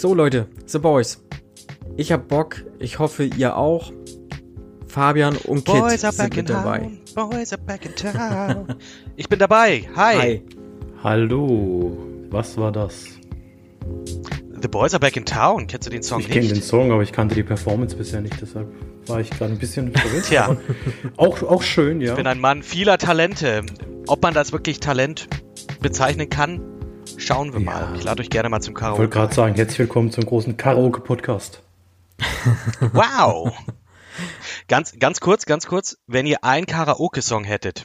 So 0.00 0.14
Leute, 0.14 0.46
The 0.64 0.78
Boys. 0.78 1.22
Ich 1.98 2.10
hab 2.10 2.26
Bock, 2.28 2.64
ich 2.78 2.98
hoffe 2.98 3.24
ihr 3.24 3.58
auch. 3.58 3.92
Fabian 4.86 5.36
und 5.36 5.66
Kit 5.66 5.74
Boys 5.74 6.04
are 6.04 6.12
sind 6.14 6.30
back 6.30 6.38
in 6.38 6.44
mit 6.44 6.48
dabei. 6.48 6.78
town. 6.78 7.00
Boys 7.28 7.52
are 7.52 7.60
back 7.60 7.84
in 7.84 7.94
town. 7.94 8.76
ich 9.16 9.28
bin 9.28 9.38
dabei. 9.38 9.86
Hi. 9.94 10.16
Hi. 10.16 10.42
Hallo, 11.04 11.98
was 12.30 12.56
war 12.56 12.72
das? 12.72 13.08
The 14.62 14.68
Boys 14.68 14.94
are 14.94 15.00
back 15.00 15.18
in 15.18 15.26
town. 15.26 15.66
Kennst 15.66 15.86
du 15.86 15.90
den 15.90 16.02
Song 16.02 16.20
ich 16.20 16.28
kenne 16.28 16.40
nicht? 16.46 16.56
den 16.56 16.62
Song, 16.62 16.92
aber 16.92 17.02
ich 17.02 17.12
kannte 17.12 17.34
die 17.34 17.42
Performance 17.42 17.94
bisher 17.94 18.22
nicht, 18.22 18.40
deshalb 18.40 18.68
war 19.06 19.20
ich 19.20 19.28
gerade 19.28 19.52
ein 19.52 19.58
bisschen 19.58 19.92
verwirrt. 19.94 20.24
Tja. 20.28 20.56
Auch, 21.18 21.42
auch 21.42 21.62
schön, 21.62 22.00
ja. 22.00 22.12
Ich 22.12 22.16
bin 22.16 22.26
ein 22.26 22.40
Mann 22.40 22.62
vieler 22.62 22.96
Talente. 22.96 23.64
Ob 24.06 24.22
man 24.22 24.32
das 24.32 24.52
wirklich 24.52 24.80
Talent 24.80 25.28
bezeichnen 25.82 26.30
kann, 26.30 26.62
schauen 27.20 27.52
wir 27.52 27.60
mal. 27.60 27.82
Ja. 27.82 27.94
Ich 27.94 28.04
lade 28.04 28.20
euch 28.22 28.30
gerne 28.30 28.48
mal 28.48 28.60
zum 28.60 28.74
Ich 28.74 28.80
wollte 28.82 28.94
Karaoke. 28.96 29.08
gerade 29.08 29.34
sagen, 29.34 29.54
herzlich 29.54 29.78
willkommen 29.80 30.10
zum 30.10 30.24
großen 30.24 30.56
Karaoke-Podcast. 30.56 31.62
Wow. 32.92 33.52
ganz, 34.68 34.98
ganz 34.98 35.20
kurz, 35.20 35.46
ganz 35.46 35.66
kurz. 35.66 35.98
Wenn 36.06 36.26
ihr 36.26 36.44
einen 36.44 36.66
Karaoke-Song 36.66 37.44
hättet, 37.44 37.84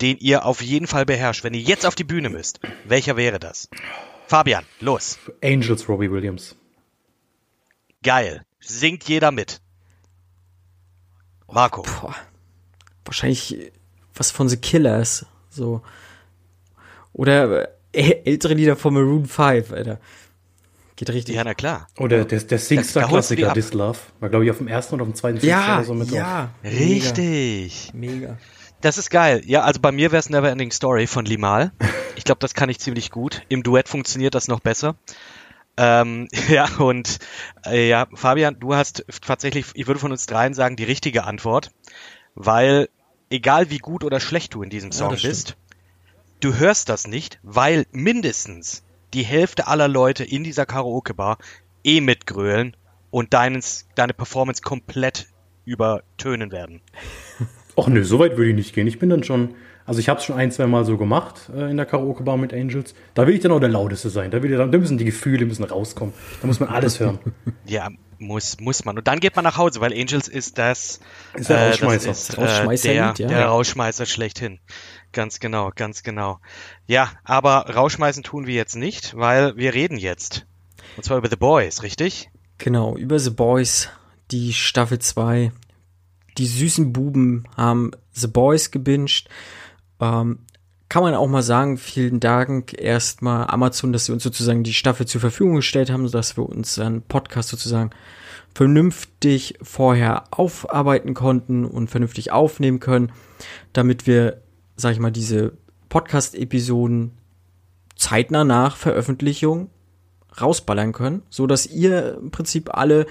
den 0.00 0.16
ihr 0.18 0.44
auf 0.46 0.62
jeden 0.62 0.86
Fall 0.86 1.04
beherrscht, 1.04 1.44
wenn 1.44 1.54
ihr 1.54 1.60
jetzt 1.60 1.84
auf 1.86 1.94
die 1.94 2.04
Bühne 2.04 2.30
müsst, 2.30 2.60
welcher 2.84 3.16
wäre 3.16 3.38
das? 3.38 3.68
Fabian, 4.26 4.64
los. 4.80 5.18
Angels 5.42 5.88
Robbie 5.88 6.10
Williams. 6.10 6.54
Geil. 8.02 8.44
Singt 8.60 9.04
jeder 9.08 9.30
mit. 9.30 9.60
Marco. 11.50 11.82
Boah. 11.82 12.14
Wahrscheinlich 13.04 13.72
was 14.14 14.30
von 14.30 14.48
The 14.48 14.56
Killers. 14.56 15.26
So. 15.50 15.82
Oder 17.12 17.62
äh, 17.62 17.68
ältere 17.98 18.54
Lieder 18.54 18.76
von 18.76 18.94
Maroon 18.94 19.26
5, 19.26 19.72
Alter. 19.72 19.98
Geht 20.96 21.10
richtig. 21.10 21.36
Ja, 21.36 21.44
na 21.44 21.54
klar. 21.54 21.86
Oder 21.98 22.24
der, 22.24 22.40
der 22.40 22.58
die 22.58 22.64
Singstar-Klassiker. 22.64 23.54
This 23.54 23.72
Love. 23.72 23.98
War, 24.18 24.28
glaube 24.28 24.44
ich, 24.44 24.50
auf 24.50 24.58
dem 24.58 24.66
ersten 24.66 24.96
oder 24.96 25.02
auf 25.02 25.08
dem 25.08 25.14
zweiten 25.14 25.44
ja, 25.46 25.76
oder 25.76 25.84
so 25.84 25.94
mit 25.94 26.10
ja. 26.10 26.50
Richtig. 26.64 27.92
Mega. 27.94 28.14
Mega. 28.14 28.38
Das 28.80 28.98
ist 28.98 29.10
geil. 29.10 29.42
Ja, 29.44 29.62
also 29.62 29.80
bei 29.80 29.92
mir 29.92 30.12
wäre 30.12 30.20
es 30.20 30.30
Neverending 30.30 30.70
Story 30.70 31.06
von 31.06 31.24
Limal. 31.24 31.72
Ich 32.16 32.24
glaube, 32.24 32.38
das 32.40 32.54
kann 32.54 32.68
ich 32.68 32.78
ziemlich 32.78 33.10
gut. 33.10 33.42
Im 33.48 33.62
Duett 33.62 33.88
funktioniert 33.88 34.34
das 34.34 34.48
noch 34.48 34.60
besser. 34.60 34.96
Ähm, 35.76 36.28
ja, 36.48 36.68
und 36.78 37.18
äh, 37.64 37.88
ja, 37.88 38.06
Fabian, 38.14 38.58
du 38.58 38.74
hast 38.74 39.04
tatsächlich, 39.24 39.66
ich 39.74 39.86
würde 39.86 40.00
von 40.00 40.12
uns 40.12 40.26
dreien 40.26 40.54
sagen, 40.54 40.76
die 40.76 40.84
richtige 40.84 41.24
Antwort. 41.24 41.70
Weil, 42.34 42.88
egal 43.30 43.70
wie 43.70 43.78
gut 43.78 44.04
oder 44.04 44.20
schlecht 44.20 44.54
du 44.54 44.62
in 44.62 44.70
diesem 44.70 44.92
Song 44.92 45.10
das 45.10 45.20
stimmt. 45.20 45.56
Du 46.40 46.54
hörst 46.54 46.88
das 46.88 47.06
nicht, 47.06 47.38
weil 47.42 47.86
mindestens 47.92 48.84
die 49.14 49.22
Hälfte 49.22 49.66
aller 49.66 49.88
Leute 49.88 50.24
in 50.24 50.44
dieser 50.44 50.66
Karaoke-Bar 50.66 51.38
eh 51.84 52.00
mitgrölen 52.00 52.76
und 53.10 53.32
deines, 53.32 53.88
deine 53.94 54.12
Performance 54.12 54.62
komplett 54.62 55.28
übertönen 55.64 56.52
werden. 56.52 56.80
Ach 57.76 57.86
nö, 57.86 58.04
so 58.04 58.18
weit 58.18 58.36
würde 58.36 58.50
ich 58.50 58.56
nicht 58.56 58.74
gehen. 58.74 58.86
Ich 58.86 58.98
bin 58.98 59.08
dann 59.08 59.22
schon, 59.22 59.54
also 59.86 60.00
ich 60.00 60.08
habe 60.08 60.18
es 60.18 60.24
schon 60.26 60.36
ein, 60.36 60.50
zwei 60.50 60.66
Mal 60.66 60.84
so 60.84 60.96
gemacht 60.98 61.50
äh, 61.54 61.70
in 61.70 61.76
der 61.76 61.86
Karaoke-Bar 61.86 62.36
mit 62.36 62.52
Angels. 62.52 62.94
Da 63.14 63.26
will 63.26 63.34
ich 63.34 63.40
dann 63.40 63.52
auch 63.52 63.60
der 63.60 63.68
Lauteste 63.68 64.10
sein. 64.10 64.30
Da, 64.30 64.42
will 64.42 64.50
ich 64.50 64.58
dann, 64.58 64.72
da 64.72 64.78
müssen 64.78 64.98
die 64.98 65.04
Gefühle 65.04 65.46
müssen 65.46 65.64
rauskommen. 65.64 66.12
Da 66.40 66.46
muss 66.46 66.60
man 66.60 66.68
alles 66.68 67.00
hören. 67.00 67.18
Ja, 67.66 67.88
muss, 68.18 68.58
muss 68.60 68.86
man. 68.86 68.96
Und 68.96 69.06
dann 69.06 69.20
geht 69.20 69.36
man 69.36 69.44
nach 69.44 69.58
Hause, 69.58 69.82
weil 69.82 69.92
Angels 69.92 70.26
ist 70.26 70.56
das, 70.56 71.00
Ist 71.34 71.50
der 71.50 71.68
Rausschmeißer. 71.68 72.08
Das 72.08 72.20
ist, 72.20 72.28
Das 72.30 72.38
Rausschmeißer-Lied, 72.38 73.18
der, 73.18 73.26
ja. 73.26 73.28
der 73.28 73.40
Ja. 73.40 73.48
Rauschmeißer 73.48 74.06
schlechthin. 74.06 74.58
Ganz 75.12 75.40
genau, 75.40 75.70
ganz 75.74 76.02
genau. 76.02 76.38
Ja, 76.86 77.10
aber 77.24 77.74
rausschmeißen 77.74 78.22
tun 78.22 78.46
wir 78.46 78.54
jetzt 78.54 78.76
nicht, 78.76 79.16
weil 79.16 79.56
wir 79.56 79.74
reden 79.74 79.96
jetzt. 79.96 80.46
Und 80.96 81.04
zwar 81.04 81.18
über 81.18 81.30
The 81.30 81.36
Boys, 81.36 81.82
richtig? 81.82 82.30
Genau, 82.58 82.96
über 82.96 83.18
The 83.18 83.30
Boys, 83.30 83.88
die 84.30 84.52
Staffel 84.52 84.98
2. 84.98 85.52
Die 86.36 86.46
süßen 86.46 86.92
Buben 86.92 87.44
haben 87.56 87.92
The 88.12 88.28
Boys 88.28 88.70
gebinged. 88.70 89.28
Ähm, 90.00 90.40
kann 90.88 91.02
man 91.02 91.14
auch 91.14 91.26
mal 91.28 91.42
sagen, 91.42 91.76
vielen 91.76 92.18
Dank 92.18 92.72
erstmal 92.80 93.46
Amazon, 93.48 93.92
dass 93.92 94.06
sie 94.06 94.12
uns 94.12 94.22
sozusagen 94.22 94.62
die 94.62 94.72
Staffel 94.72 95.06
zur 95.06 95.20
Verfügung 95.20 95.56
gestellt 95.56 95.90
haben, 95.90 96.06
sodass 96.06 96.36
wir 96.36 96.48
uns 96.48 96.78
einen 96.78 97.02
Podcast 97.02 97.50
sozusagen 97.50 97.90
vernünftig 98.54 99.58
vorher 99.62 100.24
aufarbeiten 100.30 101.14
konnten 101.14 101.64
und 101.64 101.90
vernünftig 101.90 102.32
aufnehmen 102.32 102.80
können, 102.80 103.12
damit 103.72 104.06
wir, 104.06 104.42
sag 104.78 104.92
ich 104.92 105.00
mal, 105.00 105.10
diese 105.10 105.52
Podcast-Episoden 105.90 107.12
zeitnah 107.96 108.44
nach 108.44 108.76
Veröffentlichung 108.76 109.68
rausballern 110.40 110.92
können, 110.92 111.22
so 111.30 111.46
dass 111.46 111.66
ihr 111.66 112.16
im 112.18 112.30
Prinzip 112.30 112.74
alle 112.74 113.06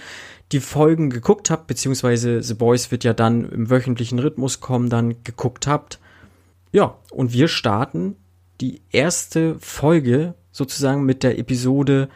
die 0.53 0.61
Folgen 0.61 1.09
geguckt 1.09 1.49
habt, 1.49 1.67
beziehungsweise 1.67 2.41
The 2.41 2.53
Boys 2.53 2.89
wird 2.89 3.03
ja 3.03 3.13
dann 3.13 3.49
im 3.49 3.69
wöchentlichen 3.69 4.19
Rhythmus 4.19 4.61
kommen, 4.61 4.89
dann 4.89 5.23
geguckt 5.23 5.67
habt. 5.67 5.99
Ja, 6.71 6.97
und 7.11 7.33
wir 7.33 7.49
starten 7.49 8.15
die 8.61 8.81
erste 8.91 9.59
Folge 9.59 10.35
sozusagen 10.51 11.03
mit 11.03 11.23
der 11.23 11.37
Episode 11.37 12.07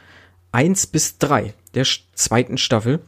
1 0.53 0.88
bis 0.88 1.17
3 1.17 1.53
der 1.73 1.85
zweiten 2.13 2.57
Staffel. 2.57 3.01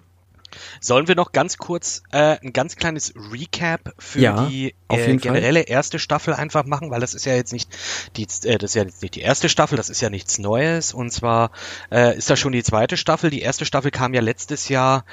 Sollen 0.80 1.08
wir 1.08 1.16
noch 1.16 1.31
ganz 1.31 1.58
kurz 1.58 2.03
äh, 2.12 2.38
ein 2.41 2.53
ganz 2.53 2.75
kleines 2.75 3.14
Recap 3.31 3.94
für 4.00 4.19
Ja, 4.19 4.46
die 4.46 4.75
äh, 4.90 4.97
jeden 4.97 5.19
Fall. 5.19 5.34
generelle 5.34 5.62
erste 5.62 6.00
Staffel 6.00 6.34
einfach 6.34 6.66
machen, 6.66 6.91
weil 6.91 7.00
das 7.02 7.14
ist 7.14 7.25
ja 7.25 7.36
jetzt 7.36 7.53
nicht 7.53 7.69
die, 8.16 8.24
äh, 8.24 8.58
das 8.58 8.72
ist 8.72 8.75
ja 8.75 8.84
jetzt 8.84 9.02
nicht 9.02 9.16
die 9.16 9.22
erste 9.22 9.50
Staffel, 9.50 9.75
das 9.78 9.90
ist 9.90 10.02
ja 10.02 10.09
nichts 10.09 10.38
Neues. 10.40 10.94
Und 10.94 11.12
zwar 11.12 11.52
äh, 11.91 12.18
ist 12.18 12.30
das 12.30 12.40
schon 12.40 12.52
die 12.52 12.64
zweite 12.64 12.97
Staffel. 12.97 13.30
Die 13.30 13.41
erste 13.41 13.66
Staffel 13.66 13.91
kam 13.91 14.14
ja 14.14 14.22
letztes 14.22 14.69
Jahr, 14.69 15.06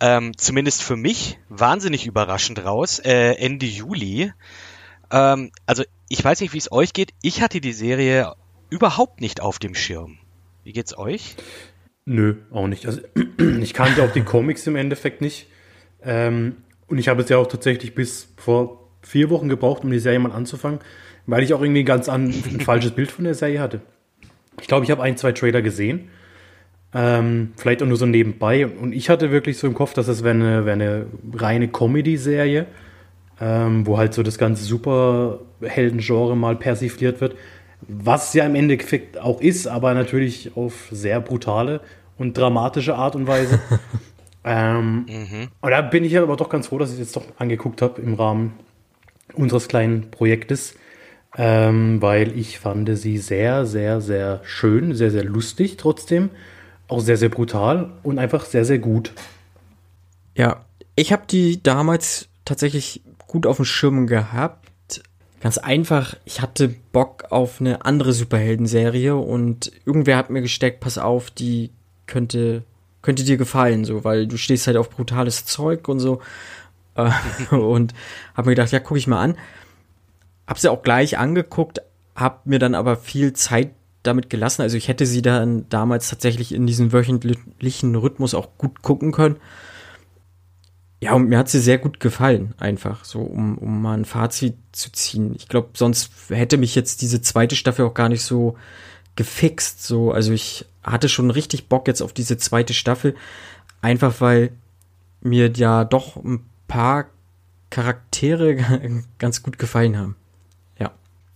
ähm, 0.00 0.36
zumindest 0.36 0.82
für 0.82 0.96
mich, 0.96 1.38
wahnsinnig 1.48 2.06
überraschend 2.06 2.64
raus, 2.64 2.98
äh, 2.98 3.32
Ende 3.34 3.66
Juli. 3.66 4.32
Ähm, 5.10 5.50
also 5.66 5.84
ich 6.08 6.24
weiß 6.24 6.40
nicht, 6.40 6.52
wie 6.52 6.58
es 6.58 6.70
euch 6.70 6.92
geht. 6.92 7.12
Ich 7.22 7.42
hatte 7.42 7.60
die 7.60 7.72
Serie 7.72 8.34
überhaupt 8.70 9.20
nicht 9.20 9.40
auf 9.40 9.58
dem 9.58 9.74
Schirm. 9.74 10.18
Wie 10.64 10.72
geht's 10.72 10.96
euch? 10.98 11.36
Nö, 12.06 12.36
auch 12.52 12.68
nicht. 12.68 12.86
Also, 12.86 13.00
ich 13.60 13.74
kannte 13.74 14.02
auch 14.02 14.12
die 14.12 14.22
Comics 14.22 14.66
im 14.66 14.76
Endeffekt 14.76 15.20
nicht. 15.20 15.48
Ähm, 16.02 16.56
und 16.86 16.98
ich 16.98 17.08
habe 17.08 17.22
es 17.22 17.28
ja 17.28 17.36
auch 17.36 17.48
tatsächlich 17.48 17.94
bis 17.94 18.32
vor 18.36 18.88
vier 19.02 19.28
Wochen 19.28 19.48
gebraucht, 19.48 19.84
um 19.84 19.90
die 19.90 19.98
Serie 19.98 20.20
mal 20.20 20.32
anzufangen, 20.32 20.80
weil 21.26 21.42
ich 21.42 21.52
auch 21.52 21.60
irgendwie 21.60 21.84
ganz 21.84 22.08
an, 22.08 22.26
ein 22.26 22.60
falsches 22.60 22.92
Bild 22.92 23.10
von 23.10 23.24
der 23.24 23.34
Serie 23.34 23.60
hatte. 23.60 23.80
Ich 24.60 24.68
glaube, 24.68 24.84
ich 24.84 24.90
habe 24.90 25.02
ein, 25.02 25.16
zwei 25.16 25.32
Trailer 25.32 25.62
gesehen. 25.62 26.08
Ähm, 26.94 27.52
vielleicht 27.56 27.82
auch 27.82 27.86
nur 27.86 27.96
so 27.96 28.06
nebenbei. 28.06 28.66
Und 28.66 28.92
ich 28.92 29.10
hatte 29.10 29.32
wirklich 29.32 29.58
so 29.58 29.66
im 29.66 29.74
Kopf, 29.74 29.92
dass 29.92 30.06
es 30.08 30.22
wäre 30.22 30.34
eine, 30.34 30.64
wär 30.64 30.72
eine 30.72 31.06
reine 31.34 31.68
Comedy-Serie, 31.68 32.66
ähm, 33.40 33.86
wo 33.86 33.98
halt 33.98 34.14
so 34.14 34.22
das 34.22 34.38
ganze 34.38 34.64
Superhelden-Genre 34.64 36.36
mal 36.36 36.56
persifliert 36.56 37.20
wird. 37.20 37.34
Was 37.80 38.34
ja 38.34 38.46
im 38.46 38.54
Endeffekt 38.54 39.18
auch 39.18 39.40
ist, 39.40 39.66
aber 39.66 39.94
natürlich 39.94 40.56
auf 40.56 40.88
sehr 40.90 41.20
brutale 41.20 41.80
und 42.18 42.36
dramatische 42.36 42.96
Art 42.96 43.14
und 43.14 43.26
Weise. 43.26 43.60
ähm, 44.44 45.06
Und 45.60 45.70
da 45.70 45.82
bin 45.82 46.04
ich 46.04 46.12
ja 46.12 46.22
aber 46.22 46.36
doch 46.36 46.48
ganz 46.48 46.68
froh, 46.68 46.78
dass 46.78 46.90
ich 46.90 46.94
es 46.94 47.00
jetzt 47.00 47.16
doch 47.16 47.24
angeguckt 47.38 47.82
habe 47.82 48.00
im 48.00 48.14
Rahmen 48.14 48.54
unseres 49.34 49.68
kleinen 49.68 50.10
Projektes, 50.10 50.74
ähm, 51.36 52.00
weil 52.00 52.36
ich 52.38 52.58
fand 52.58 52.96
sie 52.96 53.18
sehr, 53.18 53.66
sehr, 53.66 54.00
sehr 54.00 54.40
schön, 54.44 54.94
sehr, 54.94 55.10
sehr 55.10 55.24
lustig 55.24 55.76
trotzdem, 55.76 56.30
auch 56.88 57.00
sehr, 57.00 57.16
sehr 57.16 57.28
brutal 57.28 57.92
und 58.02 58.18
einfach 58.18 58.44
sehr, 58.44 58.64
sehr 58.64 58.78
gut. 58.78 59.12
Ja, 60.36 60.64
ich 60.94 61.12
habe 61.12 61.24
die 61.28 61.62
damals 61.62 62.28
tatsächlich 62.44 63.02
gut 63.26 63.46
auf 63.46 63.56
dem 63.56 63.64
Schirm 63.64 64.06
gehabt. 64.06 64.65
Ganz 65.46 65.58
einfach, 65.58 66.16
ich 66.24 66.42
hatte 66.42 66.74
Bock 66.90 67.26
auf 67.30 67.60
eine 67.60 67.84
andere 67.84 68.12
Superhelden-Serie 68.12 69.14
und 69.14 69.70
irgendwer 69.84 70.16
hat 70.16 70.28
mir 70.28 70.42
gesteckt, 70.42 70.80
pass 70.80 70.98
auf, 70.98 71.30
die 71.30 71.70
könnte, 72.08 72.64
könnte 73.00 73.22
dir 73.22 73.36
gefallen, 73.36 73.84
so, 73.84 74.02
weil 74.02 74.26
du 74.26 74.38
stehst 74.38 74.66
halt 74.66 74.76
auf 74.76 74.90
brutales 74.90 75.46
Zeug 75.46 75.86
und 75.86 76.00
so. 76.00 76.20
Äh, 76.96 77.12
und 77.54 77.94
hab 78.34 78.46
mir 78.46 78.56
gedacht, 78.56 78.72
ja, 78.72 78.80
guck 78.80 78.96
ich 78.96 79.06
mal 79.06 79.22
an. 79.22 79.38
Hab 80.48 80.58
sie 80.58 80.68
auch 80.68 80.82
gleich 80.82 81.16
angeguckt, 81.16 81.80
hab 82.16 82.44
mir 82.46 82.58
dann 82.58 82.74
aber 82.74 82.96
viel 82.96 83.32
Zeit 83.32 83.70
damit 84.02 84.28
gelassen. 84.30 84.62
Also 84.62 84.76
ich 84.76 84.88
hätte 84.88 85.06
sie 85.06 85.22
dann 85.22 85.68
damals 85.68 86.10
tatsächlich 86.10 86.52
in 86.52 86.66
diesen 86.66 86.92
wöchentlichen 86.92 87.94
Rhythmus 87.94 88.34
auch 88.34 88.48
gut 88.58 88.82
gucken 88.82 89.12
können. 89.12 89.36
Ja, 91.00 91.12
und 91.12 91.28
mir 91.28 91.38
hat 91.38 91.48
sie 91.48 91.60
sehr 91.60 91.78
gut 91.78 92.00
gefallen, 92.00 92.54
einfach, 92.58 93.04
so, 93.04 93.20
um, 93.20 93.58
um 93.58 93.82
mal 93.82 93.98
ein 93.98 94.06
Fazit 94.06 94.56
zu 94.72 94.90
ziehen. 94.90 95.34
Ich 95.36 95.48
glaube, 95.48 95.70
sonst 95.74 96.10
hätte 96.30 96.56
mich 96.56 96.74
jetzt 96.74 97.02
diese 97.02 97.20
zweite 97.20 97.54
Staffel 97.54 97.84
auch 97.84 97.94
gar 97.94 98.08
nicht 98.08 98.22
so 98.22 98.56
gefixt, 99.14 99.84
so. 99.84 100.10
Also 100.10 100.32
ich 100.32 100.64
hatte 100.82 101.08
schon 101.08 101.30
richtig 101.30 101.68
Bock 101.68 101.86
jetzt 101.86 102.00
auf 102.00 102.12
diese 102.12 102.38
zweite 102.38 102.72
Staffel, 102.72 103.14
einfach 103.82 104.20
weil 104.20 104.52
mir 105.20 105.50
ja 105.50 105.84
doch 105.84 106.16
ein 106.16 106.44
paar 106.66 107.06
Charaktere 107.68 108.56
ganz 109.18 109.42
gut 109.42 109.58
gefallen 109.58 109.98
haben. 109.98 110.16
Ja. 110.78 110.92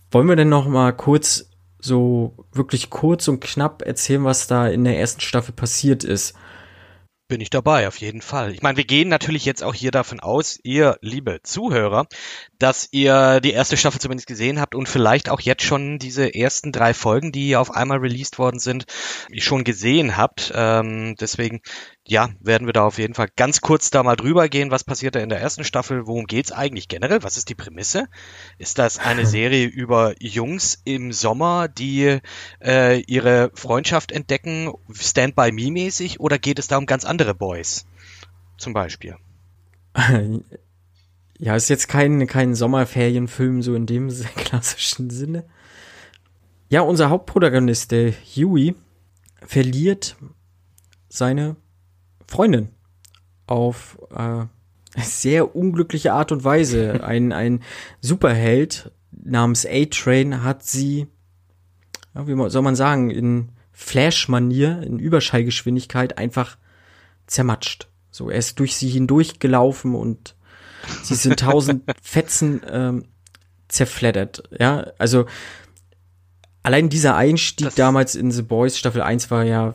Wollen 0.09 0.27
wir 0.27 0.35
denn 0.35 0.49
noch 0.49 0.67
mal 0.67 0.91
kurz 0.91 1.47
so 1.79 2.33
wirklich 2.53 2.89
kurz 2.89 3.27
und 3.27 3.41
knapp 3.41 3.81
erzählen, 3.81 4.23
was 4.23 4.47
da 4.47 4.67
in 4.67 4.83
der 4.83 4.99
ersten 4.99 5.21
Staffel 5.21 5.53
passiert 5.53 6.03
ist. 6.03 6.35
Bin 7.31 7.39
ich 7.39 7.49
dabei, 7.49 7.87
auf 7.87 7.95
jeden 8.01 8.21
Fall. 8.21 8.51
Ich 8.51 8.61
meine, 8.61 8.75
wir 8.75 8.83
gehen 8.83 9.07
natürlich 9.07 9.45
jetzt 9.45 9.63
auch 9.63 9.73
hier 9.73 9.91
davon 9.91 10.19
aus, 10.19 10.59
ihr, 10.63 10.97
liebe 10.99 11.39
Zuhörer, 11.43 12.07
dass 12.61 12.87
ihr 12.91 13.41
die 13.41 13.53
erste 13.53 13.75
Staffel 13.75 13.99
zumindest 13.99 14.27
gesehen 14.27 14.61
habt 14.61 14.75
und 14.75 14.87
vielleicht 14.87 15.29
auch 15.29 15.39
jetzt 15.39 15.63
schon 15.63 15.97
diese 15.97 16.35
ersten 16.35 16.71
drei 16.71 16.93
Folgen, 16.93 17.31
die 17.31 17.55
auf 17.55 17.71
einmal 17.71 17.97
released 17.97 18.37
worden 18.37 18.59
sind, 18.59 18.85
schon 19.35 19.63
gesehen 19.63 20.15
habt. 20.15 20.51
Ähm, 20.55 21.15
deswegen 21.19 21.61
ja, 22.07 22.29
werden 22.39 22.67
wir 22.67 22.73
da 22.73 22.83
auf 22.85 22.99
jeden 22.99 23.15
Fall 23.15 23.29
ganz 23.35 23.61
kurz 23.61 23.89
da 23.89 24.03
mal 24.03 24.15
drüber 24.15 24.47
gehen. 24.47 24.69
Was 24.69 24.83
passiert 24.83 25.15
da 25.15 25.19
in 25.21 25.29
der 25.29 25.41
ersten 25.41 25.63
Staffel? 25.63 26.05
Worum 26.05 26.25
geht's 26.25 26.51
eigentlich 26.51 26.87
generell? 26.87 27.23
Was 27.23 27.35
ist 27.35 27.49
die 27.49 27.55
Prämisse? 27.55 28.07
Ist 28.59 28.77
das 28.77 28.99
eine 28.99 29.25
Serie 29.27 29.65
über 29.65 30.13
Jungs 30.19 30.81
im 30.85 31.13
Sommer, 31.13 31.67
die 31.67 32.19
äh, 32.63 33.01
ihre 33.01 33.49
Freundschaft 33.55 34.11
entdecken, 34.11 34.71
Stand-by-Me-mäßig, 34.93 36.19
oder 36.19 36.37
geht 36.37 36.59
es 36.59 36.67
da 36.67 36.77
um 36.77 36.85
ganz 36.85 37.05
andere 37.05 37.33
Boys? 37.33 37.87
Zum 38.57 38.73
Beispiel. 38.73 39.15
Ja, 41.41 41.55
ist 41.55 41.69
jetzt 41.69 41.87
kein, 41.87 42.27
kein 42.27 42.53
Sommerferienfilm 42.53 43.63
so 43.63 43.73
in 43.73 43.87
dem 43.87 44.09
klassischen 44.35 45.09
Sinne. 45.09 45.43
Ja, 46.69 46.81
unser 46.81 47.09
Hauptprotagonist, 47.09 47.91
der 47.91 48.11
Huey, 48.11 48.75
verliert 49.41 50.15
seine 51.09 51.55
Freundin 52.27 52.69
auf 53.47 53.97
äh, 54.15 54.45
sehr 55.01 55.55
unglückliche 55.55 56.13
Art 56.13 56.31
und 56.31 56.43
Weise. 56.43 57.03
Ein, 57.03 57.31
ein 57.31 57.63
Superheld 58.01 58.91
namens 59.11 59.65
A-Train 59.65 60.43
hat 60.43 60.63
sie, 60.63 61.07
ja, 62.13 62.27
wie 62.27 62.49
soll 62.51 62.61
man 62.61 62.75
sagen, 62.75 63.09
in 63.09 63.49
Flash-Manier, 63.71 64.83
in 64.83 64.99
Überschallgeschwindigkeit 64.99 66.19
einfach 66.19 66.59
zermatscht. 67.25 67.89
So, 68.11 68.29
er 68.29 68.37
ist 68.37 68.59
durch 68.59 68.75
sie 68.75 68.89
hindurch 68.89 69.39
gelaufen 69.39 69.95
und 69.95 70.35
sie 71.03 71.15
sind 71.15 71.39
tausend 71.39 71.83
Fetzen 72.01 72.61
ähm, 72.69 73.05
zerfleddert. 73.67 74.43
Ja, 74.57 74.87
also 74.97 75.25
allein 76.63 76.89
dieser 76.89 77.15
Einstieg 77.15 77.67
das 77.67 77.75
damals 77.75 78.15
in 78.15 78.31
The 78.31 78.41
Boys 78.41 78.77
Staffel 78.77 79.01
1 79.01 79.31
war 79.31 79.43
ja 79.43 79.73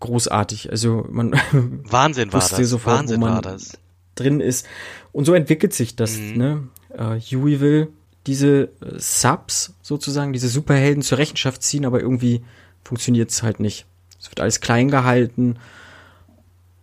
großartig. 0.00 0.70
Also 0.70 1.06
man 1.10 1.32
Wahnsinn 1.52 2.32
war 2.32 2.40
das. 2.40 2.56
sofort, 2.56 2.98
Wahnsinn 2.98 3.20
war 3.20 3.42
das. 3.42 3.78
drin 4.14 4.40
ist. 4.40 4.66
Und 5.12 5.24
so 5.24 5.34
entwickelt 5.34 5.74
sich 5.74 5.96
das. 5.96 6.16
Mhm. 6.16 6.36
Ne? 6.36 6.68
Uh, 6.96 7.20
Huey 7.20 7.60
will 7.60 7.92
diese 8.26 8.70
äh, 8.80 8.98
Subs 8.98 9.74
sozusagen, 9.82 10.32
diese 10.32 10.48
Superhelden 10.48 11.02
zur 11.02 11.18
Rechenschaft 11.18 11.62
ziehen, 11.62 11.84
aber 11.84 12.00
irgendwie 12.00 12.42
funktioniert 12.84 13.30
es 13.30 13.42
halt 13.42 13.60
nicht. 13.60 13.86
Es 14.20 14.30
wird 14.30 14.40
alles 14.40 14.60
klein 14.60 14.90
gehalten 14.90 15.58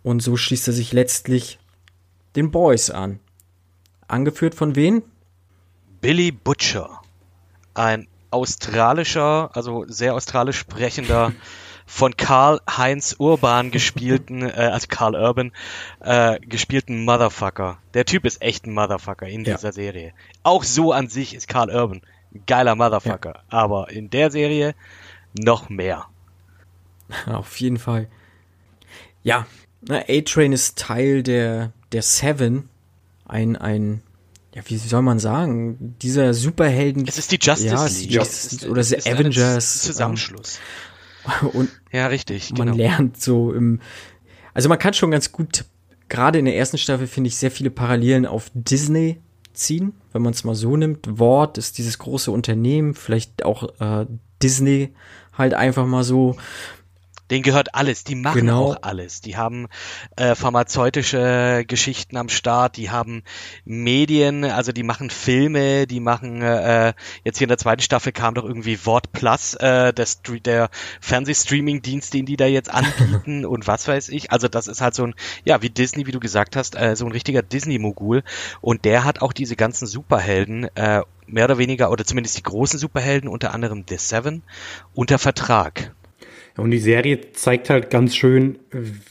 und 0.02 0.22
so 0.22 0.36
schließt 0.36 0.68
er 0.68 0.72
sich 0.72 0.92
letztlich 0.92 1.58
den 2.34 2.50
Boys 2.50 2.90
an. 2.90 3.20
Angeführt 4.08 4.54
von 4.54 4.76
wen? 4.76 5.02
Billy 6.00 6.30
Butcher. 6.30 7.02
Ein 7.74 8.08
australischer, 8.30 9.50
also 9.54 9.84
sehr 9.88 10.14
australisch 10.14 10.58
sprechender 10.58 11.32
von 11.86 12.16
Karl 12.16 12.60
Heinz 12.68 13.16
Urban 13.18 13.70
gespielten, 13.70 14.42
äh, 14.42 14.70
also 14.72 14.86
Karl 14.88 15.14
Urban, 15.14 15.52
äh, 16.00 16.38
gespielten 16.40 17.04
Motherfucker. 17.04 17.78
Der 17.94 18.04
Typ 18.04 18.24
ist 18.24 18.42
echt 18.42 18.66
ein 18.66 18.74
Motherfucker 18.74 19.26
in 19.26 19.44
dieser 19.44 19.68
ja. 19.68 19.72
Serie. 19.72 20.12
Auch 20.42 20.64
so 20.64 20.92
an 20.92 21.08
sich 21.08 21.34
ist 21.34 21.48
Karl 21.48 21.70
Urban 21.70 22.02
ein 22.36 22.42
geiler 22.46 22.74
Motherfucker. 22.74 23.34
Ja. 23.34 23.42
Aber 23.48 23.90
in 23.90 24.10
der 24.10 24.30
Serie 24.30 24.74
noch 25.38 25.68
mehr. 25.68 26.06
Auf 27.26 27.58
jeden 27.60 27.78
Fall. 27.78 28.08
Ja, 29.22 29.46
A-Train 29.88 30.52
ist 30.52 30.78
Teil 30.78 31.22
der, 31.22 31.72
der 31.92 32.02
Seven. 32.02 32.68
Ein, 33.26 33.56
ein, 33.56 34.02
ja, 34.54 34.62
wie 34.66 34.76
soll 34.76 35.02
man 35.02 35.18
sagen? 35.18 35.96
Dieser 36.02 36.32
Superhelden. 36.32 37.06
Es 37.06 37.18
ist 37.18 37.32
die 37.32 37.38
Justice 37.40 37.66
ja, 37.66 37.86
League. 37.86 38.10
Justice, 38.10 38.68
oder 38.68 38.82
The 38.82 38.98
Avengers. 39.10 39.82
Zusammenschluss. 39.82 40.58
Ähm, 41.42 41.48
Und 41.52 41.70
ja, 41.92 42.06
richtig. 42.06 42.52
Man 42.52 42.68
genau. 42.68 42.76
lernt 42.76 43.20
so 43.20 43.52
im, 43.52 43.80
also 44.54 44.68
man 44.68 44.78
kann 44.78 44.94
schon 44.94 45.10
ganz 45.10 45.32
gut, 45.32 45.64
gerade 46.08 46.38
in 46.38 46.44
der 46.44 46.56
ersten 46.56 46.78
Staffel 46.78 47.06
finde 47.06 47.28
ich 47.28 47.36
sehr 47.36 47.50
viele 47.50 47.70
Parallelen 47.70 48.26
auf 48.26 48.50
Disney 48.54 49.20
ziehen, 49.52 49.94
wenn 50.12 50.22
man 50.22 50.32
es 50.32 50.44
mal 50.44 50.54
so 50.54 50.76
nimmt. 50.76 51.18
Wort 51.18 51.58
ist 51.58 51.78
dieses 51.78 51.98
große 51.98 52.30
Unternehmen, 52.30 52.94
vielleicht 52.94 53.44
auch 53.44 53.68
äh, 53.80 54.06
Disney 54.42 54.94
halt 55.32 55.54
einfach 55.54 55.86
mal 55.86 56.04
so 56.04 56.36
Denen 57.30 57.42
gehört 57.42 57.74
alles, 57.74 58.04
die 58.04 58.14
machen 58.14 58.40
genau. 58.40 58.72
auch 58.72 58.82
alles. 58.82 59.20
Die 59.20 59.36
haben 59.36 59.68
äh, 60.16 60.34
pharmazeutische 60.34 61.64
Geschichten 61.66 62.16
am 62.16 62.28
Start, 62.28 62.76
die 62.76 62.90
haben 62.90 63.22
Medien, 63.64 64.44
also 64.44 64.72
die 64.72 64.82
machen 64.82 65.10
Filme, 65.10 65.86
die 65.86 66.00
machen 66.00 66.42
äh, 66.42 66.94
jetzt 67.24 67.38
hier 67.38 67.46
in 67.46 67.50
der 67.50 67.58
zweiten 67.58 67.82
Staffel 67.82 68.12
kam 68.12 68.34
doch 68.34 68.44
irgendwie 68.44 68.84
Wort 68.86 69.12
Plus, 69.12 69.54
äh, 69.54 69.92
der, 69.92 70.06
der 70.44 70.70
Fernsehstreaming-Dienst, 71.00 72.14
den 72.14 72.26
die 72.26 72.36
da 72.36 72.46
jetzt 72.46 72.70
anbieten 72.72 73.44
und 73.44 73.66
was 73.66 73.88
weiß 73.88 74.08
ich. 74.10 74.30
Also 74.30 74.48
das 74.48 74.68
ist 74.68 74.80
halt 74.80 74.94
so 74.94 75.04
ein, 75.04 75.14
ja, 75.44 75.62
wie 75.62 75.70
Disney, 75.70 76.06
wie 76.06 76.12
du 76.12 76.20
gesagt 76.20 76.56
hast, 76.56 76.76
äh, 76.76 76.96
so 76.96 77.06
ein 77.06 77.12
richtiger 77.12 77.42
Disney-Mogul. 77.42 78.22
Und 78.60 78.84
der 78.84 79.04
hat 79.04 79.22
auch 79.22 79.32
diese 79.32 79.56
ganzen 79.56 79.86
Superhelden 79.86 80.64
äh, 80.76 81.02
mehr 81.26 81.44
oder 81.44 81.58
weniger, 81.58 81.90
oder 81.90 82.04
zumindest 82.04 82.38
die 82.38 82.42
großen 82.42 82.78
Superhelden, 82.78 83.28
unter 83.28 83.52
anderem 83.52 83.84
The 83.88 83.98
Seven, 83.98 84.42
unter 84.94 85.18
Vertrag. 85.18 85.94
Und 86.56 86.70
die 86.70 86.78
Serie 86.78 87.32
zeigt 87.32 87.70
halt 87.70 87.90
ganz 87.90 88.16
schön, 88.16 88.58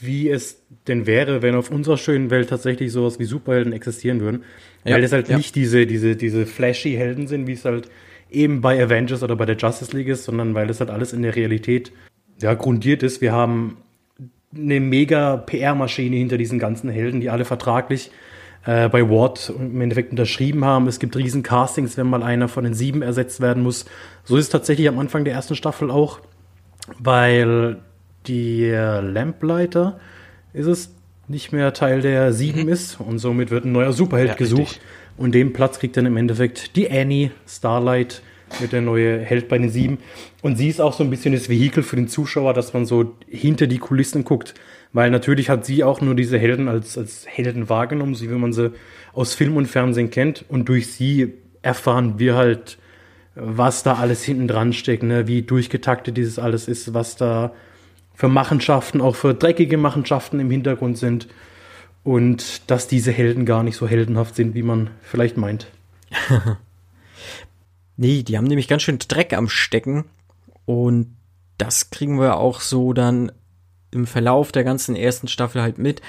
wie 0.00 0.28
es 0.28 0.62
denn 0.88 1.06
wäre, 1.06 1.42
wenn 1.42 1.54
auf 1.54 1.70
unserer 1.70 1.96
schönen 1.96 2.30
Welt 2.30 2.48
tatsächlich 2.48 2.92
sowas 2.92 3.18
wie 3.18 3.24
Superhelden 3.24 3.72
existieren 3.72 4.20
würden. 4.20 4.44
Ja, 4.84 4.94
weil 4.94 5.04
es 5.04 5.12
halt 5.12 5.28
ja. 5.28 5.36
nicht 5.36 5.54
diese, 5.54 5.86
diese, 5.86 6.16
diese 6.16 6.46
flashy 6.46 6.92
Helden 6.92 7.26
sind, 7.26 7.46
wie 7.46 7.52
es 7.52 7.64
halt 7.64 7.88
eben 8.30 8.60
bei 8.60 8.82
Avengers 8.82 9.22
oder 9.22 9.36
bei 9.36 9.46
der 9.46 9.56
Justice 9.56 9.96
League 9.96 10.08
ist, 10.08 10.24
sondern 10.24 10.54
weil 10.54 10.66
das 10.66 10.80
halt 10.80 10.90
alles 10.90 11.12
in 11.12 11.22
der 11.22 11.36
Realität 11.36 11.92
ja, 12.40 12.54
grundiert 12.54 13.02
ist. 13.02 13.20
Wir 13.20 13.32
haben 13.32 13.78
eine 14.54 14.80
mega 14.80 15.36
PR-Maschine 15.36 16.16
hinter 16.16 16.38
diesen 16.38 16.58
ganzen 16.58 16.90
Helden, 16.90 17.20
die 17.20 17.30
alle 17.30 17.44
vertraglich 17.44 18.10
äh, 18.64 18.88
bei 18.88 19.08
Ward 19.08 19.52
im 19.58 19.80
Endeffekt 19.80 20.10
unterschrieben 20.10 20.64
haben. 20.64 20.86
Es 20.86 20.98
gibt 20.98 21.16
riesen 21.16 21.42
Castings, 21.42 21.96
wenn 21.96 22.08
mal 22.08 22.22
einer 22.22 22.48
von 22.48 22.64
den 22.64 22.74
sieben 22.74 23.02
ersetzt 23.02 23.40
werden 23.40 23.62
muss. 23.62 23.86
So 24.24 24.36
ist 24.36 24.44
es 24.44 24.50
tatsächlich 24.50 24.88
am 24.88 24.98
Anfang 24.98 25.24
der 25.24 25.34
ersten 25.34 25.54
Staffel 25.54 25.90
auch 25.90 26.20
weil 26.98 27.78
die 28.26 28.68
Lamplighter 28.70 29.98
ist 30.52 30.66
es 30.66 30.94
nicht 31.28 31.52
mehr 31.52 31.72
Teil 31.72 32.00
der 32.00 32.32
sieben 32.32 32.64
mhm. 32.64 32.68
ist 32.68 33.00
und 33.00 33.18
somit 33.18 33.50
wird 33.50 33.64
ein 33.64 33.72
neuer 33.72 33.92
Superheld 33.92 34.30
ja, 34.30 34.34
gesucht. 34.34 34.60
Richtig. 34.60 34.80
Und 35.16 35.34
den 35.34 35.52
Platz 35.52 35.78
kriegt 35.78 35.96
dann 35.96 36.06
im 36.06 36.16
Endeffekt 36.16 36.76
die 36.76 36.90
Annie 36.90 37.30
Starlight 37.48 38.22
mit 38.60 38.72
der 38.72 38.82
neue 38.82 39.18
Held 39.18 39.48
bei 39.48 39.58
den 39.58 39.70
sieben. 39.70 39.98
Und 40.42 40.56
sie 40.56 40.68
ist 40.68 40.80
auch 40.80 40.92
so 40.92 41.02
ein 41.02 41.10
bisschen 41.10 41.32
das 41.32 41.48
Vehikel 41.48 41.82
für 41.82 41.96
den 41.96 42.06
Zuschauer, 42.06 42.54
dass 42.54 42.74
man 42.74 42.86
so 42.86 43.14
hinter 43.28 43.66
die 43.66 43.78
Kulissen 43.78 44.24
guckt. 44.24 44.54
Weil 44.92 45.10
natürlich 45.10 45.50
hat 45.50 45.66
sie 45.66 45.84
auch 45.84 46.00
nur 46.00 46.14
diese 46.14 46.38
Helden 46.38 46.68
als, 46.68 46.96
als 46.96 47.26
Helden 47.26 47.68
wahrgenommen, 47.68 48.14
so 48.14 48.24
wie 48.30 48.34
man 48.34 48.52
sie 48.52 48.72
aus 49.12 49.34
Film 49.34 49.56
und 49.56 49.66
Fernsehen 49.66 50.10
kennt. 50.10 50.44
Und 50.48 50.68
durch 50.68 50.92
sie 50.92 51.34
erfahren 51.62 52.18
wir 52.18 52.36
halt 52.36 52.78
was 53.36 53.82
da 53.82 53.94
alles 53.94 54.24
hinten 54.24 54.48
dran 54.48 54.72
steckt, 54.72 55.02
ne? 55.02 55.28
wie 55.28 55.42
durchgetaktet 55.42 56.16
dieses 56.16 56.38
alles 56.38 56.68
ist, 56.68 56.94
was 56.94 57.16
da 57.16 57.52
für 58.14 58.28
Machenschaften, 58.28 59.02
auch 59.02 59.14
für 59.14 59.34
dreckige 59.34 59.76
Machenschaften 59.76 60.40
im 60.40 60.50
Hintergrund 60.50 60.96
sind 60.96 61.28
und 62.02 62.70
dass 62.70 62.88
diese 62.88 63.12
Helden 63.12 63.44
gar 63.44 63.62
nicht 63.62 63.76
so 63.76 63.86
heldenhaft 63.86 64.36
sind, 64.36 64.54
wie 64.54 64.62
man 64.62 64.90
vielleicht 65.02 65.36
meint. 65.36 65.66
nee, 67.96 68.22
die 68.22 68.38
haben 68.38 68.46
nämlich 68.46 68.68
ganz 68.68 68.82
schön 68.82 68.98
Dreck 68.98 69.34
am 69.34 69.50
Stecken 69.50 70.06
und 70.64 71.14
das 71.58 71.90
kriegen 71.90 72.18
wir 72.18 72.38
auch 72.38 72.60
so 72.60 72.94
dann 72.94 73.32
im 73.90 74.06
Verlauf 74.06 74.50
der 74.50 74.64
ganzen 74.64 74.96
ersten 74.96 75.28
Staffel 75.28 75.60
halt 75.60 75.76
mit. 75.76 76.00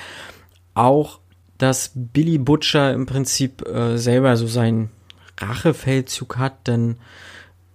Auch, 0.74 1.20
dass 1.58 1.92
Billy 1.94 2.38
Butcher 2.38 2.94
im 2.94 3.06
Prinzip 3.06 3.68
äh, 3.68 3.98
selber 3.98 4.38
so 4.38 4.48
sein 4.48 4.92
Rachefeldzug 5.40 6.38
hat, 6.38 6.68
denn 6.68 6.98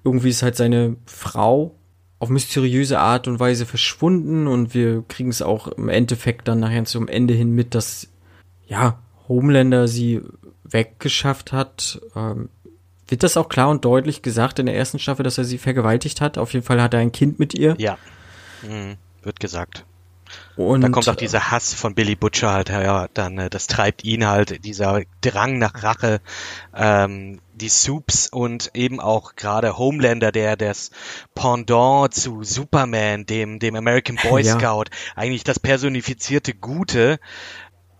irgendwie 0.05 0.31
ist 0.31 0.43
halt 0.43 0.57
seine 0.57 0.97
Frau 1.07 1.75
auf 2.19 2.29
mysteriöse 2.29 3.01
Art 3.01 3.27
und 3.27 3.41
Weise 3.41 3.67
verschwunden 3.67 4.47
und 4.47 4.75
wir 4.75 5.03
kriegen 5.09 5.31
es 5.31 5.43
auch 5.43 5.67
im 5.69 5.89
Endeffekt 5.89 6.47
dann 6.47 6.61
nachher 6.61 6.85
zum 6.85 7.09
Ende 7.09 7.35
hin 7.35 7.51
mit, 7.51 7.75
dass 7.75 8.09
ja 8.67 8.99
Homelander 9.29 9.89
sie 9.89 10.23
weggeschafft 10.63 11.53
hat. 11.53 12.01
Ähm, 12.15 12.49
wird 13.09 13.23
das 13.25 13.37
auch 13.37 13.49
klar 13.49 13.69
und 13.69 13.85
deutlich 13.85 14.23
gesagt 14.23 14.59
in 14.59 14.67
der 14.67 14.77
ersten 14.77 14.99
Staffel, 14.99 15.25
dass 15.25 15.37
er 15.37 15.45
sie 15.45 15.59
vergewaltigt 15.59 16.21
hat? 16.21 16.39
Auf 16.39 16.53
jeden 16.53 16.65
Fall 16.65 16.81
hat 16.81 16.95
er 16.95 17.01
ein 17.01 17.13
Kind 17.13 17.39
mit 17.39 17.55
ihr. 17.55 17.75
Ja, 17.79 17.99
mhm. 18.63 18.97
wird 19.23 19.41
gesagt. 19.41 19.85
Und 20.57 20.81
da 20.83 20.89
kommt 20.89 21.09
auch 21.09 21.17
dieser 21.17 21.51
Hass 21.51 21.75
von 21.75 21.95
Billy 21.95 22.15
Butcher 22.15 22.53
halt 22.53 22.69
ja, 22.69 23.09
dann 23.13 23.39
äh, 23.39 23.51
das 23.51 23.67
treibt 23.67 24.05
ihn 24.05 24.27
halt, 24.27 24.65
dieser 24.65 25.03
Drang 25.21 25.59
nach 25.59 25.83
Rache, 25.83 26.21
ähm, 26.75 27.41
die 27.63 27.69
Soups 27.69 28.27
und 28.27 28.73
eben 28.75 29.01
auch 29.01 29.37
gerade 29.37 29.79
Homelander, 29.79 30.33
der 30.33 30.57
das 30.57 30.91
Pendant 31.35 32.13
zu 32.13 32.43
Superman, 32.43 33.25
dem, 33.25 33.59
dem 33.59 33.77
American 33.77 34.17
Boy 34.17 34.45
Scout, 34.45 34.85
ja. 34.91 35.17
eigentlich 35.17 35.45
das 35.45 35.59
personifizierte 35.59 36.55
Gute, 36.55 37.19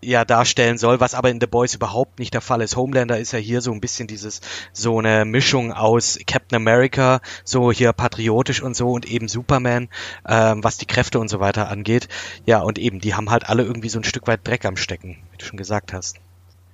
ja 0.03 0.25
darstellen 0.25 0.77
soll, 0.77 0.99
was 0.99 1.13
aber 1.13 1.29
in 1.29 1.39
The 1.39 1.47
Boys 1.47 1.75
überhaupt 1.75 2.19
nicht 2.19 2.33
der 2.33 2.41
Fall 2.41 2.61
ist. 2.61 2.75
Homelander 2.75 3.17
ist 3.19 3.31
ja 3.31 3.39
hier 3.39 3.61
so 3.61 3.71
ein 3.71 3.81
bisschen 3.81 4.07
dieses, 4.07 4.41
so 4.71 4.99
eine 4.99 5.25
Mischung 5.25 5.71
aus 5.71 6.19
Captain 6.27 6.57
America, 6.57 7.21
so 7.43 7.71
hier 7.71 7.93
patriotisch 7.93 8.61
und 8.61 8.75
so 8.75 8.91
und 8.91 9.05
eben 9.05 9.27
Superman, 9.27 9.89
ähm, 10.27 10.63
was 10.63 10.77
die 10.77 10.85
Kräfte 10.85 11.19
und 11.19 11.29
so 11.29 11.39
weiter 11.39 11.69
angeht. 11.69 12.09
Ja, 12.45 12.59
und 12.61 12.77
eben, 12.77 12.99
die 12.99 13.15
haben 13.15 13.29
halt 13.29 13.47
alle 13.49 13.63
irgendwie 13.63 13.89
so 13.89 13.99
ein 13.99 14.03
Stück 14.03 14.27
weit 14.27 14.45
Dreck 14.45 14.65
am 14.65 14.77
Stecken, 14.77 15.17
wie 15.31 15.37
du 15.37 15.45
schon 15.45 15.57
gesagt 15.57 15.93
hast. 15.93 16.17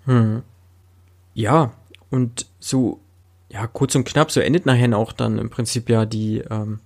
Hm. 0.05 0.43
Ja, 1.33 1.71
und 2.09 2.47
so, 2.59 2.99
ja, 3.49 3.67
kurz 3.67 3.95
und 3.95 4.05
knapp, 4.05 4.31
so 4.31 4.39
endet 4.39 4.65
nachher 4.65 4.97
auch 4.97 5.11
dann 5.13 5.37
im 5.37 5.49
Prinzip 5.49 5.89
ja 5.89 6.05
die 6.05 6.39
ähm, 6.39 6.79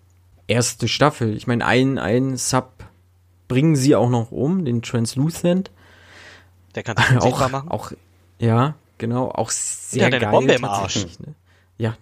erste 0.47 0.87
Staffel. 0.87 1.35
Ich 1.35 1.47
meine, 1.47 1.65
ein, 1.65 1.97
ein 1.97 2.37
Sub 2.37 2.83
bringen 3.47 3.75
sie 3.75 3.95
auch 3.95 4.09
noch 4.09 4.31
um, 4.31 4.65
den 4.65 4.81
Translucent. 4.81 5.71
Der 6.75 6.83
kann 6.83 6.97
sich 6.97 7.17
auch 7.21 7.49
machen. 7.49 7.69
Auch, 7.69 7.91
ja, 8.39 8.75
genau, 8.97 9.29
auch 9.29 9.51
sehr 9.51 10.09
Der 10.09 10.19
geil. 10.19 10.31
Bombe 10.31 10.53
im 10.53 10.65
Arsch. 10.65 11.05
Ne? 11.19 11.35
Ja. 11.77 11.97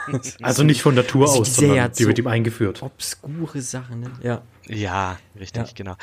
also 0.42 0.62
nicht 0.62 0.82
von 0.82 0.94
Natur 0.94 1.28
aus, 1.28 1.56
sondern 1.56 1.92
die 1.92 2.02
so 2.02 2.08
wird 2.08 2.18
ihm 2.18 2.26
eingeführt. 2.26 2.82
Obskure 2.82 3.60
Sachen, 3.60 4.00
ne? 4.00 4.10
Ja. 4.22 4.42
Ja, 4.68 5.18
richtig, 5.38 5.68
ja. 5.68 5.72
genau. 5.74 5.94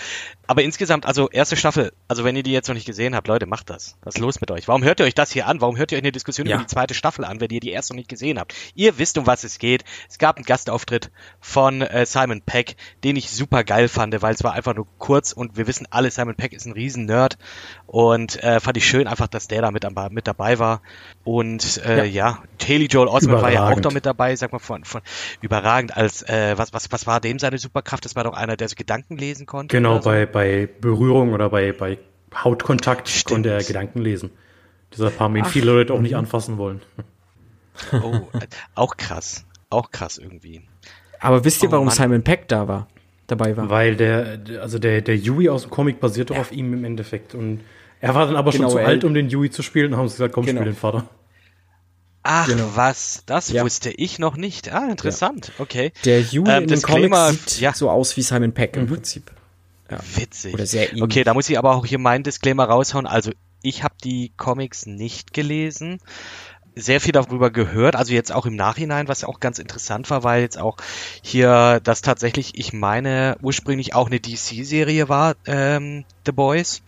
Aber 0.48 0.64
insgesamt, 0.64 1.06
also 1.06 1.30
erste 1.30 1.56
Staffel, 1.56 1.92
also 2.08 2.24
wenn 2.24 2.36
ihr 2.36 2.44
die 2.44 2.52
jetzt 2.52 2.68
noch 2.68 2.76
nicht 2.76 2.86
gesehen 2.86 3.16
habt, 3.16 3.28
Leute, 3.28 3.46
macht 3.46 3.70
das. 3.70 3.98
Was 4.04 4.16
ist 4.16 4.22
los 4.22 4.42
mit 4.42 4.52
euch? 4.52 4.68
Warum 4.68 4.84
hört 4.84 5.00
ihr 5.00 5.06
euch 5.06 5.16
das 5.16 5.32
hier 5.32 5.48
an? 5.48 5.60
Warum 5.62 5.78
hört 5.78 5.92
ihr 5.92 5.98
euch 5.98 6.04
eine 6.04 6.12
Diskussion 6.12 6.48
ja. 6.48 6.56
über 6.56 6.64
die 6.64 6.70
zweite 6.70 6.94
Staffel 6.94 7.26
an, 7.26 7.42
wenn 7.42 7.50
ihr 7.50 7.60
die 7.60 7.72
erste 7.72 7.94
noch 7.94 7.98
nicht 7.98 8.10
gesehen 8.10 8.40
habt? 8.40 8.54
Ihr 8.76 8.98
wisst, 8.98 9.18
um 9.18 9.28
was 9.28 9.44
es 9.44 9.60
geht. 9.60 9.84
Es 10.10 10.18
gab 10.18 10.38
einen 10.38 10.46
Gastauftritt 10.46 11.12
von 11.40 11.82
äh, 11.82 12.06
Simon 12.06 12.42
Peck, 12.42 12.76
den 13.04 13.16
ich 13.16 13.32
super 13.32 13.64
geil 13.64 13.88
fand, 13.88 14.22
weil 14.22 14.34
es 14.34 14.44
war 14.44 14.54
einfach 14.54 14.76
nur 14.76 14.88
kurz 14.98 15.34
und 15.34 15.58
wir 15.58 15.68
wissen 15.68 15.88
alle, 15.90 16.12
Simon 16.12 16.36
Peck 16.36 16.54
ist 16.54 16.66
ein 16.66 16.74
riesen 16.74 17.06
Nerd 17.06 17.38
und 17.86 18.42
äh, 18.44 18.60
fand 18.60 18.78
ich 18.78 18.88
schön 18.88 19.08
einfach, 19.08 19.28
dass 19.28 19.48
der 19.48 19.62
da 19.62 19.72
mit, 19.72 19.86
mit 20.12 20.28
dabei 20.28 20.60
war. 20.60 20.82
Und 21.24 21.82
äh, 21.86 22.06
ja, 22.06 22.40
ja 22.40 22.44
Haley 22.68 22.86
Joel 22.86 23.08
Osment 23.08 23.42
war 23.42 23.52
ja 23.52 23.70
auch 23.70 23.80
da 23.80 23.92
mit 23.92 24.06
dabei, 24.06 24.36
sag 24.36 24.52
mal, 24.52 24.60
von, 24.60 24.84
von 24.84 25.02
überragend 25.42 25.96
als, 25.96 26.22
äh, 26.24 26.58
was, 26.58 26.74
was, 26.74 26.92
was 26.92 27.08
war 27.08 27.20
dem 27.20 27.40
seine 27.40 27.58
Superkraft? 27.58 28.06
Das 28.06 28.16
war 28.16 28.24
doch 28.24 28.34
einer, 28.34 28.53
der 28.58 28.70
so 28.70 28.76
Gedanken 28.76 29.18
lesen 29.18 29.46
konnte. 29.46 29.76
Genau, 29.76 30.00
so. 30.00 30.10
bei, 30.10 30.26
bei 30.26 30.70
Berührung 30.82 31.34
oder 31.34 31.50
bei, 31.50 31.72
bei 31.72 31.98
Hautkontakt 32.36 33.10
Stimmt. 33.10 33.30
konnte 33.30 33.50
er 33.52 33.64
Gedanken 33.64 34.02
lesen. 34.02 34.32
Dieser 34.94 35.10
Paar, 35.10 35.30
den 35.30 35.46
viele 35.46 35.72
Leute 35.72 35.94
auch 35.94 36.02
nicht 36.02 36.16
anfassen 36.16 36.58
wollen. 36.58 36.82
Oh, 37.92 38.22
auch 38.76 38.98
krass. 38.98 39.46
Auch 39.70 39.90
krass 39.90 40.20
irgendwie. 40.20 40.62
Aber 41.20 41.44
wisst 41.44 41.64
ihr, 41.64 41.70
oh, 41.70 41.72
warum 41.72 41.88
Mann. 41.88 41.96
Simon 41.96 42.24
Peck 42.24 42.48
da 42.48 42.68
war? 42.68 42.88
Dabei 43.28 43.58
war? 43.58 43.70
Weil 43.70 43.96
der, 43.96 44.40
also 44.62 44.78
der, 44.78 45.02
der 45.02 45.16
Yui 45.16 45.50
aus 45.50 45.64
dem 45.64 45.72
Comic 45.72 46.00
basierte 46.00 46.34
ja. 46.34 46.42
auf 46.42 46.52
ihm 46.52 46.74
im 46.74 46.86
Endeffekt. 46.86 47.34
Und 47.34 47.62
er 48.02 48.14
war 48.14 48.28
dann 48.28 48.36
aber 48.36 48.52
genau, 48.52 48.70
schon 48.70 48.80
zu 48.80 48.86
alt, 48.86 49.04
um 49.04 49.14
den 49.14 49.30
Yui 49.30 49.50
zu 49.50 49.64
spielen 49.64 49.94
und 49.94 50.00
haben 50.00 50.08
sie 50.08 50.16
gesagt, 50.16 50.34
komm, 50.34 50.46
genau. 50.46 50.62
spiel 50.62 50.74
den 50.74 50.78
Vater. 50.78 51.10
Ach 52.24 52.48
genau. 52.48 52.72
was, 52.76 53.24
das 53.26 53.50
ja. 53.50 53.64
wusste 53.64 53.92
ich 53.92 54.18
noch 54.18 54.38
nicht. 54.38 54.72
Ah, 54.74 54.90
interessant. 54.90 55.50
Ja. 55.50 55.54
Okay. 55.64 55.92
Der 56.06 56.22
Yui 56.22 56.50
ähm, 56.50 56.64
in 56.64 56.70
den 56.70 56.82
Comics 56.82 57.30
sieht 57.30 57.62
ja. 57.62 57.74
so 57.74 57.90
aus 57.90 58.16
wie 58.16 58.22
Simon 58.22 58.54
Peck 58.54 58.76
im 58.78 58.84
mhm. 58.84 58.88
Prinzip. 58.88 59.32
Witzig. 60.16 60.54
Oder 60.54 60.66
sehr 60.66 60.90
ähnlich. 60.90 61.04
Okay, 61.04 61.24
da 61.24 61.34
muss 61.36 61.50
ich 61.50 61.58
aber 61.58 61.76
auch 61.76 61.86
hier 61.86 62.00
meinen 62.00 62.24
Disclaimer 62.24 62.66
raushauen. 62.66 63.06
Also 63.06 63.32
ich 63.62 63.84
habe 63.84 63.94
die 64.04 64.32
Comics 64.38 64.88
nicht 64.88 65.34
gelesen 65.34 66.00
sehr 66.76 67.02
viel 67.02 67.12
darüber 67.12 67.52
gehört, 67.52 67.96
also 67.96 68.14
jetzt 68.14 68.32
auch 68.32 68.46
im 68.46 68.56
Nachhinein, 68.56 69.08
was 69.08 69.24
auch 69.24 69.40
ganz 69.40 69.60
interessant 69.60 70.10
war, 70.10 70.24
weil 70.24 70.42
jetzt 70.42 70.58
auch 70.58 70.78
hier 71.22 71.80
das 71.84 72.02
tatsächlich, 72.02 72.58
ich 72.58 72.74
meine, 72.74 73.38
ursprünglich 73.42 73.94
auch 73.94 74.08
eine 74.08 74.20
DC-Serie 74.20 75.10
war, 75.10 75.36
ähm, 75.46 76.06
The 76.26 76.32
Boys. 76.32 76.82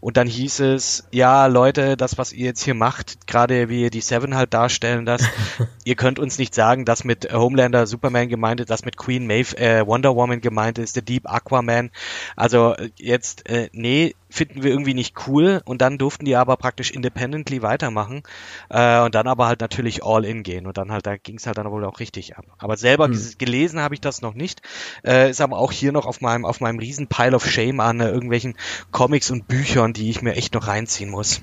Und 0.00 0.16
dann 0.16 0.26
hieß 0.26 0.60
es, 0.60 1.08
ja, 1.10 1.46
Leute, 1.46 1.96
das, 1.96 2.18
was 2.18 2.32
ihr 2.32 2.46
jetzt 2.46 2.62
hier 2.62 2.74
macht, 2.74 3.26
gerade 3.26 3.68
wie 3.68 3.82
ihr 3.82 3.90
die 3.90 4.00
Seven 4.00 4.34
halt 4.34 4.54
darstellen 4.54 5.06
das, 5.06 5.22
ihr 5.84 5.94
könnt 5.94 6.18
uns 6.18 6.38
nicht 6.38 6.54
sagen, 6.54 6.84
dass 6.84 7.04
mit 7.04 7.32
Homelander 7.32 7.86
Superman 7.86 8.28
gemeint 8.28 8.60
ist, 8.60 8.70
dass 8.70 8.84
mit 8.84 8.96
Queen 8.96 9.26
Maeve 9.26 9.56
äh, 9.56 9.86
Wonder 9.86 10.14
Woman 10.14 10.40
gemeint 10.40 10.78
ist, 10.78 10.94
The 10.94 11.02
Deep 11.02 11.30
Aquaman. 11.30 11.90
Also 12.34 12.74
jetzt, 12.96 13.48
äh, 13.48 13.70
nee, 13.72 14.14
finden 14.28 14.62
wir 14.62 14.70
irgendwie 14.70 14.94
nicht 14.94 15.26
cool 15.26 15.62
und 15.64 15.80
dann 15.80 15.98
durften 15.98 16.24
die 16.24 16.36
aber 16.36 16.56
praktisch 16.56 16.90
independently 16.90 17.62
weitermachen 17.62 18.22
äh, 18.68 19.00
und 19.00 19.14
dann 19.14 19.26
aber 19.28 19.46
halt 19.46 19.60
natürlich 19.60 20.04
all 20.04 20.24
in 20.24 20.42
gehen 20.42 20.66
und 20.66 20.76
dann 20.76 20.92
halt, 20.92 21.06
da 21.06 21.16
ging 21.16 21.36
es 21.36 21.46
halt 21.46 21.58
dann 21.58 21.70
wohl 21.70 21.84
auch 21.84 22.00
richtig 22.00 22.36
ab. 22.36 22.44
Aber 22.58 22.76
selber 22.76 23.06
hm. 23.06 23.34
gelesen 23.38 23.80
habe 23.80 23.94
ich 23.94 24.00
das 24.00 24.22
noch 24.22 24.34
nicht, 24.34 24.62
äh, 25.04 25.30
ist 25.30 25.40
aber 25.40 25.58
auch 25.58 25.72
hier 25.72 25.92
noch 25.92 26.06
auf 26.06 26.20
meinem, 26.20 26.44
auf 26.44 26.60
meinem 26.60 26.78
riesen 26.78 27.06
Pile 27.06 27.34
of 27.34 27.48
Shame 27.48 27.80
an 27.80 28.00
äh, 28.00 28.08
irgendwelchen 28.08 28.56
Comics 28.90 29.30
und 29.30 29.48
Büchern, 29.48 29.92
die 29.92 30.10
ich 30.10 30.22
mir 30.22 30.34
echt 30.34 30.54
noch 30.54 30.66
reinziehen 30.66 31.10
muss. 31.10 31.42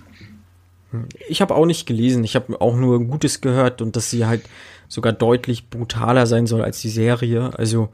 Ich 1.28 1.42
habe 1.42 1.56
auch 1.56 1.66
nicht 1.66 1.86
gelesen, 1.86 2.24
ich 2.24 2.36
habe 2.36 2.62
auch 2.62 2.76
nur 2.76 3.04
Gutes 3.04 3.42
gehört 3.42 3.82
und 3.82 3.96
dass 3.96 4.10
sie 4.10 4.26
halt 4.26 4.44
sogar 4.88 5.12
deutlich 5.12 5.70
brutaler 5.70 6.28
sein 6.28 6.46
soll 6.46 6.62
als 6.62 6.82
die 6.82 6.90
Serie. 6.90 7.52
Also 7.58 7.90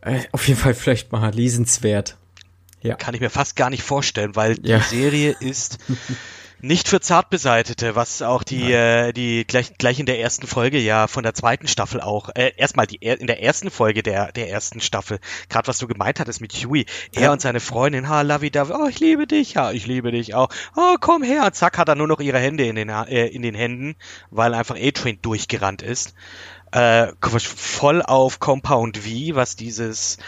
äh, 0.00 0.20
auf 0.32 0.46
jeden 0.48 0.58
Fall 0.58 0.74
vielleicht 0.74 1.12
mal 1.12 1.32
lesenswert. 1.32 2.16
Ja. 2.82 2.96
Kann 2.96 3.14
ich 3.14 3.20
mir 3.20 3.30
fast 3.30 3.56
gar 3.56 3.70
nicht 3.70 3.82
vorstellen, 3.82 4.36
weil 4.36 4.56
die 4.56 4.70
ja. 4.70 4.80
Serie 4.80 5.34
ist 5.38 5.78
nicht 6.60 6.88
für 6.88 7.00
Zartbeseitete, 7.00 7.94
was 7.96 8.22
auch 8.22 8.42
die, 8.42 8.72
äh, 8.72 9.12
die 9.12 9.46
gleich, 9.46 9.76
gleich 9.78 10.00
in 10.00 10.06
der 10.06 10.20
ersten 10.20 10.46
Folge 10.46 10.78
ja 10.78 11.06
von 11.06 11.22
der 11.22 11.34
zweiten 11.34 11.68
Staffel 11.68 12.00
auch, 12.00 12.30
äh, 12.34 12.52
erstmal 12.56 12.86
die 12.86 12.96
in 12.96 13.26
der 13.26 13.42
ersten 13.42 13.70
Folge 13.70 14.02
der, 14.02 14.32
der 14.32 14.50
ersten 14.50 14.80
Staffel, 14.80 15.18
gerade 15.48 15.68
was 15.68 15.78
du 15.78 15.86
gemeint 15.86 16.18
hattest 16.18 16.40
mit 16.40 16.52
Huey, 16.54 16.86
er 17.14 17.22
ja. 17.22 17.32
und 17.32 17.40
seine 17.40 17.60
Freundin, 17.60 18.08
ha, 18.08 18.22
Lovey 18.22 18.50
Dovey, 18.50 18.74
oh, 18.74 18.86
ich 18.88 19.00
liebe 19.00 19.26
dich, 19.26 19.54
ja, 19.54 19.70
ich 19.70 19.86
liebe 19.86 20.10
dich 20.12 20.34
auch, 20.34 20.48
oh, 20.76 20.96
komm 21.00 21.22
her, 21.22 21.52
zack, 21.52 21.78
hat 21.78 21.88
er 21.88 21.94
nur 21.94 22.08
noch 22.08 22.20
ihre 22.20 22.38
Hände 22.38 22.64
in 22.64 22.76
den, 22.76 22.88
äh, 22.88 23.26
in 23.26 23.42
den 23.42 23.54
Händen, 23.54 23.96
weil 24.30 24.54
einfach 24.54 24.76
A-Train 24.76 25.18
durchgerannt 25.20 25.82
ist. 25.82 26.14
Äh, 26.72 27.12
voll 27.20 28.02
auf 28.02 28.40
Compound 28.40 28.98
V, 28.98 29.34
was 29.34 29.56
dieses 29.56 30.18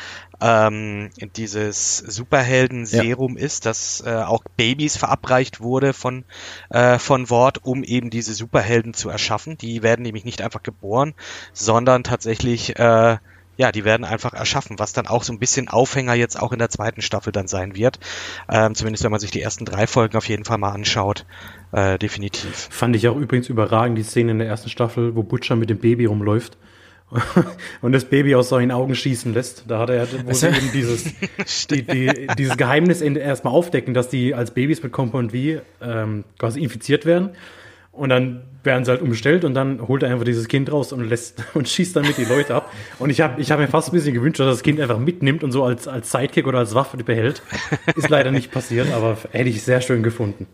ähm, 0.40 1.10
dieses 1.36 1.98
Superhelden-Serum 1.98 3.36
ja. 3.36 3.44
ist, 3.44 3.66
das 3.66 4.02
äh, 4.06 4.14
auch 4.14 4.44
Babys 4.56 4.96
verabreicht 4.96 5.60
wurde 5.60 5.92
von, 5.92 6.24
äh, 6.70 6.98
von 6.98 7.28
Wort, 7.30 7.64
um 7.64 7.82
eben 7.82 8.10
diese 8.10 8.34
Superhelden 8.34 8.94
zu 8.94 9.08
erschaffen. 9.08 9.58
Die 9.58 9.82
werden 9.82 10.02
nämlich 10.02 10.24
nicht 10.24 10.42
einfach 10.42 10.62
geboren, 10.62 11.14
sondern 11.52 12.04
tatsächlich, 12.04 12.78
äh, 12.78 13.16
ja, 13.56 13.72
die 13.72 13.84
werden 13.84 14.04
einfach 14.04 14.34
erschaffen, 14.34 14.78
was 14.78 14.92
dann 14.92 15.08
auch 15.08 15.24
so 15.24 15.32
ein 15.32 15.40
bisschen 15.40 15.66
Aufhänger 15.66 16.14
jetzt 16.14 16.40
auch 16.40 16.52
in 16.52 16.60
der 16.60 16.70
zweiten 16.70 17.02
Staffel 17.02 17.32
dann 17.32 17.48
sein 17.48 17.74
wird. 17.74 17.98
Ähm, 18.48 18.76
zumindest 18.76 19.02
wenn 19.02 19.10
man 19.10 19.18
sich 19.18 19.32
die 19.32 19.42
ersten 19.42 19.64
drei 19.64 19.88
Folgen 19.88 20.16
auf 20.16 20.28
jeden 20.28 20.44
Fall 20.44 20.58
mal 20.58 20.70
anschaut. 20.70 21.26
Äh, 21.72 21.98
definitiv. 21.98 22.68
Fand 22.70 22.94
ich 22.94 23.08
auch 23.08 23.16
übrigens 23.16 23.48
überragend, 23.48 23.98
die 23.98 24.04
Szene 24.04 24.30
in 24.30 24.38
der 24.38 24.46
ersten 24.46 24.68
Staffel, 24.68 25.16
wo 25.16 25.24
Butcher 25.24 25.56
mit 25.56 25.70
dem 25.70 25.78
Baby 25.78 26.04
rumläuft 26.04 26.56
und 27.80 27.92
das 27.92 28.04
Baby 28.04 28.34
aus 28.34 28.50
seinen 28.50 28.70
Augen 28.70 28.94
schießen 28.94 29.32
lässt. 29.32 29.64
Da 29.66 29.78
hat 29.78 29.90
er 29.90 30.06
wo 30.26 30.32
sie 30.32 30.48
eben 30.48 30.72
dieses, 30.72 31.04
die, 31.70 31.82
die, 31.82 32.26
dieses 32.36 32.56
Geheimnis 32.56 33.00
erstmal 33.00 33.54
aufdecken, 33.54 33.94
dass 33.94 34.08
die 34.08 34.34
als 34.34 34.50
Babys 34.50 34.82
mit 34.82 34.92
Compound 34.92 35.32
V 35.32 35.62
ähm, 35.80 36.24
quasi 36.38 36.60
infiziert 36.60 37.06
werden. 37.06 37.30
Und 37.92 38.10
dann 38.10 38.42
werden 38.62 38.84
sie 38.84 38.90
halt 38.90 39.02
umstellt 39.02 39.44
und 39.44 39.54
dann 39.54 39.88
holt 39.88 40.02
er 40.02 40.10
einfach 40.10 40.24
dieses 40.24 40.46
Kind 40.46 40.70
raus 40.70 40.92
und 40.92 41.08
lässt 41.08 41.42
und 41.54 41.68
schießt 41.68 41.96
damit 41.96 42.18
die 42.18 42.24
Leute 42.24 42.54
ab. 42.54 42.72
Und 42.98 43.10
ich 43.10 43.20
habe 43.20 43.40
ich 43.40 43.50
hab 43.50 43.58
mir 43.58 43.68
fast 43.68 43.88
ein 43.88 43.92
bisschen 43.92 44.14
gewünscht, 44.14 44.38
dass 44.40 44.46
das 44.46 44.62
Kind 44.62 44.78
einfach 44.80 44.98
mitnimmt 44.98 45.42
und 45.42 45.52
so 45.52 45.64
als, 45.64 45.88
als 45.88 46.12
Sidekick 46.12 46.46
oder 46.46 46.58
als 46.58 46.74
Waffe 46.74 46.96
behält. 46.98 47.42
Ist 47.96 48.08
leider 48.08 48.30
nicht 48.30 48.52
passiert, 48.52 48.92
aber 48.92 49.16
hätte 49.32 49.48
ich 49.48 49.62
sehr 49.62 49.80
schön 49.80 50.02
gefunden. 50.02 50.46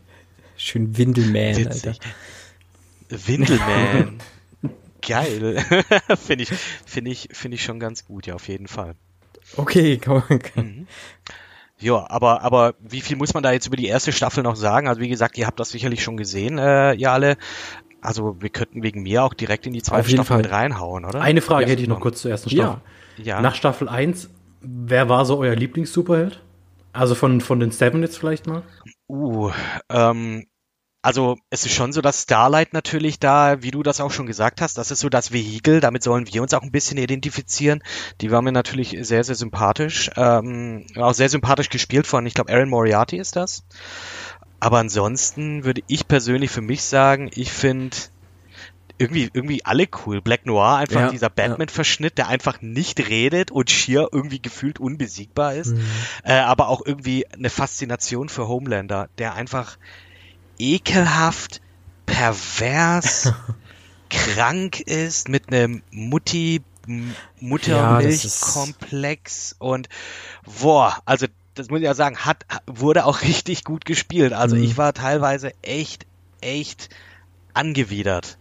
Schön 0.57 0.97
Windelman, 0.97 1.67
Alter. 1.67 1.95
Windelman. 3.11 4.21
Geil. 5.07 5.59
finde 6.17 6.45
ich, 6.45 6.51
finde 6.87 7.11
ich, 7.11 7.29
finde 7.33 7.57
ich 7.57 7.63
schon 7.63 7.81
ganz 7.81 8.05
gut, 8.05 8.27
ja, 8.27 8.35
auf 8.35 8.49
jeden 8.49 8.69
Fall. 8.69 8.95
Okay, 9.57 9.99
komm. 10.03 10.23
Mhm. 10.55 10.87
Ja, 11.79 12.09
aber, 12.09 12.43
aber 12.43 12.75
wie 12.81 13.01
viel 13.01 13.17
muss 13.17 13.35
man 13.35 13.43
da 13.43 13.53
jetzt 13.53 13.67
über 13.67 13.77
die 13.77 13.87
erste 13.87 14.13
Staffel 14.13 14.43
noch 14.43 14.57
sagen? 14.57 14.89
Also 14.89 15.01
wie 15.01 15.09
gesagt, 15.09 15.37
ihr 15.37 15.47
habt 15.47 15.61
das 15.61 15.71
sicherlich 15.71 16.03
schon 16.03 16.17
gesehen, 16.17 16.59
äh, 16.59 16.95
ihr 16.95 17.11
alle. 17.11 17.37
Also 18.01 18.37
wir 18.41 18.51
könnten 18.51 18.83
wegen 18.83 19.03
mir 19.03 19.25
auch 19.25 19.35
direkt 19.35 19.67
in 19.67 19.73
die 19.73 19.83
zweite 19.83 20.09
Staffel 20.09 20.25
Fall. 20.25 20.37
mit 20.39 20.51
reinhauen, 20.51 21.05
oder? 21.05 21.21
Eine 21.21 21.41
Frage 21.41 21.65
ja, 21.65 21.71
hätte 21.71 21.83
ich 21.83 21.89
noch 21.89 22.01
kurz 22.01 22.23
zur 22.23 22.31
ersten 22.31 22.51
Staffel. 22.51 22.81
Ja. 23.19 23.25
ja. 23.25 23.41
Nach 23.41 23.55
Staffel 23.55 23.89
1, 23.89 24.31
wer 24.61 25.09
war 25.09 25.25
so 25.25 25.39
euer 25.39 25.57
Lieblings-Superheld? 25.57 26.41
Also 26.93 27.15
von, 27.15 27.41
von 27.41 27.61
den 27.61 27.71
Seven 27.71 28.03
jetzt 28.03 28.19
vielleicht 28.19 28.47
mal? 28.47 28.63
Uh, 29.09 29.51
ähm, 29.91 30.47
also 31.05 31.37
es 31.51 31.67
ist 31.67 31.75
schon 31.75 31.93
so, 31.93 32.01
dass 32.01 32.23
Starlight 32.23 32.73
natürlich 32.73 33.19
da, 33.19 33.63
wie 33.63 33.71
du 33.71 33.83
das 33.83 34.01
auch 34.01 34.11
schon 34.11 34.25
gesagt 34.25 34.63
hast, 34.63 34.79
das 34.79 34.91
ist 34.91 35.01
so 35.01 35.11
das 35.11 35.33
Vehikel, 35.33 35.81
damit 35.81 36.03
sollen 36.03 36.33
wir 36.33 36.41
uns 36.41 36.55
auch 36.55 36.63
ein 36.63 36.71
bisschen 36.71 36.97
identifizieren. 36.97 37.83
Die 38.23 38.31
war 38.31 38.41
mir 38.41 38.53
natürlich 38.53 38.97
sehr, 39.03 39.23
sehr 39.23 39.35
sympathisch. 39.35 40.11
Ähm, 40.17 40.87
auch 40.97 41.13
sehr 41.13 41.29
sympathisch 41.29 41.69
gespielt 41.69 42.07
von, 42.07 42.25
ich 42.25 42.33
glaube, 42.33 42.51
Aaron 42.51 42.71
Moriarty 42.71 43.19
ist 43.19 43.37
das. 43.37 43.67
Aber 44.61 44.79
ansonsten 44.79 45.65
würde 45.65 45.83
ich 45.89 46.09
persönlich 46.09 46.51
für 46.51 46.63
mich 46.63 46.83
sagen, 46.83 47.31
ich 47.35 47.53
finde 47.53 47.95
irgendwie, 48.97 49.29
irgendwie 49.31 49.63
alle 49.63 49.87
cool. 50.07 50.23
Black 50.23 50.47
Noir, 50.47 50.77
einfach 50.77 51.01
Ja, 51.01 51.11
dieser 51.11 51.29
Batman-Verschnitt, 51.29 52.17
der 52.17 52.29
einfach 52.29 52.63
nicht 52.63 53.11
redet 53.11 53.51
und 53.51 53.71
schier 53.71 54.09
irgendwie 54.11 54.41
gefühlt 54.41 54.81
unbesiegbar 54.81 55.55
ist. 55.55 55.75
Mhm. 55.75 55.85
Äh, 56.23 56.39
aber 56.39 56.69
auch 56.69 56.81
irgendwie 56.83 57.27
eine 57.31 57.51
Faszination 57.51 58.31
für 58.31 58.49
Homelander, 58.49 59.11
der 59.19 59.35
einfach 59.35 59.77
ekelhaft, 60.59 61.61
pervers, 62.07 63.33
krank 64.11 64.81
ist, 64.81 65.29
mit 65.29 65.49
einem 65.53 65.83
Mutti, 65.91 66.65
M- 66.87 67.17
Ja, 67.63 67.97
Muttermilchkomplex 67.97 69.57
und 69.59 69.89
boah, 70.61 70.99
also 71.07 71.27
das 71.55 71.69
muss 71.71 71.81
ich 71.81 71.85
ja 71.85 71.95
sagen, 71.95 72.19
hat, 72.19 72.45
wurde 72.67 73.05
auch 73.07 73.23
richtig 73.23 73.65
gut 73.65 73.85
gespielt. 73.85 74.33
Also 74.33 74.57
Mhm. 74.57 74.63
ich 74.65 74.77
war 74.79 74.93
teilweise 74.95 75.53
echt, 75.63 76.07
echt 76.41 76.91
angewidert. 77.55 78.39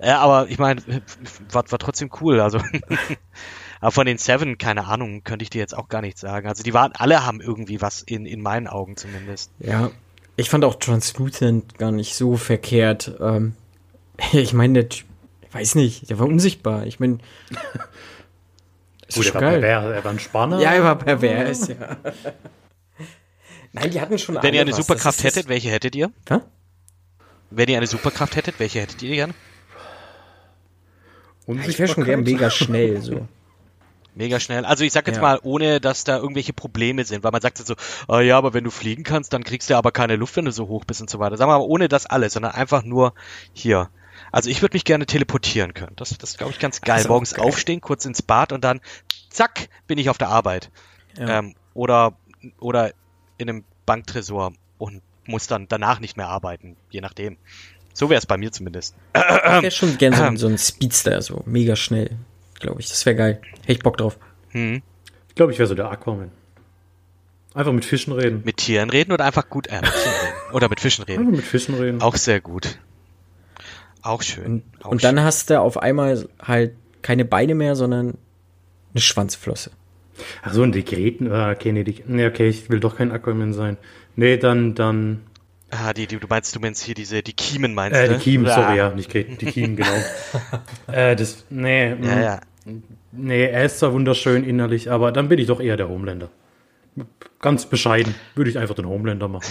Ja, 0.00 0.20
aber 0.20 0.48
ich 0.50 0.58
meine, 0.58 0.82
war, 1.50 1.64
war 1.70 1.78
trotzdem 1.78 2.10
cool. 2.20 2.40
Also, 2.40 2.58
aber 3.80 3.90
von 3.92 4.06
den 4.06 4.18
Seven, 4.18 4.58
keine 4.58 4.86
Ahnung, 4.86 5.22
könnte 5.24 5.42
ich 5.44 5.50
dir 5.50 5.58
jetzt 5.60 5.76
auch 5.76 5.88
gar 5.88 6.00
nicht 6.02 6.18
sagen. 6.18 6.48
Also 6.48 6.62
die 6.62 6.74
waren, 6.74 6.92
alle 6.92 7.24
haben 7.24 7.40
irgendwie 7.40 7.80
was 7.80 8.02
in, 8.02 8.26
in 8.26 8.42
meinen 8.42 8.66
Augen 8.66 8.96
zumindest. 8.96 9.52
Ja, 9.58 9.90
ich 10.36 10.50
fand 10.50 10.64
auch 10.64 10.76
Translucent 10.76 11.78
gar 11.78 11.92
nicht 11.92 12.14
so 12.14 12.36
verkehrt. 12.36 13.14
Ähm, 13.20 13.54
ich 14.32 14.52
meine, 14.52 14.74
der 14.74 14.88
Typ, 14.88 15.06
ich 15.42 15.54
weiß 15.54 15.74
nicht, 15.76 16.10
der 16.10 16.18
war 16.18 16.26
unsichtbar. 16.26 16.86
Ich 16.86 17.00
meine, 17.00 17.18
Gut, 19.14 19.26
er 19.26 19.34
war, 19.34 19.40
pervers, 19.40 19.84
er 19.84 20.04
war 20.04 20.10
ein 20.10 20.18
Spanner. 20.18 20.60
Ja, 20.60 20.72
er 20.72 20.82
war 20.82 20.98
pervers, 20.98 21.68
ja. 21.68 21.96
Nein, 23.72 23.90
die 23.90 24.00
hatten 24.00 24.18
schon 24.18 24.38
Wenn 24.40 24.54
ihr 24.54 24.60
eine 24.60 24.70
was. 24.70 24.78
Superkraft 24.78 25.18
Das 25.18 25.24
hättet, 25.24 25.48
welche 25.48 25.68
hättet 25.70 25.94
ihr? 25.94 26.10
Hä? 26.28 26.38
Wenn 27.50 27.68
ihr 27.68 27.76
eine 27.76 27.86
Superkraft 27.86 28.36
hättet, 28.36 28.58
welche 28.58 28.80
hättet 28.80 29.02
ihr 29.02 29.14
gern? 29.14 29.34
Ich 31.46 31.78
wäre 31.78 31.92
schon 31.92 32.04
gern 32.04 32.22
mega 32.22 32.50
schnell, 32.50 33.02
so. 33.02 33.28
Mega 34.14 34.38
schnell. 34.38 34.64
Also 34.64 34.84
ich 34.84 34.92
sag 34.92 35.06
jetzt 35.06 35.16
Ja. 35.16 35.22
mal, 35.22 35.40
ohne 35.42 35.80
dass 35.80 36.04
da 36.04 36.16
irgendwelche 36.18 36.52
Probleme 36.52 37.04
sind, 37.04 37.24
weil 37.24 37.32
man 37.32 37.40
sagt 37.40 37.58
jetzt 37.58 37.68
so, 37.68 37.74
ah 38.08 38.20
ja, 38.20 38.38
aber 38.38 38.54
wenn 38.54 38.62
du 38.64 38.70
fliegen 38.70 39.02
kannst, 39.02 39.32
dann 39.32 39.42
kriegst 39.42 39.68
du 39.70 39.76
aber 39.76 39.90
keine 39.90 40.16
Luft, 40.16 40.36
wenn 40.36 40.44
du 40.44 40.52
so 40.52 40.68
hoch 40.68 40.84
bist 40.84 41.00
und 41.00 41.10
so 41.10 41.18
weiter. 41.18 41.36
Sagen 41.36 41.50
wir 41.50 41.58
mal, 41.58 41.64
ohne 41.64 41.88
das 41.88 42.06
alles, 42.06 42.34
sondern 42.34 42.52
einfach 42.52 42.84
nur 42.84 43.14
hier. 43.52 43.90
Also 44.30 44.50
ich 44.50 44.62
würde 44.62 44.76
mich 44.76 44.84
gerne 44.84 45.06
teleportieren 45.06 45.74
können. 45.74 45.94
Das, 45.96 46.16
das 46.16 46.36
glaube 46.36 46.52
ich 46.52 46.58
ganz 46.60 46.80
geil. 46.80 47.02
auch 47.04 47.08
Morgens 47.08 47.34
geil. 47.34 47.44
aufstehen, 47.44 47.80
kurz 47.80 48.04
ins 48.04 48.22
Bad 48.22 48.52
und 48.52 48.62
dann 48.62 48.80
zack, 49.30 49.68
bin 49.88 49.98
ich 49.98 50.08
auf 50.10 50.18
der 50.18 50.28
Arbeit. 50.28 50.70
Ja. 51.18 51.40
Ähm, 51.40 51.54
oder, 51.74 52.16
oder 52.60 52.92
in 53.38 53.48
einem 53.50 53.64
Banktresor 53.86 54.52
und 54.78 55.02
muss 55.26 55.46
dann 55.48 55.66
danach 55.68 55.98
nicht 56.00 56.16
mehr 56.16 56.28
arbeiten, 56.28 56.76
je 56.90 57.00
nachdem. 57.00 57.36
So 57.92 58.10
wäre 58.10 58.18
es 58.18 58.26
bei 58.26 58.36
mir 58.36 58.52
zumindest. 58.52 58.94
Ich 59.14 59.20
wäre 59.22 59.70
schon 59.70 59.98
gern 59.98 60.12
so, 60.14 60.36
so 60.36 60.52
ein 60.52 60.58
Speedster, 60.58 61.20
so 61.22 61.42
mega 61.46 61.76
schnell, 61.76 62.10
glaube 62.64 62.80
ich. 62.80 62.88
Das 62.88 63.04
wäre 63.06 63.14
geil. 63.16 63.40
Hätte 63.60 63.72
ich 63.72 63.78
Bock 63.78 63.96
drauf. 63.96 64.18
Hm. 64.50 64.82
Ich 65.28 65.34
glaube, 65.34 65.52
ich 65.52 65.58
wäre 65.58 65.68
so 65.68 65.74
der 65.74 65.90
Aquaman. 65.90 66.30
Einfach 67.54 67.72
mit 67.72 67.84
Fischen 67.84 68.12
reden. 68.12 68.42
Mit 68.44 68.56
Tieren 68.56 68.90
reden 68.90 69.12
oder 69.12 69.24
einfach 69.24 69.48
gut 69.48 69.68
äh. 69.68 69.80
Oder 70.52 70.68
mit 70.68 70.80
Fischen 70.80 71.04
reden. 71.04 71.20
Einfach 71.20 71.36
mit 71.36 71.44
Fischen 71.46 71.76
reden. 71.76 72.00
Auch 72.02 72.16
sehr 72.16 72.40
gut. 72.40 72.78
Auch 74.02 74.22
schön. 74.22 74.44
Und, 74.44 74.62
auch 74.84 74.90
und 74.90 75.04
dann 75.04 75.20
hast 75.20 75.50
du 75.50 75.60
auf 75.60 75.78
einmal 75.78 76.28
halt 76.40 76.72
keine 77.02 77.24
Beine 77.24 77.54
mehr, 77.54 77.76
sondern 77.76 78.18
eine 78.92 79.00
Schwanzflosse. 79.00 79.70
Ach 80.42 80.52
so, 80.52 80.62
ein 80.62 80.72
Dekreten. 80.72 81.30
Ah, 81.32 81.50
okay, 81.52 81.72
nee, 81.72 81.84
die, 81.84 82.02
nee, 82.06 82.26
okay, 82.26 82.48
ich 82.48 82.70
will 82.70 82.80
doch 82.80 82.96
kein 82.96 83.12
Aquaman 83.12 83.52
sein. 83.52 83.76
Nee, 84.16 84.36
dann, 84.36 84.74
dann, 84.74 85.22
Ah, 85.70 85.92
die, 85.92 86.06
die, 86.06 86.18
du 86.18 86.26
meinst, 86.28 86.54
du 86.54 86.60
meinst 86.60 86.84
hier 86.84 86.94
diese, 86.94 87.22
die 87.22 87.32
Kiemen 87.32 87.74
meinst 87.74 87.98
äh, 87.98 88.08
du? 88.08 88.14
die 88.14 88.20
Kiemen, 88.20 88.46
Ah. 88.46 88.54
sorry, 88.54 88.76
ja, 88.76 88.90
nicht 88.90 89.10
Kreten, 89.10 89.38
die 89.38 89.46
Kiemen, 89.46 89.74
genau. 89.76 89.90
äh, 90.86 91.16
das, 91.16 91.44
nee, 91.50 91.88
Ja, 91.90 91.94
mm, 91.96 92.22
ja. 92.22 92.40
Nee, 93.12 93.44
er 93.46 93.64
ist 93.64 93.78
zwar 93.78 93.92
wunderschön 93.92 94.44
innerlich, 94.44 94.90
aber 94.90 95.12
dann 95.12 95.28
bin 95.28 95.38
ich 95.38 95.46
doch 95.46 95.60
eher 95.60 95.76
der 95.76 95.88
Homelander. 95.88 96.30
Ganz 97.40 97.66
bescheiden 97.66 98.14
würde 98.34 98.50
ich 98.50 98.58
einfach 98.58 98.74
den 98.74 98.86
Homelander 98.86 99.28
machen. 99.28 99.44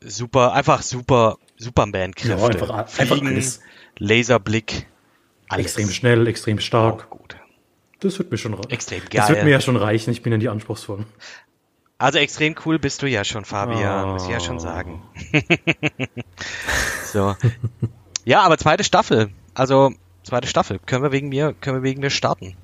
Super, 0.00 0.52
einfach 0.52 0.82
super, 0.82 1.36
Superman-Kräfte. 1.58 2.38
Ja, 2.40 2.44
einfach- 2.46 2.70
einfach 2.70 3.16
Fliegen, 3.16 3.26
alles. 3.28 3.60
Laserblick, 3.98 4.86
alles. 5.48 5.66
Extrem 5.66 5.90
schnell, 5.90 6.26
extrem 6.26 6.58
stark. 6.58 7.04
Auch 7.04 7.10
gut. 7.10 7.36
Das 8.00 8.18
wird 8.18 8.30
mir 8.32 8.38
schon 8.38 8.54
reichen. 8.54 8.70
Extrem 8.70 9.00
Das 9.12 9.28
wird 9.28 9.38
geil. 9.38 9.44
mir 9.44 9.50
ja 9.52 9.60
schon 9.60 9.76
reichen, 9.76 10.10
ich 10.10 10.22
bin 10.22 10.32
ja 10.32 10.38
die 10.38 10.48
anspruchsvollen. 10.48 11.06
Also 11.98 12.18
extrem 12.18 12.56
cool 12.66 12.80
bist 12.80 13.00
du 13.02 13.06
ja 13.06 13.22
schon, 13.22 13.44
Fabian, 13.44 14.08
Oh. 14.08 14.12
muss 14.14 14.24
ich 14.24 14.30
ja 14.30 14.40
schon 14.40 14.58
sagen. 14.58 15.02
so. 17.12 17.36
Ja, 18.24 18.40
aber 18.42 18.58
zweite 18.58 18.82
Staffel. 18.84 19.30
Also, 19.54 19.92
zweite 20.22 20.48
Staffel. 20.48 20.78
Können 20.78 21.02
wir 21.02 21.12
wegen 21.12 21.28
mir, 21.28 21.54
können 21.60 21.78
wir 21.78 21.82
wegen 21.82 22.00
mir 22.00 22.10
starten. 22.10 22.56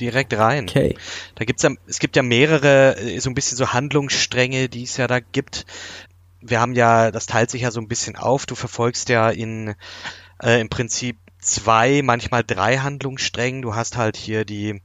Direkt 0.00 0.34
rein. 0.34 0.68
Okay. 0.68 0.96
Da 1.36 1.44
gibt's 1.44 1.62
ja, 1.62 1.70
es 1.86 1.98
gibt 1.98 2.16
ja 2.16 2.22
mehrere, 2.22 2.96
äh, 2.98 3.18
so 3.18 3.30
ein 3.30 3.34
bisschen 3.34 3.56
so 3.56 3.72
Handlungsstränge, 3.72 4.68
die 4.68 4.82
es 4.82 4.96
ja 4.96 5.06
da 5.06 5.20
gibt. 5.20 5.64
Wir 6.40 6.60
haben 6.60 6.74
ja, 6.74 7.10
das 7.10 7.26
teilt 7.26 7.50
sich 7.50 7.62
ja 7.62 7.70
so 7.70 7.80
ein 7.80 7.88
bisschen 7.88 8.16
auf. 8.16 8.46
Du 8.46 8.54
verfolgst 8.54 9.08
ja 9.08 9.30
in, 9.30 9.74
äh, 10.42 10.60
im 10.60 10.68
Prinzip 10.68 11.16
zwei, 11.46 12.02
manchmal 12.02 12.44
drei 12.44 12.78
Handlungssträngen. 12.78 13.62
Du 13.62 13.74
hast 13.74 13.96
halt 13.96 14.16
hier 14.16 14.44
die, 14.44 14.82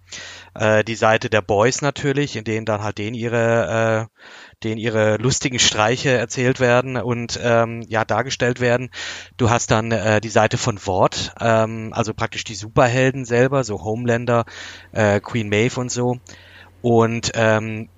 äh, 0.53 0.83
die 0.83 0.95
Seite 0.95 1.29
der 1.29 1.41
Boys 1.41 1.81
natürlich, 1.81 2.35
in 2.35 2.43
denen 2.43 2.65
dann 2.65 2.83
halt 2.83 2.97
denen 2.97 3.15
ihre, 3.15 4.09
äh, 4.09 4.21
denen 4.63 4.77
ihre 4.77 5.17
lustigen 5.17 5.59
Streiche 5.59 6.11
erzählt 6.11 6.59
werden 6.59 6.97
und 6.97 7.39
ähm, 7.41 7.83
ja 7.87 8.05
dargestellt 8.05 8.59
werden. 8.59 8.89
Du 9.37 9.49
hast 9.49 9.71
dann 9.71 9.91
äh, 9.91 10.21
die 10.21 10.29
Seite 10.29 10.57
von 10.57 10.85
Wort, 10.85 11.33
ähm, 11.41 11.91
also 11.93 12.13
praktisch 12.13 12.43
die 12.43 12.55
Superhelden 12.55 13.25
selber, 13.25 13.63
so 13.63 13.83
Homelander, 13.83 14.45
äh, 14.91 15.19
Queen 15.19 15.49
Maeve 15.49 15.79
und 15.79 15.91
so. 15.91 16.19
Und 16.81 17.31
ähm, 17.35 17.89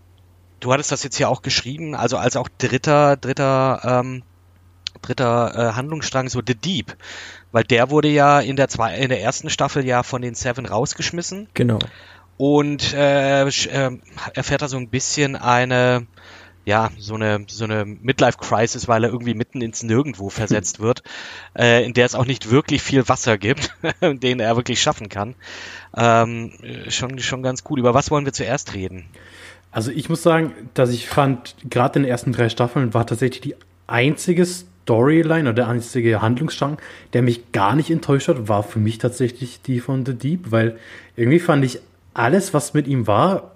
du 0.59 0.71
hattest 0.71 0.91
das 0.91 1.03
jetzt 1.03 1.17
hier 1.17 1.29
auch 1.29 1.41
geschrieben, 1.41 1.95
also 1.95 2.17
als 2.17 2.35
auch 2.35 2.49
dritter, 2.57 3.17
dritter, 3.17 3.81
ähm, 3.83 4.23
dritter 5.01 5.53
äh, 5.55 5.73
Handlungsstrang, 5.73 6.29
so 6.29 6.41
The 6.45 6.55
Deep. 6.55 6.95
Weil 7.53 7.63
der 7.63 7.89
wurde 7.89 8.09
ja 8.09 8.41
in 8.41 8.57
der 8.57 8.67
zwei, 8.67 8.97
in 8.97 9.07
der 9.07 9.21
ersten 9.21 9.49
Staffel 9.49 9.85
ja 9.85 10.03
von 10.03 10.21
den 10.21 10.35
Seven 10.35 10.65
rausgeschmissen 10.65 11.47
Genau. 11.53 11.79
und 12.35 12.93
äh, 12.93 13.43
ähm, 13.43 14.01
erfährt 14.33 14.61
da 14.61 14.67
so 14.67 14.75
ein 14.75 14.89
bisschen 14.89 15.37
eine 15.37 16.05
ja, 16.65 16.91
so 16.97 17.15
eine, 17.15 17.45
so 17.47 17.65
eine 17.65 17.83
Midlife-Crisis, 17.85 18.87
weil 18.87 19.03
er 19.03 19.09
irgendwie 19.09 19.33
mitten 19.33 19.61
ins 19.61 19.83
Nirgendwo 19.83 20.29
versetzt 20.29 20.79
wird, 20.79 21.03
äh, 21.57 21.85
in 21.85 21.93
der 21.93 22.05
es 22.05 22.15
auch 22.15 22.25
nicht 22.25 22.51
wirklich 22.51 22.81
viel 22.81 23.07
Wasser 23.09 23.37
gibt, 23.37 23.73
den 24.01 24.39
er 24.39 24.55
wirklich 24.55 24.81
schaffen 24.81 25.09
kann. 25.09 25.35
Ähm, 25.95 26.53
äh, 26.61 26.89
schon, 26.89 27.19
schon 27.19 27.43
ganz 27.43 27.63
cool. 27.69 27.79
Über 27.79 27.93
was 27.93 28.11
wollen 28.11 28.25
wir 28.25 28.33
zuerst 28.33 28.73
reden? 28.73 29.05
Also 29.71 29.91
ich 29.91 30.07
muss 30.07 30.23
sagen, 30.23 30.53
dass 30.73 30.91
ich 30.91 31.07
fand, 31.07 31.55
gerade 31.69 31.99
in 31.99 32.03
den 32.03 32.11
ersten 32.11 32.31
drei 32.31 32.47
Staffeln 32.47 32.93
war 32.93 33.05
tatsächlich 33.05 33.41
die 33.41 33.55
einzige 33.87 34.45
Storyline 34.83 35.41
oder 35.49 35.53
der 35.53 35.67
einzige 35.69 36.21
Handlungsstrang, 36.21 36.77
der 37.13 37.21
mich 37.21 37.51
gar 37.51 37.75
nicht 37.75 37.89
enttäuscht 37.89 38.27
hat, 38.27 38.47
war 38.47 38.63
für 38.63 38.79
mich 38.79 38.97
tatsächlich 38.97 39.61
die 39.61 39.79
von 39.79 40.05
The 40.05 40.13
Deep, 40.13 40.51
weil 40.51 40.77
irgendwie 41.15 41.39
fand 41.39 41.63
ich 41.65 41.79
alles, 42.13 42.53
was 42.53 42.73
mit 42.73 42.87
ihm 42.87 43.07
war, 43.07 43.51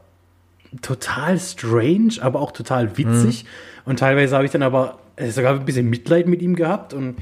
total 0.81 1.39
strange, 1.39 2.13
aber 2.21 2.41
auch 2.41 2.51
total 2.51 2.97
witzig. 2.97 3.45
Und 3.85 3.99
teilweise 3.99 4.35
habe 4.35 4.45
ich 4.45 4.51
dann 4.51 4.63
aber 4.63 4.99
äh, 5.15 5.29
sogar 5.31 5.53
ein 5.55 5.65
bisschen 5.65 5.89
Mitleid 5.89 6.27
mit 6.27 6.41
ihm 6.41 6.55
gehabt 6.55 6.93
und 6.93 7.15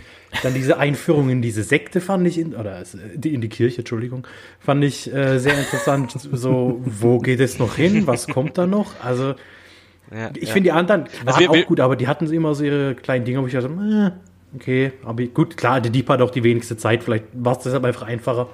dann 0.44 0.54
diese 0.54 0.78
Einführung 0.80 1.30
in 1.30 1.42
diese 1.42 1.64
Sekte 1.64 2.02
fand 2.02 2.28
ich, 2.28 2.38
in, 2.38 2.56
oder 2.56 2.84
die- 3.16 3.34
in 3.34 3.42
die 3.42 3.50
Kirche, 3.50 3.80
Entschuldigung, 3.80 4.26
fand 4.60 4.84
ich 4.84 5.14
äh, 5.14 5.38
sehr 5.40 5.58
interessant. 5.58 6.12
So, 6.32 6.82
wo 6.86 7.20
geht 7.20 7.40
es 7.40 7.60
noch 7.60 7.76
hin? 7.76 8.08
Was 8.08 8.28
kommt 8.28 8.58
da 8.58 8.66
noch? 8.68 8.94
Also, 9.04 9.36
Ja, 10.14 10.30
ich 10.36 10.48
ja. 10.48 10.54
finde 10.54 10.68
die 10.68 10.72
anderen 10.72 11.06
Also 11.26 11.40
wir- 11.40 11.52
wir- 11.52 11.64
auch 11.64 11.68
gut, 11.68 11.80
aber 11.80 11.96
die 11.96 12.08
hatten 12.08 12.32
immer 12.32 12.54
so 12.56 12.64
ihre 12.64 12.96
kleinen 12.96 13.26
Dinge, 13.26 13.42
wo 13.42 13.48
ich 13.48 13.54
dachte, 13.54 13.68
äh, 13.68 14.56
okay, 14.56 14.92
aber 15.04 15.24
gut, 15.26 15.58
klar, 15.58 15.82
der 15.82 15.92
Deep 15.92 16.10
hat 16.10 16.22
auch 16.22 16.32
die 16.32 16.44
wenigste 16.44 16.78
Zeit, 16.78 17.04
vielleicht 17.04 17.26
war 17.34 17.58
es 17.58 17.64
deshalb 17.64 17.84
einfach 17.86 18.04
einfacher, 18.04 18.48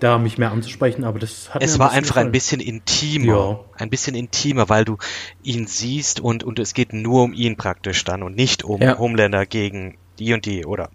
da 0.00 0.18
mich 0.18 0.36
mehr 0.36 0.50
anzusprechen, 0.52 1.04
aber 1.04 1.18
das 1.18 1.54
hat 1.54 1.62
Es 1.62 1.78
war 1.78 1.88
bisschen 1.88 1.98
einfach 1.98 2.16
ein 2.18 2.30
bisschen 2.32 2.60
intimer. 2.60 3.26
Ja. 3.26 3.60
Ein 3.82 3.88
bisschen 3.88 4.14
intimer, 4.14 4.68
weil 4.68 4.84
du 4.84 4.98
ihn 5.42 5.66
siehst 5.66 6.20
und, 6.20 6.44
und 6.44 6.58
es 6.58 6.74
geht 6.74 6.92
nur 6.92 7.22
um 7.22 7.32
ihn 7.32 7.56
praktisch 7.56 8.04
dann 8.04 8.22
und 8.22 8.36
nicht 8.36 8.62
um 8.62 8.82
Ja. 8.82 8.98
Homelander 8.98 9.46
gegen 9.46 9.96
die 10.18 10.34
und 10.34 10.44
die 10.44 10.66
oder 10.66 10.90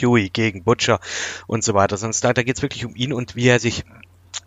Huey 0.00 0.30
gegen 0.30 0.62
Butcher 0.62 1.00
und 1.48 1.64
so 1.64 1.74
weiter. 1.74 1.96
Sonst 1.96 2.22
da, 2.22 2.32
da 2.32 2.42
geht 2.44 2.56
es 2.56 2.62
wirklich 2.62 2.86
um 2.86 2.94
ihn 2.94 3.12
und 3.12 3.34
wie 3.34 3.48
er 3.48 3.58
sich 3.58 3.82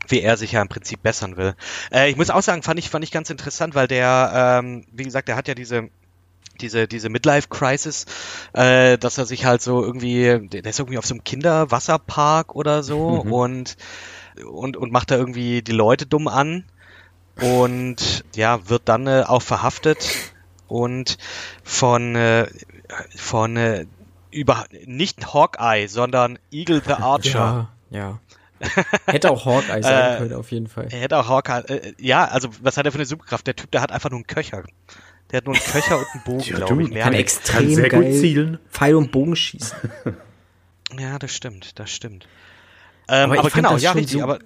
wie 0.08 0.22
er 0.22 0.38
sich 0.38 0.54
ja 0.54 0.62
im 0.62 0.70
Prinzip 0.70 1.02
bessern 1.02 1.38
will. 1.38 1.56
Äh, 1.92 2.10
ich 2.10 2.18
muss 2.18 2.30
auch 2.30 2.42
sagen, 2.42 2.64
fand 2.64 2.80
ich, 2.80 2.90
fand 2.90 3.04
ich 3.04 3.12
ganz 3.12 3.30
interessant, 3.30 3.76
weil 3.76 3.88
der, 3.88 4.60
ähm, 4.62 4.86
wie 4.92 5.04
gesagt, 5.04 5.28
der 5.28 5.36
hat 5.36 5.48
ja 5.48 5.56
diese 5.56 5.90
diese, 6.62 6.88
diese 6.88 7.10
Midlife-Crisis, 7.10 8.06
äh, 8.54 8.98
dass 8.98 9.18
er 9.18 9.26
sich 9.26 9.46
halt 9.46 9.62
so 9.62 9.84
irgendwie, 9.84 10.48
der 10.48 10.66
ist 10.66 10.80
irgendwie 10.80 10.98
auf 10.98 11.06
so 11.06 11.14
einem 11.14 11.24
Kinderwasserpark 11.24 12.56
oder 12.56 12.82
so 12.82 13.24
mhm. 13.26 13.34
und, 13.34 13.78
und, 14.46 14.78
und 14.78 14.92
macht 14.92 15.12
da 15.12 15.16
irgendwie 15.16 15.62
die 15.62 15.74
Leute 15.74 16.06
dumm 16.06 16.28
an 16.28 16.64
und 17.42 18.24
ja, 18.36 18.70
wird 18.70 18.84
dann 18.86 19.08
äh, 19.08 19.24
auch 19.28 19.42
verhaftet 19.42 20.10
und 20.68 21.18
von, 21.64 22.16
äh, 22.16 22.48
von 23.16 23.58
äh, 23.58 23.86
über 24.32 24.66
nicht 24.86 25.34
Hawkeye, 25.34 25.88
sondern 25.88 26.40
Eagle 26.52 26.82
the 26.86 26.94
Archer. 26.94 27.70
Ja, 27.90 27.98
ja. 27.98 28.20
Hätte 29.06 29.32
auch 29.32 29.46
Hawkeye 29.46 29.82
sein 29.82 30.16
äh, 30.16 30.18
können, 30.18 30.34
auf 30.34 30.52
jeden 30.52 30.68
Fall. 30.68 30.88
Er 30.90 31.00
hätte 31.00 31.18
auch 31.18 31.28
Hawkeye, 31.28 31.62
äh, 31.68 31.94
ja, 32.00 32.26
also 32.26 32.50
was 32.62 32.78
hat 32.78 32.86
er 32.86 32.92
für 32.92 32.98
eine 32.98 33.06
Superkraft? 33.06 33.46
Der 33.48 33.56
Typ, 33.56 33.72
der 33.72 33.82
hat 33.82 33.92
einfach 33.92 34.10
nur 34.10 34.18
einen 34.18 34.28
Köcher. 34.28 34.64
Der 35.32 35.38
hat 35.38 35.46
nur 35.46 35.56
einen 35.56 35.64
Köcher 35.64 35.98
und 35.98 36.06
einen 36.14 36.24
Bogen, 36.24 36.44
ja, 36.44 36.56
glaube 36.56 36.84
ich. 36.84 36.90
Mehr 36.90 37.04
kann 37.04 37.14
extrem 37.14 37.66
kann 37.66 37.76
sehr 37.76 37.90
geil 37.90 38.04
gut 38.04 38.20
zielen. 38.22 38.60
Pfeil 38.70 38.96
und 38.96 39.12
Bogen 39.12 39.36
schießen. 39.36 39.78
ja, 41.00 41.20
das 41.20 41.32
stimmt, 41.32 41.78
das 41.80 41.92
stimmt. 41.92 42.28
Ähm, 43.08 43.32
aber, 43.32 43.40
aber 43.40 43.50
genau, 43.50 43.78
ja, 43.78 43.92
richtig, 43.92 44.20
so, 44.20 44.24
aber 44.24 44.40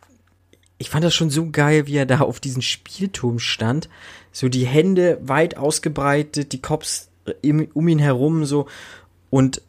ich 0.77 0.89
fand 0.89 1.03
das 1.03 1.13
schon 1.13 1.29
so 1.29 1.49
geil, 1.51 1.87
wie 1.87 1.97
er 1.97 2.05
da 2.05 2.21
auf 2.21 2.39
diesem 2.39 2.61
Spielturm 2.61 3.39
stand. 3.39 3.89
So 4.31 4.49
die 4.49 4.65
Hände 4.65 5.19
weit 5.21 5.57
ausgebreitet, 5.57 6.51
die 6.53 6.61
Cops 6.61 7.09
um 7.43 7.87
ihn 7.87 7.99
herum 7.99 8.45
so 8.45 8.67
und 9.29 9.61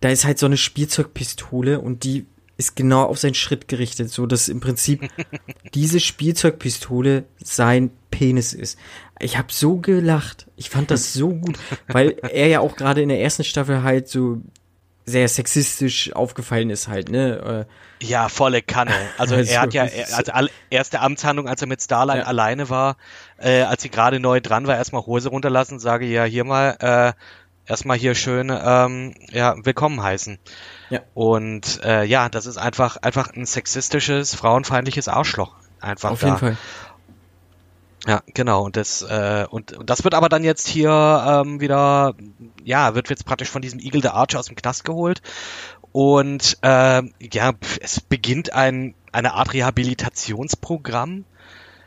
da 0.00 0.10
ist 0.10 0.24
halt 0.24 0.38
so 0.38 0.46
eine 0.46 0.58
Spielzeugpistole 0.58 1.80
und 1.80 2.04
die 2.04 2.26
ist 2.56 2.76
genau 2.76 3.04
auf 3.04 3.18
seinen 3.18 3.34
Schritt 3.34 3.68
gerichtet, 3.68 4.10
so 4.10 4.26
dass 4.26 4.48
im 4.48 4.60
Prinzip 4.60 5.08
diese 5.74 6.00
Spielzeugpistole 6.00 7.24
sein 7.42 7.90
Penis 8.10 8.52
ist. 8.52 8.78
Ich 9.20 9.38
habe 9.38 9.52
so 9.52 9.76
gelacht. 9.76 10.46
Ich 10.56 10.70
fand 10.70 10.90
das 10.90 11.12
so 11.12 11.30
gut, 11.30 11.58
weil 11.88 12.16
er 12.22 12.48
ja 12.48 12.60
auch 12.60 12.76
gerade 12.76 13.02
in 13.02 13.08
der 13.08 13.20
ersten 13.20 13.44
Staffel 13.44 13.82
halt 13.82 14.08
so 14.08 14.40
sehr 15.06 15.28
sexistisch 15.28 16.12
aufgefallen 16.14 16.70
ist 16.70 16.88
halt, 16.88 17.10
ne? 17.10 17.66
Äh, 18.00 18.04
ja, 18.04 18.28
volle 18.28 18.62
Kanne. 18.62 18.92
Also 19.18 19.34
er 19.34 19.60
hat 19.60 19.74
ja 19.74 19.84
er, 19.84 20.34
als 20.34 20.50
erste 20.70 21.00
Amtshandlung, 21.00 21.46
als 21.46 21.60
er 21.60 21.68
mit 21.68 21.82
Starlight 21.82 22.22
ja. 22.22 22.24
alleine 22.24 22.70
war, 22.70 22.96
äh, 23.38 23.62
als 23.62 23.82
sie 23.82 23.90
gerade 23.90 24.18
neu 24.18 24.40
dran 24.40 24.66
war, 24.66 24.76
erstmal 24.76 25.04
Hose 25.04 25.28
runterlassen, 25.28 25.78
sage 25.78 26.06
ja 26.06 26.24
hier 26.24 26.44
mal, 26.44 26.76
äh, 26.80 27.12
erstmal 27.66 27.96
hier 27.96 28.14
schön 28.14 28.50
ähm, 28.50 29.14
ja, 29.30 29.56
willkommen 29.64 30.02
heißen. 30.02 30.38
Ja. 30.90 31.00
Und 31.14 31.80
äh, 31.84 32.04
ja, 32.04 32.28
das 32.28 32.46
ist 32.46 32.56
einfach 32.56 32.96
einfach 32.98 33.32
ein 33.34 33.46
sexistisches, 33.46 34.34
frauenfeindliches 34.34 35.08
Arschloch. 35.08 35.54
Einfach 35.80 36.12
Auf 36.12 36.20
da. 36.20 36.26
jeden 36.26 36.38
Fall. 36.38 36.56
Ja, 38.06 38.22
genau. 38.26 38.64
Und 38.64 38.76
das, 38.76 39.02
äh, 39.02 39.46
und, 39.48 39.72
und 39.72 39.88
das 39.88 40.04
wird 40.04 40.14
aber 40.14 40.28
dann 40.28 40.44
jetzt 40.44 40.68
hier 40.68 40.90
ähm, 41.26 41.60
wieder, 41.60 42.14
ja, 42.62 42.94
wird 42.94 43.08
jetzt 43.08 43.24
praktisch 43.24 43.48
von 43.48 43.62
diesem 43.62 43.80
Eagle 43.80 44.02
the 44.02 44.08
Archer 44.08 44.38
aus 44.38 44.46
dem 44.46 44.56
Knast 44.56 44.84
geholt. 44.84 45.22
Und 45.92 46.58
äh, 46.62 47.02
ja, 47.20 47.52
es 47.80 48.00
beginnt 48.00 48.52
ein, 48.52 48.94
eine 49.12 49.34
Art 49.34 49.54
Rehabilitationsprogramm 49.54 51.24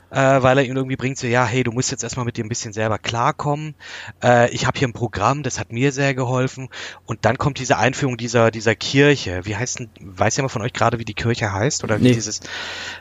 äh, 0.10 0.42
weil 0.42 0.58
er 0.58 0.64
ihn 0.64 0.76
irgendwie 0.76 0.96
bringt 0.96 1.18
so, 1.18 1.28
ja, 1.28 1.46
hey, 1.46 1.64
du 1.64 1.72
musst 1.72 1.92
jetzt 1.92 2.04
erstmal 2.04 2.26
mit 2.26 2.38
dir 2.38 2.46
ein 2.46 2.50
bisschen 2.50 2.74
selber 2.74 2.98
klarkommen. 2.98 3.76
Äh, 4.24 4.50
ich 4.52 4.66
habe 4.66 4.78
hier 4.80 4.88
ein 4.88 4.94
Programm, 4.94 5.44
das 5.44 5.60
hat 5.60 5.72
mir 5.72 5.92
sehr 5.92 6.14
geholfen. 6.14 6.70
Und 7.06 7.26
dann 7.26 7.38
kommt 7.38 7.60
diese 7.60 7.78
Einführung 7.78 8.18
dieser, 8.18 8.52
dieser 8.52 8.76
Kirche. 8.76 9.42
Wie 9.44 9.56
heißt 9.56 9.80
denn, 9.80 9.90
weiß 10.00 10.38
jemand 10.38 10.52
von 10.52 10.62
euch 10.62 10.74
gerade, 10.74 11.00
wie 11.00 11.06
die 11.06 11.14
Kirche 11.14 11.52
heißt? 11.52 11.84
Oder 11.84 12.00
wie 12.00 12.06
nee. 12.06 12.14
dieses, 12.14 12.40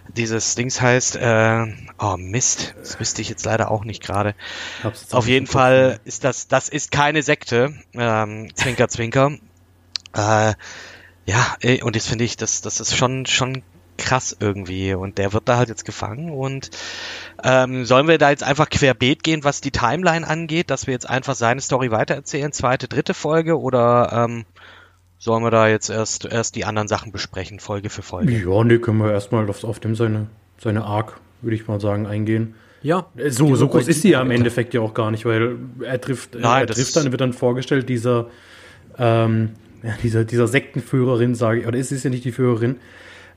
dieses 0.09 0.55
Dings 0.57 0.81
heißt? 0.81 1.17
Äh, 1.17 1.67
oh 1.99 2.17
Mist, 2.17 2.75
das 2.79 2.99
wüsste 2.99 3.23
ich 3.23 3.29
jetzt 3.29 3.45
leider 3.45 3.71
auch 3.71 3.85
nicht 3.85 4.03
gerade. 4.03 4.35
Auf 5.13 5.29
jeden 5.29 5.47
Fall 5.47 6.01
ist 6.05 6.25
das, 6.25 6.49
das 6.49 6.69
ist 6.69 6.91
keine 6.91 7.23
Sekte. 7.23 7.75
Ähm, 7.95 8.49
zwinker, 8.55 8.89
zwinker. 8.89 9.33
Äh, 10.13 10.55
ja, 11.27 11.57
und 11.83 11.97
jetzt 11.97 12.09
finde 12.09 12.25
ich, 12.25 12.37
das, 12.37 12.61
das 12.61 12.79
ist 12.79 12.97
schon, 12.97 13.27
schon 13.27 13.63
krass 13.97 14.37
irgendwie. 14.39 14.95
Und 14.95 15.19
der 15.19 15.33
wird 15.33 15.49
da 15.49 15.57
halt 15.57 15.69
jetzt 15.69 15.85
gefangen. 15.85 16.31
Und 16.31 16.71
ähm, 17.43 17.85
sollen 17.85 18.09
wir 18.09 18.19
da 18.19 18.31
jetzt 18.31 18.43
einfach 18.43 18.69
querbeet 18.69 19.23
gehen, 19.23 19.45
was 19.45 19.61
die 19.61 19.71
Timeline 19.71 20.27
angeht, 20.27 20.71
dass 20.71 20.87
wir 20.87 20.93
jetzt 20.93 21.09
einfach 21.09 21.35
seine 21.35 21.61
Story 21.61 21.91
weitererzählen, 21.91 22.53
zweite, 22.53 22.89
dritte 22.89 23.15
Folge, 23.15 23.59
oder 23.61 24.11
ähm, 24.13 24.45
sollen 25.19 25.43
wir 25.43 25.51
da 25.51 25.69
jetzt 25.69 25.91
erst, 25.91 26.25
erst 26.25 26.57
die 26.57 26.65
anderen 26.65 26.89
Sachen 26.89 27.13
besprechen, 27.13 27.59
Folge 27.59 27.91
für 27.91 28.03
Folge? 28.03 28.33
Ja, 28.33 28.65
nee, 28.65 28.79
können 28.79 28.99
wir 28.99 29.13
erstmal 29.13 29.49
auf, 29.49 29.65
auf 29.65 29.81
dem 29.81 29.95
seine, 29.95 30.27
seine 30.59 30.85
Arc, 30.85 31.21
würde 31.43 31.57
ich 31.57 31.67
mal 31.67 31.81
sagen, 31.81 32.07
eingehen. 32.07 32.55
Ja. 32.83 33.07
Äh, 33.17 33.31
so, 33.31 33.55
so 33.57 33.69
groß 33.69 33.89
ist 33.89 34.03
sie 34.03 34.11
ja 34.11 34.23
im 34.23 34.31
Endeffekt 34.31 34.75
ja 34.75 34.81
auch 34.81 34.95
gar 34.95 35.11
nicht, 35.11 35.25
weil 35.25 35.57
er 35.83 36.01
trifft, 36.01 36.35
Nein, 36.35 36.63
er 36.63 36.67
trifft 36.67 36.97
dann, 36.97 37.11
wird 37.11 37.21
dann 37.21 37.33
vorgestellt, 37.33 37.89
dieser, 37.89 38.29
ähm, 38.99 39.51
ja, 39.83 39.95
dieser, 40.03 40.25
dieser 40.25 40.47
Sektenführerin, 40.47 41.35
sage 41.35 41.61
ich, 41.61 41.67
oder 41.67 41.79
ist 41.79 41.93
es 41.93 42.03
ja 42.03 42.11
nicht 42.11 42.25
die 42.25 42.33
Führerin, 42.33 42.77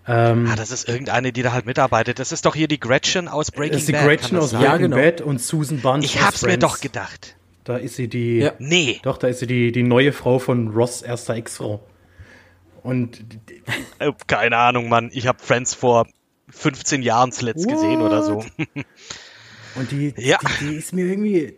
ähm, 0.10 0.48
ah, 0.52 0.56
das 0.56 0.72
ist 0.72 0.90
irgendeine, 0.90 1.32
die 1.32 1.44
da 1.44 1.54
halt 1.54 1.68
mitarbeitet. 1.68 2.18
Das 2.18 2.32
ist 2.32 2.48
doch 2.48 2.56
hier 2.56 2.68
die 2.68 2.80
Gretchen 2.80 3.28
aus 3.28 3.52
Breaking 3.52 3.70
Bad. 3.70 3.76
Das 3.76 3.82
ist 3.82 3.88
die 3.90 3.92
Bad, 3.92 4.04
Gretchen 4.06 4.38
aus 4.40 4.52
Breaking 4.52 4.66
ja, 4.66 4.78
genau. 4.78 4.96
Bad 4.96 5.22
und 5.22 5.40
Susan 5.40 5.82
Bunch 5.82 6.04
Ich 6.04 6.20
hab's 6.20 6.42
mir 6.42 6.58
doch 6.58 6.82
gedacht. 6.82 7.36
Da 7.64 7.78
ist 7.78 7.96
sie 7.96 8.08
die. 8.08 8.40
Ja. 8.40 8.54
Nee. 8.58 9.00
Doch, 9.04 9.18
da 9.18 9.28
ist 9.28 9.38
sie 9.38 9.46
die, 9.46 9.72
die 9.72 9.84
neue 9.84 10.12
Frau 10.12 10.40
von 10.40 10.70
Ross 10.70 11.04
erster 11.04 11.36
Ex-Frau. 11.36 11.88
Und. 12.82 13.24
Äh, 14.00 14.12
keine 14.26 14.58
Ahnung, 14.58 14.90
Mann. 14.90 15.12
Ich 15.14 15.28
habe 15.28 15.38
Friends 15.40 15.76
vor 15.76 16.08
15 16.50 17.04
Jahren 17.04 17.32
zuletzt 17.32 17.66
What? 17.66 17.74
gesehen 17.74 18.02
oder 18.02 18.24
so. 18.24 18.44
Und 19.76 19.92
die, 19.92 20.16
ja. 20.18 20.40
die, 20.60 20.70
die 20.70 20.76
ist 20.76 20.92
mir 20.92 21.06
irgendwie. 21.06 21.58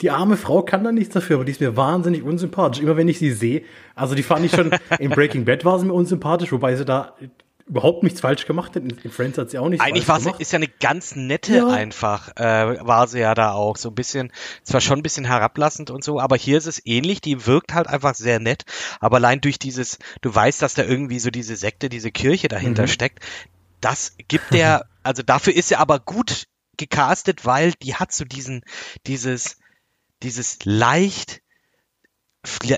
Die 0.00 0.10
arme 0.10 0.38
Frau 0.38 0.62
kann 0.62 0.82
da 0.82 0.90
nichts 0.90 1.12
dafür, 1.12 1.36
aber 1.36 1.44
die 1.44 1.52
ist 1.52 1.60
mir 1.60 1.76
wahnsinnig 1.76 2.22
unsympathisch. 2.22 2.82
Immer 2.82 2.96
wenn 2.96 3.06
ich 3.06 3.18
sie 3.18 3.32
sehe. 3.32 3.62
Also 3.94 4.14
die 4.14 4.22
fand 4.22 4.46
ich 4.46 4.52
schon, 4.52 4.70
in 4.98 5.10
Breaking 5.10 5.44
Bad 5.44 5.66
war 5.66 5.78
sie 5.78 5.84
mir 5.84 5.92
unsympathisch, 5.92 6.50
wobei 6.50 6.74
sie 6.74 6.86
da 6.86 7.14
überhaupt 7.72 8.02
nichts 8.02 8.20
falsch 8.20 8.44
gemacht 8.44 8.76
hat. 8.76 8.82
In 8.82 9.10
Friends 9.10 9.38
hat 9.38 9.50
sie 9.50 9.58
auch 9.58 9.70
nichts 9.70 9.82
Eigentlich 9.82 10.04
falsch 10.04 10.24
gemacht. 10.24 10.34
Eigentlich 10.34 10.42
ist 10.42 10.52
ja 10.52 10.56
eine 10.58 10.68
ganz 10.68 11.16
nette 11.16 11.56
ja. 11.56 11.68
einfach, 11.68 12.36
äh, 12.36 12.86
war 12.86 13.08
sie 13.08 13.20
ja 13.20 13.34
da 13.34 13.52
auch. 13.52 13.78
So 13.78 13.88
ein 13.88 13.94
bisschen, 13.94 14.30
zwar 14.62 14.82
schon 14.82 14.98
ein 14.98 15.02
bisschen 15.02 15.24
herablassend 15.24 15.90
und 15.90 16.04
so, 16.04 16.20
aber 16.20 16.36
hier 16.36 16.58
ist 16.58 16.66
es 16.66 16.84
ähnlich. 16.84 17.22
Die 17.22 17.46
wirkt 17.46 17.72
halt 17.72 17.86
einfach 17.86 18.14
sehr 18.14 18.40
nett. 18.40 18.64
Aber 19.00 19.16
allein 19.16 19.40
durch 19.40 19.58
dieses, 19.58 19.98
du 20.20 20.34
weißt, 20.34 20.60
dass 20.60 20.74
da 20.74 20.82
irgendwie 20.84 21.18
so 21.18 21.30
diese 21.30 21.56
Sekte, 21.56 21.88
diese 21.88 22.10
Kirche 22.10 22.48
dahinter 22.48 22.82
mhm. 22.82 22.88
steckt, 22.88 23.20
das 23.80 24.16
gibt 24.28 24.52
der, 24.52 24.84
also 25.02 25.22
dafür 25.22 25.54
ist 25.54 25.72
er 25.72 25.80
aber 25.80 25.98
gut 25.98 26.48
gecastet, 26.76 27.46
weil 27.46 27.72
die 27.82 27.94
hat 27.94 28.12
so 28.12 28.26
diesen, 28.26 28.64
dieses, 29.06 29.56
dieses 30.22 30.58
leicht 30.64 31.40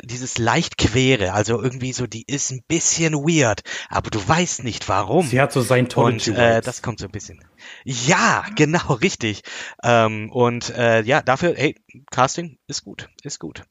dieses 0.05 0.37
leicht 0.37 0.77
quere, 0.77 1.33
also 1.33 1.62
irgendwie 1.62 1.92
so, 1.92 2.07
die 2.07 2.24
ist 2.27 2.50
ein 2.50 2.62
bisschen 2.68 3.14
weird, 3.14 3.62
aber 3.88 4.11
du 4.11 4.27
weißt 4.27 4.62
nicht 4.62 4.88
warum. 4.90 5.27
Sie 5.27 5.40
hat 5.40 5.53
so 5.53 5.62
sein 5.62 5.88
Und 5.94 6.29
äh, 6.29 6.61
das 6.61 6.83
kommt 6.83 6.98
so 6.98 7.07
ein 7.07 7.12
bisschen. 7.12 7.42
Ja, 7.85 8.44
genau, 8.57 8.92
richtig. 8.94 9.42
Ähm, 9.83 10.31
und 10.31 10.70
äh, 10.77 11.03
ja, 11.03 11.22
dafür, 11.22 11.55
hey, 11.57 11.77
Casting 12.11 12.59
ist 12.66 12.85
gut, 12.85 13.09
ist 13.22 13.38
gut. 13.38 13.62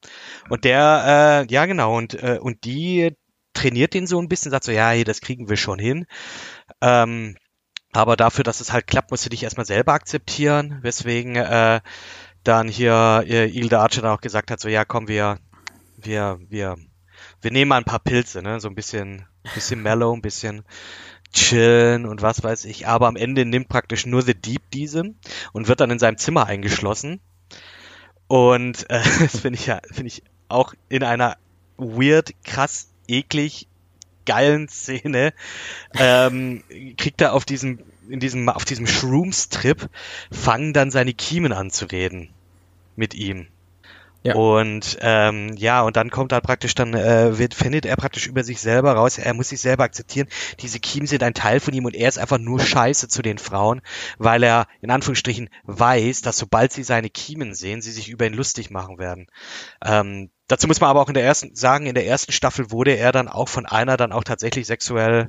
Und 0.48 0.64
der, 0.64 1.44
äh, 1.48 1.52
ja 1.52 1.66
genau, 1.66 1.96
und 1.96 2.14
äh, 2.14 2.38
und 2.40 2.64
die 2.64 3.16
trainiert 3.52 3.94
den 3.94 4.08
so 4.08 4.20
ein 4.20 4.28
bisschen, 4.28 4.50
sagt 4.50 4.64
so, 4.64 4.72
ja, 4.72 4.90
hey, 4.90 5.04
das 5.04 5.20
kriegen 5.20 5.48
wir 5.48 5.56
schon 5.56 5.78
hin. 5.78 6.06
Ähm, 6.80 7.36
aber 7.92 8.16
dafür, 8.16 8.42
dass 8.42 8.60
es 8.60 8.72
halt 8.72 8.88
klappt, 8.88 9.12
musst 9.12 9.24
du 9.24 9.30
dich 9.30 9.44
erstmal 9.44 9.66
selber 9.66 9.92
akzeptieren, 9.92 10.80
weswegen 10.82 11.36
äh, 11.36 11.80
dann 12.42 12.66
hier 12.66 13.24
äh, 13.26 13.48
Ilda 13.48 13.80
Archer 13.80 14.02
dann 14.02 14.10
auch 14.10 14.20
gesagt 14.20 14.50
hat, 14.50 14.58
so 14.60 14.68
ja, 14.68 14.84
komm, 14.84 15.06
wir 15.06 15.38
wir, 16.04 16.38
wir, 16.48 16.76
wir 17.40 17.50
nehmen 17.50 17.68
mal 17.68 17.78
ein 17.78 17.84
paar 17.84 18.00
Pilze, 18.00 18.42
ne? 18.42 18.60
So 18.60 18.68
ein 18.68 18.74
bisschen, 18.74 19.26
bisschen 19.54 19.82
mellow, 19.82 20.12
ein 20.12 20.22
bisschen 20.22 20.64
chillen 21.32 22.06
und 22.06 22.22
was 22.22 22.42
weiß 22.42 22.64
ich. 22.64 22.86
Aber 22.86 23.08
am 23.08 23.16
Ende 23.16 23.44
nimmt 23.44 23.68
praktisch 23.68 24.06
nur 24.06 24.22
The 24.22 24.34
Deep 24.34 24.62
diese 24.72 25.14
und 25.52 25.68
wird 25.68 25.80
dann 25.80 25.90
in 25.90 25.98
seinem 25.98 26.18
Zimmer 26.18 26.46
eingeschlossen. 26.46 27.20
Und 28.26 28.88
äh, 28.90 29.02
das 29.20 29.40
finde 29.40 29.58
ich 29.58 29.66
ja, 29.66 29.80
finde 29.90 30.08
ich 30.08 30.22
auch 30.48 30.74
in 30.88 31.02
einer 31.02 31.36
weird, 31.76 32.32
krass, 32.44 32.88
eklig, 33.08 33.68
geilen 34.26 34.68
Szene, 34.68 35.34
ähm, 35.98 36.62
kriegt 36.96 37.20
er 37.20 37.34
auf 37.34 37.44
diesem, 37.44 37.80
in 38.08 38.20
diesem, 38.20 38.48
auf 38.48 38.64
diesem 38.64 38.86
Shrooms-Trip, 38.86 39.90
fangen 40.30 40.72
dann 40.72 40.90
seine 40.90 41.12
Kiemen 41.12 41.52
an 41.52 41.70
zu 41.70 41.86
reden 41.86 42.30
mit 42.96 43.14
ihm. 43.14 43.48
Ja. 44.24 44.36
Und 44.36 44.96
ähm, 45.02 45.54
ja, 45.54 45.82
und 45.82 45.96
dann 45.96 46.10
kommt 46.10 46.32
halt 46.32 46.44
praktisch, 46.44 46.74
dann 46.74 46.94
äh, 46.94 47.36
wird, 47.36 47.52
findet 47.52 47.84
er 47.84 47.94
praktisch 47.96 48.26
über 48.26 48.42
sich 48.42 48.58
selber 48.58 48.94
raus, 48.94 49.18
er 49.18 49.34
muss 49.34 49.50
sich 49.50 49.60
selber 49.60 49.84
akzeptieren, 49.84 50.28
diese 50.60 50.80
Kiemen 50.80 51.06
sind 51.06 51.22
ein 51.22 51.34
Teil 51.34 51.60
von 51.60 51.74
ihm 51.74 51.84
und 51.84 51.94
er 51.94 52.08
ist 52.08 52.18
einfach 52.18 52.38
nur 52.38 52.58
scheiße 52.58 53.08
zu 53.08 53.20
den 53.20 53.36
Frauen, 53.36 53.82
weil 54.16 54.42
er 54.42 54.66
in 54.80 54.90
Anführungsstrichen 54.90 55.50
weiß, 55.64 56.22
dass 56.22 56.38
sobald 56.38 56.72
sie 56.72 56.84
seine 56.84 57.10
Kiemen 57.10 57.54
sehen, 57.54 57.82
sie 57.82 57.92
sich 57.92 58.08
über 58.08 58.26
ihn 58.26 58.32
lustig 58.32 58.70
machen 58.70 58.96
werden. 58.96 59.26
Ähm, 59.84 60.30
dazu 60.48 60.68
muss 60.68 60.80
man 60.80 60.88
aber 60.88 61.02
auch 61.02 61.08
in 61.08 61.14
der 61.14 61.24
ersten 61.24 61.54
sagen, 61.54 61.84
in 61.84 61.94
der 61.94 62.06
ersten 62.06 62.32
Staffel 62.32 62.70
wurde 62.70 62.96
er 62.96 63.12
dann 63.12 63.28
auch 63.28 63.50
von 63.50 63.66
einer 63.66 63.98
dann 63.98 64.12
auch 64.12 64.24
tatsächlich 64.24 64.66
sexuell 64.66 65.28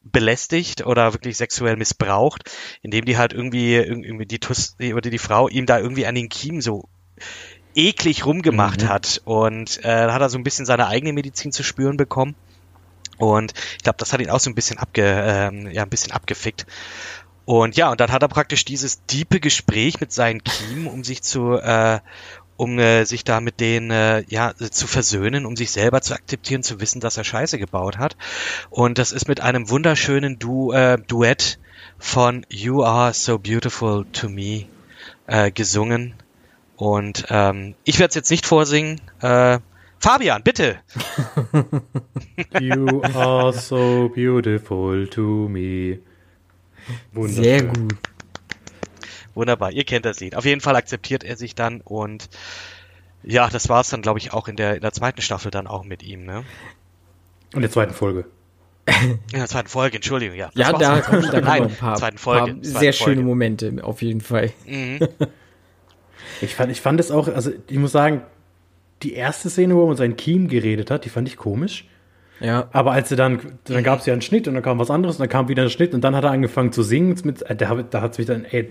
belästigt 0.00 0.86
oder 0.86 1.12
wirklich 1.12 1.36
sexuell 1.36 1.76
missbraucht, 1.76 2.50
indem 2.80 3.04
die 3.04 3.18
halt 3.18 3.34
irgendwie 3.34 3.74
irgendwie 3.74 4.24
die 4.24 4.38
Tuss, 4.38 4.76
oder 4.80 5.10
die 5.10 5.18
Frau 5.18 5.48
ihm 5.48 5.66
da 5.66 5.78
irgendwie 5.78 6.06
an 6.06 6.14
den 6.14 6.30
Kiemen 6.30 6.62
so 6.62 6.88
eklig 7.74 8.26
rumgemacht 8.26 8.82
mhm. 8.82 8.88
hat. 8.88 9.22
Und 9.24 9.84
äh, 9.84 10.08
hat 10.08 10.20
er 10.20 10.30
so 10.30 10.38
ein 10.38 10.44
bisschen 10.44 10.66
seine 10.66 10.86
eigene 10.86 11.12
Medizin 11.12 11.52
zu 11.52 11.62
spüren 11.62 11.96
bekommen. 11.96 12.34
Und 13.18 13.52
ich 13.76 13.82
glaube, 13.82 13.98
das 13.98 14.12
hat 14.12 14.20
ihn 14.20 14.30
auch 14.30 14.40
so 14.40 14.50
ein 14.50 14.54
bisschen 14.54 14.78
abge, 14.78 15.02
ähm, 15.04 15.70
ja, 15.70 15.82
ein 15.82 15.90
bisschen 15.90 16.12
abgefickt. 16.12 16.66
Und 17.44 17.76
ja, 17.76 17.90
und 17.90 18.00
dann 18.00 18.12
hat 18.12 18.22
er 18.22 18.28
praktisch 18.28 18.64
dieses 18.64 19.04
diepe 19.06 19.40
Gespräch 19.40 20.00
mit 20.00 20.12
seinen 20.12 20.42
Kiemen, 20.42 20.86
um 20.86 21.04
sich 21.04 21.22
zu, 21.22 21.54
äh, 21.54 22.00
um 22.56 22.78
äh, 22.78 23.04
sich 23.04 23.24
da 23.24 23.40
mit 23.40 23.60
denen 23.60 23.90
äh, 23.90 24.24
ja 24.28 24.54
zu 24.54 24.86
versöhnen, 24.86 25.46
um 25.46 25.56
sich 25.56 25.70
selber 25.70 26.00
zu 26.00 26.14
akzeptieren, 26.14 26.62
zu 26.62 26.80
wissen, 26.80 27.00
dass 27.00 27.16
er 27.16 27.24
Scheiße 27.24 27.58
gebaut 27.58 27.98
hat. 27.98 28.16
Und 28.70 28.98
das 28.98 29.12
ist 29.12 29.28
mit 29.28 29.40
einem 29.40 29.68
wunderschönen 29.68 30.38
du 30.38 30.72
äh, 30.72 30.98
Duett 31.06 31.58
von 31.98 32.46
You 32.48 32.84
Are 32.84 33.12
So 33.12 33.38
Beautiful 33.38 34.06
to 34.12 34.28
Me 34.28 34.66
äh, 35.26 35.50
gesungen. 35.50 36.14
Und 36.80 37.26
ähm, 37.28 37.74
ich 37.84 37.98
werde 37.98 38.08
es 38.08 38.14
jetzt 38.14 38.30
nicht 38.30 38.46
vorsingen. 38.46 39.02
Äh, 39.20 39.58
Fabian, 39.98 40.42
bitte. 40.42 40.78
you 42.58 43.02
are 43.02 43.52
so 43.52 44.08
beautiful 44.08 45.06
to 45.06 45.46
me. 45.50 45.98
Sehr 47.26 47.64
gut. 47.64 47.96
Wunderbar, 49.34 49.72
ihr 49.72 49.84
kennt 49.84 50.06
das 50.06 50.20
Lied. 50.20 50.34
Auf 50.34 50.46
jeden 50.46 50.62
Fall 50.62 50.74
akzeptiert 50.74 51.22
er 51.22 51.36
sich 51.36 51.54
dann 51.54 51.82
und 51.82 52.30
ja, 53.22 53.50
das 53.50 53.68
war 53.68 53.82
es 53.82 53.90
dann, 53.90 54.00
glaube 54.00 54.18
ich, 54.18 54.32
auch 54.32 54.48
in 54.48 54.56
der, 54.56 54.76
in 54.76 54.80
der 54.80 54.92
zweiten 54.92 55.20
Staffel 55.20 55.50
dann 55.50 55.66
auch 55.66 55.84
mit 55.84 56.02
ihm, 56.02 56.24
ne? 56.24 56.44
In 57.52 57.60
der 57.60 57.70
zweiten 57.70 57.92
Folge. 57.92 58.24
In 58.86 59.18
der 59.34 59.48
zweiten 59.48 59.68
Folge, 59.68 59.96
Entschuldigung, 59.96 60.34
ja. 60.34 60.50
ja, 60.54 60.72
da, 60.72 61.02
kommen, 61.02 61.28
da 61.30 61.40
kommen 61.42 61.62
ein 61.64 61.76
paar, 61.76 61.96
zweiten 61.96 62.16
Folge, 62.16 62.54
paar 62.54 62.64
sehr 62.64 62.94
Folge. 62.94 62.94
schöne 62.94 63.22
Momente, 63.22 63.70
auf 63.82 64.00
jeden 64.00 64.22
Fall. 64.22 64.50
Mhm. 64.66 65.00
Ich 66.40 66.54
fand, 66.54 66.70
ich 66.72 66.80
fand 66.80 67.00
es 67.00 67.10
auch, 67.10 67.28
also 67.28 67.50
ich 67.68 67.78
muss 67.78 67.92
sagen, 67.92 68.22
die 69.02 69.14
erste 69.14 69.50
Szene, 69.50 69.74
wo 69.76 69.86
man 69.86 69.96
seinen 69.96 70.16
Kiem 70.16 70.48
geredet 70.48 70.90
hat, 70.90 71.04
die 71.04 71.08
fand 71.08 71.28
ich 71.28 71.36
komisch. 71.36 71.86
Ja. 72.40 72.68
Aber 72.72 72.92
als 72.92 73.10
er 73.10 73.16
dann, 73.16 73.40
dann 73.64 73.84
gab 73.84 74.00
es 74.00 74.06
ja 74.06 74.12
einen 74.12 74.22
Schnitt 74.22 74.48
und 74.48 74.54
dann 74.54 74.62
kam 74.62 74.78
was 74.78 74.90
anderes 74.90 75.16
und 75.16 75.20
dann 75.20 75.28
kam 75.28 75.48
wieder 75.48 75.62
ein 75.62 75.70
Schnitt 75.70 75.94
und 75.94 76.02
dann 76.02 76.16
hat 76.16 76.24
er 76.24 76.30
angefangen 76.30 76.72
zu 76.72 76.82
singen. 76.82 77.16
Mit, 77.24 77.42
äh, 77.42 77.54
da, 77.54 77.74
da 77.82 78.00
hat 78.00 78.12
es 78.12 78.18
mich 78.18 78.26
dann, 78.26 78.44
ey, 78.44 78.70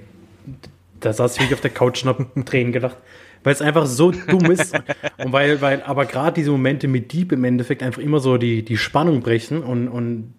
da 1.00 1.14
saß 1.14 1.36
ich 1.36 1.42
wirklich 1.42 1.54
auf 1.54 1.62
der 1.62 1.72
Couch 1.72 2.04
und 2.04 2.10
hab 2.10 2.46
Tränen 2.46 2.74
gedacht. 2.74 2.98
Weil 3.44 3.54
es 3.54 3.62
einfach 3.62 3.86
so 3.86 4.12
dumm 4.12 4.52
ist. 4.52 4.78
und 5.18 5.32
weil, 5.32 5.62
weil, 5.62 5.84
aber 5.84 6.06
gerade 6.06 6.34
diese 6.34 6.52
Momente 6.52 6.88
mit 6.88 7.14
Deep 7.14 7.32
im 7.32 7.44
Endeffekt 7.44 7.84
einfach 7.84 8.02
immer 8.02 8.20
so 8.20 8.38
die, 8.38 8.66
die 8.66 8.78
Spannung 8.78 9.22
brechen 9.22 9.64
und, 9.64 9.88
und 9.88 10.34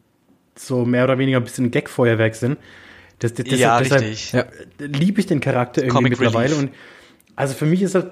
so 0.57 0.85
mehr 0.85 1.05
oder 1.05 1.17
weniger 1.19 1.39
ein 1.39 1.45
bisschen 1.45 1.71
Gagfeuerwerk 1.71 2.35
sind. 2.35 2.59
Das, 3.21 3.33
das, 3.35 3.47
ja, 3.59 3.79
deshalb, 3.79 4.03
richtig. 4.03 4.33
Ja. 4.33 4.47
liebe 4.79 5.21
ich 5.21 5.27
den 5.27 5.41
Charakter 5.41 5.83
irgendwie 5.83 5.95
Comic 5.95 6.11
mittlerweile. 6.19 6.57
Relief. 6.57 6.63
Und 6.63 6.71
also 7.41 7.55
für 7.55 7.65
mich 7.65 7.81
ist 7.81 7.95
er 7.95 8.11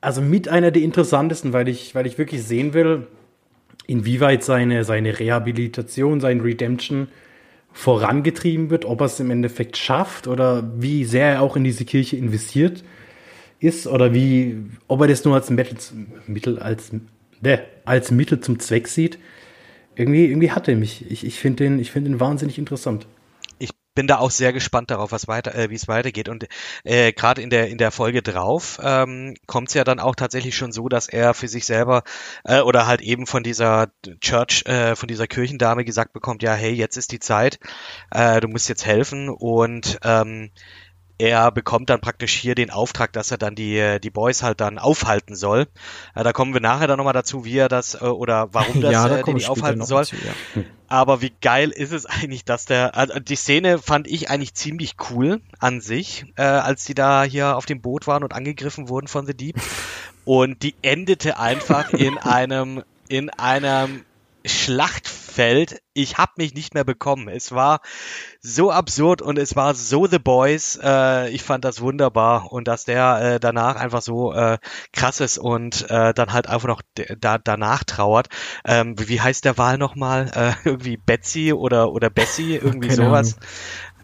also 0.00 0.22
mit 0.22 0.48
einer 0.48 0.70
der 0.70 0.80
interessantesten, 0.80 1.52
weil 1.52 1.68
ich, 1.68 1.94
weil 1.94 2.06
ich 2.06 2.16
wirklich 2.16 2.42
sehen 2.42 2.72
will, 2.72 3.06
inwieweit 3.86 4.42
seine, 4.42 4.84
seine 4.84 5.18
Rehabilitation, 5.18 6.22
sein 6.22 6.40
Redemption 6.40 7.08
vorangetrieben 7.72 8.70
wird, 8.70 8.86
ob 8.86 9.02
er 9.02 9.04
es 9.04 9.20
im 9.20 9.30
Endeffekt 9.30 9.76
schafft 9.76 10.26
oder 10.26 10.72
wie 10.78 11.04
sehr 11.04 11.26
er 11.26 11.42
auch 11.42 11.56
in 11.56 11.64
diese 11.64 11.84
Kirche 11.84 12.16
investiert 12.16 12.82
ist 13.58 13.86
oder 13.86 14.14
wie, 14.14 14.56
ob 14.88 15.02
er 15.02 15.08
das 15.08 15.26
nur 15.26 15.34
als 15.34 15.50
Mittel, 15.50 15.76
Mittel 16.26 16.58
als, 16.58 16.90
ne, 17.42 17.60
als 17.84 18.10
Mittel 18.10 18.40
zum 18.40 18.60
Zweck 18.60 18.88
sieht. 18.88 19.18
Irgendwie, 19.94 20.24
irgendwie 20.24 20.52
hat 20.52 20.68
er 20.68 20.76
mich. 20.76 21.04
Ich, 21.10 21.26
ich 21.26 21.38
finde 21.38 21.64
den, 21.64 21.78
ich 21.80 21.90
finde 21.90 22.08
den 22.08 22.18
wahnsinnig 22.18 22.56
interessant 22.56 23.06
bin 24.00 24.06
da 24.06 24.16
auch 24.16 24.30
sehr 24.30 24.54
gespannt 24.54 24.90
darauf, 24.90 25.12
was 25.12 25.28
weiter, 25.28 25.54
äh, 25.54 25.68
wie 25.68 25.74
es 25.74 25.86
weitergeht. 25.86 26.30
Und 26.30 26.46
äh, 26.84 27.12
gerade 27.12 27.42
in 27.42 27.50
der 27.50 27.68
in 27.68 27.76
der 27.76 27.90
Folge 27.90 28.22
drauf 28.22 28.80
ähm, 28.82 29.34
kommt 29.46 29.68
es 29.68 29.74
ja 29.74 29.84
dann 29.84 30.00
auch 30.00 30.14
tatsächlich 30.14 30.56
schon 30.56 30.72
so, 30.72 30.88
dass 30.88 31.06
er 31.06 31.34
für 31.34 31.48
sich 31.48 31.66
selber 31.66 32.02
äh, 32.44 32.60
oder 32.60 32.86
halt 32.86 33.02
eben 33.02 33.26
von 33.26 33.42
dieser 33.42 33.88
Church, 34.22 34.64
äh, 34.64 34.96
von 34.96 35.06
dieser 35.06 35.26
Kirchendame 35.26 35.84
gesagt 35.84 36.14
bekommt, 36.14 36.42
ja, 36.42 36.54
hey, 36.54 36.72
jetzt 36.72 36.96
ist 36.96 37.12
die 37.12 37.18
Zeit, 37.18 37.58
äh, 38.10 38.40
du 38.40 38.48
musst 38.48 38.70
jetzt 38.70 38.86
helfen 38.86 39.28
und 39.28 39.98
ähm, 40.02 40.50
er 41.20 41.52
bekommt 41.52 41.90
dann 41.90 42.00
praktisch 42.00 42.32
hier 42.32 42.54
den 42.54 42.70
Auftrag, 42.70 43.12
dass 43.12 43.30
er 43.30 43.36
dann 43.36 43.54
die, 43.54 43.98
die 44.02 44.10
Boys 44.10 44.42
halt 44.42 44.60
dann 44.62 44.78
aufhalten 44.78 45.36
soll. 45.36 45.68
Äh, 46.14 46.24
da 46.24 46.32
kommen 46.32 46.54
wir 46.54 46.62
nachher 46.62 46.86
dann 46.86 46.96
nochmal 46.96 47.12
dazu, 47.12 47.44
wie 47.44 47.58
er 47.58 47.68
das 47.68 47.94
äh, 47.94 48.04
oder 48.04 48.48
warum 48.52 48.80
das 48.80 48.92
ja, 48.92 49.06
da 49.06 49.18
äh, 49.18 49.22
den 49.22 49.44
aufhalten 49.44 49.84
soll. 49.84 50.04
Dazu, 50.04 50.16
ja. 50.16 50.62
Aber 50.88 51.20
wie 51.20 51.32
geil 51.42 51.70
ist 51.70 51.92
es 51.92 52.06
eigentlich, 52.06 52.46
dass 52.46 52.64
der, 52.64 52.96
also 52.96 53.20
die 53.20 53.36
Szene 53.36 53.78
fand 53.78 54.08
ich 54.08 54.30
eigentlich 54.30 54.54
ziemlich 54.54 54.96
cool 55.10 55.42
an 55.58 55.82
sich, 55.82 56.24
äh, 56.36 56.42
als 56.42 56.84
die 56.84 56.94
da 56.94 57.22
hier 57.22 57.56
auf 57.56 57.66
dem 57.66 57.82
Boot 57.82 58.06
waren 58.06 58.24
und 58.24 58.32
angegriffen 58.32 58.88
wurden 58.88 59.06
von 59.06 59.26
The 59.26 59.34
Deep. 59.34 59.56
Und 60.26 60.62
die 60.62 60.74
endete 60.82 61.38
einfach 61.38 61.92
in 61.92 62.18
einem, 62.18 62.84
in 63.08 63.30
einem 63.30 64.04
Schlachtfeld. 64.44 65.82
Ich 65.92 66.18
habe 66.18 66.32
mich 66.36 66.54
nicht 66.54 66.74
mehr 66.74 66.84
bekommen. 66.84 67.28
Es 67.28 67.52
war 67.52 67.80
so 68.40 68.70
absurd 68.70 69.22
und 69.22 69.38
es 69.38 69.56
war 69.56 69.74
so 69.74 70.06
The 70.06 70.18
Boys. 70.18 70.78
Äh, 70.82 71.30
ich 71.30 71.42
fand 71.42 71.64
das 71.64 71.80
wunderbar 71.80 72.52
und 72.52 72.68
dass 72.68 72.84
der 72.84 73.20
äh, 73.20 73.40
danach 73.40 73.76
einfach 73.76 74.02
so 74.02 74.32
äh, 74.32 74.58
krass 74.92 75.20
ist 75.20 75.38
und 75.38 75.90
äh, 75.90 76.14
dann 76.14 76.32
halt 76.32 76.48
einfach 76.48 76.68
noch 76.68 76.82
da 77.18 77.38
danach 77.38 77.84
trauert. 77.84 78.28
Ähm, 78.64 78.94
wie 78.98 79.20
heißt 79.20 79.44
der 79.44 79.58
Wahl 79.58 79.78
nochmal? 79.78 80.30
Äh, 80.34 80.52
irgendwie 80.68 80.96
Betsy 80.96 81.52
oder 81.52 81.92
oder 81.92 82.10
Bessie 82.10 82.56
irgendwie 82.56 82.88
Keine 82.88 83.04
sowas. 83.04 83.36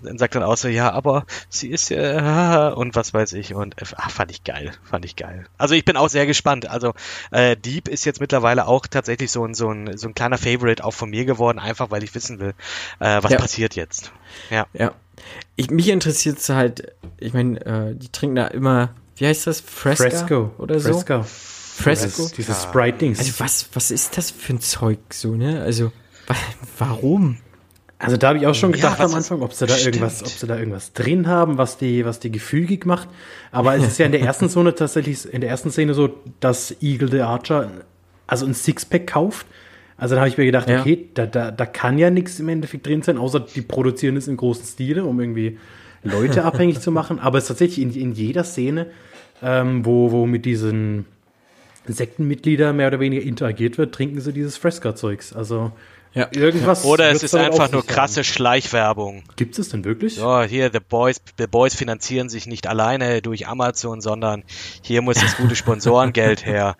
Dann 0.03 0.19
sagt 0.19 0.35
dann 0.35 0.43
auch 0.43 0.57
so, 0.57 0.69
ja, 0.69 0.93
aber 0.93 1.27
sie 1.49 1.69
ist 1.69 1.91
ja 1.91 2.69
und 2.69 2.95
was 2.95 3.15
weiß 3.15 3.33
ich 3.35 3.55
und 3.55 3.75
ach, 3.97 4.11
fand 4.11 4.31
ich 4.31 4.45
geil, 4.45 4.73
fand 4.85 5.05
ich 5.05 5.17
geil. 5.17 5.47
Also 5.59 5.75
ich 5.75 5.85
bin 5.85 5.97
auch 5.97 6.09
sehr 6.09 6.27
gespannt. 6.27 6.69
Also 6.69 6.95
äh, 7.31 7.57
Deep 7.57 7.89
ist 7.89 8.05
jetzt 8.05 8.21
mittlerweile 8.21 8.67
auch 8.67 8.87
tatsächlich 8.87 9.31
so 9.31 9.45
ein 9.45 9.55
so 9.55 9.71
ein 9.71 9.97
so 9.97 10.09
ein 10.09 10.15
kleiner 10.15 10.39
Favorite 10.39 10.85
auch 10.85 10.95
von 10.95 11.11
mir 11.11 11.25
geworden, 11.25 11.59
einfach 11.59 11.91
weil 11.91 12.03
ich 12.03 12.15
wissen 12.15 12.39
will, 12.39 12.55
äh, 13.01 13.23
was 13.23 13.33
ja. 13.33 13.39
passiert 13.39 13.75
jetzt. 13.75 14.13
Ja. 14.51 14.67
Ja. 14.73 14.93
Ich, 15.57 15.71
mich 15.71 15.89
interessiert 15.89 16.39
es 16.39 16.49
halt, 16.51 16.93
ich 17.19 17.33
meine, 17.33 17.65
äh, 17.65 17.95
die 17.95 18.11
trinken 18.11 18.37
da 18.37 18.47
immer, 18.49 18.91
wie 19.17 19.27
heißt 19.27 19.47
das, 19.47 19.61
Fresca 19.61 20.11
Fresco 20.11 20.55
oder 20.59 20.79
so? 20.79 20.93
Fresco. 20.93 21.25
Fresco. 21.25 22.31
Dieses 22.37 22.63
Sprite-Dings. 22.63 23.19
Also 23.19 23.33
was, 23.39 23.69
was 23.73 23.91
ist 23.91 24.17
das 24.17 24.31
für 24.31 24.55
ein 24.55 24.61
Zeug 24.61 24.99
so, 25.11 25.35
ne? 25.35 25.63
Also 25.63 25.93
warum? 26.79 27.39
Also 27.99 28.19
da 28.19 28.29
habe 28.29 28.39
ich 28.39 28.47
auch 28.47 28.55
schon 28.55 28.73
gedacht 28.73 28.99
ja, 28.99 29.07
am 29.07 29.15
Anfang, 29.15 29.41
ob 29.41 29.55
sie 29.55 29.67
da 29.67 29.75
stimmt. 29.75 29.97
irgendwas, 29.97 30.23
ob 30.23 30.29
sie 30.29 30.47
da 30.47 30.59
irgendwas 30.59 30.93
drin 30.93 31.27
haben, 31.29 31.57
was 31.57 31.79
die, 31.79 32.05
was 32.05 32.21
die 32.21 32.31
gefügig 32.31 32.85
macht. 32.85 33.09
Aber 33.53 33.75
es 33.75 33.87
ist 33.87 33.99
ja 33.99 34.07
in 34.07 34.13
der 34.13 34.21
ersten 34.21 34.51
Zone 34.51 34.75
tatsächlich, 34.75 35.33
in 35.33 35.41
der 35.41 35.49
ersten 35.49 35.71
Szene 35.71 35.95
so, 35.95 36.11
dass 36.41 36.77
Eagle 36.83 37.11
the 37.11 37.21
Archer 37.21 37.71
also 38.27 38.45
ein 38.45 38.53
Sixpack 38.53 39.07
kauft. 39.07 39.47
Also 39.97 40.15
da 40.15 40.21
habe 40.21 40.29
ich 40.29 40.37
mir 40.37 40.45
gedacht, 40.45 40.69
ja. 40.69 40.81
okay, 40.81 41.09
da, 41.15 41.25
da, 41.25 41.51
da 41.51 41.65
kann 41.65 41.97
ja 41.97 42.11
nichts 42.11 42.39
im 42.39 42.51
Endeffekt 42.51 42.87
drin 42.87 43.01
sein, 43.01 43.17
außer 43.17 43.41
die 43.41 43.63
produzieren 43.63 44.17
es 44.19 44.29
im 44.29 44.37
großen 44.37 44.67
Stile, 44.67 45.05
um 45.05 45.19
irgendwie 45.19 45.59
Leute 46.03 46.45
abhängig 46.45 46.81
zu 46.81 46.91
machen. 46.91 47.19
Aber 47.19 47.39
es 47.39 47.45
ist 47.45 47.49
tatsächlich 47.49 47.81
in, 47.81 47.95
in 47.95 48.13
jeder 48.13 48.45
Szene, 48.45 48.89
ähm, 49.43 49.87
wo, 49.87 50.13
wo 50.13 50.27
mit 50.27 50.45
diesen 50.45 51.07
Sektenmitgliedern 51.87 52.77
mehr 52.77 52.89
oder 52.89 53.01
weniger 53.01 53.23
interagiert 53.23 53.79
wird, 53.79 53.95
trinken 53.95 54.21
sie 54.21 54.35
dieses 54.35 54.59
Fresca-Zeugs. 54.59 55.33
Also 55.33 55.73
ja. 56.17 56.29
Irgendwas. 56.33 56.85
Oder 56.85 57.11
es 57.11 57.23
ist 57.23 57.35
einfach 57.35 57.71
nur 57.71 57.87
krasse 57.87 58.21
haben. 58.21 58.25
Schleichwerbung. 58.25 59.23
Gibt 59.37 59.59
es 59.59 59.69
denn 59.69 59.85
wirklich? 59.85 60.17
Ja, 60.17 60.43
hier, 60.43 60.71
The 60.73 60.81
Boys, 60.81 61.21
The 61.39 61.47
Boys 61.47 61.75
finanzieren 61.75 62.29
sich 62.29 62.47
nicht 62.47 62.67
alleine 62.67 63.23
durch 63.23 63.47
Amazon, 63.47 64.01
sondern 64.01 64.43
hier 64.83 65.03
muss 65.03 65.17
das 65.17 65.37
gute 65.37 65.55
Sponsorengeld 65.55 66.45
her. 66.47 66.77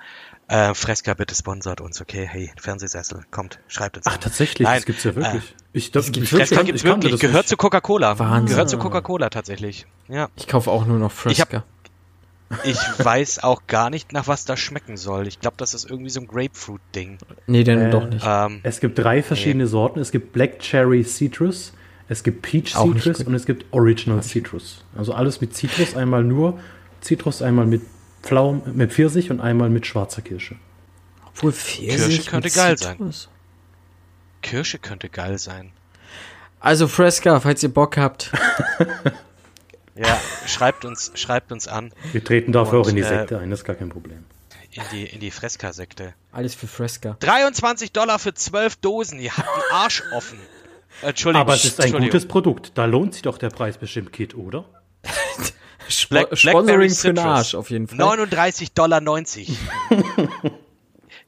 Äh, 0.49 0.75
Fresca 0.75 1.15
bitte 1.15 1.35
sponsert 1.35 1.81
uns, 1.81 2.01
okay? 2.01 2.27
Hey, 2.31 2.53
Fernsehsessel, 2.57 3.25
kommt, 3.33 3.59
schreibt 3.67 3.97
uns. 3.97 4.07
Ach, 4.07 4.15
an. 4.15 4.21
tatsächlich, 4.21 4.65
Nein, 4.65 4.77
das 4.77 4.87
gibt's 4.87 5.05
ja 5.05 5.17
wirklich. 5.17 5.43
Äh, 5.43 5.55
ich, 5.73 5.91
das, 5.91 6.13
gibt 6.13 6.29
Fresca 6.29 6.63
gibt's 6.63 6.85
wirklich. 6.85 7.19
Gehört 7.19 7.49
zu 7.49 7.57
Coca-Cola. 7.57 8.19
Wahnsinn. 8.19 8.47
Gehört 8.47 8.71
zu 8.71 8.79
Coca-Cola 8.79 9.29
tatsächlich. 9.29 9.87
Ja. 10.09 10.29
Ich 10.37 10.47
kaufe 10.47 10.71
auch 10.71 10.87
nur 10.87 10.99
noch 10.99 11.11
Fresca. 11.11 11.43
Ich 11.43 11.76
weiß 12.49 13.43
auch 13.43 13.67
gar 13.67 13.91
nicht, 13.91 14.13
nach 14.13 14.29
was 14.29 14.45
das 14.45 14.61
schmecken 14.61 14.97
soll. 14.97 15.27
Ich 15.27 15.41
glaube, 15.41 15.57
das 15.59 15.75
ist 15.75 15.91
irgendwie 15.91 16.11
so 16.11 16.21
ein 16.21 16.27
Grapefruit-Ding. 16.27 17.19
Nee, 17.47 17.65
dann 17.65 17.81
äh, 17.81 17.91
doch 17.91 18.09
nicht. 18.09 18.25
Ähm, 18.27 18.61
es 18.63 18.81
gibt 18.81 18.99
drei 18.99 19.23
verschiedene 19.23 19.65
nee. 19.65 19.71
Sorten. 19.71 20.01
Es 20.01 20.13
gibt 20.13 20.33
Black 20.33 20.61
Cherry 20.61 21.03
Citrus, 21.05 21.73
es 22.09 22.23
gibt 22.23 22.43
Peach 22.43 22.77
auch 22.77 22.95
Citrus 22.95 23.23
und 23.23 23.35
es 23.35 23.47
gibt 23.47 23.67
Original 23.73 24.23
Citrus. 24.23 24.85
Also 24.97 25.13
alles 25.13 25.41
mit 25.41 25.57
Citrus, 25.57 25.97
einmal 25.97 26.23
nur 26.23 26.59
Citrus, 27.03 27.43
einmal 27.43 27.67
mit 27.67 27.83
Pflaum, 28.23 28.63
mit 28.75 28.93
Pfirsich 28.93 29.31
und 29.31 29.41
einmal 29.41 29.71
mit 29.71 29.87
schwarzer 29.87 30.23
Kirsche. 30.23 30.57
Obwohl 31.27 31.53
Pfirsich 31.53 32.17
Kirsche 32.17 32.31
könnte 32.31 32.51
geil 32.51 32.79
Citrus? 32.79 33.23
sein. 33.23 33.33
Kirsche 34.43 34.79
könnte 34.79 35.09
geil 35.09 35.39
sein. 35.39 35.73
Also 36.61 36.89
Fresca, 36.89 37.41
falls 37.41 37.63
ihr 37.63 37.69
Bock 37.69 37.97
habt. 37.97 38.33
Ja, 39.97 40.21
schreibt 40.47 40.85
uns, 40.85 41.13
schreibt 41.15 41.53
uns 41.53 41.69
an. 41.69 41.93
Wir 42.13 42.23
treten 42.23 42.53
dafür 42.53 42.81
und, 42.81 42.85
auch 42.85 42.89
in 42.89 42.97
die 42.97 43.03
äh, 43.03 43.09
Sekte 43.09 43.39
ein, 43.39 43.51
das 43.51 43.61
ist 43.61 43.65
gar 43.65 43.77
kein 43.77 43.89
Problem. 43.89 44.25
In 44.71 44.83
die, 44.93 45.05
in 45.05 45.21
die 45.21 45.31
Fresca-Sekte. 45.31 46.13
Alles 46.33 46.55
für 46.55 46.67
Fresca. 46.67 47.17
23 47.21 47.93
Dollar 47.93 48.19
für 48.19 48.35
12 48.35 48.77
Dosen, 48.77 49.19
ihr 49.19 49.35
habt 49.35 49.49
den 49.49 49.73
Arsch 49.73 50.03
offen. 50.15 50.39
Entschuldigung. 51.03 51.41
Aber 51.41 51.55
es 51.55 51.65
ist 51.65 51.81
ein 51.81 51.93
gutes 51.93 52.29
Produkt, 52.29 52.73
da 52.75 52.85
lohnt 52.85 53.15
sich 53.15 53.23
doch 53.23 53.39
der 53.39 53.49
Preis 53.51 53.79
bestimmt, 53.79 54.13
Kit, 54.13 54.35
oder? 54.35 54.67
Sp 55.89 56.11
Black, 56.11 56.37
Sponsoring 56.37 56.91
für 56.91 57.15
den 57.15 57.19
Arsch 57.19 57.55
auf 57.55 57.71
jeden 57.71 57.87
Fall. 57.87 57.99
39,90 57.99 58.75
Dollar. 58.75 59.01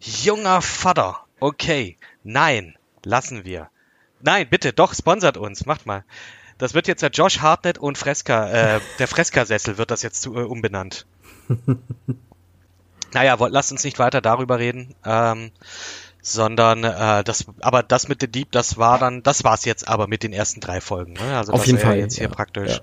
Junger 0.01 0.63
Vater. 0.63 1.21
Okay. 1.41 1.97
Nein. 2.25 2.75
Lassen 3.05 3.45
wir. 3.45 3.71
Nein, 4.21 4.49
bitte, 4.51 4.73
doch, 4.73 4.95
sponsert 4.95 5.37
uns. 5.37 5.65
Macht 5.67 5.87
mal. 5.87 6.05
Das 6.59 6.75
wird 6.75 6.89
jetzt 6.89 7.03
der 7.03 7.11
Josh 7.11 7.41
Hartnett 7.41 7.79
und 7.79 7.97
Fresca, 7.97 8.51
äh, 8.77 8.81
der 8.99 9.09
Fresca-Sessel 9.09 9.79
wird 9.79 9.91
das 9.91 10.03
jetzt 10.03 10.23
zu, 10.23 10.35
äh, 10.37 10.43
umbenannt. 10.43 11.07
naja, 13.13 13.37
lasst 13.49 13.73
uns 13.73 13.85
nicht 13.85 13.99
weiter 13.99 14.21
darüber 14.21 14.59
reden. 14.59 14.95
Ähm, 15.05 15.51
sondern 16.21 16.85
äh, 16.85 17.25
das, 17.25 17.47
aber 17.61 17.83
das 17.83 18.09
mit 18.09 18.21
The 18.21 18.29
Deep, 18.29 18.53
das 18.53 18.77
war 18.77 18.99
dann, 18.99 19.23
das 19.23 19.45
war's 19.45 19.65
jetzt 19.65 19.89
aber 19.89 20.09
mit 20.09 20.23
den 20.23 20.33
ersten 20.33 20.61
drei 20.61 20.81
Folgen. 20.81 21.15
Ne? 21.15 21.37
Also 21.37 21.53
Auf 21.53 21.61
das 21.61 21.69
jeden 21.69 21.79
Fall, 21.79 21.97
jetzt 21.97 22.17
hier 22.17 22.25
ja, 22.29 22.35
praktisch 22.35 22.81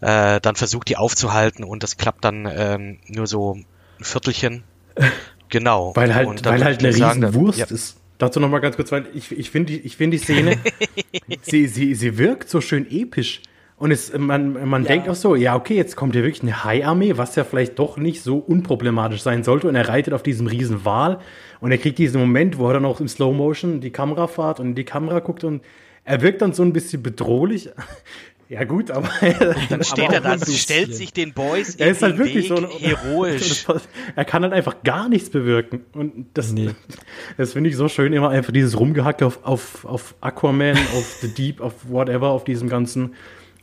Äh, 0.00 0.40
dann 0.40 0.56
versucht 0.56 0.88
die 0.88 0.96
aufzuhalten 0.96 1.64
und 1.64 1.82
das 1.82 1.96
klappt 1.96 2.24
dann 2.24 2.46
ähm, 2.50 2.98
nur 3.08 3.26
so 3.26 3.54
ein 3.54 3.66
Viertelchen. 4.04 4.64
Genau. 5.50 5.94
Weil 5.94 6.12
halt, 6.14 6.44
weil 6.46 6.64
halt 6.64 6.80
eine 6.80 6.92
sagen, 6.92 7.22
riesen 7.22 7.22
da- 7.22 7.34
Wurst 7.34 7.58
ja. 7.58 7.66
ist. 7.66 7.96
Dazu 8.18 8.40
noch 8.40 8.48
mal 8.48 8.60
ganz 8.60 8.76
kurz, 8.76 8.92
weil 8.92 9.06
ich, 9.14 9.32
ich 9.32 9.50
finde 9.50 9.72
die, 9.72 9.80
ich 9.80 9.96
finde 9.96 10.16
die 10.16 10.22
Szene, 10.22 10.58
sie, 11.42 11.66
sie, 11.66 11.94
sie 11.94 12.18
wirkt 12.18 12.48
so 12.48 12.60
schön 12.60 12.86
episch. 12.90 13.40
Und 13.76 13.90
es, 13.90 14.16
man, 14.16 14.68
man 14.68 14.84
denkt 14.84 15.08
auch 15.08 15.16
so, 15.16 15.34
ja, 15.34 15.56
okay, 15.56 15.74
jetzt 15.74 15.96
kommt 15.96 16.14
hier 16.14 16.22
wirklich 16.22 16.42
eine 16.42 16.62
Hai-Armee, 16.62 17.16
was 17.16 17.34
ja 17.34 17.42
vielleicht 17.42 17.78
doch 17.78 17.96
nicht 17.96 18.22
so 18.22 18.38
unproblematisch 18.38 19.22
sein 19.22 19.42
sollte. 19.42 19.68
Und 19.68 19.74
er 19.74 19.88
reitet 19.88 20.14
auf 20.14 20.22
diesem 20.22 20.46
riesen 20.46 20.84
Wal 20.84 21.18
und 21.60 21.72
er 21.72 21.78
kriegt 21.78 21.98
diesen 21.98 22.20
Moment, 22.20 22.56
wo 22.56 22.68
er 22.68 22.74
dann 22.74 22.84
auch 22.84 23.00
im 23.00 23.08
Slow 23.08 23.34
Motion 23.34 23.80
die 23.80 23.90
Kamera 23.90 24.28
fährt 24.28 24.60
und 24.60 24.68
in 24.68 24.74
die 24.76 24.84
Kamera 24.84 25.18
guckt 25.18 25.42
und 25.42 25.62
er 26.04 26.20
wirkt 26.20 26.42
dann 26.42 26.52
so 26.52 26.62
ein 26.62 26.72
bisschen 26.72 27.02
bedrohlich. 27.02 27.70
Ja 28.48 28.64
gut, 28.64 28.90
aber 28.90 29.08
Dann 29.68 29.84
steht 29.84 30.06
Aber 30.06 30.14
er 30.14 30.20
da, 30.20 30.46
stellt 30.46 30.94
sich 30.94 31.12
den 31.12 31.32
Boys 31.32 31.76
er 31.76 31.86
in 31.86 31.92
ist 31.92 32.02
halt 32.02 32.14
den 32.14 32.18
wirklich 32.18 32.50
Weg, 32.50 32.56
so 32.58 32.64
ein, 32.64 32.70
heroisch. 32.78 33.64
er 34.16 34.24
kann 34.24 34.42
halt 34.42 34.52
einfach 34.52 34.82
gar 34.84 35.08
nichts 35.08 35.30
bewirken. 35.30 35.80
Und 35.92 36.26
das, 36.34 36.52
Nee. 36.52 36.70
das 37.36 37.54
finde 37.54 37.70
ich 37.70 37.76
so 37.76 37.88
schön, 37.88 38.12
immer 38.12 38.28
einfach 38.30 38.52
dieses 38.52 38.78
Rumgehacke 38.78 39.26
auf, 39.26 39.44
auf, 39.44 39.84
auf 39.84 40.14
Aquaman, 40.20 40.76
auf 40.76 41.18
The 41.20 41.28
Deep, 41.28 41.60
auf 41.60 41.74
whatever, 41.88 42.28
auf 42.28 42.44
diesem 42.44 42.68
ganzen, 42.68 43.14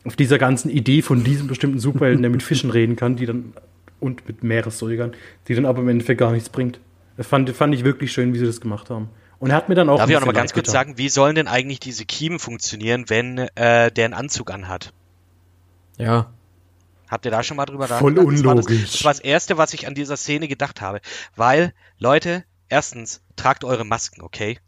auf 0.04 0.16
dieser 0.16 0.38
ganzen 0.38 0.68
Idee 0.70 1.02
von 1.02 1.22
diesem 1.22 1.46
bestimmten 1.46 1.78
Superhelden, 1.78 2.22
der 2.22 2.30
mit 2.30 2.42
Fischen 2.42 2.70
reden 2.70 2.96
kann, 2.96 3.16
die 3.16 3.26
dann 3.26 3.52
und 4.00 4.26
mit 4.26 4.42
Meeressäugern, 4.42 5.12
die 5.46 5.54
dann 5.54 5.64
aber 5.64 5.80
im 5.80 5.88
Endeffekt 5.88 6.18
gar 6.18 6.32
nichts 6.32 6.48
bringt. 6.48 6.80
Das 7.16 7.26
fand, 7.28 7.48
fand 7.50 7.72
ich 7.74 7.84
wirklich 7.84 8.10
schön, 8.10 8.34
wie 8.34 8.38
sie 8.38 8.46
das 8.46 8.60
gemacht 8.60 8.90
haben. 8.90 9.10
Und 9.42 9.50
er 9.50 9.56
hat 9.56 9.68
mir 9.68 9.74
dann 9.74 9.88
auch. 9.88 9.98
Darf 9.98 10.08
ich 10.08 10.14
auch 10.14 10.20
noch 10.20 10.26
mal 10.26 10.32
bisschen 10.34 10.40
ganz 10.40 10.52
kurz 10.52 10.66
getan. 10.66 10.86
sagen, 10.86 10.98
wie 10.98 11.08
sollen 11.08 11.34
denn 11.34 11.48
eigentlich 11.48 11.80
diese 11.80 12.04
Kiemen 12.04 12.38
funktionieren, 12.38 13.06
wenn 13.08 13.38
äh, 13.38 13.90
der 13.90 14.04
einen 14.04 14.14
Anzug 14.14 14.52
anhat? 14.52 14.92
Ja. 15.98 16.32
Habt 17.08 17.24
ihr 17.24 17.32
da 17.32 17.42
schon 17.42 17.56
mal 17.56 17.66
drüber 17.66 17.88
Voll 17.88 18.12
nachgedacht? 18.12 18.34
Das 18.38 18.44
war 18.44 18.54
das, 18.54 18.66
unlogisch. 18.66 18.92
das 18.92 19.04
war 19.04 19.10
das 19.10 19.18
Erste, 19.18 19.58
was 19.58 19.74
ich 19.74 19.88
an 19.88 19.96
dieser 19.96 20.16
Szene 20.16 20.46
gedacht 20.46 20.80
habe. 20.80 21.00
Weil, 21.34 21.74
Leute, 21.98 22.44
erstens, 22.68 23.20
tragt 23.34 23.64
eure 23.64 23.84
Masken, 23.84 24.22
okay? 24.22 24.60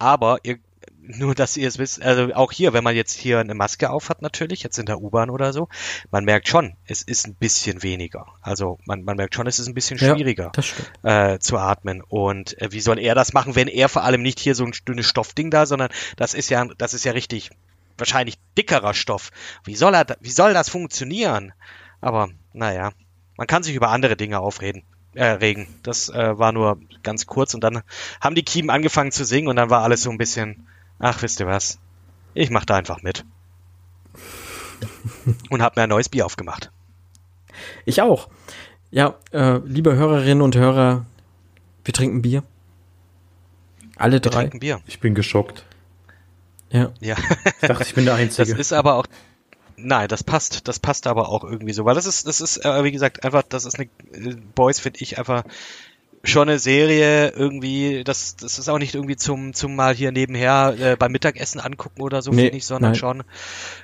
Aber 0.00 0.38
ihr, 0.42 0.58
nur, 1.06 1.34
dass 1.34 1.56
ihr 1.56 1.68
es 1.68 1.78
wisst, 1.78 2.02
also 2.02 2.34
auch 2.34 2.52
hier, 2.52 2.72
wenn 2.72 2.84
man 2.84 2.94
jetzt 2.96 3.12
hier 3.16 3.38
eine 3.38 3.54
Maske 3.54 3.90
aufhat, 3.90 4.22
natürlich, 4.22 4.62
jetzt 4.62 4.78
in 4.78 4.86
der 4.86 5.00
U-Bahn 5.00 5.30
oder 5.30 5.52
so, 5.52 5.68
man 6.10 6.24
merkt 6.24 6.48
schon, 6.48 6.76
es 6.86 7.02
ist 7.02 7.26
ein 7.26 7.34
bisschen 7.34 7.82
weniger. 7.82 8.26
Also 8.42 8.78
man, 8.84 9.02
man 9.04 9.16
merkt 9.16 9.34
schon, 9.34 9.46
es 9.46 9.58
ist 9.58 9.68
ein 9.68 9.74
bisschen 9.74 9.98
Ja, 9.98 10.14
schwieriger 10.14 10.52
stimmt. 10.60 10.90
äh, 11.02 11.38
zu 11.38 11.58
atmen. 11.58 12.02
Und 12.02 12.60
äh, 12.60 12.72
wie 12.72 12.80
soll 12.80 12.98
er 12.98 13.14
das 13.14 13.32
machen, 13.32 13.54
wenn 13.54 13.68
er 13.68 13.88
vor 13.88 14.04
allem 14.04 14.22
nicht 14.22 14.40
hier 14.40 14.54
so 14.54 14.64
ein 14.64 14.72
dünnes 14.86 15.06
Stoffding 15.06 15.50
da, 15.50 15.66
sondern 15.66 15.88
das 16.16 16.34
ist 16.34 16.50
ja, 16.50 16.64
das 16.78 16.94
ist 16.94 17.04
ja 17.04 17.12
richtig 17.12 17.50
wahrscheinlich 17.98 18.36
dickerer 18.58 18.94
Stoff. 18.94 19.30
Wie 19.64 19.76
soll 19.76 19.94
er, 19.94 20.06
wie 20.20 20.30
soll 20.30 20.52
das 20.54 20.68
funktionieren? 20.68 21.52
Aber 22.00 22.28
naja, 22.52 22.92
man 23.36 23.46
kann 23.46 23.62
sich 23.62 23.74
über 23.74 23.90
andere 23.90 24.16
Dinge 24.16 24.40
aufreden. 24.40 24.82
Äh, 25.14 25.24
regen. 25.28 25.66
Das 25.82 26.10
äh, 26.10 26.38
war 26.38 26.52
nur 26.52 26.78
ganz 27.02 27.24
kurz 27.24 27.54
und 27.54 27.64
dann 27.64 27.80
haben 28.20 28.34
die 28.34 28.42
Kiemen 28.44 28.68
angefangen 28.68 29.12
zu 29.12 29.24
singen 29.24 29.48
und 29.48 29.56
dann 29.56 29.70
war 29.70 29.82
alles 29.82 30.02
so 30.02 30.10
ein 30.10 30.18
bisschen, 30.18 30.66
ach, 30.98 31.22
wisst 31.22 31.40
ihr 31.40 31.46
was? 31.46 31.78
Ich 32.34 32.50
mach 32.50 32.64
da 32.64 32.76
einfach 32.76 33.02
mit. 33.02 33.24
und 35.50 35.62
hab 35.62 35.76
mir 35.76 35.82
ein 35.82 35.88
neues 35.88 36.08
Bier 36.08 36.26
aufgemacht. 36.26 36.70
Ich 37.84 38.02
auch. 38.02 38.28
Ja, 38.90 39.14
äh, 39.32 39.58
liebe 39.64 39.94
Hörerinnen 39.94 40.42
und 40.42 40.56
Hörer, 40.56 41.06
wir 41.84 41.94
trinken 41.94 42.22
Bier. 42.22 42.42
Alle 43.96 44.14
Wir 44.16 44.20
drei. 44.20 44.40
trinken 44.42 44.60
Bier. 44.60 44.80
Ich 44.86 45.00
bin 45.00 45.14
geschockt. 45.14 45.64
Ja. 46.70 46.92
Ja. 47.00 47.16
Ich 47.60 47.68
dachte, 47.68 47.84
ich 47.84 47.94
bin 47.94 48.04
der 48.04 48.14
Das 48.14 48.22
Einzige. 48.22 48.58
ist 48.58 48.72
aber 48.72 48.94
auch. 48.96 49.06
Nein, 49.78 50.08
das 50.08 50.24
passt. 50.24 50.68
Das 50.68 50.78
passt 50.78 51.06
aber 51.06 51.28
auch 51.28 51.44
irgendwie 51.44 51.72
so, 51.72 51.84
weil 51.84 51.94
das 51.94 52.06
ist, 52.06 52.26
das 52.26 52.40
ist, 52.40 52.64
äh, 52.64 52.84
wie 52.84 52.92
gesagt, 52.92 53.24
einfach, 53.24 53.42
das 53.48 53.64
ist 53.64 53.78
eine 53.78 53.88
äh, 54.12 54.34
Boys 54.54 54.80
finde 54.80 55.00
ich 55.00 55.18
einfach 55.18 55.44
schon 56.26 56.48
eine 56.48 56.58
Serie 56.58 57.30
irgendwie. 57.30 58.04
Das, 58.04 58.36
das 58.36 58.58
ist 58.58 58.68
auch 58.68 58.78
nicht 58.78 58.94
irgendwie 58.94 59.16
zum, 59.16 59.54
zum 59.54 59.74
mal 59.76 59.94
hier 59.94 60.12
nebenher 60.12 60.74
äh, 60.78 60.96
beim 60.96 61.12
Mittagessen 61.12 61.60
angucken 61.60 62.02
oder 62.02 62.22
so 62.22 62.30
Nee, 62.30 62.44
finde 62.44 62.58
ich, 62.58 62.66
sondern 62.66 62.92
nein. 62.92 62.98
schon, 62.98 63.22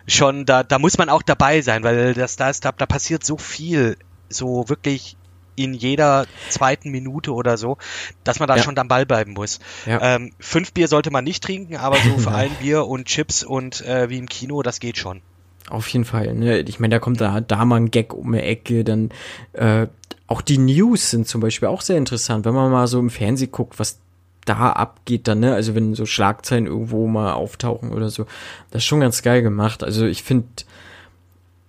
schon 0.07 0.45
da, 0.47 0.63
da 0.63 0.79
muss 0.79 0.99
man 0.99 1.09
auch 1.09 1.23
dabei 1.23 1.61
sein, 1.63 1.83
weil 1.83 2.15
das 2.15 2.37
da 2.37 2.51
ist, 2.51 2.65
da, 2.65 2.73
da 2.73 2.87
passiert 2.87 3.25
so 3.25 3.37
viel, 3.39 3.97
so 4.29 4.69
wirklich 4.69 5.17
in 5.55 5.75
jeder 5.75 6.27
zweiten 6.49 6.91
Minute 6.91 7.33
oder 7.35 7.57
so, 7.59 7.77
dass 8.25 8.39
man 8.41 8.49
da 8.49 8.57
Ja. 8.57 8.63
schon 8.63 8.79
am 8.79 8.89
Ball 8.89 9.05
bleiben 9.05 9.33
muss. 9.35 9.61
Ja. 9.85 10.17
Ähm, 10.17 10.33
fünf 10.41 10.73
Bier 10.73 10.89
sollte 10.89 11.11
man 11.11 11.25
nicht 11.25 11.45
trinken, 11.45 11.77
aber 11.77 11.99
so 11.99 12.17
für 12.19 12.33
ein 12.33 12.51
Bier 12.61 12.87
und 12.87 13.05
Chips 13.07 13.45
und 13.45 13.83
äh, 13.83 14.09
wie 14.09 14.17
im 14.19 14.29
Kino, 14.29 14.63
das 14.63 14.81
geht 14.81 14.97
schon. 14.97 15.21
Auf 15.69 15.87
jeden 15.89 16.05
Fall. 16.05 16.35
Ne? 16.35 16.61
Ich 16.61 16.81
meine, 16.81 16.97
da 16.97 16.99
kommt 16.99 17.21
da, 17.21 17.41
da 17.41 17.65
mal 17.65 17.77
ein 17.77 17.91
Gag 17.91 18.15
um 18.15 18.33
die 18.33 18.41
Ecke. 18.41 18.83
Dann 18.83 19.11
äh, 19.53 19.87
auch 20.33 20.41
die 20.41 20.57
News 20.57 21.11
sind 21.11 21.29
zum 21.29 21.43
Beispiel 21.43 21.69
auch 21.69 21.83
sehr 21.83 21.99
interessant, 21.99 22.47
wenn 22.47 22.55
man 22.55 22.73
mal 22.73 22.87
so 22.87 22.99
im 22.99 23.11
Fernsehen 23.11 23.53
guckt, 23.53 23.79
was 23.79 23.99
da 24.47 24.73
abgeht 24.73 25.29
dann, 25.29 25.41
ne? 25.41 25.53
Also 25.53 25.75
wenn 25.75 25.95
so 25.95 26.07
Schlagzeilen 26.07 26.67
irgendwo 26.67 27.07
mal 27.07 27.35
auftauchen 27.35 27.93
oder 27.93 28.09
so. 28.09 28.25
Das 28.71 28.81
ist 28.83 28.87
schon 28.87 29.01
ganz 29.01 29.21
geil 29.21 29.43
gemacht. 29.43 29.85
Also 29.85 30.07
ich 30.07 30.23
finde, 30.23 30.49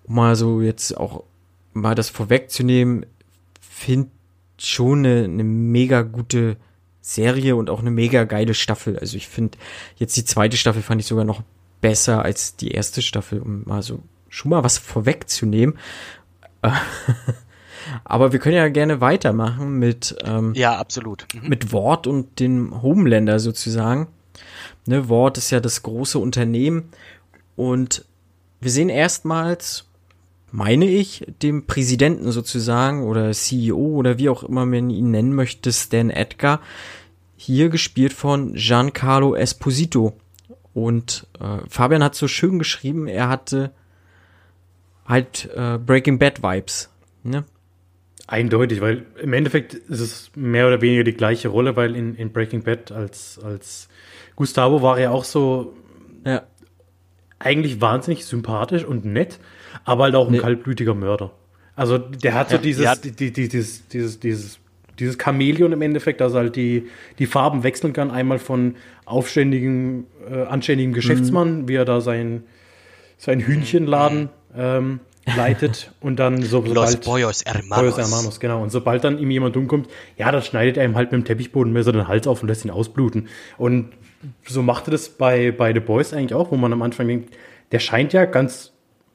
mal 0.08 0.38
so 0.38 0.62
jetzt 0.62 0.96
auch 0.96 1.24
mal 1.74 1.94
das 1.94 2.08
vorwegzunehmen, 2.08 3.06
finde 3.60 4.10
schon 4.58 5.00
eine, 5.00 5.26
eine 5.26 5.44
mega 5.44 6.04
gute 6.04 6.56
Serie 7.02 7.58
und 7.58 7.70
auch 7.70 7.82
eine 7.82 7.92
mega 7.92 8.24
geile 8.24 8.54
Staffel. 8.54 8.98
Also 8.98 9.18
ich 9.18 9.28
finde, 9.28 9.58
jetzt 9.98 10.16
die 10.16 10.24
zweite 10.24 10.56
Staffel 10.56 10.84
fand 10.84 11.02
ich 11.02 11.08
sogar 11.08 11.26
noch 11.26 11.44
besser 11.82 12.24
als 12.24 12.56
die 12.56 12.72
erste 12.72 13.02
Staffel, 13.02 13.42
um 13.42 13.64
mal 13.66 13.82
so 13.82 14.00
schon 14.30 14.52
mal 14.52 14.64
was 14.64 14.78
vorwegzunehmen. 14.78 15.78
Aber 18.04 18.32
wir 18.32 18.40
können 18.40 18.56
ja 18.56 18.68
gerne 18.70 19.02
weitermachen 19.02 19.80
mit, 19.80 20.16
ähm, 20.24 20.54
Ja, 20.56 20.78
absolut. 20.78 21.28
Mhm. 21.34 21.50
mit 21.50 21.72
Wort 21.72 22.08
und 22.08 22.40
dem 22.40 22.82
Homelander 22.82 23.40
sozusagen. 23.40 24.08
Ne, 24.86 25.08
Wort 25.10 25.38
ist 25.38 25.52
ja 25.52 25.60
das 25.60 25.84
große 25.84 26.20
Unternehmen 26.20 26.90
und 27.56 28.06
wir 28.60 28.72
sehen 28.72 28.90
erstmals, 28.90 29.86
meine 30.52 30.86
ich, 30.86 31.26
dem 31.42 31.66
Präsidenten 31.66 32.32
sozusagen 32.32 33.04
oder 33.04 33.32
CEO 33.32 33.76
oder 33.76 34.18
wie 34.18 34.30
auch 34.30 34.44
immer 34.44 34.66
man 34.66 34.90
ihn 34.90 35.12
nennen 35.12 35.34
möchte, 35.34 35.72
Stan 35.72 36.10
Edgar, 36.10 36.62
hier 37.36 37.70
gespielt 37.70 38.14
von 38.14 38.54
Giancarlo 38.54 39.36
Esposito. 39.36 40.14
Und 40.74 41.28
äh, 41.40 41.58
Fabian 41.70 42.04
hat 42.04 42.16
so 42.16 42.28
schön 42.28 42.58
geschrieben, 42.58 43.08
er 43.08 43.30
hatte 43.30 43.72
halt 45.06 45.50
äh, 45.56 45.78
Breaking 45.78 46.18
Bad 46.20 46.42
Vibes. 46.42 46.90
Ne? 47.24 47.44
Eindeutig, 48.28 48.80
weil 48.82 49.06
im 49.22 49.34
Endeffekt 49.34 49.74
ist 49.74 50.00
es 50.00 50.32
mehr 50.36 50.68
oder 50.68 50.82
weniger 50.82 51.04
die 51.04 51.14
gleiche 51.14 51.50
Rolle, 51.50 51.76
weil 51.76 51.96
in, 51.96 52.16
in 52.16 52.32
Breaking 52.32 52.64
Bad 52.64 52.92
als, 52.92 53.40
als 53.44 53.90
Gustavo 54.36 54.82
war 54.82 54.98
er 54.98 55.12
auch 55.12 55.26
so 55.26 55.74
Ja, 56.26 56.44
eigentlich 57.40 57.82
wahnsinnig 57.82 58.26
sympathisch 58.26 58.86
und 58.86 59.04
nett, 59.04 59.40
aber 59.84 60.06
halt 60.06 60.16
auch 60.16 60.28
ein 60.28 60.34
Nee. 60.34 60.38
kaltblütiger 60.40 60.94
Mörder. 60.96 61.32
Also 61.76 61.98
der 61.98 62.34
hat 62.36 62.50
so 62.50 62.56
Ja, 62.56 62.62
dieses, 62.62 62.84
ja. 62.86 62.96
die, 62.96 63.12
die, 63.12 63.34
die, 63.34 63.50
dieses, 63.50 63.88
dieses, 63.90 64.20
dieses, 64.22 64.60
dieses 65.00 65.18
Chamäleon 65.22 65.74
im 65.74 65.82
Endeffekt, 65.82 66.22
dass 66.22 66.34
halt 66.34 66.56
die, 66.56 66.88
die 67.20 67.26
Farben 67.26 67.64
wechseln 67.64 67.92
kann, 67.92 68.10
einmal 68.10 68.40
von 68.40 68.76
aufständigen, 69.06 70.06
äh, 70.32 70.44
anständigen 70.44 70.94
Geschäftsmann, 70.94 71.68
wie 71.68 71.76
er 71.76 71.84
da 71.86 72.00
sein, 72.00 72.44
sein 73.18 73.42
Hühnchenladen 73.42 74.30
ähm, 74.56 75.00
leitet 75.26 75.92
und 76.02 76.18
dann 76.18 76.42
so 76.44 76.60
Los 76.60 76.68
sobald- 76.70 77.06
Boyos 77.06 77.44
Pollos 77.44 77.46
Hermanos. 77.46 77.98
Hermanos, 77.98 78.40
genau. 78.40 78.62
Und 78.62 78.72
sobald 78.72 79.04
dann 79.04 79.20
ihm 79.20 79.32
jemand 79.32 79.56
umkommt, 79.56 79.88
ja, 80.18 80.32
dann 80.32 80.42
schneidet 80.42 80.78
er 80.78 80.86
ihm 80.86 80.96
halt 80.96 81.12
mit 81.12 81.22
dem 81.22 81.26
Teppichbodenmesser 81.26 81.92
den 81.92 82.08
Hals 82.08 82.28
auf 82.28 82.42
und 82.42 82.50
lässt 82.50 82.66
ihn 82.66 82.72
ausbluten. 82.72 83.28
Und 83.58 83.92
so 84.46 84.62
macht 84.62 84.88
er 84.88 84.92
das 84.92 85.10
bei, 85.10 85.52
bei 85.52 85.74
The 85.74 85.80
Boys 85.80 86.14
eigentlich 86.14 86.34
auch, 86.34 86.52
wo 86.52 86.58
man 86.58 86.74
am 86.74 86.82
Anfang 86.82 87.08
denkt, 87.08 87.36
der 87.72 87.80
scheint 87.80 88.14
ja 88.14 88.26
ganz 88.26 88.72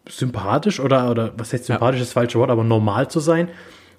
sympathisch 0.09 0.81
oder, 0.81 1.11
oder 1.11 1.33
was 1.37 1.53
heißt 1.53 1.67
sympathisch, 1.67 2.01
ist 2.01 2.09
das 2.09 2.13
falsche 2.15 2.39
Wort, 2.39 2.51
aber 2.51 2.65
normal 2.65 3.11
zu 3.11 3.21
sein. 3.21 3.49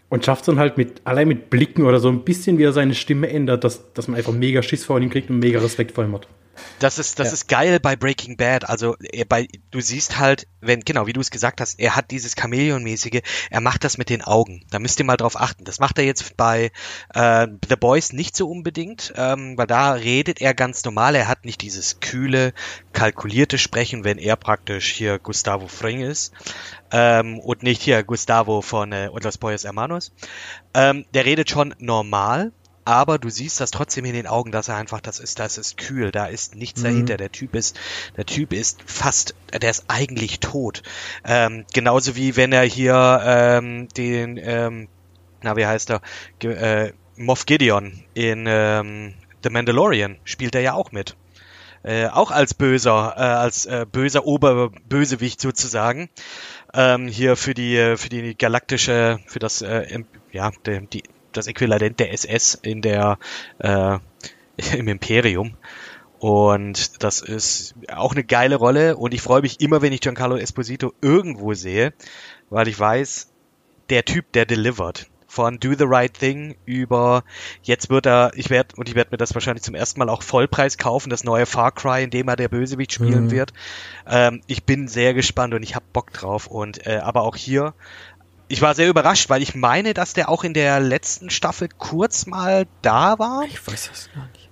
Und 0.10 0.26
schafft 0.26 0.42
es 0.42 0.46
dann 0.48 0.58
halt 0.58 0.76
mit, 0.78 1.02
allein 1.04 1.28
mit 1.28 1.52
Blicken 1.52 1.84
oder 1.86 2.00
so 2.00 2.10
ein 2.10 2.24
bisschen, 2.24 2.58
wie 2.58 2.64
er 2.64 2.74
seine 2.74 2.96
Stimme 2.96 3.30
ändert, 3.30 3.64
dass, 3.64 3.94
dass 3.94 4.08
man 4.08 4.18
einfach 4.18 4.34
mega 4.34 4.64
Schiss 4.64 4.84
vor 4.84 5.00
ihm 5.00 5.12
kriegt 5.12 5.30
und 5.30 5.38
mega 5.38 5.60
Respekt 5.60 5.92
vor 5.92 6.04
ihm 6.04 6.14
hat. 6.16 6.28
Das 6.80 6.98
ist, 6.98 7.20
das 7.20 7.28
ja. 7.28 7.34
ist 7.34 7.48
geil 7.50 7.80
bei 7.80 7.96
Breaking 7.96 8.38
Bad. 8.38 8.70
Also 8.70 8.96
er, 9.00 9.26
bei, 9.26 9.48
du 9.72 9.82
siehst 9.82 10.18
halt, 10.18 10.48
wenn, 10.62 10.80
genau, 10.80 11.08
wie 11.08 11.14
du 11.14 11.20
es 11.20 11.30
gesagt 11.30 11.60
hast, 11.60 11.80
er 11.80 11.96
hat 11.96 12.12
dieses 12.12 12.36
Chameleon-mäßige, 12.36 13.22
er 13.50 13.62
macht 13.62 13.84
das 13.84 13.98
mit 13.98 14.10
den 14.10 14.22
Augen. 14.22 14.66
Da 14.72 14.80
müsst 14.80 14.98
ihr 15.00 15.06
mal 15.06 15.18
drauf 15.18 15.40
achten. 15.40 15.66
Das 15.66 15.80
macht 15.80 15.98
er 15.98 16.06
jetzt 16.06 16.38
bei 16.38 16.72
äh, 17.14 17.48
The 17.68 17.76
Boys 17.76 18.14
nicht 18.14 18.36
so 18.36 18.50
unbedingt, 18.50 19.14
ähm, 19.18 19.58
weil 19.58 19.68
da 19.68 19.92
redet 19.92 20.40
er 20.42 20.54
ganz 20.54 20.86
normal. 20.86 21.16
Er 21.16 21.28
hat 21.28 21.44
nicht 21.44 21.62
dieses 21.62 22.00
kühle, 22.00 22.54
kalkulierte 22.94 23.58
Sprechen, 23.58 24.06
wenn 24.06 24.18
er 24.18 24.38
praktisch 24.38 24.90
hier 24.90 25.20
Gustavo 25.20 25.68
Fring 25.68 26.02
ist. 26.02 26.34
Ähm, 26.92 27.40
und 27.40 27.62
nicht 27.62 27.82
hier 27.82 28.04
Gustavo 28.04 28.62
von 28.62 28.92
äh, 28.94 29.08
Los 29.08 29.38
Boyes 29.38 29.66
Hermanos. 29.66 30.12
Ähm, 30.74 31.06
der 31.14 31.26
redet 31.26 31.50
schon 31.50 31.76
normal, 31.78 32.52
aber 32.90 33.20
du 33.20 33.30
siehst 33.30 33.62
das 33.62 33.70
trotzdem 33.70 34.04
in 34.06 34.14
den 34.14 34.26
Augen, 34.26 34.52
dass 34.52 34.68
er 34.68 34.76
einfach, 34.76 35.00
das 35.00 35.20
ist, 35.20 35.38
das 35.38 35.60
ist 35.60 35.78
kühl, 35.78 36.12
da 36.12 36.26
ist 36.26 36.56
nichts 36.56 36.82
mhm. 36.82 36.86
dahinter. 36.86 37.18
Der 37.18 37.32
Typ 37.32 37.54
ist, 37.54 37.80
der 38.18 38.26
Typ 38.26 38.52
ist 38.52 38.82
fast, 38.84 39.36
der 39.54 39.70
ist 39.70 39.86
eigentlich 39.90 40.40
tot. 40.40 40.82
Ähm, 41.24 41.66
genauso 41.72 42.16
wie 42.16 42.36
wenn 42.36 42.52
er 42.52 42.64
hier 42.64 43.22
ähm, 43.24 43.90
den, 43.90 44.38
ähm, 44.42 44.88
na 45.44 45.56
wie 45.56 45.68
heißt 45.68 45.92
er, 45.92 46.02
Ge 46.40 46.54
äh, 46.54 46.94
Moff 47.16 47.46
Gideon 47.46 48.04
in 48.16 48.46
ähm, 48.48 49.14
The 49.44 49.52
Mandalorian 49.52 50.18
spielt 50.24 50.56
er 50.56 50.62
ja 50.62 50.74
auch 50.74 50.92
mit. 50.92 51.16
Äh, 51.84 52.08
auch 52.08 52.32
als 52.32 52.56
böser, 52.56 53.14
äh, 53.16 53.22
als 53.22 53.68
äh, 53.68 53.86
böser 53.90 54.26
Oberbösewicht 54.26 55.40
sozusagen. 55.40 56.10
Ähm, 56.74 57.08
hier 57.08 57.36
für 57.36 57.54
die, 57.54 57.78
äh, 57.78 57.98
für 57.98 58.10
die 58.10 58.36
galaktische, 58.36 59.20
für 59.28 59.38
das, 59.38 59.62
äh, 59.62 60.04
ja, 60.32 60.52
die, 60.66 60.88
die 60.88 61.04
das 61.40 61.48
Äquivalent 61.48 62.00
der 62.00 62.14
SS 62.14 62.56
in 62.56 62.82
der 62.82 63.18
äh, 63.60 63.98
im 64.78 64.88
Imperium. 64.88 65.56
Und 66.20 67.02
das 67.02 67.22
ist 67.22 67.76
auch 67.88 68.12
eine 68.12 68.26
geile 68.26 68.58
Rolle 68.58 68.98
und 68.98 69.14
ich 69.14 69.22
freue 69.22 69.42
mich 69.42 69.62
immer, 69.62 69.82
wenn 69.82 69.94
ich 69.94 70.02
Giancarlo 70.02 70.36
Esposito 70.36 70.94
irgendwo 71.02 71.54
sehe, 71.54 71.94
weil 72.50 72.68
ich 72.68 72.78
weiß, 72.78 73.30
der 73.90 74.04
Typ, 74.04 74.32
der 74.34 74.46
delivert. 74.46 75.08
Von 75.28 75.60
Do 75.60 75.76
the 75.78 75.86
Right 75.86 76.12
Thing 76.12 76.56
über 76.66 77.24
jetzt 77.62 77.92
wird 77.92 78.08
er, 78.08 78.32
ich 78.34 78.50
werde 78.50 78.76
und 78.78 78.90
ich 78.90 78.96
werde 78.96 79.12
mir 79.12 79.18
das 79.18 79.36
wahrscheinlich 79.36 79.64
zum 79.64 79.76
ersten 79.76 80.00
Mal 80.00 80.10
auch 80.10 80.24
Vollpreis 80.24 80.80
kaufen, 80.80 81.12
das 81.12 81.24
neue 81.24 81.46
Far 81.46 81.72
Cry, 81.72 82.04
in 82.04 82.10
dem 82.10 82.28
er 82.28 82.36
der 82.36 82.50
Bösewicht 82.50 82.92
spielen 82.92 83.26
mhm. 83.26 83.32
wird. 83.32 83.54
Ähm, 84.08 84.42
ich 84.48 84.64
bin 84.64 84.88
sehr 84.88 85.14
gespannt 85.14 85.54
und 85.54 85.62
ich 85.62 85.76
habe 85.76 85.86
Bock 85.94 86.12
drauf 86.12 86.48
und 86.48 86.86
äh, 86.88 86.98
aber 86.98 87.22
auch 87.22 87.36
hier 87.36 87.76
ich 88.50 88.62
war 88.62 88.76
sehr 88.76 88.90
überrascht, 88.90 89.30
weil 89.30 89.42
ich 89.42 89.56
meine, 89.56 89.94
dass 89.94 90.14
der 90.14 90.28
auch 90.28 90.44
in 90.44 90.54
der 90.54 90.80
letzten 90.80 91.30
Staffel 91.30 91.70
kurz 91.78 92.26
mal 92.26 92.66
da 92.82 93.20
war. 93.20 93.44
Ich 93.46 93.66
weiß 93.66 93.90
das 93.90 94.10
gar 94.14 94.28
nicht. 94.28 94.50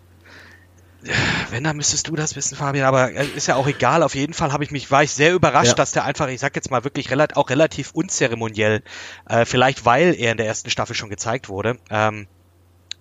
Wenn, 1.49 1.63
dann 1.63 1.77
müsstest 1.77 2.07
du 2.07 2.15
das 2.15 2.35
wissen, 2.35 2.55
Fabian, 2.55 2.85
aber 2.85 3.11
äh, 3.11 3.25
ist 3.25 3.47
ja 3.47 3.55
auch 3.55 3.67
egal. 3.67 4.03
Auf 4.03 4.13
jeden 4.13 4.33
Fall 4.33 4.51
habe 4.51 4.63
ich 4.63 4.71
mich, 4.71 4.91
war 4.91 5.03
ich 5.03 5.11
sehr 5.11 5.33
überrascht, 5.33 5.69
ja. 5.69 5.73
dass 5.73 5.91
der 5.91 6.03
einfach, 6.03 6.27
ich 6.27 6.39
sag 6.39 6.55
jetzt 6.55 6.69
mal 6.69 6.83
wirklich 6.83 7.09
relativ, 7.11 7.37
auch 7.37 7.49
relativ 7.49 7.91
unzeremoniell, 7.91 8.83
äh, 9.27 9.45
vielleicht 9.45 9.85
weil 9.85 10.15
er 10.15 10.31
in 10.31 10.37
der 10.37 10.47
ersten 10.47 10.69
Staffel 10.69 10.95
schon 10.95 11.09
gezeigt 11.09 11.49
wurde, 11.49 11.77
ähm, 11.89 12.27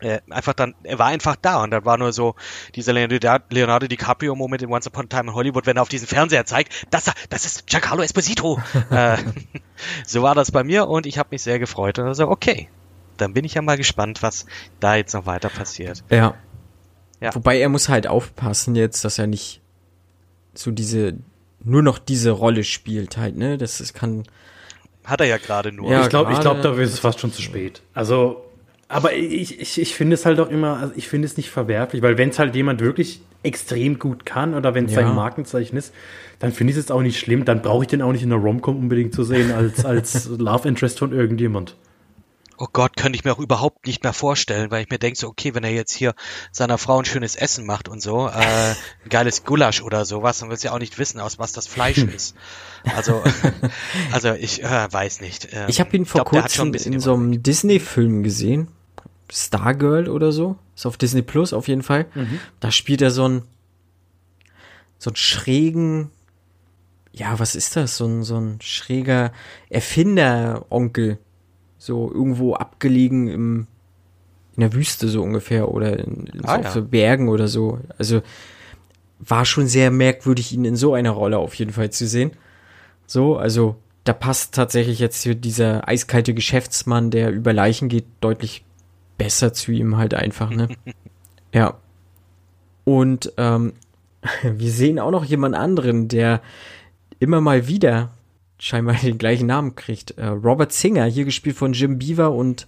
äh, 0.01 0.21
einfach 0.29 0.53
dann, 0.53 0.75
er 0.83 0.99
war 0.99 1.07
einfach 1.07 1.37
da 1.37 1.63
und 1.63 1.71
dann 1.71 1.85
war 1.85 1.97
nur 1.97 2.13
so 2.13 2.35
dieser 2.75 2.93
Leonardo 2.93 3.87
DiCaprio-Moment 3.87 4.63
in 4.63 4.71
Once 4.71 4.87
Upon 4.87 5.07
a 5.07 5.09
Time 5.09 5.31
in 5.31 5.35
Hollywood, 5.35 5.67
wenn 5.67 5.77
er 5.77 5.83
auf 5.83 5.89
diesen 5.89 6.07
Fernseher 6.07 6.45
zeigt, 6.45 6.87
das, 6.91 7.11
das 7.31 7.47
ist 7.47 7.67
Giancarlo 7.67 8.03
Esposito. 8.03 8.61
äh, 8.91 9.17
so 10.07 10.23
war 10.23 10.35
das 10.35 10.51
bei 10.51 10.65
mir 10.65 10.89
und 10.89 11.07
ich 11.07 11.19
habe 11.19 11.31
mich 11.33 11.43
sehr 11.43 11.59
gefreut 11.59 11.99
und 11.99 12.07
also 12.07 12.29
okay, 12.29 12.69
dann 13.17 13.33
bin 13.33 13.45
ich 13.45 13.55
ja 13.55 13.63
mal 13.63 13.79
gespannt, 13.79 14.23
was 14.23 14.45
da 14.81 14.97
jetzt 14.97 15.15
noch 15.15 15.25
weiter 15.25 15.49
passiert. 15.49 16.05
Ja. 16.11 16.35
ja. 17.21 17.35
Wobei 17.35 17.59
er 17.59 17.71
muss 17.71 17.89
halt 17.89 18.07
aufpassen 18.07 18.75
jetzt, 18.75 19.05
dass 19.05 19.19
er 19.19 19.27
nicht 19.27 19.63
so 20.53 20.71
diese, 20.71 21.15
nur 21.65 21.83
noch 21.83 21.99
diese 21.99 22.33
Rolle 22.33 22.65
spielt 22.65 23.17
halt, 23.17 23.37
ne, 23.37 23.57
das, 23.57 23.79
das 23.79 23.95
kann... 23.95 24.25
Hat 25.05 25.21
er 25.21 25.27
ja 25.29 25.39
gerade 25.39 25.71
nur. 25.71 25.89
Ja, 25.89 26.03
ich 26.03 26.09
glaube, 26.09 26.33
ich 26.33 26.41
glaube, 26.41 26.63
da 26.63 26.75
ist 26.75 26.93
es 26.93 26.99
fast 26.99 27.21
schon 27.21 27.33
zu 27.33 27.41
spät. 27.41 27.81
Also 27.95 28.46
aber 28.89 29.15
ich, 29.15 29.61
ich, 29.61 29.81
ich 29.81 29.95
finde 29.95 30.15
es 30.15 30.25
halt 30.25 30.39
auch 30.39 30.49
immer, 30.49 30.77
also 30.79 30.93
ich 30.97 31.09
finde 31.09 31.27
es 31.27 31.37
nicht 31.37 31.51
verwerflich, 31.51 32.03
weil 32.03 32.19
wenn 32.19 32.29
es 32.29 32.39
halt 32.39 32.55
jemand 32.55 32.81
wirklich 32.81 33.21
extrem 33.43 33.99
gut 33.99 34.27
kann 34.27 34.55
oder 34.55 34.75
wenn 34.75 34.87
es 34.87 34.95
ja. 34.95 35.03
sein 35.03 35.15
Markenzeichen 35.15 35.77
ist, 35.77 35.93
dann 36.39 36.53
finde 36.53 36.73
ich 36.73 36.79
es 36.79 36.91
auch 36.91 37.03
nicht 37.03 37.19
schlimm. 37.19 37.45
Dann 37.45 37.63
brauche 37.63 37.85
ich 37.85 37.89
den 37.89 38.03
auch 38.03 38.13
nicht 38.13 38.23
in 38.23 38.31
der 38.31 38.39
Romcom 38.39 38.77
unbedingt 38.77 39.15
zu 39.15 39.25
sehen 39.25 39.53
als, 39.53 39.85
als 39.85 40.27
Love 40.39 40.69
Interest 40.69 40.99
von 40.99 41.13
irgendjemand. 41.13 41.77
Oh 42.59 42.69
Gott, 42.73 42.97
könnte 42.97 43.19
ich 43.19 43.25
mir 43.25 43.33
auch 43.33 43.39
überhaupt 43.39 43.87
nicht 43.87 44.03
mehr 44.03 44.15
vorstellen, 44.15 44.71
weil 44.71 44.83
ich 44.83 44.89
mir 44.89 44.99
denke 44.99 45.19
so, 45.19 45.29
okay, 45.29 45.55
wenn 45.55 45.63
er 45.63 45.73
jetzt 45.73 45.93
hier 45.93 46.15
seiner 46.53 46.79
Frau 46.79 46.99
ein 46.99 47.05
schönes 47.05 47.37
Essen 47.37 47.67
macht 47.67 47.87
und 47.89 48.01
so, 48.01 48.29
äh, 48.29 48.31
ein 49.05 49.09
geiles 49.11 49.45
Gulasch 49.45 49.83
oder 49.83 50.07
sowas, 50.07 50.39
dann 50.39 50.49
will 50.49 50.57
sie 50.57 50.69
ja 50.69 50.73
auch 50.73 50.79
nicht 50.79 50.99
wissen, 50.99 51.21
aus 51.21 51.39
was 51.39 51.53
das 51.53 51.67
Fleisch 51.67 51.99
ist. 52.15 52.35
Also, 52.95 53.23
also 54.13 54.33
ich 54.33 54.63
äh, 54.63 54.89
weiß 54.91 55.21
nicht. 55.21 55.49
Ähm, 55.53 55.67
ich 55.69 55.81
habe 55.81 55.95
ihn 55.97 56.07
vor 56.07 56.25
glaub, 56.25 56.43
kurzem 56.43 56.73
in 56.73 56.99
so 56.99 57.13
einem 57.13 57.43
Disney-Film 57.43 58.23
gesehen. 58.23 58.69
Stargirl 59.31 60.09
oder 60.09 60.33
so. 60.33 60.57
Ist 60.75 60.87
auf 60.87 60.97
Disney 60.97 61.23
Plus 61.23 61.53
auf 61.53 61.69
jeden 61.69 61.83
Fall. 61.83 62.07
Mhm. 62.15 62.41
Da 62.61 62.71
spielt 62.71 63.03
er 63.03 63.11
so 63.11 63.25
einen, 63.25 63.43
so 64.99 65.11
einen 65.11 65.17
schrägen, 65.17 66.11
ja, 67.13 67.39
was 67.39 67.55
ist 67.55 67.77
das? 67.77 67.97
So 67.97 68.07
ein, 68.07 68.23
so 68.23 68.37
ein 68.37 68.59
schräger 68.61 69.33
Erfinder-Onkel. 69.71 71.19
So 71.79 72.11
irgendwo 72.13 72.55
abgelegen 72.55 73.29
im, 73.29 73.67
in 74.57 74.61
der 74.61 74.73
Wüste 74.73 75.09
so 75.09 75.23
ungefähr 75.23 75.71
oder 75.71 75.99
in, 75.99 76.27
in 76.27 76.45
ah, 76.45 76.57
so, 76.57 76.63
ja. 76.63 76.71
so 76.71 76.83
Bergen 76.83 77.29
oder 77.29 77.49
so. 77.49 77.81
Also 77.99 78.23
war 79.19 79.45
schon 79.45 79.67
sehr 79.67 79.91
merkwürdig, 79.91 80.53
ihn 80.53 80.65
in 80.65 80.77
so 80.77 80.95
einer 80.95 81.11
Rolle 81.11 81.39
auf 81.39 81.55
jeden 81.55 81.73
Fall 81.73 81.91
zu 81.91 82.07
sehen. 82.07 82.33
So, 83.07 83.37
also 83.37 83.77
da 84.05 84.13
passt 84.13 84.55
tatsächlich 84.55 84.99
jetzt 84.99 85.23
hier 85.23 85.35
dieser 85.35 85.89
eiskalte 85.89 86.35
Geschäftsmann, 86.35 87.11
der 87.11 87.31
über 87.31 87.53
Leichen 87.53 87.89
geht, 87.89 88.05
deutlich 88.21 88.65
besser 89.19 89.53
zu 89.53 89.73
ihm 89.73 89.97
halt 89.97 90.15
einfach, 90.15 90.51
ne? 90.51 90.69
ja. 91.53 91.75
Und 92.85 93.33
ähm, 93.37 93.73
wir 94.43 94.71
sehen 94.71 94.99
auch 94.99 95.11
noch 95.11 95.25
jemand 95.25 95.55
anderen, 95.55 96.09
der 96.09 96.43
immer 97.19 97.41
mal 97.41 97.67
wieder 97.69 98.11
scheinbar 98.59 98.97
den 99.03 99.19
gleichen 99.19 99.47
Namen 99.47 99.75
kriegt. 99.75 100.13
Äh, 100.13 100.27
Robert 100.27 100.73
Singer, 100.73 101.05
hier 101.05 101.25
gespielt 101.25 101.57
von 101.57 101.73
Jim 101.73 101.99
Beaver 101.99 102.33
und 102.33 102.67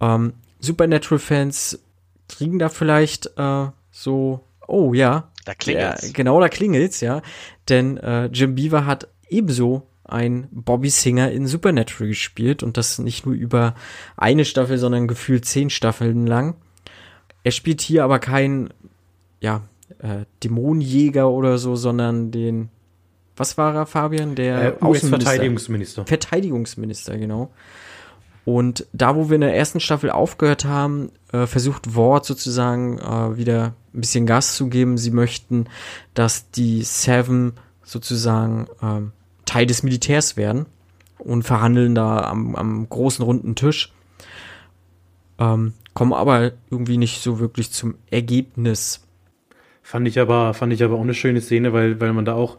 ähm, 0.00 0.34
Supernatural-Fans 0.60 1.80
kriegen 2.28 2.58
da 2.58 2.68
vielleicht 2.68 3.26
äh, 3.36 3.66
so, 3.90 4.44
oh 4.66 4.94
ja. 4.94 5.28
Da 5.44 5.54
klingelt's. 5.54 6.02
Der, 6.02 6.12
genau, 6.12 6.40
da 6.40 6.48
klingelt's, 6.48 7.00
ja. 7.00 7.20
Denn 7.68 7.96
äh, 7.98 8.26
Jim 8.26 8.54
Beaver 8.54 8.86
hat 8.86 9.08
ebenso 9.28 9.86
ein 10.04 10.48
Bobby 10.50 10.90
Singer 10.90 11.30
in 11.30 11.46
Supernatural 11.46 12.08
gespielt 12.08 12.62
und 12.62 12.76
das 12.76 12.98
nicht 12.98 13.26
nur 13.26 13.34
über 13.34 13.74
eine 14.16 14.44
Staffel, 14.44 14.78
sondern 14.78 15.08
gefühlt 15.08 15.44
zehn 15.44 15.70
Staffeln 15.70 16.26
lang. 16.26 16.54
Er 17.44 17.52
spielt 17.52 17.80
hier 17.80 18.04
aber 18.04 18.18
kein, 18.18 18.70
ja, 19.40 19.62
äh, 19.98 20.24
Dämonenjäger 20.42 21.28
oder 21.30 21.58
so, 21.58 21.76
sondern 21.76 22.30
den, 22.30 22.68
was 23.36 23.58
war 23.58 23.74
er, 23.74 23.86
Fabian? 23.86 24.34
Der 24.34 24.82
äh, 24.82 24.84
US-Verteidigungsminister. 24.84 26.06
Verteidigungsminister, 26.06 27.16
genau. 27.18 27.50
Und 28.44 28.86
da, 28.92 29.14
wo 29.14 29.28
wir 29.28 29.36
in 29.36 29.42
der 29.42 29.56
ersten 29.56 29.78
Staffel 29.78 30.10
aufgehört 30.10 30.64
haben, 30.64 31.12
äh, 31.32 31.46
versucht 31.46 31.94
Ward 31.94 32.24
sozusagen 32.24 32.98
äh, 32.98 33.36
wieder 33.36 33.74
ein 33.94 34.00
bisschen 34.00 34.26
Gas 34.26 34.56
zu 34.56 34.68
geben. 34.68 34.98
Sie 34.98 35.12
möchten, 35.12 35.66
dass 36.14 36.50
die 36.50 36.82
Seven 36.82 37.52
sozusagen 37.84 38.66
ähm, 38.82 39.12
Teil 39.44 39.66
des 39.66 39.82
Militärs 39.82 40.36
werden 40.36 40.66
und 41.18 41.42
verhandeln 41.42 41.94
da 41.94 42.20
am, 42.22 42.54
am 42.56 42.88
großen 42.88 43.24
runden 43.24 43.54
Tisch. 43.54 43.92
Ähm, 45.38 45.74
kommen 45.94 46.12
aber 46.12 46.52
irgendwie 46.70 46.96
nicht 46.96 47.22
so 47.22 47.38
wirklich 47.38 47.70
zum 47.70 47.94
Ergebnis. 48.10 49.06
Fand 49.82 50.08
ich 50.08 50.18
aber, 50.18 50.54
fand 50.54 50.72
ich 50.72 50.82
aber 50.82 50.96
auch 50.96 51.02
eine 51.02 51.14
schöne 51.14 51.40
Szene, 51.40 51.72
weil, 51.72 52.00
weil 52.00 52.12
man 52.12 52.24
da 52.24 52.34
auch 52.34 52.56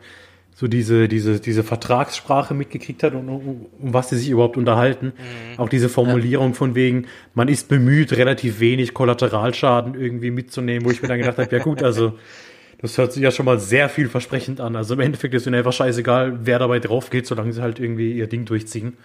so 0.55 0.67
diese, 0.67 1.07
diese, 1.07 1.39
diese 1.39 1.63
Vertragssprache 1.63 2.53
mitgekriegt 2.53 3.01
hat 3.01 3.15
und 3.15 3.27
um, 3.27 3.65
um 3.79 3.93
was 3.93 4.09
sie 4.09 4.17
sich 4.17 4.29
überhaupt 4.29 4.55
unterhalten. 4.55 5.07
Mhm. 5.07 5.59
Auch 5.59 5.69
diese 5.69 5.89
Formulierung 5.89 6.49
ja. 6.49 6.53
von 6.53 6.75
wegen, 6.75 7.07
man 7.33 7.47
ist 7.47 7.69
bemüht, 7.69 8.13
relativ 8.13 8.59
wenig 8.59 8.93
Kollateralschaden 8.93 9.95
irgendwie 9.95 10.29
mitzunehmen, 10.31 10.85
wo 10.85 10.91
ich 10.91 11.01
mir 11.01 11.07
dann 11.07 11.17
gedacht 11.17 11.39
habe, 11.39 11.55
ja 11.55 11.63
gut, 11.63 11.81
also 11.81 12.13
das 12.83 12.97
hört 12.97 13.13
sich 13.13 13.23
ja 13.23 13.31
schon 13.31 13.45
mal 13.45 13.61
sehr 13.61 13.87
vielversprechend 13.87 14.59
an. 14.59 14.75
Also 14.75 14.95
im 14.95 14.99
Endeffekt 14.99 15.33
ist 15.33 15.47
ihnen 15.47 15.55
einfach 15.55 15.71
scheißegal, 15.71 16.39
wer 16.43 16.59
dabei 16.59 16.79
drauf 16.81 17.09
geht, 17.09 17.25
solange 17.25 17.53
sie 17.53 17.61
halt 17.61 17.79
irgendwie 17.79 18.11
ihr 18.11 18.27
Ding 18.27 18.43
durchziehen. 18.43 18.97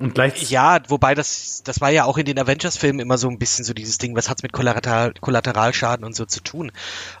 Und 0.00 0.14
gleich 0.14 0.50
ja, 0.50 0.78
wobei 0.88 1.14
das, 1.14 1.60
das 1.62 1.82
war 1.82 1.90
ja 1.90 2.06
auch 2.06 2.16
in 2.16 2.24
den 2.24 2.38
Avengers-Filmen 2.38 3.00
immer 3.00 3.18
so 3.18 3.28
ein 3.28 3.38
bisschen 3.38 3.66
so 3.66 3.74
dieses 3.74 3.98
Ding, 3.98 4.16
was 4.16 4.30
hat's 4.30 4.42
mit 4.42 4.50
Kollateral, 4.50 5.12
Kollateralschaden 5.20 6.06
und 6.06 6.16
so 6.16 6.24
zu 6.24 6.40
tun. 6.40 6.72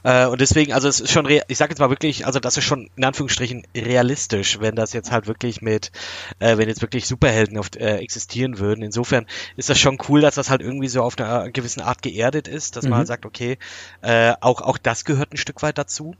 Äh, 0.02 0.24
und 0.24 0.40
deswegen, 0.40 0.72
also 0.72 0.88
es 0.88 0.98
ist 0.98 1.12
schon, 1.12 1.28
ich 1.28 1.58
sage 1.58 1.72
jetzt 1.72 1.78
mal 1.78 1.90
wirklich, 1.90 2.24
also 2.24 2.40
das 2.40 2.56
ist 2.56 2.64
schon 2.64 2.88
in 2.96 3.04
Anführungsstrichen 3.04 3.66
realistisch, 3.76 4.60
wenn 4.60 4.76
das 4.76 4.94
jetzt 4.94 5.12
halt 5.12 5.26
wirklich 5.26 5.60
mit, 5.60 5.92
äh, 6.38 6.56
wenn 6.56 6.70
jetzt 6.70 6.80
wirklich 6.80 7.06
Superhelden 7.06 7.58
oft 7.58 7.76
äh, 7.76 7.98
existieren 7.98 8.58
würden. 8.58 8.82
Insofern 8.82 9.26
ist 9.58 9.68
das 9.68 9.78
schon 9.78 9.98
cool, 10.08 10.22
dass 10.22 10.36
das 10.36 10.48
halt 10.48 10.62
irgendwie 10.62 10.88
so 10.88 11.02
auf 11.02 11.18
einer 11.18 11.50
gewissen 11.50 11.82
Art 11.82 12.00
geerdet 12.00 12.48
ist, 12.48 12.76
dass 12.76 12.84
mhm. 12.84 12.90
man 12.90 12.98
halt 13.00 13.08
sagt, 13.08 13.26
okay, 13.26 13.58
äh, 14.00 14.32
auch, 14.40 14.62
auch 14.62 14.78
das 14.78 15.04
gehört 15.04 15.34
ein 15.34 15.36
Stück 15.36 15.60
weit 15.62 15.76
dazu. 15.76 16.14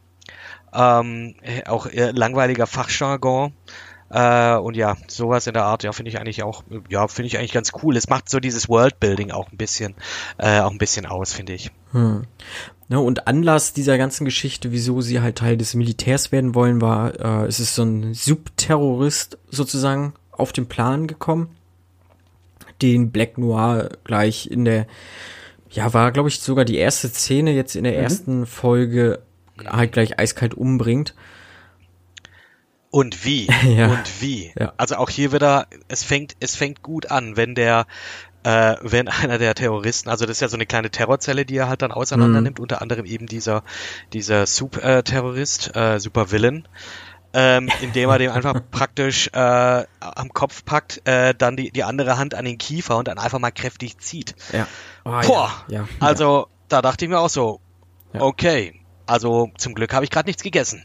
Ähm, 0.75 1.37
äh, 1.41 1.65
auch 1.65 1.87
äh, 1.87 2.11
langweiliger 2.11 2.67
Fachjargon. 2.67 3.55
Äh, 4.11 4.57
und 4.57 4.77
ja, 4.77 4.97
sowas 5.07 5.47
in 5.47 5.55
der 5.55 5.65
Art, 5.65 5.85
ja, 5.85 5.93
finde 5.93 6.11
ich 6.11 6.19
eigentlich 6.19 6.43
auch, 6.43 6.65
ja, 6.89 7.07
finde 7.07 7.29
ich 7.29 7.39
eigentlich 7.39 7.53
ganz 7.53 7.73
cool. 7.83 7.97
Es 7.97 8.09
macht 8.09 8.29
so 8.29 8.41
dieses 8.41 8.69
Worldbuilding 8.69 9.31
auch 9.31 9.51
ein 9.51 9.57
bisschen, 9.57 9.95
äh, 10.39 10.61
auch 10.61 10.73
ein 10.73 10.79
bisschen 10.79 11.07
aus, 11.07 11.33
finde 11.33 11.53
ich. 11.53 11.71
Hm. 11.93 12.25
Ne, 12.89 12.99
und 12.99 13.29
Anlass 13.29 13.73
dieser 13.73 13.99
ganzen 13.99 14.25
Geschichte, 14.25 14.73
wieso 14.73 15.01
sie 15.01 15.21
halt 15.21 15.39
Teil 15.39 15.57
des 15.57 15.75
Militärs 15.75 16.33
werden 16.33 16.57
wollen, 16.57 16.81
war, 16.81 17.21
äh, 17.21 17.47
es 17.47 17.61
ist 17.61 17.77
so 17.77 17.85
ein 17.85 18.15
Subterrorist 18.15 19.39
sozusagen 19.49 20.15
auf 20.33 20.53
den 20.53 20.67
Plan 20.67 21.07
gekommen, 21.07 21.55
den 22.83 23.13
Black 23.13 23.39
Noir 23.39 23.91
gleich 24.03 24.51
in 24.51 24.65
der, 24.65 24.89
ja, 25.71 25.95
war 25.95 26.11
glaube 26.11 26.31
ich 26.31 26.41
sogar 26.41 26.65
die 26.65 26.79
erste 26.79 27.09
Szene 27.09 27.53
jetzt 27.53 27.77
in 27.77 27.85
der 27.85 27.93
mhm. 27.93 27.99
ersten 28.01 28.47
Folge 28.47 29.21
halt 29.65 29.93
gleich 29.93 30.19
eiskalt 30.19 30.55
umbringt. 30.55 31.15
Und 32.91 33.25
wie? 33.25 33.47
ja. 33.65 33.87
Und 33.89 34.21
wie? 34.21 34.53
Ja. 34.59 34.73
Also 34.77 34.97
auch 34.97 35.11
hier 35.11 35.33
wieder, 35.33 35.67
es 35.89 36.03
fängt, 36.03 36.37
es 36.41 36.57
fängt 36.57 36.83
gut 36.83 37.11
an, 37.11 37.37
wenn 37.37 37.55
der, 37.55 37.87
äh, 38.43 38.77
wenn 38.83 39.09
einer 39.09 39.39
der 39.39 39.55
Terroristen, 39.55 40.11
also 40.11 40.27
das 40.27 40.37
ist 40.37 40.41
ja 40.41 40.49
so 40.49 40.57
eine 40.57 40.67
kleine 40.67 40.91
Terrorzelle, 40.91 41.45
die 41.45 41.57
er 41.57 41.69
halt 41.69 41.83
dann 41.83 41.93
auseinander 41.93 42.41
nimmt, 42.41 42.59
mhm. 42.59 42.63
unter 42.65 42.83
anderem 42.83 43.07
eben 43.07 43.27
dieser, 43.27 43.63
dieser 44.13 44.47
Super-Terrorist, 44.47 45.77
äh, 45.77 46.01
Super-Villain, 46.01 46.67
ähm, 47.33 47.69
indem 47.81 48.11
er 48.11 48.19
dem 48.19 48.33
einfach 48.33 48.61
praktisch 48.73 49.31
äh, 49.33 49.39
am 50.01 50.33
Kopf 50.33 50.65
packt, 50.65 51.07
äh, 51.07 51.33
dann 51.37 51.57
die, 51.57 51.71
die 51.71 51.85
andere 51.85 52.19
Hand 52.19 52.35
an 52.35 52.45
den 52.45 52.59
Kiefer 52.59 52.97
und 52.97 53.07
dann 53.07 53.19
einfach 53.19 53.39
mal 53.39 53.53
kräftig 53.53 53.99
zieht. 53.99 54.35
Ja. 54.53 54.67
Oh, 55.05 55.21
Boah, 55.27 55.65
ja, 55.69 55.83
ja, 55.83 55.89
also 56.01 56.49
da 56.69 56.83
dachte 56.83 57.05
ich 57.05 57.09
mir 57.09 57.21
auch 57.21 57.31
so, 57.31 57.61
okay, 58.19 58.81
also 59.07 59.51
zum 59.57 59.75
Glück 59.75 59.95
habe 59.95 60.05
ich 60.05 60.11
gerade 60.11 60.29
nichts 60.29 60.43
gegessen. 60.43 60.85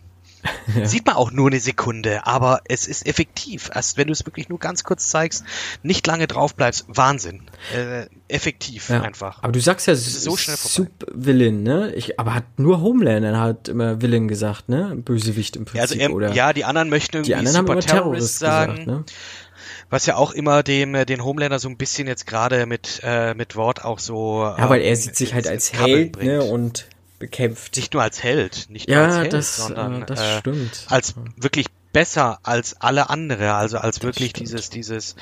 Ja. 0.76 0.86
Sieht 0.86 1.06
man 1.06 1.16
auch 1.16 1.32
nur 1.32 1.48
eine 1.48 1.60
Sekunde, 1.60 2.26
aber 2.26 2.62
es 2.68 2.88
ist 2.88 3.06
effektiv. 3.06 3.70
Erst 3.74 3.98
wenn 3.98 4.08
du 4.08 4.14
es 4.14 4.26
wirklich 4.26 4.50
nur 4.50 4.60
ganz 4.60 4.84
kurz 4.84 5.10
zeigst, 5.10 5.44
nicht 5.84 6.06
lange 6.08 6.28
drauf 6.28 6.56
bleibst, 6.56 6.86
Wahnsinn. 6.88 7.44
Äh, 7.74 8.08
effektiv 8.28 8.90
ja. 8.90 9.02
einfach. 9.02 9.44
Aber 9.44 9.52
du 9.52 9.62
sagst 9.62 9.88
ja 9.88 9.96
so 9.96 10.36
schnell 10.36 10.58
Sub-Villain, 10.58 11.64
ne? 11.64 11.94
Ich, 11.96 12.20
aber 12.20 12.34
hat 12.34 12.46
nur 12.58 12.82
Homelander 12.82 13.40
hat 13.40 13.68
immer 13.68 14.02
Villain 14.02 14.28
gesagt, 14.28 14.70
ne? 14.70 14.96
Bösewicht 14.96 15.56
im 15.56 15.66
Prinzip. 15.66 15.78
Ja, 15.78 15.82
also, 15.82 15.96
ähm, 15.96 16.14
oder? 16.14 16.34
ja, 16.34 16.52
die 16.52 16.66
anderen 16.66 16.90
möchten 16.90 17.18
irgendwie 17.18 17.32
die 17.32 17.36
anderen 17.36 17.56
Super 17.58 17.74
haben 17.74 17.80
immer 17.80 17.88
Terrorist 17.88 18.40
sagen. 18.40 18.72
Gesagt, 18.74 18.88
ne? 18.88 19.06
was 19.90 20.06
ja 20.06 20.16
auch 20.16 20.32
immer 20.32 20.64
dem 20.64 20.96
äh, 20.96 21.06
den 21.06 21.24
Homelander 21.24 21.60
so 21.60 21.70
ein 21.70 21.78
bisschen 21.78 22.08
jetzt 22.08 22.26
gerade 22.28 22.66
mit 22.66 23.02
äh, 23.04 23.34
mit 23.34 23.56
Wort 23.56 23.86
auch 23.86 24.00
so 24.00 24.44
ja 24.44 24.70
weil 24.70 24.82
er 24.82 24.90
ähm, 24.90 24.96
sieht 24.96 25.16
sich 25.16 25.34
halt 25.34 25.48
als 25.48 25.74
Held 25.74 26.22
ne 26.22 26.44
und 26.44 26.88
bekämpft. 27.20 27.76
Nicht 27.76 27.94
nur 27.94 28.04
als 28.04 28.24
Held, 28.24 28.70
nicht 28.70 28.90
ja, 28.90 28.98
nur 28.98 29.06
als 29.08 29.16
Held, 29.18 29.34
das, 29.34 29.56
sondern 29.58 30.02
äh, 30.04 30.06
das 30.06 30.20
äh, 30.22 30.40
stimmt. 30.40 30.86
als 30.90 31.16
wirklich 31.38 31.68
besser 31.94 32.40
als 32.44 32.82
alle 32.82 33.10
andere, 33.10 33.54
also 33.54 33.78
als 33.78 33.98
das 33.98 34.04
wirklich 34.04 34.32
stimmt. 34.32 34.50
dieses, 34.50 34.70
dieses, 34.70 35.16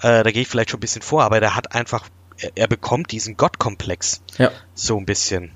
äh, 0.00 0.22
da 0.22 0.30
gehe 0.30 0.42
ich 0.42 0.48
vielleicht 0.48 0.70
schon 0.70 0.78
ein 0.78 0.80
bisschen 0.80 1.02
vor, 1.02 1.24
aber 1.24 1.40
der 1.40 1.56
hat 1.56 1.74
einfach, 1.74 2.08
er, 2.38 2.52
er 2.54 2.68
bekommt 2.68 3.10
diesen 3.10 3.36
Gottkomplex. 3.36 4.22
Ja. 4.38 4.52
So 4.74 4.96
ein 4.96 5.06
bisschen. 5.06 5.52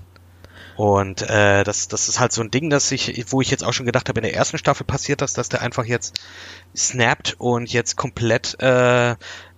Und 0.76 1.22
äh, 1.22 1.62
das, 1.62 1.86
das 1.88 2.09
ist 2.09 2.18
halt 2.18 2.32
so 2.32 2.42
ein 2.42 2.51
Ding, 2.51 2.68
dass 2.70 2.90
ich, 2.90 3.24
wo 3.28 3.40
ich 3.40 3.51
jetzt 3.51 3.62
auch 3.62 3.72
schon 3.72 3.86
gedacht 3.86 4.09
habe, 4.09 4.18
in 4.18 4.24
der 4.24 4.34
ersten 4.34 4.59
Staffel 4.59 4.84
passiert 4.84 5.22
das, 5.22 5.32
dass 5.32 5.49
der 5.49 5.62
einfach 5.62 5.84
jetzt 5.84 6.20
snappt 6.76 7.36
und 7.38 7.72
jetzt 7.72 7.97
komplett 7.97 8.61
äh, 8.61 9.14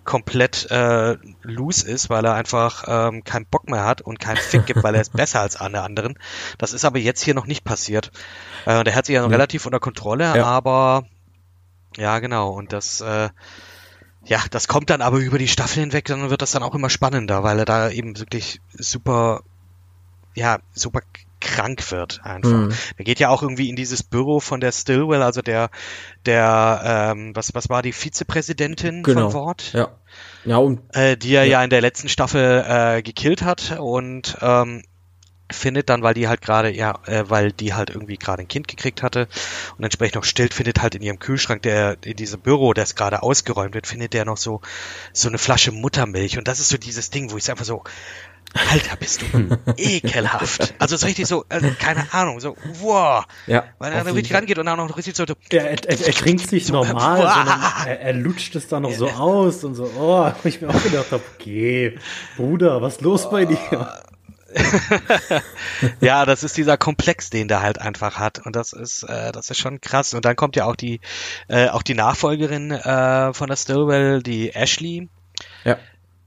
komplett 0.07 0.71
äh, 0.71 1.17
loose 1.43 1.87
ist, 1.87 2.09
weil 2.09 2.25
er 2.25 2.35
einfach 2.35 2.85
ähm, 2.87 3.25
keinen 3.25 3.45
Bock 3.45 3.69
mehr 3.69 3.85
hat 3.85 4.01
und 4.01 4.19
keinen 4.19 4.39
Fick 4.39 4.65
gibt, 4.65 4.83
weil 4.83 4.95
er 4.95 5.01
ist 5.03 5.13
besser 5.13 5.41
als 5.41 5.57
alle 5.57 5.83
anderen. 5.83 6.19
Das 6.57 6.73
ist 6.73 6.85
aber 6.85 6.99
jetzt 6.99 7.23
hier 7.23 7.35
noch 7.35 7.47
nicht 7.47 7.65
passiert. 7.65 8.13
Äh, 8.65 8.85
der 8.85 8.95
hat 8.95 9.07
sich 9.07 9.15
ja 9.15 9.21
noch 9.21 9.29
mhm. 9.29 9.35
relativ 9.35 9.67
unter 9.67 9.81
Kontrolle, 9.81 10.37
ja. 10.37 10.45
aber 10.45 11.05
ja, 11.99 12.19
genau. 12.21 12.51
Und 12.51 12.73
das, 12.73 13.01
äh, 13.01 13.29
ja, 14.25 14.41
das 14.51 14.69
kommt 14.69 14.91
dann 14.91 15.03
aber 15.03 15.19
über 15.19 15.39
die 15.39 15.49
Staffel 15.49 15.81
hinweg, 15.81 16.07
dann 16.07 16.31
wird 16.31 16.41
das 16.41 16.53
dann 16.53 16.63
auch 16.63 16.75
immer 16.75 16.91
spannender, 16.91 17.43
weil 17.43 17.59
er 17.59 17.65
da 17.65 17.91
eben 17.91 18.19
wirklich 18.19 18.61
super, 18.73 19.43
ja, 20.35 20.59
super 20.73 21.01
krank 21.41 21.91
wird 21.91 22.21
einfach. 22.25 22.51
Mhm. 22.51 22.73
Er 22.97 23.05
geht 23.05 23.21
ja 23.21 23.29
auch 23.29 23.43
irgendwie 23.43 23.69
in 23.69 23.77
dieses 23.77 24.03
Büro 24.03 24.41
von 24.41 24.61
der 24.61 24.73
Stillwell, 24.73 25.23
also 25.23 25.43
der, 25.43 25.71
der, 26.25 27.13
ähm, 27.15 27.35
was, 27.35 27.55
was 27.55 27.69
war 27.69 27.83
die 27.83 27.93
Vizepräsidentin 27.93 29.03
genau. 29.03 29.31
von 29.31 29.41
Wort? 29.41 29.73
Ja. 29.73 29.91
Ja, 30.45 30.59
und, 30.59 30.81
äh, 30.95 31.17
die 31.17 31.35
er 31.35 31.45
ja. 31.45 31.59
ja 31.59 31.65
in 31.65 31.71
der 31.71 31.81
letzten 31.81 32.09
Staffel 32.09 32.65
äh, 32.67 33.03
gekillt 33.03 33.43
hat 33.43 33.79
und 33.79 34.39
ähm, 34.41 34.83
findet 35.51 35.89
dann, 35.89 36.03
weil 36.03 36.15
die 36.15 36.29
halt 36.29 36.41
gerade, 36.41 36.75
ja, 36.75 36.99
äh, 37.07 37.25
weil 37.29 37.53
die 37.53 37.75
halt 37.75 37.91
irgendwie 37.91 38.17
gerade 38.17 38.43
ein 38.43 38.49
Kind 38.49 38.67
gekriegt 38.69 39.03
hatte 39.03 39.29
und 39.77 39.85
entsprechend 39.85 40.17
noch 40.17 40.25
stillt, 40.25 40.55
findet 40.55 40.83
halt 40.83 40.95
in 40.95 41.03
ihrem 41.03 41.19
Kühlschrank, 41.19 41.63
der 41.63 41.97
in 42.05 42.17
diesem 42.17 42.41
Büro, 42.41 42.73
das 42.73 42.95
gerade 42.95 43.23
ausgeräumt 43.23 43.75
wird, 43.75 43.87
findet 43.87 44.13
der 44.13 44.25
noch 44.25 44.37
so 44.37 44.61
so 45.13 45.29
eine 45.29 45.39
Flasche 45.39 45.73
Muttermilch 45.73 46.39
und 46.39 46.49
das 46.49 46.61
ist 46.61 46.69
so 46.69 46.79
dieses 46.79 47.11
Ding, 47.11 47.31
wo 47.31 47.37
ich 47.37 47.51
einfach 47.51 47.65
so 47.65 47.85
Alter, 48.71 48.97
bist 48.97 49.23
du 49.23 49.59
ekelhaft. 49.77 50.75
Also 50.79 50.95
es 50.95 51.03
ist 51.03 51.09
richtig 51.09 51.27
so, 51.27 51.45
also, 51.49 51.69
keine 51.79 52.13
Ahnung, 52.13 52.41
so, 52.41 52.57
wow. 52.81 53.25
Ja, 53.47 53.65
Weil 53.79 53.93
er 53.93 54.05
dann 54.05 54.15
richtig 54.15 54.35
rangeht 54.35 54.59
und 54.59 54.67
dann 54.67 54.79
noch 54.79 54.97
richtig 54.97 55.17
so. 55.17 55.25
Ja, 55.25 55.35
er, 55.51 55.85
er, 55.85 56.07
er 56.07 56.15
trinkt 56.15 56.49
sich 56.49 56.67
so, 56.67 56.73
normal, 56.73 57.19
sondern 57.19 57.61
er, 57.87 58.01
er, 58.01 58.13
lutscht 58.13 58.55
es 58.57 58.69
dann 58.69 58.83
noch 58.83 58.93
so 58.93 59.09
aus 59.09 59.65
und 59.65 59.75
so, 59.75 59.91
oh, 59.99 60.31
wo 60.43 60.49
ich 60.49 60.61
mir 60.61 60.69
auch 60.69 60.83
gedacht 60.83 61.13
habe, 61.13 61.23
okay, 61.35 61.99
Bruder, 62.37 62.81
was 62.83 62.97
ist 62.97 63.03
los 63.03 63.31
bei 63.31 63.45
dir? 63.45 64.03
ja, 66.01 66.25
das 66.25 66.43
ist 66.43 66.57
dieser 66.57 66.79
Komplex, 66.79 67.29
den 67.31 67.49
der 67.49 67.61
halt 67.61 67.79
einfach 67.81 68.19
hat 68.19 68.47
und 68.47 68.57
das 68.57 68.73
ist, 68.73 69.03
äh, 69.03 69.33
das 69.33 69.51
ist 69.51 69.59
schon 69.59 69.81
krass. 69.81 70.15
Und 70.15 70.25
dann 70.25 70.37
kommt 70.37 70.57
ja 70.57 70.65
auch 70.65 70.77
die, 70.77 71.01
äh, 71.49 71.69
auch 71.69 71.83
die 71.83 71.95
Nachfolgerin 71.95 72.71
äh, 72.71 73.35
von 73.35 73.49
der 73.49 73.57
Stillwell, 73.57 74.23
die 74.23 74.55
Ashley. 74.55 75.09
Ja 75.65 75.77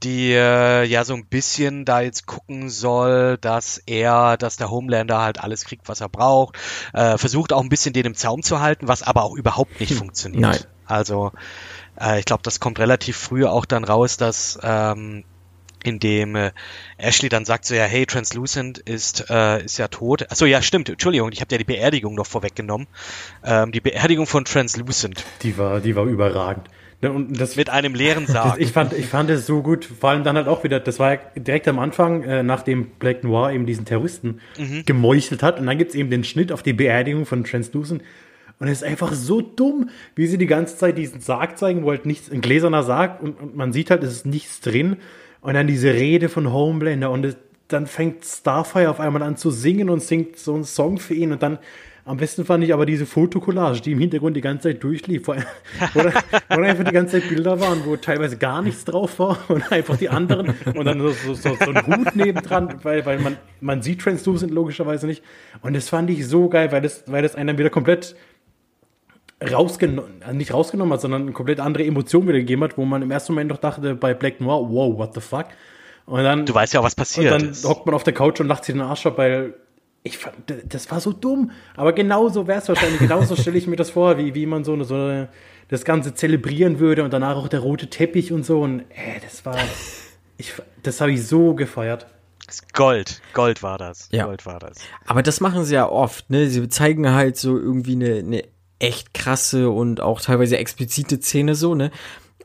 die 0.02 0.32
äh, 0.32 0.84
ja 0.84 1.04
so 1.04 1.14
ein 1.14 1.26
bisschen 1.26 1.84
da 1.84 2.00
jetzt 2.00 2.26
gucken 2.26 2.70
soll, 2.70 3.36
dass 3.38 3.78
er, 3.86 4.36
dass 4.36 4.56
der 4.56 4.70
Homelander 4.70 5.20
halt 5.20 5.40
alles 5.40 5.64
kriegt, 5.64 5.88
was 5.88 6.00
er 6.00 6.08
braucht. 6.08 6.56
Äh, 6.92 7.18
versucht 7.18 7.52
auch 7.52 7.62
ein 7.62 7.68
bisschen 7.68 7.92
den 7.92 8.06
im 8.06 8.14
Zaum 8.14 8.42
zu 8.42 8.60
halten, 8.60 8.88
was 8.88 9.02
aber 9.02 9.24
auch 9.24 9.34
überhaupt 9.34 9.78
nicht 9.80 9.90
hm. 9.90 9.98
funktioniert. 9.98 10.42
Nein. 10.42 10.60
Also 10.86 11.32
äh, 12.00 12.18
ich 12.18 12.24
glaube, 12.24 12.42
das 12.42 12.60
kommt 12.60 12.78
relativ 12.78 13.16
früh 13.16 13.44
auch 13.44 13.64
dann 13.64 13.84
raus, 13.84 14.16
dass 14.16 14.58
ähm, 14.62 15.24
in 15.82 15.98
dem 15.98 16.36
äh, 16.36 16.52
Ashley 16.98 17.28
dann 17.28 17.44
sagt 17.44 17.64
so 17.64 17.74
ja, 17.74 17.84
hey, 17.84 18.06
Translucent 18.06 18.78
ist 18.78 19.30
äh, 19.30 19.64
ist 19.64 19.78
ja 19.78 19.88
tot. 19.88 20.30
Achso, 20.30 20.44
ja, 20.44 20.62
stimmt. 20.62 20.88
Entschuldigung, 20.88 21.30
ich 21.32 21.40
habe 21.40 21.52
ja 21.52 21.58
die 21.58 21.64
Beerdigung 21.64 22.14
noch 22.14 22.26
vorweggenommen. 22.26 22.86
Ähm, 23.44 23.72
die 23.72 23.80
Beerdigung 23.80 24.26
von 24.26 24.44
Translucent. 24.44 25.24
Die 25.42 25.56
war, 25.56 25.80
die 25.80 25.96
war 25.96 26.04
überragend. 26.04 26.68
Und 27.02 27.40
das, 27.40 27.56
Mit 27.56 27.70
einem 27.70 27.94
leeren 27.94 28.26
Sarg. 28.26 28.60
ich 28.60 28.72
fand, 28.72 28.92
ich 28.92 29.06
fand 29.06 29.30
es 29.30 29.46
so 29.46 29.62
gut, 29.62 29.86
vor 29.86 30.10
allem 30.10 30.22
dann 30.22 30.36
halt 30.36 30.48
auch 30.48 30.64
wieder, 30.64 30.80
das 30.80 30.98
war 30.98 31.14
ja 31.14 31.20
direkt 31.34 31.66
am 31.66 31.78
Anfang, 31.78 32.22
äh, 32.24 32.42
nachdem 32.42 32.90
Black 32.98 33.24
Noir 33.24 33.52
eben 33.52 33.64
diesen 33.64 33.86
Terroristen 33.86 34.40
mhm. 34.58 34.82
gemeuchelt 34.84 35.42
hat. 35.42 35.58
Und 35.58 35.66
dann 35.66 35.78
gibt's 35.78 35.94
eben 35.94 36.10
den 36.10 36.24
Schnitt 36.24 36.52
auf 36.52 36.62
die 36.62 36.74
Beerdigung 36.74 37.24
von 37.24 37.44
Translucent. 37.44 38.02
Und 38.58 38.68
es 38.68 38.82
ist 38.82 38.84
einfach 38.84 39.14
so 39.14 39.40
dumm, 39.40 39.88
wie 40.14 40.26
sie 40.26 40.36
die 40.36 40.46
ganze 40.46 40.76
Zeit 40.76 40.98
diesen 40.98 41.22
Sarg 41.22 41.56
zeigen, 41.56 41.82
wo 41.84 41.90
halt 41.90 42.04
nichts, 42.04 42.30
ein 42.30 42.42
gläserner 42.42 42.82
Sarg 42.82 43.22
und, 43.22 43.40
und 43.40 43.56
man 43.56 43.72
sieht 43.72 43.90
halt, 43.90 44.02
es 44.04 44.12
ist 44.12 44.26
nichts 44.26 44.60
drin. 44.60 44.96
Und 45.40 45.54
dann 45.54 45.66
diese 45.66 45.94
Rede 45.94 46.28
von 46.28 46.52
Homelander 46.52 47.10
und 47.10 47.24
es, 47.24 47.38
dann 47.68 47.86
fängt 47.86 48.26
Starfire 48.26 48.90
auf 48.90 49.00
einmal 49.00 49.22
an 49.22 49.38
zu 49.38 49.50
singen 49.50 49.88
und 49.88 50.02
singt 50.02 50.36
so 50.36 50.54
einen 50.54 50.64
Song 50.64 50.98
für 50.98 51.14
ihn 51.14 51.32
und 51.32 51.42
dann 51.42 51.58
am 52.04 52.16
besten 52.16 52.44
fand 52.44 52.64
ich 52.64 52.72
aber 52.72 52.86
diese 52.86 53.06
Fotokollage, 53.06 53.80
die 53.80 53.92
im 53.92 53.98
Hintergrund 53.98 54.36
die 54.36 54.40
ganze 54.40 54.68
Zeit 54.68 54.82
durchlief, 54.82 55.28
wo, 55.28 55.34
wo, 55.94 56.00
wo 56.48 56.60
einfach 56.62 56.84
die 56.84 56.92
ganze 56.92 57.20
Zeit 57.20 57.28
Bilder 57.28 57.60
waren, 57.60 57.84
wo 57.84 57.96
teilweise 57.96 58.36
gar 58.36 58.62
nichts 58.62 58.84
drauf 58.84 59.18
war 59.18 59.38
und 59.48 59.70
einfach 59.70 59.96
die 59.96 60.08
anderen 60.08 60.54
und 60.74 60.84
dann 60.84 61.00
so, 61.00 61.10
so, 61.10 61.34
so, 61.34 61.54
so 61.54 61.70
ein 61.70 61.86
Hut 61.86 62.16
nebendran, 62.16 62.80
weil, 62.82 63.04
weil 63.06 63.18
man, 63.20 63.36
man 63.60 63.82
sieht 63.82 64.00
Translucent 64.00 64.50
logischerweise 64.50 65.06
nicht. 65.06 65.22
Und 65.62 65.74
das 65.74 65.88
fand 65.88 66.10
ich 66.10 66.26
so 66.26 66.48
geil, 66.48 66.72
weil 66.72 66.82
das, 66.82 67.04
weil 67.06 67.22
das 67.22 67.34
einen 67.34 67.58
wieder 67.58 67.70
komplett 67.70 68.16
rausgenommen, 69.42 70.22
also 70.22 70.36
nicht 70.36 70.52
rausgenommen 70.52 70.92
hat, 70.92 71.00
sondern 71.00 71.22
eine 71.22 71.32
komplett 71.32 71.60
andere 71.60 71.84
Emotion 71.84 72.26
wieder 72.26 72.38
gegeben 72.38 72.62
hat, 72.64 72.76
wo 72.76 72.84
man 72.84 73.02
im 73.02 73.10
ersten 73.10 73.32
Moment 73.32 73.50
doch 73.50 73.58
dachte 73.58 73.94
bei 73.94 74.14
Black 74.14 74.40
Noir, 74.40 74.68
wow, 74.70 74.96
what 74.98 75.14
the 75.14 75.20
fuck? 75.20 75.46
Und 76.06 76.24
dann, 76.24 76.44
du 76.44 76.54
weißt 76.54 76.74
ja 76.74 76.80
auch, 76.80 76.84
was 76.84 76.94
passiert. 76.94 77.32
Und 77.32 77.42
dann 77.42 77.50
ist. 77.50 77.64
hockt 77.64 77.86
man 77.86 77.94
auf 77.94 78.02
der 78.02 78.12
Couch 78.12 78.40
und 78.40 78.48
lacht 78.48 78.64
sich 78.64 78.74
den 78.74 78.82
Arsch 78.82 79.06
ab, 79.06 79.16
weil 79.16 79.54
ich 80.02 80.18
fand, 80.18 80.36
das 80.68 80.90
war 80.90 81.00
so 81.00 81.12
dumm. 81.12 81.50
Aber 81.76 81.92
genauso 81.92 82.46
wäre 82.46 82.60
es 82.60 82.68
wahrscheinlich. 82.68 83.00
Genauso 83.00 83.36
stelle 83.36 83.58
ich 83.58 83.66
mir 83.66 83.76
das 83.76 83.90
vor, 83.90 84.18
wie, 84.18 84.34
wie 84.34 84.46
man 84.46 84.64
so, 84.64 84.72
eine, 84.72 84.84
so 84.84 84.94
eine, 84.94 85.28
das 85.68 85.84
Ganze 85.84 86.14
zelebrieren 86.14 86.78
würde 86.78 87.04
und 87.04 87.12
danach 87.12 87.36
auch 87.36 87.48
der 87.48 87.60
rote 87.60 87.88
Teppich 87.88 88.32
und 88.32 88.44
so. 88.44 88.60
Und 88.60 88.80
äh, 88.80 89.20
das 89.22 89.44
war, 89.44 89.58
ich, 90.38 90.54
das 90.82 91.00
habe 91.00 91.12
ich 91.12 91.26
so 91.26 91.54
gefeiert. 91.54 92.06
Gold, 92.72 93.20
Gold 93.32 93.62
war 93.62 93.78
das. 93.78 94.08
Ja. 94.10 94.24
Gold 94.24 94.46
war 94.46 94.58
das. 94.58 94.78
Aber 95.06 95.22
das 95.22 95.40
machen 95.40 95.64
sie 95.64 95.74
ja 95.74 95.88
oft, 95.88 96.30
ne? 96.30 96.48
Sie 96.48 96.68
zeigen 96.68 97.12
halt 97.12 97.36
so 97.36 97.56
irgendwie 97.56 97.92
eine, 97.92 98.14
eine 98.16 98.44
echt 98.80 99.14
krasse 99.14 99.70
und 99.70 100.00
auch 100.00 100.20
teilweise 100.20 100.58
explizite 100.58 101.20
Szene 101.20 101.54
so, 101.54 101.74
ne? 101.74 101.90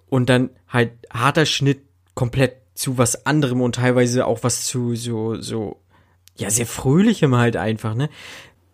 Und 0.07 0.29
dann 0.29 0.51
halt 0.67 0.91
harter 1.11 1.45
Schnitt 1.45 1.81
komplett 2.13 2.57
zu 2.75 2.97
was 2.97 3.25
anderem 3.25 3.61
und 3.61 3.75
teilweise 3.75 4.27
auch 4.27 4.43
was 4.43 4.65
zu 4.65 4.95
so, 4.95 5.41
so 5.41 5.79
ja, 6.37 6.49
sehr 6.49 6.65
fröhlichem 6.65 7.35
halt 7.35 7.57
einfach, 7.57 7.95
ne? 7.95 8.09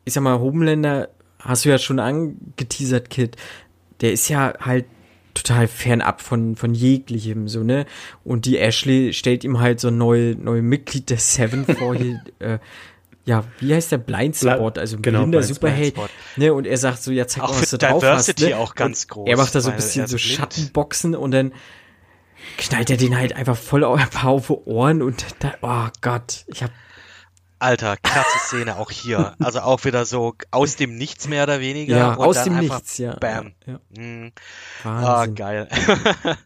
ich 0.06 0.14
sag 0.14 0.24
mal, 0.24 0.40
Homelander, 0.40 1.10
hast 1.40 1.66
du 1.66 1.70
ja 1.70 1.78
schon 1.78 2.00
angeteasert, 2.00 3.10
Kid, 3.10 3.36
der 4.02 4.14
ist 4.14 4.30
ja 4.30 4.54
halt 4.60 4.86
total 5.34 5.68
fernab 5.68 6.22
von, 6.22 6.56
von 6.56 6.74
jeglichem, 6.74 7.48
so, 7.48 7.64
ne? 7.64 7.86
Und 8.24 8.46
die 8.46 8.58
Ashley 8.58 9.14
stellt 9.14 9.44
ihm 9.44 9.60
halt 9.60 9.80
so 9.80 9.88
ein 9.88 9.98
neue, 9.98 10.36
neue 10.36 10.62
Mitglied 10.62 11.10
der 11.10 11.20
Seven 11.20 11.66
vor, 11.66 11.96
hier, 11.96 12.22
äh, 12.40 12.60
ja, 13.24 13.46
wie 13.60 13.74
heißt 13.74 13.92
der 13.92 14.00
Blindspot, 14.00 14.78
also 14.78 14.98
genau, 15.00 15.20
blinder 15.20 15.40
Blind- 15.40 15.54
Superheld, 15.54 15.96
ne, 16.36 16.54
und 16.54 16.66
er 16.66 16.78
sagt 16.78 17.04
so, 17.04 17.12
ja, 17.12 17.28
zeig 17.28 17.44
Auch 17.44 17.54
mal, 17.54 17.62
was 17.62 17.70
du 17.70 17.78
drauf 17.78 18.04
hast, 18.04 18.28
Diversity 18.28 18.50
ne? 18.50 18.58
auch 18.58 18.76
ganz 18.76 19.04
und 19.04 19.10
groß, 19.10 19.30
Er 19.30 19.38
macht 19.38 19.56
da 19.56 19.62
so 19.62 19.70
ein 19.70 19.76
bisschen 19.76 20.08
so 20.08 20.18
blind. 20.18 20.32
Schattenboxen 20.32 21.16
und 21.16 21.32
dann 21.32 21.54
knallt 22.58 22.90
er 22.90 22.98
den 22.98 23.16
halt 23.16 23.34
einfach 23.36 23.56
voll 23.56 23.84
auf 23.84 24.24
auf 24.24 24.50
Ohren 24.50 25.02
und 25.02 25.24
da, 25.40 25.54
oh 25.62 25.90
Gott, 26.02 26.44
ich 26.48 26.64
hab, 26.64 26.72
Alter, 27.62 27.98
krasse 27.98 28.40
Szene 28.48 28.78
auch 28.78 28.92
hier. 28.92 29.36
Also 29.40 29.62
auch 29.62 29.84
wieder 29.86 30.06
so 30.06 30.36
aus 30.52 30.76
dem 30.76 30.96
Nichts 30.98 31.28
mehr 31.28 31.44
oder 31.44 31.60
weniger. 31.60 31.98
ja, 31.98 32.14
und 32.14 32.26
aus 32.28 32.36
dann 32.36 32.46
dem 32.46 32.56
einfach 32.58 32.76
Nichts, 32.78 32.98
ja. 32.98 33.16
Bam. 33.16 33.54
Ja, 33.66 33.80
Mhm. 33.98 34.32
ja. 34.84 34.90
Ah, 34.92 35.04
Wahnsinn. 35.20 35.36
geil. 35.36 35.68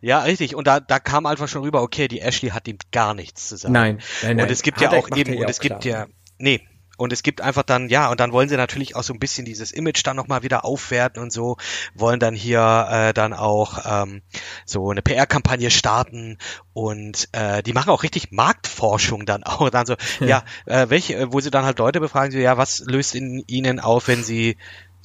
ja, 0.00 0.20
richtig. 0.20 0.54
Und 0.54 0.66
da, 0.66 0.80
da 0.80 0.98
kam 0.98 1.26
einfach 1.26 1.48
schon 1.48 1.62
rüber, 1.62 1.82
okay, 1.82 2.08
die 2.08 2.20
Ashley 2.20 2.50
hat 2.50 2.66
ihm 2.68 2.78
gar 2.92 3.14
nichts 3.14 3.48
zu 3.48 3.56
sagen. 3.56 3.72
Nein, 3.72 4.00
nein, 4.22 4.36
nein. 4.36 4.46
Und 4.46 4.50
es 4.52 4.62
gibt 4.62 4.80
Hat 4.80 4.92
ja 4.92 4.98
auch 4.98 5.08
eben, 5.16 5.36
und 5.36 5.48
es 5.48 5.60
gibt 5.60 5.80
klar, 5.82 6.00
ja, 6.00 6.06
nee, 6.38 6.66
und 6.96 7.12
es 7.12 7.22
gibt 7.22 7.40
einfach 7.40 7.62
dann, 7.62 7.88
ja, 7.88 8.10
und 8.10 8.20
dann 8.20 8.32
wollen 8.32 8.48
sie 8.48 8.56
natürlich 8.56 8.96
auch 8.96 9.02
so 9.02 9.12
ein 9.12 9.18
bisschen 9.18 9.44
dieses 9.44 9.72
Image 9.72 10.02
dann 10.04 10.16
nochmal 10.16 10.42
wieder 10.42 10.64
aufwerten 10.64 11.22
und 11.22 11.32
so, 11.32 11.56
wollen 11.94 12.20
dann 12.20 12.34
hier 12.34 12.86
äh, 12.90 13.12
dann 13.12 13.32
auch 13.32 13.78
ähm, 13.84 14.22
so 14.64 14.90
eine 14.90 15.02
PR-Kampagne 15.02 15.70
starten 15.70 16.38
und 16.72 17.28
äh, 17.32 17.62
die 17.62 17.72
machen 17.72 17.90
auch 17.90 18.02
richtig 18.02 18.30
Marktforschung 18.30 19.26
dann 19.26 19.42
auch. 19.44 19.70
Dann 19.70 19.86
so, 19.86 19.96
ja, 20.20 20.44
äh, 20.66 20.86
welche, 20.88 21.14
äh, 21.14 21.32
wo 21.32 21.40
sie 21.40 21.50
dann 21.50 21.64
halt 21.64 21.78
Leute 21.78 22.00
befragen, 22.00 22.32
so, 22.32 22.38
ja, 22.38 22.56
was 22.56 22.80
löst 22.80 23.14
in 23.14 23.42
ihnen 23.46 23.80
auf, 23.80 24.08
wenn 24.08 24.22
sie 24.22 24.56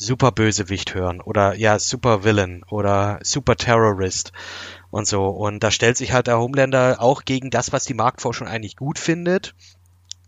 Super 0.01 0.31
Bösewicht 0.31 0.95
hören 0.95 1.19
oder 1.19 1.55
ja, 1.55 1.77
Super 1.77 2.23
Villain 2.23 2.63
oder 2.69 3.19
Super 3.21 3.57
Terrorist 3.57 4.31
und 4.91 5.07
so. 5.07 5.25
Und 5.27 5.61
da 5.61 5.71
stellt 5.71 5.97
sich 5.97 6.13
halt 6.13 6.27
der 6.27 6.39
Homelander 6.39 6.97
auch 6.99 7.25
gegen 7.25 7.49
das, 7.49 7.73
was 7.73 7.83
die 7.83 7.93
Marktforschung 7.93 8.47
eigentlich 8.47 8.77
gut 8.77 8.97
findet. 8.97 9.55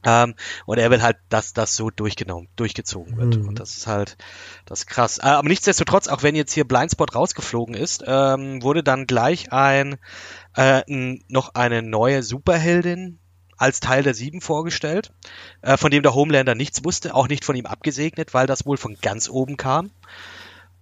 Ähm, 0.03 0.35
und 0.65 0.77
er 0.77 0.89
will 0.89 1.01
halt, 1.01 1.17
dass 1.29 1.53
das 1.53 1.75
so 1.75 1.89
durchgenommen, 1.89 2.47
durchgezogen 2.55 3.17
wird. 3.17 3.37
Mhm. 3.37 3.49
Und 3.49 3.59
das 3.59 3.77
ist 3.77 3.87
halt, 3.87 4.17
das 4.65 4.79
ist 4.81 4.87
krass. 4.87 5.19
Äh, 5.19 5.27
aber 5.27 5.47
nichtsdestotrotz, 5.47 6.07
auch 6.07 6.23
wenn 6.23 6.35
jetzt 6.35 6.53
hier 6.53 6.67
Blindspot 6.67 7.15
rausgeflogen 7.15 7.75
ist, 7.75 8.03
ähm, 8.05 8.63
wurde 8.63 8.83
dann 8.83 9.05
gleich 9.07 9.51
ein, 9.51 9.97
äh, 10.55 10.81
noch 11.27 11.55
eine 11.55 11.81
neue 11.81 12.23
Superheldin 12.23 13.19
als 13.57 13.79
Teil 13.79 14.01
der 14.01 14.15
Sieben 14.15 14.41
vorgestellt, 14.41 15.13
äh, 15.61 15.77
von 15.77 15.91
dem 15.91 16.01
der 16.01 16.15
Homelander 16.15 16.55
nichts 16.55 16.83
wusste, 16.83 17.13
auch 17.13 17.27
nicht 17.27 17.45
von 17.45 17.55
ihm 17.55 17.67
abgesegnet, 17.67 18.33
weil 18.33 18.47
das 18.47 18.65
wohl 18.65 18.77
von 18.77 18.97
ganz 18.99 19.29
oben 19.29 19.55
kam. 19.55 19.91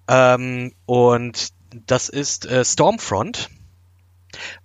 Ähm, 0.08 0.74
und 0.86 1.50
das 1.86 2.08
ist 2.08 2.46
äh, 2.46 2.64
Stormfront. 2.64 3.50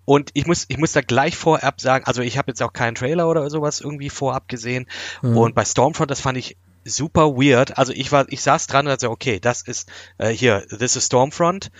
Und 0.04 0.30
ich 0.34 0.46
muss, 0.46 0.66
ich 0.68 0.78
muss 0.78 0.92
da 0.92 1.00
gleich 1.00 1.36
vorab 1.36 1.80
sagen, 1.80 2.04
also 2.06 2.22
ich 2.22 2.38
habe 2.38 2.50
jetzt 2.50 2.62
auch 2.62 2.72
keinen 2.72 2.94
Trailer 2.94 3.28
oder 3.28 3.48
sowas 3.50 3.80
irgendwie 3.80 4.10
vorab 4.10 4.48
gesehen. 4.48 4.86
Mhm. 5.22 5.36
Und 5.36 5.54
bei 5.54 5.64
Stormfront, 5.64 6.10
das 6.10 6.20
fand 6.20 6.38
ich 6.38 6.56
super 6.84 7.36
weird. 7.36 7.78
Also 7.78 7.92
ich 7.92 8.12
war, 8.12 8.26
ich 8.28 8.42
saß 8.42 8.66
dran 8.66 8.86
und 8.86 8.90
dachte, 8.90 9.06
so, 9.06 9.10
okay, 9.10 9.40
das 9.40 9.62
ist 9.62 9.90
äh, 10.18 10.30
hier, 10.30 10.66
this 10.68 10.96
is 10.96 11.06
Stormfront. 11.06 11.70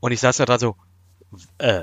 Und 0.00 0.12
ich 0.12 0.20
saß 0.20 0.36
da 0.36 0.44
dran 0.44 0.58
so, 0.58 0.76
äh, 1.58 1.82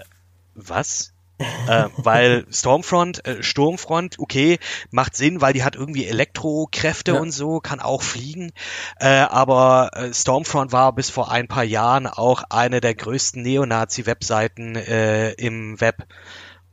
was? 0.53 1.13
Äh, 1.39 1.89
weil 1.97 2.45
Stormfront, 2.51 3.25
äh, 3.25 3.41
Sturmfront, 3.41 4.19
okay, 4.19 4.59
macht 4.91 5.15
Sinn, 5.15 5.41
weil 5.41 5.53
die 5.53 5.63
hat 5.63 5.75
irgendwie 5.75 6.05
Elektrokräfte 6.05 7.13
Ja. 7.13 7.19
und 7.19 7.31
so, 7.31 7.59
kann 7.59 7.79
auch 7.79 8.01
fliegen. 8.01 8.51
Äh, 8.99 9.07
aber 9.07 9.91
äh, 9.93 10.13
Stormfront 10.13 10.71
war 10.71 10.93
bis 10.93 11.09
vor 11.09 11.31
ein 11.31 11.47
paar 11.47 11.63
Jahren 11.63 12.07
auch 12.07 12.43
eine 12.49 12.81
der 12.81 12.95
größten 12.95 13.41
Neonazi-Webseiten 13.41 14.75
äh, 14.75 15.31
im 15.31 15.79
Web. 15.79 16.07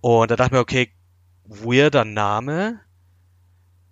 Und 0.00 0.30
da 0.30 0.36
dachte 0.36 0.48
ich 0.48 0.52
mir, 0.52 0.60
okay, 0.60 0.92
weirder 1.44 2.04
Name. 2.04 2.80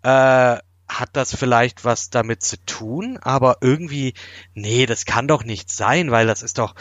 Äh, 0.03 0.59
hat 0.87 1.09
das 1.15 1.35
vielleicht 1.35 1.85
was 1.85 2.11
damit 2.11 2.43
zu 2.43 2.63
tun? 2.67 3.19
Aber 3.23 3.59
irgendwie, 3.63 4.15
nee, 4.53 4.87
das 4.87 5.07
kann 5.07 5.27
doch 5.29 5.45
nicht 5.45 5.71
sein, 5.71 6.11
weil 6.11 6.27
das 6.27 6.43
ist 6.43 6.59
doch, 6.59 6.75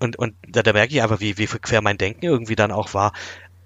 und, 0.00 0.18
und 0.18 0.36
da, 0.48 0.62
da 0.62 0.72
merke 0.72 0.94
ich 0.94 1.02
einfach, 1.02 1.20
wie, 1.20 1.38
wie 1.38 1.46
quer 1.46 1.82
mein 1.82 1.98
Denken 1.98 2.24
irgendwie 2.26 2.56
dann 2.56 2.72
auch 2.72 2.94
war. 2.94 3.12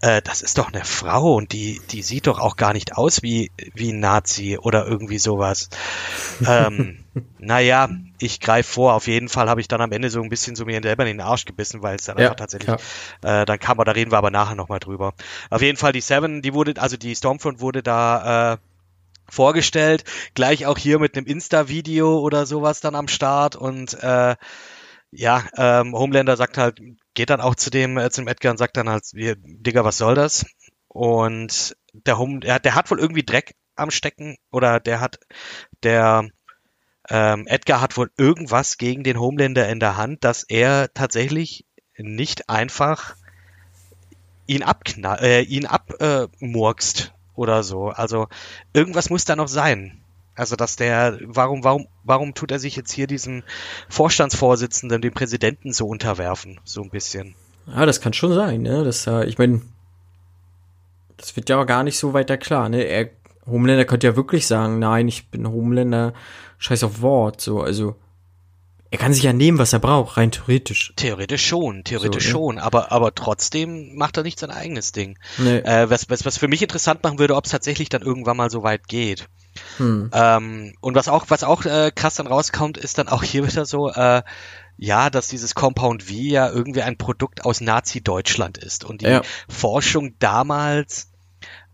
Äh, 0.00 0.22
das 0.22 0.42
ist 0.42 0.58
doch 0.58 0.72
eine 0.72 0.84
Frau 0.84 1.34
und 1.34 1.52
die, 1.52 1.82
die 1.90 2.02
sieht 2.02 2.26
doch 2.28 2.38
auch 2.40 2.56
gar 2.56 2.72
nicht 2.72 2.96
aus 2.96 3.22
wie, 3.22 3.52
wie 3.74 3.92
ein 3.92 4.00
Nazi 4.00 4.58
oder 4.58 4.86
irgendwie 4.86 5.18
sowas. 5.18 5.68
ähm, 6.44 6.98
naja, 7.38 7.90
ich 8.18 8.40
greife 8.40 8.70
vor. 8.72 8.94
Auf 8.94 9.06
jeden 9.06 9.28
Fall 9.28 9.48
habe 9.48 9.60
ich 9.60 9.68
dann 9.68 9.80
am 9.80 9.92
Ende 9.92 10.10
so 10.10 10.20
ein 10.22 10.28
bisschen 10.28 10.56
so 10.56 10.64
mir 10.64 10.80
selber 10.82 11.04
in 11.04 11.18
den 11.18 11.20
Arsch 11.20 11.44
gebissen, 11.44 11.82
weil 11.82 11.96
es 11.96 12.04
dann 12.04 12.18
Ja, 12.18 12.18
einfach 12.18 12.34
tatsächlich, 12.36 12.76
äh, 13.22 13.44
dann 13.46 13.58
kam, 13.58 13.78
da 13.78 13.92
reden 13.92 14.10
wir 14.12 14.18
aber 14.18 14.30
nachher 14.30 14.56
nochmal 14.56 14.80
drüber. 14.80 15.14
Auf 15.50 15.62
jeden 15.62 15.78
Fall 15.78 15.92
die 15.92 16.00
Seven, 16.00 16.42
die 16.42 16.54
wurde, 16.54 16.80
also 16.80 16.96
die 16.96 17.14
Stormfront 17.14 17.60
wurde 17.60 17.82
da, 17.82 18.54
äh, 18.54 18.58
vorgestellt, 19.30 20.04
gleich 20.34 20.66
auch 20.66 20.78
hier 20.78 20.98
mit 20.98 21.16
einem 21.16 21.26
Insta-Video 21.26 22.18
oder 22.20 22.46
sowas 22.46 22.80
dann 22.80 22.94
am 22.94 23.08
Start 23.08 23.56
und 23.56 23.94
äh, 24.02 24.36
ja, 25.10 25.44
ähm, 25.56 25.94
Homelander 25.94 26.36
sagt 26.36 26.58
halt, 26.58 26.80
geht 27.14 27.30
dann 27.30 27.40
auch 27.40 27.54
zu 27.54 27.70
dem, 27.70 27.96
äh, 27.98 28.10
zu 28.10 28.20
dem 28.20 28.28
Edgar 28.28 28.52
und 28.52 28.58
sagt 28.58 28.76
dann 28.76 28.88
halt, 28.88 29.04
Digga, 29.12 29.84
was 29.84 29.98
soll 29.98 30.14
das? 30.14 30.46
Und 30.88 31.76
der 31.92 32.18
Home, 32.18 32.40
der, 32.40 32.58
der 32.58 32.74
hat 32.74 32.90
wohl 32.90 33.00
irgendwie 33.00 33.24
Dreck 33.24 33.54
am 33.76 33.90
Stecken 33.90 34.36
oder 34.50 34.80
der 34.80 35.00
hat, 35.00 35.18
der 35.82 36.28
ähm, 37.08 37.46
Edgar 37.46 37.80
hat 37.80 37.96
wohl 37.96 38.10
irgendwas 38.16 38.76
gegen 38.76 39.02
den 39.04 39.18
Homelander 39.18 39.68
in 39.68 39.80
der 39.80 39.96
Hand, 39.96 40.24
dass 40.24 40.42
er 40.42 40.92
tatsächlich 40.92 41.64
nicht 41.96 42.50
einfach 42.50 43.16
ihn 44.46 44.62
abknall, 44.62 45.22
äh, 45.22 45.42
ihn 45.42 45.66
abmurkst 45.66 47.14
oder 47.34 47.62
so. 47.62 47.88
Also 47.88 48.28
irgendwas 48.72 49.10
muss 49.10 49.24
da 49.24 49.36
noch 49.36 49.48
sein. 49.48 50.02
Also 50.38 50.54
dass 50.54 50.76
der, 50.76 51.18
warum, 51.24 51.64
warum, 51.64 51.88
warum 52.04 52.32
tut 52.32 52.52
er 52.52 52.60
sich 52.60 52.76
jetzt 52.76 52.92
hier 52.92 53.08
diesem 53.08 53.42
Vorstandsvorsitzenden, 53.88 55.02
dem 55.02 55.12
Präsidenten 55.12 55.72
so 55.72 55.88
unterwerfen, 55.88 56.60
so 56.62 56.80
ein 56.80 56.90
bisschen? 56.90 57.34
Ja, 57.66 57.84
das 57.84 58.00
kann 58.00 58.12
schon 58.12 58.32
sein, 58.32 58.62
ne? 58.62 58.84
Das, 58.84 59.08
äh, 59.08 59.24
ich 59.24 59.36
meine, 59.36 59.62
das 61.16 61.34
wird 61.34 61.48
ja 61.48 61.56
aber 61.56 61.66
gar 61.66 61.82
nicht 61.82 61.98
so 61.98 62.12
weiter 62.12 62.36
klar, 62.36 62.68
ne? 62.68 62.84
Er, 62.84 63.10
Homelander 63.46 63.84
könnte 63.84 64.06
ja 64.06 64.14
wirklich 64.14 64.46
sagen, 64.46 64.78
nein, 64.78 65.08
ich 65.08 65.28
bin 65.28 65.50
Homelander, 65.50 66.14
scheiß 66.58 66.84
auf 66.84 67.02
Wort, 67.02 67.40
so, 67.40 67.60
also, 67.60 67.96
er 68.90 68.98
kann 68.98 69.12
sich 69.12 69.22
ja 69.22 69.32
nehmen, 69.32 69.58
was 69.58 69.72
er 69.72 69.78
braucht, 69.80 70.16
rein 70.16 70.30
theoretisch. 70.30 70.92
Theoretisch 70.96 71.46
schon, 71.46 71.84
theoretisch 71.84 72.24
So, 72.24 72.30
schon, 72.30 72.58
aber, 72.58 72.90
aber 72.92 73.14
trotzdem 73.14 73.94
macht 73.96 74.16
er 74.16 74.22
nicht 74.22 74.38
sein 74.38 74.50
eigenes 74.50 74.92
Ding. 74.92 75.18
Ne, 75.36 75.64
Äh, 75.64 75.90
was, 75.90 76.08
was, 76.08 76.24
was 76.24 76.38
für 76.38 76.48
mich 76.48 76.62
interessant 76.62 77.02
machen 77.02 77.18
würde, 77.18 77.36
ob 77.36 77.44
es 77.44 77.50
tatsächlich 77.50 77.88
dann 77.88 78.02
irgendwann 78.02 78.36
mal 78.36 78.50
so 78.50 78.62
weit 78.62 78.88
geht. 78.88 79.28
hm. 79.76 80.10
Ähm, 80.12 80.74
und 80.80 80.94
was 80.94 81.08
auch, 81.08 81.26
was 81.28 81.44
auch 81.44 81.64
äh, 81.64 81.90
krass 81.94 82.14
dann 82.14 82.26
rauskommt, 82.26 82.78
ist 82.78 82.98
dann 82.98 83.08
auch 83.08 83.22
hier 83.22 83.46
wieder 83.46 83.66
so, 83.66 83.90
äh, 83.90 84.22
ja, 84.78 85.10
dass 85.10 85.26
dieses 85.28 85.54
Compound 85.54 86.04
V 86.04 86.12
ja 86.12 86.48
irgendwie 86.48 86.82
ein 86.82 86.96
Produkt 86.96 87.44
aus 87.44 87.60
Nazi-Deutschland 87.60 88.58
ist 88.58 88.84
und 88.84 89.02
die 89.02 89.06
Ja. 89.06 89.22
Forschung 89.48 90.14
damals 90.20 91.08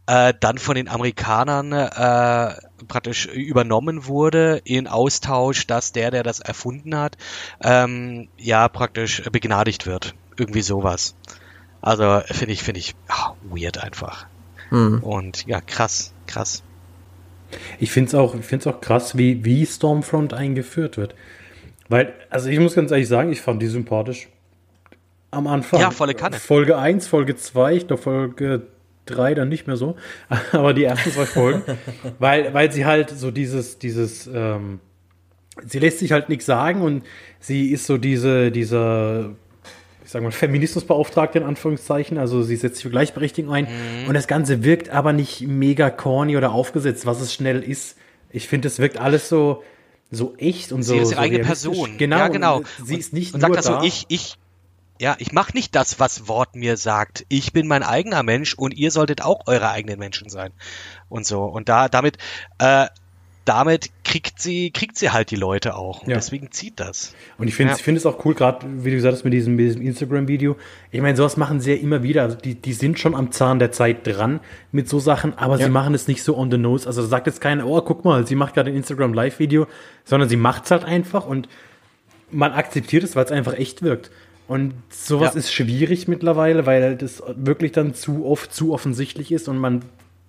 äh, 0.06 0.34
dann 0.38 0.58
von 0.58 0.74
den 0.74 0.88
Amerikanern 0.88 1.72
äh, 1.72 2.54
praktisch 2.88 3.26
übernommen 3.26 4.06
wurde 4.06 4.60
in 4.64 4.86
Austausch, 4.86 5.66
dass 5.66 5.92
der, 5.92 6.10
der 6.10 6.22
das 6.22 6.40
erfunden 6.40 6.96
hat, 6.96 7.16
ähm, 7.62 8.28
ja 8.36 8.68
praktisch 8.68 9.22
begnadigt 9.30 9.86
wird. 9.86 10.14
Irgendwie 10.36 10.62
sowas. 10.62 11.14
Also 11.80 12.22
finde 12.26 12.52
ich, 12.52 12.62
finde 12.62 12.80
ich 12.80 12.94
ah, 13.08 13.32
weird 13.42 13.78
einfach. 13.78 14.26
Hm. 14.70 15.02
Und 15.02 15.46
ja, 15.46 15.60
krass, 15.60 16.12
krass. 16.26 16.62
Ich 17.78 17.90
finde 17.90 18.08
es 18.08 18.14
auch, 18.14 18.34
ich 18.34 18.44
find's 18.44 18.66
auch 18.66 18.80
krass, 18.80 19.16
wie, 19.16 19.44
wie 19.44 19.64
Stormfront 19.64 20.34
eingeführt 20.34 20.96
wird. 20.96 21.14
Weil, 21.88 22.14
also 22.30 22.48
ich 22.48 22.58
muss 22.58 22.74
ganz 22.74 22.90
ehrlich 22.90 23.08
sagen, 23.08 23.30
ich 23.30 23.40
fand 23.40 23.62
die 23.62 23.68
sympathisch. 23.68 24.28
Am 25.30 25.46
Anfang. 25.46 25.80
Ja, 25.80 25.90
volle 25.90 26.14
Kanne. 26.14 26.36
Folge 26.36 26.78
1, 26.78 27.06
Folge 27.06 27.36
2, 27.36 27.74
ich 27.74 27.86
glaube 27.86 28.02
Folge 28.02 28.66
3 29.06 29.34
dann 29.34 29.48
nicht 29.48 29.66
mehr 29.66 29.76
so. 29.76 29.96
Aber 30.52 30.74
die 30.74 30.84
ersten 30.84 31.10
zwei 31.10 31.26
Folgen. 31.26 31.62
weil, 32.18 32.54
weil 32.54 32.72
sie 32.72 32.84
halt 32.84 33.10
so 33.10 33.30
dieses, 33.30 33.78
dieses, 33.78 34.26
ähm, 34.26 34.80
sie 35.66 35.78
lässt 35.78 35.98
sich 35.98 36.12
halt 36.12 36.28
nichts 36.28 36.46
sagen 36.46 36.82
und 36.82 37.04
sie 37.40 37.70
ist 37.70 37.86
so 37.86 37.98
diese, 37.98 38.50
dieser, 38.50 39.30
ich 40.04 40.10
sag 40.10 40.22
mal, 40.22 40.32
Feminismusbeauftragte 40.32 41.38
in 41.38 41.44
Anführungszeichen. 41.44 42.18
Also 42.18 42.42
sie 42.42 42.56
setzt 42.56 42.76
sich 42.76 42.84
für 42.84 42.90
Gleichberechtigung 42.90 43.52
ein. 43.52 43.64
Mhm. 43.64 44.08
Und 44.08 44.14
das 44.14 44.26
Ganze 44.26 44.64
wirkt 44.64 44.90
aber 44.90 45.12
nicht 45.12 45.42
mega 45.42 45.90
corny 45.90 46.36
oder 46.36 46.52
aufgesetzt, 46.52 47.06
was 47.06 47.20
es 47.20 47.32
schnell 47.32 47.62
ist. 47.62 47.96
Ich 48.30 48.48
finde, 48.48 48.68
es 48.68 48.78
wirkt 48.78 48.98
alles 48.98 49.28
so, 49.28 49.62
so 50.10 50.34
echt 50.38 50.72
und 50.72 50.82
so. 50.82 50.94
Sie 50.94 50.98
ist 51.00 51.10
ihre 51.12 51.16
so 51.16 51.20
eigene. 51.20 51.44
Person. 51.44 51.90
Genau. 51.98 52.18
Ja, 52.18 52.28
genau. 52.28 52.56
und 52.58 52.66
Sie 52.84 52.96
ist 52.96 53.12
nicht 53.12 53.34
und 53.34 53.40
nur 53.40 53.54
sagt 53.54 53.58
das 53.58 53.66
da. 53.66 53.80
so, 53.80 53.86
ich, 53.86 54.06
ich, 54.08 54.34
ja, 55.00 55.16
ich 55.18 55.32
mache 55.32 55.52
nicht 55.54 55.74
das, 55.74 55.98
was 56.00 56.28
Wort 56.28 56.54
mir 56.54 56.76
sagt. 56.76 57.24
Ich 57.28 57.52
bin 57.52 57.66
mein 57.66 57.82
eigener 57.82 58.22
Mensch 58.22 58.54
und 58.54 58.74
ihr 58.74 58.90
solltet 58.90 59.22
auch 59.22 59.40
eure 59.46 59.70
eigenen 59.70 59.98
Menschen 59.98 60.28
sein. 60.28 60.52
Und 61.08 61.26
so. 61.26 61.42
Und 61.44 61.68
da, 61.68 61.88
damit, 61.88 62.18
äh, 62.58 62.86
damit 63.44 63.90
kriegt 64.04 64.40
sie, 64.40 64.70
kriegt 64.70 64.96
sie 64.96 65.10
halt 65.10 65.30
die 65.30 65.36
Leute 65.36 65.74
auch. 65.76 66.02
Und 66.02 66.08
Ja. 66.10 66.14
deswegen 66.14 66.50
zieht 66.50 66.80
das. 66.80 67.14
Und 67.36 67.48
ich 67.48 67.54
finde 67.54 67.72
Ja. 67.72 67.76
ich 67.76 67.82
finde 67.82 67.98
es 67.98 68.06
auch 68.06 68.24
cool, 68.24 68.34
gerade 68.34 68.64
wie 68.84 68.88
du 68.90 68.96
gesagt 68.96 69.14
hast, 69.14 69.24
mit 69.24 69.34
diesem, 69.34 69.56
mit 69.56 69.66
diesem 69.66 69.82
Instagram-Video. 69.82 70.56
Ich 70.92 71.02
meine, 71.02 71.14
sowas 71.16 71.36
machen 71.36 71.60
sie 71.60 71.72
ja 71.74 71.76
immer 71.78 72.02
wieder. 72.02 72.22
Also 72.22 72.36
die, 72.38 72.54
die 72.54 72.72
sind 72.72 72.98
schon 72.98 73.14
am 73.14 73.32
Zahn 73.32 73.58
der 73.58 73.72
Zeit 73.72 74.06
dran 74.06 74.40
mit 74.72 74.88
so 74.88 74.98
Sachen, 74.98 75.36
aber 75.36 75.58
Ja. 75.58 75.66
sie 75.66 75.70
machen 75.72 75.92
es 75.94 76.08
nicht 76.08 76.22
so 76.22 76.38
on 76.38 76.50
the 76.50 76.56
nose. 76.56 76.86
Also 76.86 77.04
sagt 77.04 77.26
jetzt 77.26 77.40
keiner, 77.42 77.66
oh, 77.66 77.82
guck 77.82 78.04
mal, 78.04 78.26
sie 78.26 78.34
macht 78.36 78.54
gerade 78.54 78.70
ein 78.70 78.76
Instagram-Live-Video, 78.76 79.66
sondern 80.04 80.28
sie 80.30 80.36
macht 80.36 80.64
es 80.64 80.70
halt 80.70 80.84
einfach 80.84 81.26
und 81.26 81.48
man 82.30 82.52
akzeptiert 82.52 83.02
es, 83.04 83.14
weil 83.14 83.24
es 83.26 83.30
einfach 83.32 83.52
echt 83.58 83.82
wirkt. 83.82 84.10
Und 84.46 84.74
sowas 84.90 85.34
Ja. 85.34 85.38
ist 85.40 85.52
schwierig 85.52 86.06
mittlerweile, 86.06 86.66
weil 86.66 86.96
das 86.96 87.22
wirklich 87.36 87.72
dann 87.72 87.94
zu 87.94 88.26
oft 88.26 88.52
zu 88.52 88.72
offensichtlich 88.74 89.32
ist 89.32 89.48
und 89.48 89.56
man 89.58 89.82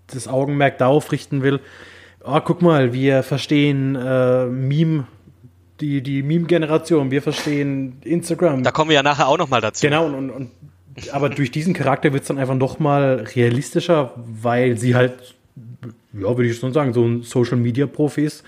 das 0.08 0.28
Augenmerk 0.28 0.78
darauf 0.78 1.12
richten 1.12 1.42
will, 1.42 1.60
oh, 2.24 2.40
guck 2.40 2.62
mal, 2.62 2.94
wir 2.94 3.24
verstehen 3.24 3.96
äh, 3.96 4.46
Meme, 4.46 5.06
die, 5.82 6.02
die 6.02 6.24
Meme-Generation, 6.24 7.12
wir 7.12 7.22
verstehen 7.22 7.98
Instagram. 8.04 8.64
Da 8.64 8.72
kommen 8.72 8.90
wir 8.90 8.96
ja 8.96 9.04
nachher 9.04 9.28
auch 9.28 9.38
nochmal 9.38 9.60
dazu. 9.62 9.86
Genau, 9.86 10.06
und, 10.06 10.16
und, 10.16 10.30
und 10.30 10.50
aber 11.12 11.28
durch 11.28 11.52
diesen 11.52 11.74
Charakter 11.74 12.14
wird 12.14 12.22
es 12.22 12.30
dann 12.30 12.38
einfach 12.38 12.56
noch 12.56 12.80
mal 12.80 13.26
realistischer, 13.36 14.14
weil 14.16 14.78
sie 14.78 14.96
halt, 14.96 15.36
ja, 16.14 16.38
würde 16.38 16.46
ich 16.46 16.58
schon 16.58 16.72
sagen, 16.72 16.94
so 16.94 17.04
ein 17.04 17.24
Social 17.24 17.58
Media 17.58 17.86
Profi 17.86 18.22
ist 18.24 18.46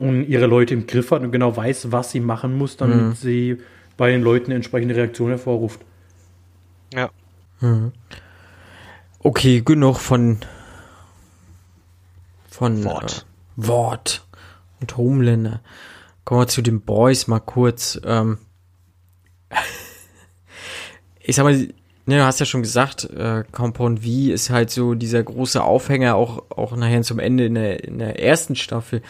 und 0.00 0.24
ihre 0.28 0.46
Leute 0.46 0.74
im 0.74 0.88
Griff 0.88 1.12
hat 1.12 1.22
und 1.22 1.30
genau 1.30 1.56
weiß, 1.56 1.92
was 1.92 2.10
sie 2.10 2.18
machen 2.18 2.58
muss, 2.58 2.76
damit 2.76 3.16
sie 3.16 3.58
bei 3.96 4.10
den 4.10 4.22
Leuten 4.22 4.46
eine 4.46 4.56
entsprechende 4.56 4.96
Reaktion 4.96 5.28
hervorruft. 5.30 5.80
Ja. 6.92 7.10
Okay, 9.20 9.62
genug 9.62 9.98
von 9.98 10.38
von 12.48 12.84
Wort. 12.84 13.26
Äh, 13.58 13.66
Wort 13.66 14.26
und 14.80 14.96
Homelander. 14.96 15.60
Kommen 16.24 16.42
wir 16.42 16.48
zu 16.48 16.62
den 16.62 16.82
Boys 16.82 17.26
mal 17.26 17.40
kurz. 17.40 18.00
Ähm, 18.04 18.38
ich 21.20 21.36
sag 21.36 21.44
mal, 21.44 21.54
ne, 21.56 21.74
du 22.06 22.24
hast 22.24 22.40
ja 22.40 22.46
schon 22.46 22.62
gesagt, 22.62 23.04
äh, 23.04 23.44
Compound 23.50 24.00
V 24.00 24.32
ist 24.32 24.50
halt 24.50 24.70
so 24.70 24.94
dieser 24.94 25.22
große 25.22 25.62
Aufhänger, 25.62 26.14
auch, 26.14 26.50
auch 26.50 26.76
nachher 26.76 27.02
zum 27.02 27.18
Ende 27.18 27.46
in 27.46 27.54
der, 27.54 27.84
in 27.84 27.98
der 27.98 28.22
ersten 28.22 28.56
Staffel. 28.56 29.02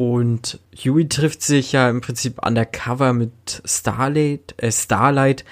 Und 0.00 0.58
Huey 0.82 1.10
trifft 1.10 1.42
sich 1.42 1.72
ja 1.72 1.90
im 1.90 2.00
Prinzip 2.00 2.42
undercover 2.42 3.12
mit 3.12 3.60
Starlight, 3.66 4.54
äh, 4.56 4.72
Starlight 4.72 5.44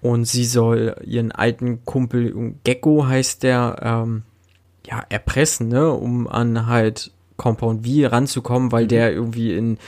und 0.00 0.24
sie 0.24 0.46
soll 0.46 0.96
ihren 1.04 1.30
alten 1.30 1.84
Kumpel 1.84 2.56
Gecko 2.64 3.06
heißt 3.06 3.44
der 3.44 3.76
ähm, 3.80 4.24
ja 4.84 5.04
erpressen, 5.08 5.68
ne, 5.68 5.92
um 5.92 6.26
an 6.26 6.66
halt 6.66 7.12
Compound 7.36 7.86
V 7.86 8.08
ranzukommen, 8.08 8.72
weil 8.72 8.88
der 8.88 9.12
irgendwie 9.12 9.54
in 9.54 9.78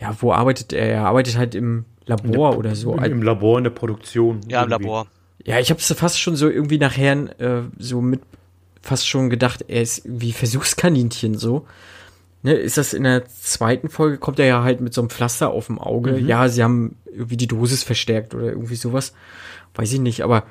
ja, 0.00 0.16
wo 0.18 0.32
arbeitet 0.32 0.72
er? 0.72 0.86
Er 0.88 1.04
arbeitet 1.04 1.36
halt 1.36 1.54
im 1.54 1.84
Labor 2.06 2.56
oder 2.56 2.74
so. 2.74 2.94
Im, 2.94 3.04
Im 3.04 3.22
Labor, 3.22 3.58
in 3.58 3.64
der 3.64 3.70
Produktion. 3.70 4.40
Ja, 4.48 4.62
im. 4.62 4.70
Labor. 4.70 5.08
Ja, 5.44 5.60
ich 5.60 5.68
habe 5.68 5.78
es 5.78 5.92
fast 5.92 6.18
schon 6.18 6.36
so 6.36 6.48
irgendwie 6.48 6.78
nachher 6.78 7.38
äh, 7.38 7.64
so 7.78 8.00
mit 8.00 8.22
fast 8.80 9.06
schon 9.06 9.28
gedacht, 9.28 9.62
er 9.68 9.82
ist 9.82 10.00
wie 10.06 10.32
Versuchskaninchen 10.32 11.36
so. 11.36 11.66
Ne, 12.46 12.52
ist 12.54 12.78
das 12.78 12.92
in 12.94 13.02
der 13.02 13.24
zweiten 13.26 13.88
Folge, 13.88 14.18
kommt 14.18 14.38
er 14.38 14.46
ja 14.46 14.62
halt 14.62 14.80
mit 14.80 14.94
so 14.94 15.00
einem 15.00 15.10
Pflaster 15.10 15.50
auf 15.50 15.66
dem 15.66 15.80
Auge. 15.80 16.16
Ja, 16.20 16.48
sie 16.48 16.62
haben 16.62 16.94
irgendwie 17.04 17.36
die 17.36 17.48
Dosis 17.48 17.82
verstärkt 17.82 18.36
oder 18.36 18.44
irgendwie 18.44 18.76
sowas. 18.76 19.14
Weiß 19.74 19.92
ich 19.92 19.98
nicht, 19.98 20.22
aber 20.22 20.44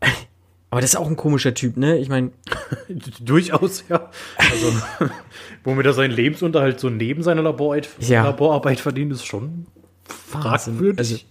aber 0.70 0.80
das 0.80 0.90
ist 0.90 0.96
auch 0.96 1.08
ein 1.08 1.16
komischer 1.16 1.54
Typ, 1.54 1.76
ne? 1.76 1.98
Ich 1.98 2.08
meine, 2.08 2.30
Durchaus, 3.20 3.82
ja. 3.88 4.10
Also, 4.36 4.72
womit 5.64 5.86
er 5.86 5.92
seinen 5.92 6.12
Lebensunterhalt 6.12 6.78
so 6.78 6.88
neben 6.88 7.24
seiner 7.24 7.42
Laborarbeit, 7.42 7.88
Ja. 7.98 8.22
Laborarbeit 8.22 8.78
verdient, 8.78 9.10
ist 9.10 9.26
schon 9.26 9.66
fragwürdig. 10.04 11.26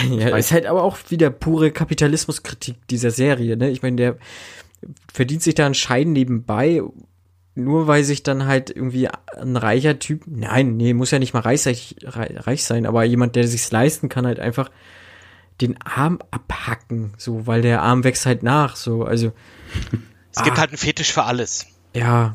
Also, 0.00 0.16
ja, 0.16 0.36
ist 0.36 0.50
halt 0.50 0.66
aber 0.66 0.82
auch 0.82 0.98
wieder 1.10 1.30
pure 1.30 1.70
Kapitalismuskritik 1.70 2.88
dieser 2.88 3.12
Serie, 3.12 3.56
ne? 3.56 3.70
Ich 3.70 3.82
meine, 3.82 3.94
der 3.94 4.16
verdient 5.12 5.42
sich 5.44 5.54
da 5.54 5.64
einen 5.64 5.76
Schein 5.76 6.12
nebenbei, 6.12 6.82
nur 7.54 7.86
weil 7.86 8.02
sich 8.04 8.22
dann 8.22 8.46
halt 8.46 8.70
irgendwie 8.70 9.08
ein 9.08 9.56
reicher 9.56 9.98
Typ, 9.98 10.22
nein, 10.26 10.76
nee, 10.76 10.92
muss 10.94 11.10
ja 11.12 11.18
nicht 11.18 11.34
mal 11.34 11.40
reich, 11.40 11.62
sein- 11.62 11.76
reich 12.04 12.64
sein, 12.64 12.86
aber 12.86 13.04
jemand, 13.04 13.36
der 13.36 13.46
sich's 13.46 13.70
leisten 13.70 14.08
kann, 14.08 14.26
halt 14.26 14.40
einfach 14.40 14.70
den 15.60 15.80
Arm 15.82 16.18
abhacken, 16.32 17.12
so, 17.16 17.46
weil 17.46 17.62
der 17.62 17.82
Arm 17.82 18.02
wächst 18.04 18.26
halt 18.26 18.42
nach, 18.42 18.74
so, 18.76 19.04
also, 19.04 19.32
Es 20.36 20.42
gibt 20.42 20.56
Ah. 20.56 20.60
halt 20.62 20.70
einen 20.70 20.78
Fetisch 20.78 21.12
für 21.12 21.22
alles. 21.24 21.66
ja. 21.94 22.34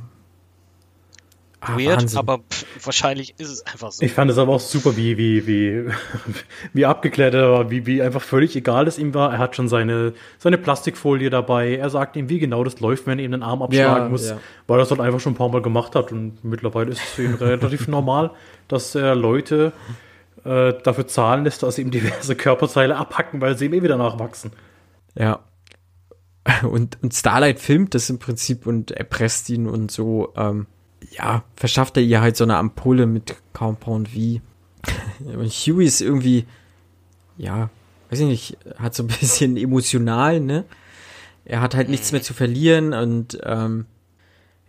Ah, 1.61 1.77
Weird, 1.77 1.97
Wahnsinn. 2.01 2.17
aber 2.19 2.37
pff, 2.49 2.65
wahrscheinlich 2.85 3.35
ist 3.37 3.49
es 3.49 3.65
einfach 3.65 3.91
so. 3.91 4.05
Ich 4.05 4.13
fand 4.13 4.31
es 4.31 4.37
aber 4.37 4.53
auch 4.53 4.59
super, 4.61 4.95
wie, 4.95 5.17
wie, 5.17 5.45
wie, 5.45 5.89
wie 6.73 6.85
abgeklärt 6.85 7.33
er 7.33 7.51
war, 7.51 7.69
wie, 7.69 7.85
wie 7.85 8.01
einfach 8.01 8.21
völlig 8.21 8.55
egal 8.55 8.87
es 8.87 8.97
ihm 8.97 9.13
war. 9.13 9.33
Er 9.33 9.39
hat 9.39 9.55
schon 9.57 9.67
seine, 9.67 10.13
seine 10.37 10.57
Plastikfolie 10.57 11.29
dabei. 11.29 11.75
Er 11.75 11.89
sagt 11.89 12.15
ihm, 12.15 12.29
wie 12.29 12.39
genau 12.39 12.63
das 12.63 12.79
läuft, 12.79 13.07
wenn 13.07 13.19
er 13.19 13.25
ihm 13.25 13.31
den 13.31 13.43
Arm 13.43 13.61
abschlagen 13.61 14.03
Ja, 14.05 14.09
muss, 14.09 14.29
ja. 14.29 14.39
weil 14.67 14.77
er 14.77 14.83
das 14.83 14.91
halt 14.91 15.01
einfach 15.01 15.19
schon 15.19 15.33
ein 15.33 15.37
paar 15.37 15.49
Mal 15.49 15.61
gemacht 15.61 15.95
hat. 15.95 16.11
Und 16.13 16.43
mittlerweile 16.45 16.91
ist 16.91 16.99
es 17.03 17.09
für 17.09 17.23
ihn 17.23 17.33
relativ 17.33 17.87
normal, 17.89 18.31
dass 18.69 18.95
er 18.95 19.15
Leute 19.15 19.73
äh, 20.45 20.73
dafür 20.83 21.07
zahlen 21.07 21.43
lässt, 21.43 21.63
dass 21.63 21.75
sie 21.75 21.81
ihm 21.81 21.91
diverse 21.91 22.35
Körperteile 22.35 22.95
abhacken, 22.95 23.41
weil 23.41 23.57
sie 23.57 23.65
ihm 23.65 23.73
eh 23.73 23.83
wieder 23.83 23.97
nachwachsen. 23.97 24.51
Ja. 25.15 25.39
Und, 26.63 26.97
und 27.03 27.13
Starlight 27.13 27.59
filmt 27.59 27.93
das 27.93 28.09
im 28.09 28.17
Prinzip 28.17 28.65
und 28.65 28.91
erpresst 28.91 29.49
ihn 29.49 29.67
und 29.67 29.91
so, 29.91 30.33
ähm, 30.37 30.65
ja, 31.11 31.43
verschafft 31.55 31.97
er 31.97 32.03
ihr 32.03 32.21
halt 32.21 32.37
so 32.37 32.43
eine 32.43 32.57
Ampulle 32.57 33.05
mit 33.05 33.35
Compound 33.53 34.09
V. 34.09 34.41
Und 35.25 35.49
Huey 35.49 35.85
ist 35.85 36.01
irgendwie, 36.01 36.45
ja, 37.37 37.69
weiß 38.09 38.19
ich 38.19 38.27
nicht, 38.27 38.57
hat 38.77 38.95
so 38.95 39.03
ein 39.03 39.07
bisschen 39.19 39.57
emotional, 39.57 40.39
ne? 40.39 40.65
Er 41.45 41.61
hat 41.61 41.75
halt 41.75 41.89
nichts 41.89 42.11
mehr 42.11 42.21
zu 42.21 42.33
verlieren 42.33 42.93
und 42.93 43.39
ähm, 43.43 43.87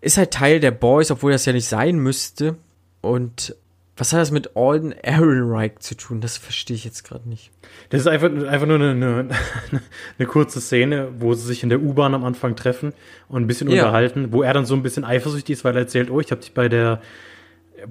ist 0.00 0.16
halt 0.16 0.30
Teil 0.30 0.60
der 0.60 0.70
Boys, 0.70 1.10
obwohl 1.10 1.32
das 1.32 1.44
ja 1.44 1.52
nicht 1.52 1.66
sein 1.66 1.98
müsste. 1.98 2.56
Und 3.02 3.54
was 4.00 4.14
hat 4.14 4.20
das 4.20 4.30
mit 4.30 4.56
Alden 4.56 4.92
Ehrenreich 4.92 5.72
zu 5.80 5.94
tun? 5.94 6.22
Das 6.22 6.38
verstehe 6.38 6.74
ich 6.74 6.86
jetzt 6.86 7.04
gerade 7.04 7.28
nicht. 7.28 7.50
Das 7.90 8.00
ist 8.00 8.06
einfach, 8.06 8.30
einfach 8.30 8.66
nur 8.66 8.76
eine, 8.80 8.90
eine, 8.92 9.28
eine 10.18 10.26
kurze 10.26 10.58
Szene, 10.62 11.08
wo 11.18 11.34
sie 11.34 11.46
sich 11.46 11.62
in 11.62 11.68
der 11.68 11.82
U-Bahn 11.82 12.14
am 12.14 12.24
Anfang 12.24 12.56
treffen 12.56 12.94
und 13.28 13.42
ein 13.42 13.46
bisschen 13.46 13.68
Ja. 13.68 13.82
unterhalten, 13.84 14.28
wo 14.32 14.42
er 14.42 14.54
dann 14.54 14.64
so 14.64 14.74
ein 14.74 14.82
bisschen 14.82 15.04
eifersüchtig 15.04 15.52
ist, 15.52 15.64
weil 15.66 15.74
er 15.74 15.82
erzählt, 15.82 16.10
oh, 16.10 16.18
ich 16.18 16.30
habe 16.30 16.40
dich 16.40 16.54
bei 16.54 16.68
der 16.70 17.02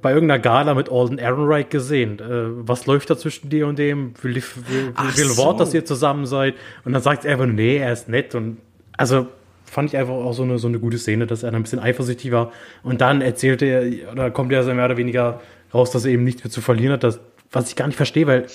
bei 0.01 0.11
irgendeiner 0.13 0.39
Gala 0.39 0.73
mit 0.73 0.91
Alden 0.91 1.19
Ehrenreich 1.19 1.69
gesehen. 1.69 2.19
Äh, 2.19 2.67
was 2.67 2.85
läuft 2.87 3.09
da 3.11 3.17
zwischen 3.17 3.49
dir 3.49 3.67
und 3.67 3.77
dem? 3.79 4.13
Will, 4.21 4.35
will, 4.35 4.91
Ach 4.95 5.15
will 5.17 5.25
so. 5.25 5.37
Wort, 5.43 5.59
dass 5.59 5.73
ihr 5.73 5.85
zusammen 5.85 6.25
seid? 6.25 6.55
Und 6.85 6.93
dann 6.93 7.01
sagt 7.03 7.23
er 7.25 7.33
einfach, 7.33 7.45
nee, 7.47 7.77
er 7.77 7.93
ist 7.93 8.09
nett. 8.09 8.33
Und 8.35 8.57
also 8.97 9.27
fand 9.65 9.89
ich 9.91 9.97
einfach 9.97 10.13
auch 10.13 10.33
so 10.33 10.43
eine, 10.43 10.57
so 10.59 10.67
eine 10.67 10.79
gute 10.79 10.97
Szene, 10.97 11.27
dass 11.27 11.43
er 11.43 11.51
dann 11.51 11.59
ein 11.59 11.63
bisschen 11.63 11.79
eifersüchtig 11.79 12.31
war. 12.31 12.51
Und 12.83 13.01
dann 13.01 13.21
erzählt 13.21 13.61
er, 13.61 14.11
oder 14.11 14.31
kommt 14.31 14.51
er 14.51 14.63
so 14.63 14.73
mehr 14.73 14.85
oder 14.85 14.97
weniger 14.97 15.39
raus, 15.73 15.91
dass 15.91 16.05
er 16.05 16.11
eben 16.11 16.23
nichts 16.23 16.43
mehr 16.43 16.51
zu 16.51 16.61
verlieren 16.61 16.93
hat, 16.93 17.03
das, 17.03 17.19
was 17.51 17.69
ich 17.69 17.75
gar 17.75 17.87
nicht 17.87 17.97
verstehe, 17.97 18.27
weil 18.27 18.47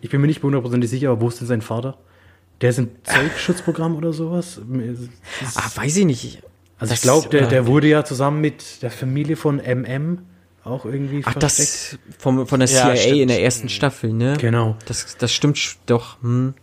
ich 0.00 0.10
bin 0.10 0.20
mir 0.20 0.26
nicht 0.26 0.42
hundertprozentig 0.42 0.90
sicher, 0.90 1.10
aber 1.10 1.20
wo 1.20 1.28
ist 1.28 1.40
denn 1.40 1.46
sein 1.46 1.62
Vater? 1.62 1.96
Der 2.60 2.70
ist 2.70 2.78
im 2.78 2.88
Zeugschutzprogramm 3.02 3.96
oder 3.96 4.12
sowas? 4.12 4.60
Ah, 5.54 5.70
weiß 5.74 5.96
ich 5.96 6.04
nicht. 6.06 6.42
also 6.78 6.92
das, 6.92 6.98
ich 6.98 7.02
glaube, 7.02 7.28
der, 7.28 7.48
der 7.48 7.66
wurde 7.66 7.88
ja 7.88 8.04
zusammen 8.04 8.40
mit 8.40 8.82
der 8.82 8.90
Familie 8.90 9.36
von 9.36 9.58
MM 9.58 10.20
auch 10.64 10.84
irgendwie 10.84 11.22
Ach, 11.24 11.32
versteckt. 11.32 11.98
das 12.02 12.18
vom, 12.18 12.46
von 12.46 12.60
der 12.60 12.68
Ja, 12.68 12.86
CIA 12.86 12.96
stimmt. 12.96 13.20
in 13.20 13.28
der 13.28 13.42
ersten 13.42 13.68
Staffel, 13.68 14.12
ne? 14.12 14.36
Genau. 14.40 14.76
Das, 14.86 15.16
das 15.16 15.32
stimmt 15.32 15.58
doch. 15.86 16.20
Hm. 16.22 16.54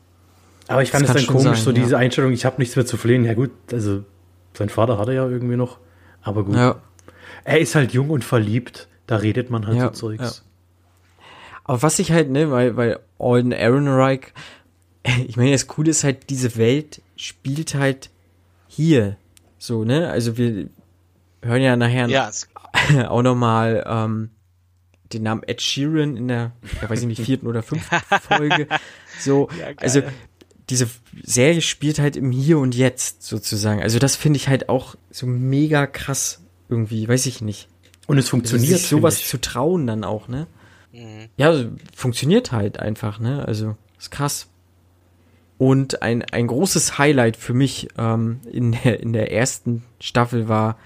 Aber 0.68 0.82
ich 0.82 0.92
fand 0.92 1.06
es 1.08 1.14
dann 1.14 1.26
komisch, 1.28 1.44
sein, 1.44 1.56
so 1.56 1.72
ja. 1.72 1.84
diese 1.84 1.98
Einstellung, 1.98 2.32
ich 2.32 2.46
habe 2.46 2.56
nichts 2.60 2.76
mehr 2.76 2.86
zu 2.86 2.98
verlieren. 2.98 3.24
Ja 3.26 3.34
gut, 3.34 3.52
also 3.72 4.04
sein 4.54 4.70
Vater 4.70 4.98
hat 4.98 5.08
er 5.08 5.14
ja 5.14 5.28
irgendwie 5.28 5.56
noch, 5.56 5.78
aber 6.22 6.44
gut. 6.44 6.56
Ja. 6.56 6.82
Er 7.44 7.60
ist 7.60 7.76
halt 7.76 7.94
jung 7.94 8.10
und 8.10 8.24
verliebt, 8.24 8.88
da 9.08 9.18
redet 9.18 9.50
man 9.50 9.68
halt 9.68 9.78
Ja, 9.78 9.86
so 9.88 9.92
Zeugs. 9.92 10.44
Aber 11.64 11.82
was 11.82 12.00
ich 12.00 12.12
halt, 12.12 12.30
ne, 12.30 12.52
weil, 12.52 12.76
weil 12.76 13.00
Alden 13.20 13.52
Ehrenreich, 13.52 14.34
ich 15.28 15.38
meine, 15.38 15.52
das 15.52 15.68
Coole 15.68 15.92
ist 15.92 16.04
halt, 16.04 16.30
diese 16.30 16.56
Welt 16.58 17.02
spielt 17.16 17.76
halt 17.76 18.10
hier. 18.68 19.18
So, 19.58 19.84
ne? 19.84 20.10
Also 20.10 20.38
wir 20.38 20.70
hören 21.42 21.62
ja 21.62 21.76
nachher 21.76 22.08
Ja, 22.08 22.32
auch 23.10 23.22
nochmal 23.22 23.84
ähm, 23.88 24.30
den 25.14 25.24
Namen 25.24 25.44
Ed 25.44 25.62
Sheeran 25.62 26.18
in 26.18 26.28
der, 26.28 26.52
ja, 26.82 26.90
weiß 26.90 27.02
ich 27.02 27.08
nicht, 27.08 27.22
vierten 27.22 27.48
oder 27.48 27.64
fünften 27.64 27.96
Folge. 28.22 28.68
So, 29.20 29.48
Ja, 29.60 29.68
also 29.78 30.02
diese 30.70 30.90
Serie 31.22 31.62
spielt 31.62 32.00
halt 32.00 32.16
im 32.16 32.32
Hier 32.32 32.58
und 32.58 32.76
Jetzt 32.76 33.24
sozusagen. 33.24 33.82
Also 33.82 34.00
das 34.00 34.16
finde 34.16 34.38
ich 34.38 34.48
halt 34.48 34.70
auch 34.70 34.96
so 35.12 35.28
mega 35.28 35.88
krass 35.88 36.42
irgendwie, 36.70 37.08
weiß 37.08 37.26
ich 37.26 37.42
nicht. 37.42 37.68
Und 38.08 38.18
es 38.18 38.30
funktioniert 38.30 38.80
sich 38.80 38.88
sowas 38.88 39.20
ich. 39.20 39.28
zu 39.28 39.40
trauen 39.40 39.88
dann 39.88 40.04
auch, 40.04 40.28
ne? 40.28 40.48
Mhm. 40.92 41.30
Ja, 41.38 41.48
also, 41.48 41.70
funktioniert 41.96 42.52
halt 42.52 42.80
einfach, 42.80 43.20
ne? 43.20 43.46
Also, 43.46 43.78
ist 43.98 44.12
krass. 44.12 44.48
Und 45.58 46.02
ein, 46.02 46.24
ein 46.24 46.48
großes 46.48 46.98
Highlight 46.98 47.38
für 47.38 47.54
mich 47.54 47.88
ähm, 47.98 48.42
in, 48.52 48.74
der, 48.74 49.00
in 49.00 49.14
der 49.14 49.32
ersten 49.32 49.84
Staffel 50.00 50.48
war 50.48 50.78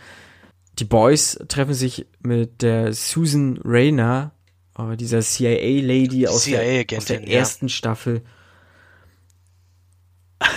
die 0.80 0.86
Boys 0.86 1.40
treffen 1.48 1.74
sich 1.74 2.06
mit 2.20 2.62
der 2.62 2.94
Susan 2.94 3.60
Rayner, 3.64 4.32
äh, 4.78 4.96
dieser 4.96 5.22
CIA-Lady 5.22 6.28
aus, 6.28 6.44
CIA 6.44 6.84
der, 6.84 6.98
aus 6.98 7.06
der 7.06 7.18
Agentin, 7.18 7.32
ja. 7.32 7.40
ersten 7.40 7.70
Staffel. 7.70 8.22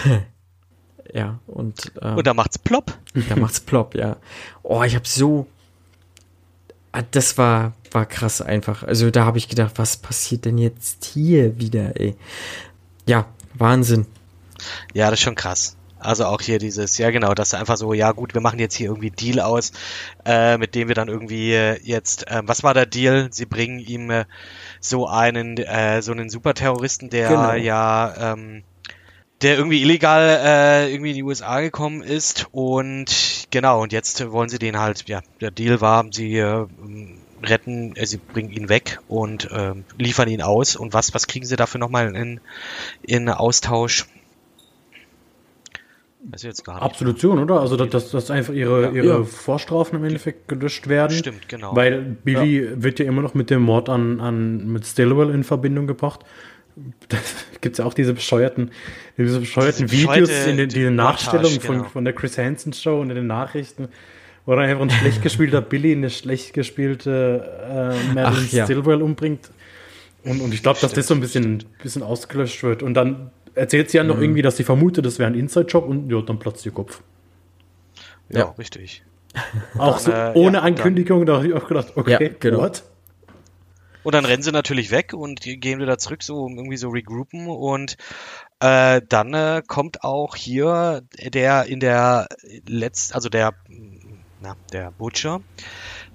ja, 1.14 1.40
und, 1.46 1.92
ähm, 2.02 2.16
Und 2.16 2.26
da 2.26 2.34
macht's 2.34 2.58
plopp. 2.58 2.98
da 3.28 3.36
macht's 3.36 3.60
plopp, 3.60 3.94
ja. 3.94 4.16
Oh, 4.62 4.82
ich 4.82 4.94
hab 4.94 5.06
so. 5.06 5.46
Ah, 6.92 7.02
Das 7.10 7.38
war, 7.38 7.72
war 7.92 8.06
krass 8.06 8.40
einfach. 8.42 8.82
Also 8.82 9.10
da 9.10 9.24
habe 9.24 9.38
ich 9.38 9.48
gedacht, 9.48 9.72
was 9.76 9.96
passiert 9.96 10.44
denn 10.44 10.58
jetzt 10.58 11.04
hier 11.04 11.58
wieder, 11.58 11.98
ey? 12.00 12.16
Ja, 13.06 13.26
Wahnsinn. 13.54 14.06
Ja, 14.92 15.10
das 15.10 15.20
ist 15.20 15.24
schon 15.24 15.34
krass. 15.34 15.76
Also 16.02 16.24
auch 16.24 16.40
hier 16.40 16.58
dieses, 16.58 16.96
ja 16.96 17.10
genau, 17.10 17.34
dass 17.34 17.52
einfach 17.52 17.76
so, 17.76 17.92
ja 17.92 18.12
gut, 18.12 18.32
wir 18.32 18.40
machen 18.40 18.58
jetzt 18.58 18.74
hier 18.74 18.88
irgendwie 18.88 19.10
Deal 19.10 19.38
aus, 19.38 19.72
äh, 20.24 20.56
mit 20.56 20.74
dem 20.74 20.88
wir 20.88 20.94
dann 20.94 21.08
irgendwie 21.08 21.52
äh, 21.52 21.78
jetzt, 21.82 22.24
ähm, 22.28 22.48
was 22.48 22.62
war 22.62 22.72
der 22.72 22.86
Deal? 22.86 23.28
Sie 23.32 23.44
bringen 23.44 23.78
ihm 23.80 24.10
äh, 24.10 24.24
so 24.80 25.06
einen, 25.06 25.58
äh, 25.58 26.00
so 26.00 26.12
einen 26.12 26.30
Superterroristen, 26.30 27.10
der 27.10 27.28
Genau. 27.28 27.52
ja, 27.52 28.32
ähm, 28.32 28.62
der 29.42 29.56
irgendwie 29.56 29.82
illegal 29.82 30.40
äh, 30.42 30.92
irgendwie 30.92 31.10
in 31.10 31.16
die 31.16 31.22
USA 31.22 31.60
gekommen 31.60 32.02
ist 32.02 32.46
und 32.52 33.46
genau, 33.50 33.82
und 33.82 33.92
jetzt 33.92 34.30
wollen 34.30 34.48
sie 34.48 34.58
den 34.58 34.78
halt, 34.78 35.08
ja, 35.08 35.20
der 35.40 35.50
Deal 35.50 35.80
war, 35.80 36.04
sie 36.10 36.36
äh, 36.36 36.66
retten, 37.42 37.96
äh, 37.96 38.06
sie 38.06 38.18
bringen 38.18 38.50
ihn 38.50 38.68
weg 38.68 38.98
und 39.08 39.48
ähm, 39.52 39.84
liefern 39.98 40.28
ihn 40.28 40.42
aus 40.42 40.76
und 40.76 40.92
was, 40.92 41.14
was 41.14 41.26
kriegen 41.26 41.46
sie 41.46 41.56
dafür 41.56 41.80
nochmal 41.80 42.14
in, 42.14 42.40
in 43.02 43.28
Austausch? 43.28 44.06
Gar 46.64 46.74
nicht. 46.74 46.82
Absolution, 46.82 47.38
oder? 47.38 47.60
Also, 47.60 47.76
dass, 47.76 48.10
dass, 48.10 48.30
einfach 48.30 48.52
ihre, 48.52 48.90
ihre 48.90 49.06
Ja. 49.06 49.24
Vorstrafen 49.24 49.98
im 49.98 50.04
Endeffekt 50.04 50.48
gelöscht 50.48 50.86
werden. 50.86 51.16
Stimmt, 51.16 51.48
genau. 51.48 51.74
Weil 51.74 52.02
Billy 52.02 52.82
wird 52.82 52.98
ja 52.98 53.06
immer 53.06 53.22
noch 53.22 53.32
mit 53.32 53.48
dem 53.48 53.62
Mord 53.62 53.88
an, 53.88 54.20
an 54.20 54.70
mit 54.70 54.84
Stillwell 54.86 55.30
in 55.30 55.44
Verbindung 55.44 55.86
gebracht. 55.86 56.20
Da 57.08 57.18
gibt 57.60 57.74
es 57.74 57.78
ja 57.78 57.84
auch 57.84 57.94
diese 57.94 58.14
bescheuerten, 58.14 58.70
diese 59.18 59.40
bescheuerten 59.40 59.86
Diese 59.86 60.02
Videos 60.08 60.28
bescheuerte 60.28 60.50
in 60.50 60.56
den, 60.56 60.68
die 60.68 60.78
Montage, 60.84 60.94
Nachstellungen 60.96 61.60
von, 61.60 61.76
genau. 61.78 61.88
von 61.88 62.04
der 62.04 62.14
Chris 62.14 62.38
Hansen 62.38 62.72
Show 62.72 63.00
und 63.00 63.10
in 63.10 63.16
den 63.16 63.26
Nachrichten, 63.26 63.88
wo 64.46 64.54
dann 64.54 64.64
einfach 64.64 64.82
ein 64.82 64.90
schlecht 64.90 65.22
gespielter 65.22 65.60
Billy 65.60 65.92
eine 65.92 66.08
schlecht 66.10 66.54
gespielte 66.54 67.94
äh, 68.10 68.14
Madeline 68.14 68.48
ja. 68.50 68.64
Stillwell 68.64 69.02
umbringt. 69.02 69.50
Und, 70.24 70.40
und 70.40 70.52
ich 70.54 70.62
glaube, 70.62 70.78
dass 70.80 70.92
das 70.92 71.06
so 71.06 71.14
ein 71.14 71.20
bisschen, 71.20 71.64
bisschen 71.82 72.02
ausgelöscht 72.02 72.62
wird. 72.62 72.82
Und 72.82 72.94
dann 72.94 73.30
erzählt 73.54 73.90
sie 73.90 73.96
ja 73.98 74.04
noch 74.04 74.16
Mhm. 74.16 74.22
irgendwie, 74.22 74.42
dass 74.42 74.56
sie 74.56 74.64
vermutet, 74.64 75.04
das 75.06 75.18
wäre 75.18 75.30
ein 75.30 75.34
Inside-Job 75.34 75.86
und 75.86 76.10
ja, 76.10 76.20
dann 76.22 76.38
platzt 76.38 76.64
ihr 76.66 76.72
Kopf. 76.72 77.02
ja, 78.30 78.40
Ja. 78.40 78.44
richtig. 78.58 79.02
Auch 79.78 79.98
so 79.98 80.10
äh, 80.10 80.32
ohne 80.34 80.58
ja, 80.58 80.62
Ankündigung, 80.64 81.24
da 81.24 81.36
habe 81.36 81.46
ich 81.48 81.54
auch 81.54 81.66
gedacht, 81.68 81.92
okay, 81.96 82.10
Ja, 82.20 82.30
genau. 82.38 82.58
what? 82.58 82.82
Und 84.02 84.14
dann 84.14 84.24
rennen 84.24 84.42
sie 84.42 84.52
natürlich 84.52 84.90
weg 84.90 85.12
und 85.12 85.40
gehen 85.40 85.78
wieder 85.80 85.98
zurück, 85.98 86.22
so 86.22 86.42
um 86.42 86.56
irgendwie 86.56 86.76
so 86.76 86.88
regroupen 86.88 87.48
und 87.48 87.96
äh, 88.60 89.00
dann 89.08 89.34
äh, 89.34 89.62
kommt 89.66 90.04
auch 90.04 90.36
hier 90.36 91.02
der 91.18 91.66
in 91.66 91.80
der 91.80 92.28
letzt, 92.66 93.14
also 93.14 93.28
der, 93.28 93.54
na, 94.40 94.56
der 94.72 94.90
Butcher, 94.92 95.40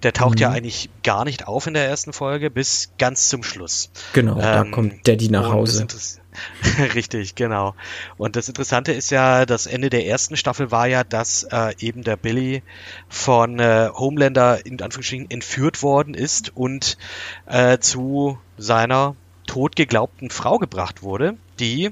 der 0.03 0.13
taucht 0.13 0.39
ja 0.39 0.49
eigentlich 0.49 0.89
gar 1.03 1.25
nicht 1.25 1.47
auf 1.47 1.67
in 1.67 1.73
der 1.73 1.87
ersten 1.87 2.13
Folge 2.13 2.49
bis 2.51 2.91
ganz 2.97 3.29
zum 3.29 3.43
Schluss. 3.43 3.89
Genau, 4.13 4.35
da 4.35 4.61
Ähm, 4.61 4.71
kommt 4.71 5.07
Daddy 5.07 5.29
nach 5.29 5.51
Hause. 5.51 5.85
das 5.85 6.19
Richtig, 6.95 7.35
genau. 7.35 7.75
Und 8.17 8.35
das 8.35 8.47
Interessante 8.47 8.91
ist 8.91 9.09
ja, 9.11 9.45
das 9.45 9.65
Ende 9.67 9.89
der 9.89 10.05
ersten 10.05 10.37
Staffel 10.37 10.71
war 10.71 10.87
ja, 10.87 11.03
dass 11.03 11.43
äh, 11.43 11.73
eben 11.79 12.03
der 12.03 12.17
Billy 12.17 12.63
von 13.09 13.59
äh, 13.59 13.89
Homelander 13.93 14.65
in 14.65 14.81
Anführungsstrichen 14.81 15.29
entführt 15.29 15.83
worden 15.83 16.13
ist 16.13 16.55
und 16.55 16.97
äh, 17.45 17.77
zu 17.79 18.37
seiner 18.57 19.15
tot 19.47 19.75
geglaubten 19.75 20.29
Frau 20.29 20.57
gebracht 20.57 21.03
wurde, 21.03 21.35
die 21.59 21.91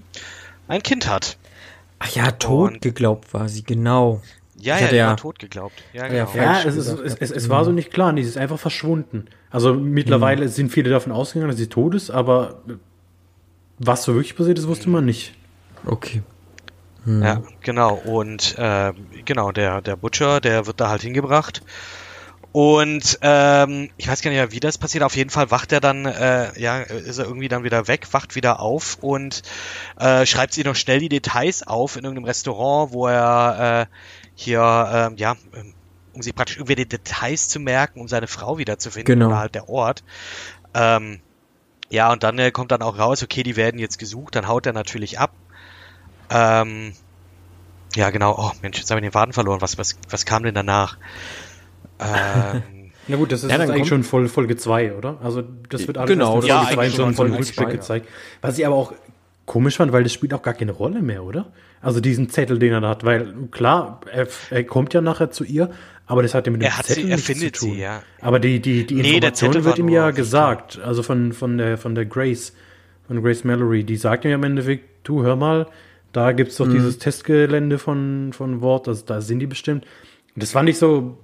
ein 0.68 0.82
Kind 0.84 1.08
hat. 1.08 1.38
Ach 2.00 2.10
ja, 2.10 2.32
tot 2.32 2.72
Und- 2.74 2.82
geglaubt 2.82 3.34
war 3.34 3.48
sie, 3.48 3.64
genau. 3.64 4.22
Ja, 4.56 4.78
ja, 4.80 4.92
ja- 4.94 5.08
war 5.10 5.18
tot 5.18 5.40
geglaubt. 5.40 5.74
Ja, 5.94 6.04
ja, 6.12 6.26
genau. 6.26 6.36
Ja, 6.46 6.62
es, 6.64 6.76
ist, 6.76 6.88
es, 6.88 7.16
es, 7.16 7.32
es 7.32 7.50
war 7.50 7.66
so 7.66 7.72
nicht 7.72 7.92
klar, 7.92 8.14
die 8.14 8.22
ist 8.22 8.38
einfach 8.38 8.60
verschwunden. 8.60 9.26
Also 9.50 9.74
mittlerweile 9.74 10.48
sind 10.48 10.72
viele 10.72 10.90
davon 10.90 11.12
ausgegangen, 11.12 11.50
dass 11.52 11.58
sie 11.60 11.68
tot 11.68 11.96
ist, 11.96 12.10
aber 12.12 12.62
was 13.80 14.04
so 14.04 14.14
wirklich 14.14 14.36
passiert 14.36 14.60
ist, 14.60 14.68
wusste 14.68 14.90
man 14.90 15.06
nicht. 15.06 15.34
Okay. 15.86 16.22
Ja, 17.06 17.44
genau. 17.60 17.96
Und 17.96 18.58
äh, 18.58 18.94
genau, 19.26 19.52
der, 19.52 19.82
der 19.82 19.98
Butcher, 19.98 20.40
der 20.40 20.66
wird 20.68 20.80
da 20.80 20.88
halt 20.88 21.02
hingebracht. 21.02 21.62
Und 22.54 23.18
ähm, 23.22 23.90
ich 23.98 24.08
weiß 24.08 24.22
gar 24.22 24.30
nicht 24.30 24.38
mehr, 24.38 24.52
wie 24.54 24.60
das 24.62 24.78
passiert. 24.78 25.04
Auf 25.04 25.16
jeden 25.18 25.32
Fall 25.32 25.52
wacht 25.52 25.72
er 25.74 25.82
dann, 25.82 26.06
äh, 26.06 26.58
ja, 26.58 26.80
ist 26.82 27.18
er 27.18 27.26
irgendwie 27.26 27.48
dann 27.50 27.64
wieder 27.64 27.88
weg, 27.88 28.08
wacht 28.12 28.36
wieder 28.36 28.60
auf 28.62 29.00
und 29.02 29.42
äh, 30.00 30.26
schreibt 30.26 30.54
sich 30.54 30.64
noch 30.64 30.76
schnell 30.76 31.00
die 31.00 31.10
Details 31.10 31.66
auf 31.68 31.98
in 31.98 32.04
irgendeinem 32.04 32.26
Restaurant, 32.26 32.94
wo 32.94 33.08
er 33.08 33.90
äh, 33.90 33.96
hier, 34.36 34.62
ähm, 34.94 35.18
ja, 35.18 35.36
ähm, 35.56 35.74
um 36.14 36.22
sich 36.22 36.36
praktisch 36.36 36.58
irgendwie 36.58 36.76
die 36.76 36.88
Details 36.88 37.50
zu 37.50 37.60
merken, 37.60 38.00
um 38.00 38.08
seine 38.08 38.28
Frau 38.28 38.60
wiederzufinden 38.60 39.16
Genau. 39.16 39.28
oder 39.30 39.40
halt 39.40 39.56
der 39.56 39.68
Ort. 39.68 40.04
Ähm, 40.76 41.22
ja, 41.90 42.12
und 42.12 42.24
dann 42.24 42.40
äh, 42.40 42.52
kommt 42.52 42.72
dann 42.72 42.82
auch 42.82 42.98
raus, 42.98 43.24
okay, 43.24 43.44
die 43.44 43.56
werden 43.56 43.80
jetzt 43.80 44.00
gesucht, 44.00 44.36
dann 44.36 44.48
haut 44.48 44.66
er 44.66 44.74
natürlich 44.74 45.20
ab. 45.20 45.32
Ähm, 46.30 46.94
ja, 47.96 48.10
genau. 48.10 48.36
Oh 48.40 48.52
Mensch, 48.62 48.80
jetzt 48.80 48.90
habe 48.90 49.00
ich 49.00 49.06
den 49.06 49.12
Faden 49.12 49.34
verloren. 49.34 49.62
Was, 49.62 49.78
was, 49.78 49.96
was 50.10 50.26
kam 50.26 50.44
denn 50.44 50.56
danach? 50.56 50.98
Ähm, 52.00 52.92
Na 53.08 53.18
gut, 53.18 53.32
das 53.32 53.44
ist 53.44 53.52
Ja, 53.52 53.58
eigentlich 53.58 53.76
kommt- 53.76 53.88
schon 53.88 54.04
voll, 54.04 54.28
Folge 54.30 54.56
2, 54.56 54.94
oder? 54.96 55.18
Also 55.22 55.44
das 55.70 55.86
wird 55.88 55.98
alles 55.98 56.10
Genau, 56.10 56.40
in 56.40 56.48
ja, 56.48 56.60
Folge 56.60 56.74
zwei 56.76 56.82
eigentlich 56.82 56.96
schon 56.96 57.06
schon 57.06 57.14
voll 57.16 57.28
Folge 57.30 57.46
Rückblick 57.48 57.70
gezeigt. 57.70 58.08
Was 58.42 58.58
ich 58.58 58.66
aber 58.66 58.76
auch 58.76 58.94
komisch 59.46 59.76
fand, 59.78 59.92
weil 59.92 60.04
das 60.04 60.14
spielt 60.14 60.34
auch 60.34 60.42
gar 60.42 60.54
keine 60.54 60.72
Rolle 60.72 61.02
mehr, 61.02 61.24
oder? 61.24 61.48
Also 61.82 62.00
diesen 62.00 62.30
Zettel, 62.30 62.60
den 62.60 62.72
er 62.72 62.80
da 62.82 62.90
hat, 62.90 63.04
weil 63.04 63.34
klar, 63.52 64.00
er, 64.12 64.28
er 64.52 64.64
kommt 64.64 64.94
ja 64.94 65.02
nachher 65.02 65.32
zu 65.32 65.44
ihr, 65.44 65.70
aber 66.06 66.22
das 66.24 66.34
hat 66.34 66.46
ja 66.46 66.52
mit 66.52 66.62
dem 66.62 66.66
Er 66.66 66.78
hat 66.78 66.86
sie- 66.86 66.94
Zettel 66.96 67.10
er 67.10 67.16
nichts 67.16 67.26
findet 67.28 67.56
zu 67.56 67.66
tun. 67.66 67.76
sie, 67.76 67.82
ja. 67.82 68.04
Aber 68.22 68.40
die, 68.40 68.60
die, 68.60 68.86
die 68.86 68.96
Nee, 68.96 69.02
der 69.02 69.30
Information 69.30 69.52
Zettel 69.54 69.66
wird 69.66 69.80
ihm 69.80 69.90
ja 69.90 70.12
gesagt, 70.12 70.80
also 70.80 71.04
von, 71.04 71.34
von, 71.34 71.58
der, 71.58 71.78
von 71.78 71.96
der 71.96 72.06
Grace, 72.06 72.54
von 73.08 73.22
Grace 73.24 73.44
Mallory, 73.44 73.84
die 73.84 73.96
sagt 73.98 74.26
ihm 74.26 74.30
ja 74.32 74.36
im 74.36 74.44
Endeffekt, 74.44 75.08
du 75.08 75.24
hör 75.24 75.36
mal, 75.36 75.68
da 76.12 76.32
gibt's 76.32 76.60
Mhm. 76.60 76.64
doch 76.66 76.72
dieses 76.74 76.98
Testgelände 77.00 77.80
von, 77.80 78.32
von 78.34 78.62
Wort, 78.62 78.88
also 78.88 79.04
da 79.06 79.22
sind 79.22 79.40
die 79.40 79.48
bestimmt. 79.48 79.86
Und 80.36 80.44
das 80.44 80.52
fand 80.52 80.70
ich 80.70 80.78
so, 80.78 81.18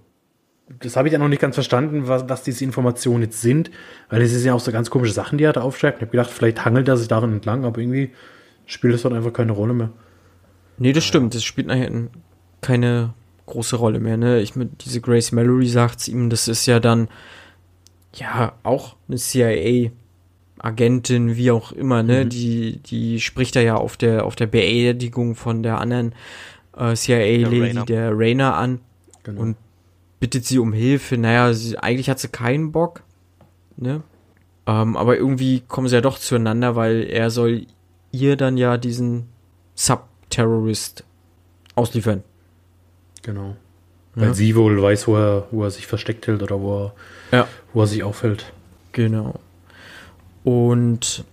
das 0.82 0.96
habe 0.96 1.08
ich 1.08 1.12
ja 1.14 1.18
noch 1.20 1.28
nicht 1.30 1.42
ganz 1.42 1.56
verstanden, 1.56 2.08
was, 2.08 2.30
was 2.30 2.44
diese 2.44 2.64
Informationen 2.64 3.24
jetzt 3.24 3.42
sind, 3.42 3.72
weil 4.10 4.22
es 4.22 4.34
ist 4.34 4.46
ja 4.46 4.54
auch 4.54 4.60
so 4.60 4.72
ganz 4.72 4.90
komische 4.92 5.14
Sachen, 5.14 5.38
die 5.40 5.44
er 5.44 5.54
da 5.54 5.62
aufschreibt. 5.62 5.98
Ich 5.98 6.02
habe 6.02 6.12
gedacht, 6.12 6.30
vielleicht 6.30 6.64
hangelt 6.64 6.88
er 6.88 6.96
sich 6.98 7.08
darin 7.08 7.34
entlang, 7.34 7.66
aber 7.66 7.80
irgendwie 7.82 8.12
spielt 8.68 8.94
es 8.94 9.02
dort 9.02 9.16
einfach 9.16 9.34
keine 9.34 9.52
Rolle 9.52 9.74
mehr. 9.74 9.90
Nee, 10.78 10.94
das 10.94 11.04
stimmt. 11.06 11.34
Das 11.34 11.44
spielt 11.44 11.68
nachher 11.68 11.88
in- 11.88 12.10
keine 12.62 13.14
große 13.50 13.76
Rolle 13.76 14.00
mehr. 14.00 14.18
Ne? 14.18 14.40
Ich 14.40 14.56
mit 14.56 14.86
diese 14.86 15.02
Grace 15.02 15.32
Mallory 15.32 15.68
sagt 15.68 16.08
ihm, 16.08 16.30
das 16.30 16.48
ist 16.48 16.66
ja 16.66 16.80
dann 16.80 17.08
ja 18.16 18.54
auch 18.64 18.96
eine 19.08 19.18
CIA-Agentin, 19.18 21.36
wie 21.36 21.52
auch 21.52 21.72
immer. 21.72 22.04
Ne, 22.04 22.26
die 22.26 22.78
die 22.78 23.20
spricht 23.20 23.56
er 23.56 23.64
ja 23.64 23.76
auf 23.76 23.98
der 23.98 24.26
auf 24.26 24.36
der 24.36 24.48
Beerdigung 24.48 25.36
von 25.36 25.64
der 25.64 25.80
anderen 25.80 26.14
äh, 26.78 26.96
CIA-Lady, 26.96 27.62
Rainer. 27.62 27.86
der 27.86 28.18
Rainer, 28.18 28.56
an 28.56 28.80
Genau. 29.24 29.42
und 29.42 29.58
bittet 30.20 30.46
sie 30.46 30.60
um 30.60 30.74
Hilfe. 30.74 31.18
Naja, 31.18 31.54
sie, 31.54 31.78
eigentlich 31.78 32.10
hat 32.10 32.20
sie 32.20 32.30
keinen 32.30 32.72
Bock. 32.72 33.04
Ne? 33.78 34.02
Ähm, 34.66 34.96
aber 34.96 35.18
irgendwie 35.18 35.62
kommen 35.68 35.88
sie 35.88 35.96
ja 35.96 36.02
doch 36.02 36.20
zueinander, 36.20 36.76
weil 36.76 37.04
er 37.04 37.30
soll 37.30 37.66
ihr 38.12 38.38
dann 38.38 38.58
ja 38.58 38.78
diesen 38.78 39.28
Sub-Terrorist 39.76 41.04
ausliefern. 41.76 42.24
Genau. 43.24 43.56
Weil 44.16 44.34
sie 44.34 44.56
wohl 44.56 44.82
weiß, 44.82 45.08
wo 45.08 45.16
er, 45.16 45.48
wo 45.52 45.64
er 45.64 45.72
sich 45.72 45.88
versteckt 45.88 46.28
hält 46.28 46.42
oder 46.44 46.60
wo 46.62 46.86
er, 46.86 46.94
Ja. 47.32 47.48
wo 47.74 47.82
er 47.82 47.88
sich 47.88 48.04
aufhält. 48.04 48.52
Genau. 48.92 49.40
Und 50.44 51.24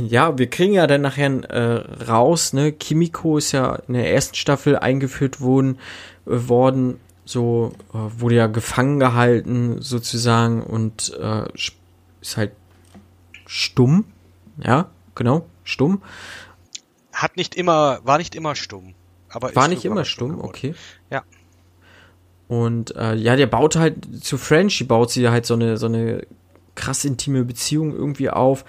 ja, 0.00 0.36
wir 0.38 0.48
kriegen 0.50 0.74
ja 0.74 0.86
dann 0.86 1.00
nachher 1.02 1.30
äh, 1.50 2.04
raus, 2.04 2.52
ne? 2.52 2.72
Kimiko 2.72 3.38
ist 3.38 3.52
ja 3.52 3.76
in 3.88 3.94
der 3.94 4.12
ersten 4.12 4.34
Staffel 4.34 4.76
eingeführt 4.76 5.40
worden, 5.40 5.78
äh, 6.26 6.48
worden 6.48 7.00
so 7.24 7.72
äh, 7.94 7.98
wurde 8.20 8.34
ja 8.36 8.46
gefangen 8.48 8.98
gehalten 8.98 9.80
sozusagen 9.80 10.62
und 10.62 11.16
äh, 11.20 11.44
ist 12.20 12.36
halt 12.36 12.52
stumm, 13.46 14.04
ja, 14.62 14.90
genau, 15.14 15.46
stumm. 15.64 16.02
hat 17.12 17.36
nicht 17.36 17.54
immer, 17.54 18.00
war 18.04 18.18
nicht 18.18 18.34
immer 18.34 18.54
stumm. 18.56 18.94
Aber 19.32 19.54
War 19.54 19.68
nicht 19.68 19.84
immer 19.84 20.04
stumm, 20.04 20.30
geworden. 20.32 20.48
okay. 20.48 20.74
Ja. 21.10 21.22
Und 22.48 22.94
äh, 22.96 23.14
ja, 23.14 23.36
der 23.36 23.46
baut 23.46 23.76
halt 23.76 23.96
zu 24.22 24.36
Frenchie 24.36 24.84
baut 24.84 25.10
sie 25.10 25.28
halt 25.28 25.46
so 25.46 25.54
eine 25.54 25.76
so 25.78 25.86
eine 25.86 26.26
krass 26.74 27.04
intime 27.04 27.44
Beziehung 27.44 27.94
irgendwie 27.94 28.30
auf. 28.30 28.64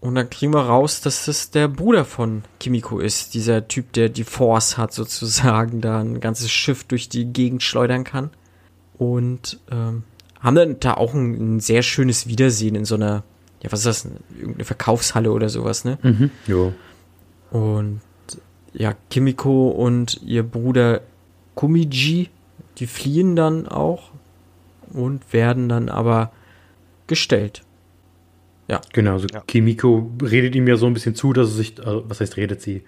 Und 0.00 0.16
dann 0.16 0.30
kriegen 0.30 0.52
wir 0.52 0.62
raus, 0.62 1.00
dass 1.00 1.26
das 1.26 1.50
der 1.50 1.68
Bruder 1.68 2.04
von 2.04 2.42
Kimiko 2.58 2.98
ist. 2.98 3.34
Dieser 3.34 3.68
Typ, 3.68 3.92
der 3.92 4.08
die 4.08 4.24
Force 4.24 4.76
hat, 4.76 4.92
sozusagen, 4.92 5.80
da 5.80 6.00
ein 6.00 6.18
ganzes 6.20 6.50
Schiff 6.50 6.82
durch 6.84 7.08
die 7.08 7.26
Gegend 7.26 7.62
schleudern 7.62 8.02
kann. 8.04 8.30
und 8.98 9.58
ähm, 9.70 10.04
haben 10.40 10.56
dann 10.56 10.80
da 10.80 10.94
auch 10.94 11.14
ein, 11.14 11.56
ein, 11.56 11.60
sehr 11.60 11.82
schönes 11.82 12.26
Wiedersehen 12.26 12.74
in 12.74 12.84
so 12.84 12.96
einer, 12.96 13.22
ja, 13.62 13.70
was 13.70 13.86
ist 13.86 14.04
das, 14.04 14.12
irgendeine 14.36 14.64
Verkaufshalle 14.64 15.30
oder 15.30 15.48
sowas, 15.48 15.84
ne? 15.84 15.98
Mhm, 16.02 16.30
jo. 16.48 16.72
Und 17.52 18.00
ja, 18.72 18.94
Kimiko 19.10 19.68
und 19.68 20.20
ihr 20.22 20.42
Bruder 20.42 21.02
Kumiji, 21.54 22.30
die 22.78 22.86
fliehen 22.86 23.36
dann 23.36 23.68
auch 23.68 24.10
und 24.92 25.32
werden 25.32 25.68
dann 25.68 25.88
aber 25.88 26.32
gestellt. 27.06 27.62
Ja. 28.68 28.80
Genau, 28.92 29.14
also 29.14 29.26
ja. 29.26 29.42
Kimiko 29.46 30.10
redet 30.22 30.54
ihm 30.54 30.66
ja 30.66 30.76
so 30.76 30.86
ein 30.86 30.94
bisschen 30.94 31.14
zu, 31.14 31.32
dass 31.32 31.48
er 31.48 31.54
sich, 31.54 31.86
also 31.86 32.04
was 32.08 32.20
heißt 32.20 32.36
redet 32.36 32.62
sie? 32.62 32.84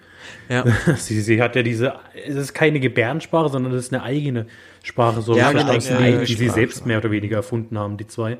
Ja. 0.49 0.65
sie, 0.97 1.21
sie 1.21 1.41
hat 1.41 1.55
ja 1.55 1.61
diese, 1.61 1.93
es 2.25 2.35
ist 2.35 2.53
keine 2.53 2.79
Gebärdensprache, 2.79 3.49
sondern 3.49 3.73
es 3.73 3.85
ist 3.85 3.93
eine 3.93 4.01
eigene 4.01 4.47
Sprache, 4.81 5.21
so 5.21 5.35
ja, 5.35 5.51
genau, 5.51 5.73
die, 5.73 6.25
die 6.25 6.33
sie 6.33 6.49
selbst 6.49 6.85
mehr 6.85 6.97
oder 6.97 7.11
weniger 7.11 7.37
erfunden 7.37 7.77
haben, 7.77 7.97
die 7.97 8.07
zwei. 8.07 8.37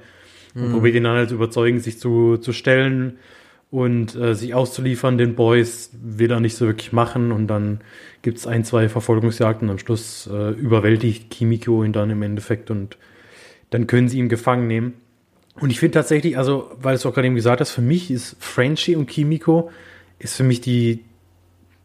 Und 0.55 0.69
mhm. 0.69 0.71
probiert 0.71 0.95
ihn 0.95 1.03
dann 1.03 1.17
halt 1.17 1.29
zu 1.29 1.35
überzeugen, 1.35 1.79
sich 1.79 1.99
zu, 1.99 2.37
zu 2.37 2.53
stellen 2.53 3.19
und 3.75 4.15
äh, 4.15 4.35
sich 4.35 4.53
auszuliefern 4.53 5.17
den 5.17 5.35
Boys, 5.35 5.89
will 6.01 6.31
er 6.31 6.39
nicht 6.39 6.55
so 6.55 6.65
wirklich 6.65 6.93
machen 6.93 7.33
und 7.33 7.47
dann 7.47 7.81
gibt 8.21 8.37
es 8.37 8.47
ein, 8.47 8.63
zwei 8.63 8.87
Verfolgungsjagden 8.87 9.67
und 9.67 9.73
am 9.73 9.79
Schluss 9.79 10.29
äh, 10.31 10.51
überwältigt 10.51 11.29
Kimiko 11.29 11.83
ihn 11.83 11.91
dann 11.91 12.09
im 12.09 12.21
Endeffekt 12.21 12.71
und 12.71 12.97
dann 13.71 13.85
können 13.85 14.07
sie 14.07 14.19
ihn 14.19 14.29
gefangen 14.29 14.67
nehmen. 14.67 14.93
Und 15.59 15.71
ich 15.71 15.81
finde 15.81 15.95
tatsächlich, 15.95 16.37
also, 16.37 16.71
weil 16.79 16.95
es 16.95 17.05
auch 17.05 17.13
gerade 17.13 17.27
eben 17.27 17.35
gesagt 17.35 17.59
hast, 17.59 17.71
für 17.71 17.81
mich 17.81 18.11
ist 18.11 18.37
Frenchie 18.39 18.95
und 18.95 19.07
Kimiko 19.07 19.69
ist 20.19 20.37
für 20.37 20.43
mich 20.43 20.61
die, 20.61 21.03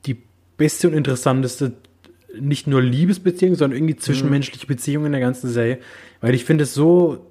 die 0.06 0.16
beste 0.56 0.86
und 0.86 0.94
interessanteste 0.94 1.72
nicht 2.38 2.68
nur 2.68 2.82
Liebesbeziehung, 2.82 3.56
sondern 3.56 3.76
irgendwie 3.76 3.96
zwischenmenschliche 3.96 4.68
Beziehung 4.68 5.06
in 5.06 5.12
der 5.12 5.20
ganzen 5.20 5.50
Serie. 5.50 5.78
Weil 6.20 6.36
ich 6.36 6.44
finde 6.44 6.62
es 6.62 6.72
so, 6.72 7.26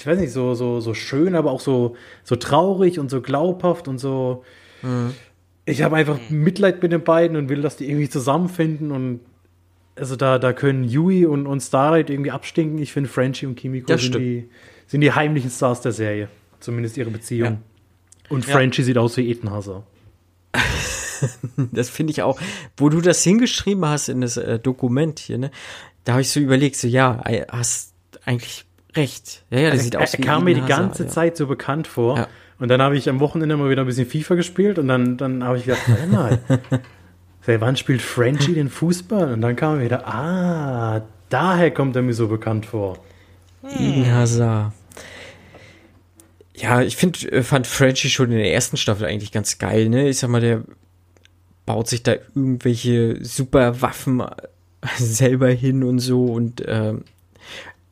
ich 0.00 0.06
weiß 0.06 0.18
nicht, 0.18 0.32
so, 0.32 0.54
so, 0.54 0.80
so 0.80 0.94
schön, 0.94 1.34
aber 1.34 1.50
auch 1.50 1.60
so, 1.60 1.94
so 2.24 2.36
traurig 2.36 2.98
und 2.98 3.10
so 3.10 3.20
glaubhaft 3.20 3.86
und 3.86 3.98
so. 3.98 4.44
Mhm. 4.80 5.12
Ich 5.66 5.82
habe 5.82 5.96
einfach 5.96 6.18
Mitleid 6.30 6.82
mit 6.82 6.90
den 6.90 7.04
beiden 7.04 7.36
und 7.36 7.50
will, 7.50 7.60
dass 7.60 7.76
die 7.76 7.88
irgendwie 7.88 8.08
zusammenfinden 8.08 8.92
und 8.92 9.20
also 9.96 10.16
da, 10.16 10.38
da 10.38 10.54
können 10.54 10.84
Yui 10.84 11.26
und, 11.26 11.46
und 11.46 11.60
Starlight 11.60 12.08
irgendwie 12.08 12.30
abstinken. 12.30 12.78
Ich 12.78 12.92
finde 12.92 13.10
Frenchie 13.10 13.44
und 13.44 13.56
Kimiko 13.56 13.86
das 13.88 14.02
sind 14.02 14.14
die, 14.14 14.48
sind 14.86 15.02
die 15.02 15.12
heimlichen 15.12 15.50
Stars 15.50 15.82
der 15.82 15.92
Serie. 15.92 16.28
Zumindest 16.60 16.96
ihre 16.96 17.10
Beziehung. 17.10 17.50
Ja. 17.50 17.58
Und 18.30 18.46
ja. 18.46 18.54
Frenchie 18.54 18.82
sieht 18.82 18.96
aus 18.96 19.18
wie 19.18 19.30
Ethan 19.30 19.50
Hazard. 19.50 19.84
das 21.72 21.90
finde 21.90 22.12
ich 22.12 22.22
auch. 22.22 22.40
Wo 22.78 22.88
du 22.88 23.02
das 23.02 23.22
hingeschrieben 23.22 23.84
hast 23.84 24.08
in 24.08 24.22
das 24.22 24.38
äh, 24.38 24.58
Dokument 24.58 25.18
hier, 25.18 25.36
ne? 25.36 25.50
Da 26.04 26.12
habe 26.12 26.22
ich 26.22 26.30
so 26.30 26.40
überlegt, 26.40 26.76
so 26.76 26.88
ja, 26.88 27.22
hast 27.50 27.92
eigentlich 28.24 28.64
recht. 28.96 29.44
Ja, 29.50 29.60
ja, 29.60 29.70
das 29.70 29.84
sieht 29.84 29.96
aus 29.96 30.12
wie 30.12 30.22
Er 30.22 30.24
kam 30.24 30.44
mir 30.44 30.54
die 30.54 30.66
ganze 30.66 31.04
ja. 31.04 31.08
Zeit 31.08 31.36
so 31.36 31.46
bekannt 31.46 31.86
vor. 31.86 32.16
Ja. 32.16 32.28
Und 32.58 32.68
dann 32.68 32.82
habe 32.82 32.96
ich 32.96 33.08
am 33.08 33.20
Wochenende 33.20 33.56
mal 33.56 33.70
wieder 33.70 33.82
ein 33.82 33.86
bisschen 33.86 34.06
FIFA 34.06 34.34
gespielt 34.34 34.78
und 34.78 34.88
dann, 34.88 35.16
dann 35.16 35.42
habe 35.42 35.56
ich 35.56 35.64
gedacht, 35.64 35.82
warte 35.88 36.06
mal, 36.06 36.38
seit 37.46 37.60
wann 37.60 37.76
spielt 37.76 38.02
Frenchie 38.02 38.54
den 38.54 38.68
Fußball? 38.68 39.32
Und 39.32 39.40
dann 39.40 39.56
kam 39.56 39.78
mir 39.78 39.84
wieder, 39.84 40.06
ah, 40.06 41.02
daher 41.30 41.70
kommt 41.70 41.96
er 41.96 42.02
mir 42.02 42.12
so 42.12 42.28
bekannt 42.28 42.66
vor. 42.66 42.98
Eden 43.62 44.12
Hazard. 44.12 44.72
Ja, 46.54 46.82
ich 46.82 46.96
finde, 46.96 47.32
äh, 47.32 47.42
fand 47.42 47.66
Frenchie 47.66 48.10
schon 48.10 48.30
in 48.30 48.38
der 48.38 48.52
ersten 48.52 48.76
Staffel 48.76 49.06
eigentlich 49.06 49.32
ganz 49.32 49.58
geil, 49.58 49.88
ne? 49.88 50.08
Ich 50.08 50.18
sag 50.18 50.28
mal, 50.28 50.42
der 50.42 50.62
baut 51.64 51.88
sich 51.88 52.02
da 52.02 52.12
irgendwelche 52.34 53.24
super 53.24 53.80
Waffen 53.80 54.22
selber 54.98 55.48
hin 55.48 55.82
und 55.84 56.00
so 56.00 56.26
und 56.26 56.62
ähm, 56.66 57.04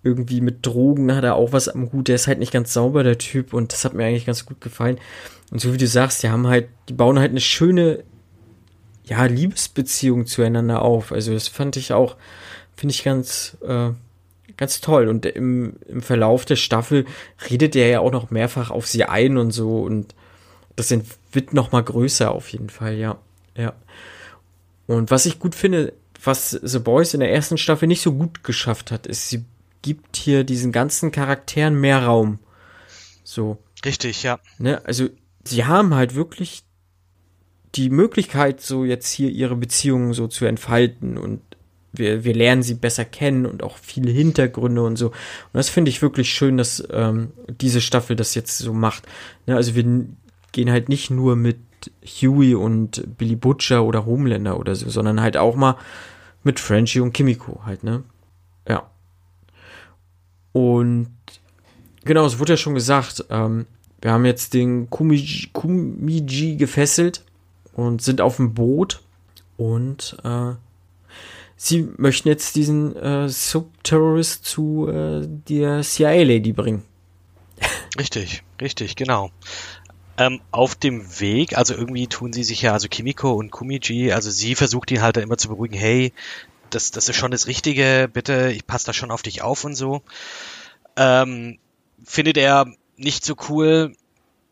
irgendwie 0.03 0.40
mit 0.40 0.64
Drogen 0.64 1.14
hat 1.14 1.24
er 1.24 1.34
auch 1.34 1.53
was 1.53 1.68
am 1.68 1.92
Hut. 1.92 2.09
Der 2.09 2.14
ist 2.14 2.26
halt 2.26 2.38
nicht 2.38 2.53
ganz 2.53 2.72
sauber, 2.72 3.03
der 3.03 3.18
Typ, 3.18 3.53
und 3.53 3.72
das 3.72 3.84
hat 3.84 3.94
mir 3.94 4.05
eigentlich 4.05 4.26
ganz 4.26 4.46
gut 4.46 4.61
gefallen. 4.61 4.99
Und 5.51 5.61
so 5.61 5.72
wie 5.72 5.78
du 5.78 5.86
sagst, 5.86 6.22
die 6.22 6.28
haben 6.28 6.46
halt, 6.46 6.68
die 6.88 6.92
bauen 6.92 7.18
halt 7.18 7.30
eine 7.30 7.40
schöne, 7.40 8.05
ja, 9.05 9.24
Liebesbeziehung 9.24 10.26
zueinander 10.26 10.82
auf. 10.82 11.12
Also 11.12 11.32
das 11.32 11.49
fand 11.49 11.76
ich 11.76 11.92
auch, 11.92 12.16
finde 12.76 12.94
ich 12.94 13.03
ganz, 13.03 13.57
äh, 13.62 13.90
ganz 14.57 14.80
toll. 14.80 15.09
Und 15.09 15.26
im, 15.26 15.76
im 15.88 16.03
Verlauf 16.03 16.44
der 16.44 16.57
Staffel 16.57 17.07
redet 17.51 17.74
er 17.74 17.88
ja 17.88 18.01
auch 18.01 18.12
noch 18.12 18.30
mehrfach 18.30 18.70
auf 18.70 18.86
sie 18.86 19.05
ein 19.05 19.38
und 19.38 19.51
so. 19.51 19.80
Und 19.80 20.14
das 20.76 20.94
wird 21.32 21.55
noch 21.55 21.72
mal 21.72 21.82
größer 21.82 22.30
auf 22.30 22.49
jeden 22.51 22.70
Fall, 22.70 22.94
ja. 22.94 23.18
Ja. 23.57 23.72
Und 24.86 25.11
was 25.11 25.26
ich 25.26 25.38
gut 25.38 25.55
finde, 25.55 25.92
was 26.22 26.51
The 26.51 26.78
Boys 26.78 27.14
in 27.14 27.20
der 27.20 27.32
ersten 27.32 27.59
Staffel 27.59 27.88
nicht 27.88 28.03
so 28.03 28.12
gut 28.12 28.44
geschafft 28.44 28.90
hat, 28.90 29.07
ist, 29.07 29.28
sie 29.28 29.44
gibt 29.83 30.16
hier 30.16 30.45
diesen 30.45 30.72
ganzen 30.72 31.12
Charakteren 31.12 31.81
mehr 31.81 32.05
Raum. 32.05 32.39
So. 33.24 33.59
Richtig, 33.85 34.22
ja. 34.22 34.39
Ne, 34.59 34.85
also 34.85 35.09
sie 35.45 35.64
haben 35.64 35.95
halt 35.95 36.14
wirklich 36.14 36.64
die 37.74 37.91
Möglichkeit, 37.91 38.61
so 38.61 38.85
jetzt 38.85 39.11
hier 39.11 39.31
ihre 39.31 39.57
Beziehungen 39.57 40.14
so 40.14 40.26
zu 40.26 40.47
entfalten 40.47 41.18
und 41.18 41.41
wir, 41.93 42.24
wir 42.24 42.35
lernen 42.35 42.62
sie 42.62 42.74
besser 42.74 43.05
kennen 43.05 43.47
und 43.47 43.62
auch 43.62 43.79
viele 43.79 44.11
Hintergründe 44.11 44.83
und 44.83 44.97
so. 44.97 45.09
Und 45.09 45.14
das 45.55 45.68
finde 45.68 45.91
ich 45.91 46.03
wirklich 46.03 46.31
schön, 46.31 46.57
dass 46.57 46.87
ähm, 46.91 47.33
diese 47.61 47.81
Staffel 47.81 48.16
das 48.16 48.35
jetzt 48.35 48.59
so 48.59 48.72
macht. 48.72 49.05
Ne, 49.47 49.57
also 49.57 49.74
wir 49.74 49.85
gehen 50.53 50.70
halt 50.70 50.89
nicht 50.89 51.11
nur 51.11 51.37
mit 51.37 51.59
Huey 52.05 52.55
und 52.55 53.16
Billy 53.16 53.37
Butcher 53.37 53.85
oder 53.85 54.05
Homelander 54.05 54.59
oder 54.59 54.74
so, 54.74 54.89
sondern 54.89 55.20
halt 55.20 55.37
auch 55.37 55.55
mal 55.55 55.76
mit 56.43 56.61
Frenchie 56.61 57.01
und 57.01 57.12
Kimiko 57.12 57.62
halt, 57.64 57.85
ne? 57.85 58.03
Und 60.59 61.06
genau, 62.04 62.26
es 62.26 62.40
wurde 62.40 62.54
ja 62.54 62.56
schon 62.56 62.74
gesagt, 62.74 63.24
ähm, 63.30 63.66
wir 64.00 64.11
haben 64.11 64.24
jetzt 64.24 64.54
den 64.54 64.90
Kumiji, 64.90 65.50
Kumiji 65.52 66.56
gefesselt 66.56 67.22
und 67.74 68.02
sind 68.02 68.20
auf 68.20 68.36
dem 68.36 68.54
Boot 68.54 69.00
und 69.56 70.16
äh, 70.24 70.54
sie 71.56 71.88
möchten 71.96 72.26
jetzt 72.26 72.56
diesen 72.56 72.96
äh, 72.96 73.28
Subterrorist 73.28 74.44
zu 74.44 74.88
äh, 74.88 75.28
der 75.48 75.82
CIA-Lady 75.82 76.52
bringen. 76.52 76.82
Richtig, 77.96 78.42
richtig, 78.61 78.96
genau. 78.96 79.30
Ähm, 80.16 80.40
auf 80.50 80.74
dem 80.74 81.20
Weg, 81.20 81.56
also 81.56 81.74
irgendwie 81.74 82.09
tun 82.09 82.32
sie 82.32 82.42
sich 82.42 82.62
ja, 82.62 82.72
also 82.72 82.88
Kimiko 82.88 83.32
und 83.34 83.52
Kumiji, 83.52 84.11
also 84.11 84.28
sie 84.32 84.56
versucht 84.56 84.90
ihn 84.90 85.02
halt 85.02 85.18
immer 85.18 85.38
zu 85.38 85.48
beruhigen, 85.48 85.76
hey, 85.76 86.12
das, 86.70 86.90
das 86.90 87.08
ist 87.08 87.16
schon 87.16 87.30
das 87.30 87.46
Richtige, 87.46 88.08
bitte, 88.12 88.50
ich 88.52 88.66
passe 88.66 88.86
da 88.86 88.92
schon 88.92 89.10
auf 89.10 89.22
dich 89.22 89.42
auf 89.42 89.64
und 89.64 89.74
so. 89.74 90.02
Ähm, 90.96 91.58
findet 92.04 92.36
er 92.36 92.66
nicht 92.96 93.24
so 93.24 93.34
cool. 93.48 93.94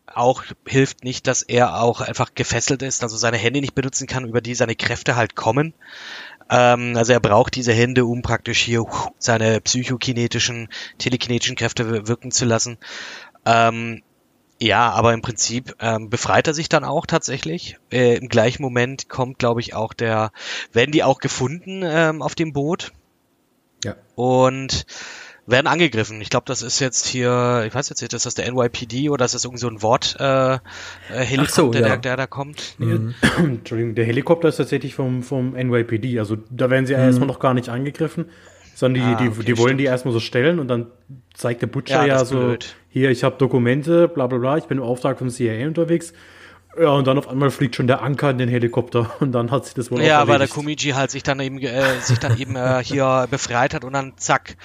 Auch 0.07 0.45
hilft 0.67 1.05
nicht, 1.05 1.27
dass 1.27 1.43
er 1.43 1.81
auch 1.81 2.01
einfach 2.01 2.35
gefesselt 2.35 2.83
ist, 2.83 3.03
also 3.03 3.17
seine 3.17 3.37
Hände 3.37 3.61
nicht 3.61 3.75
benutzen 3.75 4.07
kann, 4.07 4.25
über 4.27 4.41
die 4.41 4.55
seine 4.55 4.77
Kräfte 4.77 5.17
halt 5.17 5.35
kommen. 5.35 5.75
Ähm, 6.49 6.97
also 6.97 7.13
er 7.13 7.21
braucht 7.21 7.57
diese 7.57 7.73
Hände, 7.73 8.05
um 8.05 8.23
praktisch 8.23 8.61
hier 8.61 8.85
seine 9.19 9.61
psychokinetischen, 9.61 10.69
telekinetischen 10.99 11.57
Kräfte 11.57 12.07
wirken 12.07 12.31
zu 12.31 12.45
lassen. 12.45 12.79
Ähm, 13.45 14.03
ja, 14.59 14.91
aber 14.91 15.13
im 15.13 15.23
Prinzip 15.23 15.75
ähm, 15.81 16.09
befreit 16.09 16.47
er 16.47 16.55
sich 16.55 16.69
dann 16.69 16.85
auch 16.85 17.07
tatsächlich. 17.07 17.79
Äh, 17.91 18.17
Im 18.17 18.29
gleichen 18.29 18.63
Moment 18.63 19.09
kommt, 19.09 19.39
glaube 19.39 19.61
ich, 19.61 19.75
auch 19.75 19.93
der, 19.93 20.33
werden 20.73 20.93
die 20.93 21.03
auch 21.03 21.19
gefunden 21.19 21.83
ähm, 21.85 22.23
auf 22.23 22.35
dem 22.35 22.53
Boot. 22.53 22.93
Ja. 23.85 23.97
Und 24.15 24.87
werden 25.47 25.67
angegriffen. 25.67 26.21
Ich 26.21 26.31
glaube, 26.31 26.45
das 26.47 26.63
ist 26.63 26.81
jetzt 26.81 27.07
hier, 27.07 27.65
ich 27.67 27.75
weiß 27.75 27.89
jetzt 27.89 28.01
nicht, 28.01 28.13
ist 28.13 28.27
das 28.27 28.35
der 28.35 28.51
NYPD 28.51 29.11
oder 29.11 29.25
ist 29.25 29.35
das 29.35 29.45
irgend 29.45 29.61
so 29.61 29.69
ein 29.69 29.81
Wort 29.83 30.17
äh, 30.19 30.55
äh, 30.55 30.59
Helikopter, 31.09 31.55
so, 31.55 31.73
ja. 31.73 31.81
der, 31.81 31.97
der 31.99 32.17
da 32.17 32.27
kommt? 32.27 32.75
Mhm. 32.79 33.15
Entschuldigung, 33.39 33.95
der 33.95 34.07
Helikopter 34.07 34.49
ist 34.49 34.57
tatsächlich 34.57 34.95
vom, 34.95 35.23
vom 35.23 35.53
NYPD. 35.53 36.19
Also 36.19 36.37
da 36.51 36.69
werden 36.71 36.87
sie 36.87 36.95
mhm. 36.95 37.01
erstmal 37.01 37.29
noch 37.29 37.39
gar 37.39 37.55
nicht 37.55 37.69
angegriffen, 37.69 38.27
sondern 38.77 39.03
die, 39.03 39.15
ah, 39.15 39.17
die, 39.17 39.29
okay, 39.29 39.45
die 39.45 39.59
wollen 39.59 39.79
die 39.79 39.85
erstmal 39.85 40.13
so 40.13 40.21
stellen 40.21 40.59
und 40.59 40.69
dann 40.69 40.89
zeigt 41.33 41.63
der 41.63 41.67
Butcher 41.67 42.03
ja, 42.03 42.19
ja 42.19 42.25
so, 42.27 42.37
blöd. 42.37 42.77
hier, 42.91 43.11
ich 43.11 43.25
habe 43.25 43.37
Dokumente, 43.39 44.07
bla 44.07 44.27
bla 44.27 44.37
bla, 44.37 44.59
ich 44.59 44.65
bin 44.65 44.77
im 44.79 44.85
Auftrag 44.85 45.19
vom 45.19 45.31
CIA 45.31 45.67
unterwegs. 45.67 46.13
Ja, 46.79 46.91
und 46.91 47.07
dann 47.07 47.17
auf 47.17 47.27
einmal 47.27 47.51
fliegt 47.51 47.75
schon 47.75 47.87
der 47.87 48.03
Anker 48.03 48.29
in 48.29 48.37
den 48.37 48.51
Helikopter 48.51 49.11
und 49.21 49.33
dann 49.33 49.51
hat 49.51 49.65
sich 49.65 49.73
das 49.73 49.91
wohl 49.91 50.03
Ja, 50.03 50.29
weil 50.29 50.39
der 50.39 50.47
Kumiji 50.47 50.91
halt 50.91 51.11
sich 51.11 51.23
dann 51.23 51.41
eben, 51.41 51.59
äh, 51.59 52.01
sich 52.01 52.19
dann 52.19 52.39
eben 52.39 52.55
äh, 52.55 52.85
hier 52.85 53.27
befreit 53.31 53.73
hat 53.73 53.83
und 53.83 53.95
dann 53.95 54.13
zack, 54.19 54.59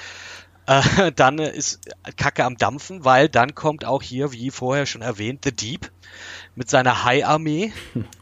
äh, 0.66 1.12
dann 1.16 1.40
ist 1.40 1.80
Kacke 2.18 2.44
am 2.44 2.58
Dampfen, 2.58 3.06
weil 3.06 3.30
dann 3.30 3.56
kommt 3.56 3.86
auch 3.86 4.04
hier, 4.04 4.34
wie 4.34 4.52
vorher 4.52 4.86
schon 4.88 5.02
erwähnt, 5.02 5.46
The 5.46 5.54
Deep 5.54 5.90
mit 6.56 6.70
seiner 6.70 7.06
Hai-Armee. 7.06 7.72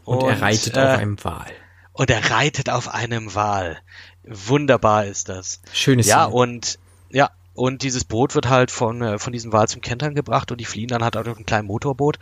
Und, 0.04 0.22
und, 0.22 0.28
er 0.28 0.40
reitet 0.40 0.76
äh, 0.76 0.80
auf 0.80 0.98
einem 0.98 1.24
Wal. 1.24 1.50
Und 1.92 2.10
er 2.10 2.30
reitet 2.30 2.70
auf 2.70 2.94
einem 2.94 3.34
Wal. 3.34 3.78
Wunderbar 4.24 5.06
ist 5.06 5.28
das. 5.28 5.60
Schönes 5.72 6.06
Ja, 6.06 6.24
Szene. 6.24 6.34
und 6.34 6.78
ja, 7.10 7.30
und 7.54 7.82
dieses 7.82 8.04
Boot 8.04 8.34
wird 8.34 8.48
halt 8.48 8.70
von, 8.70 9.02
äh, 9.02 9.18
von 9.18 9.32
diesem 9.32 9.52
Wal 9.52 9.68
zum 9.68 9.80
Kentern 9.82 10.14
gebracht 10.14 10.50
und 10.52 10.58
die 10.60 10.64
fliehen 10.64 10.88
dann 10.88 11.02
halt 11.04 11.16
auch 11.16 11.24
noch 11.24 11.38
ein 11.38 11.46
kleines 11.46 11.66
Motorboot. 11.68 12.18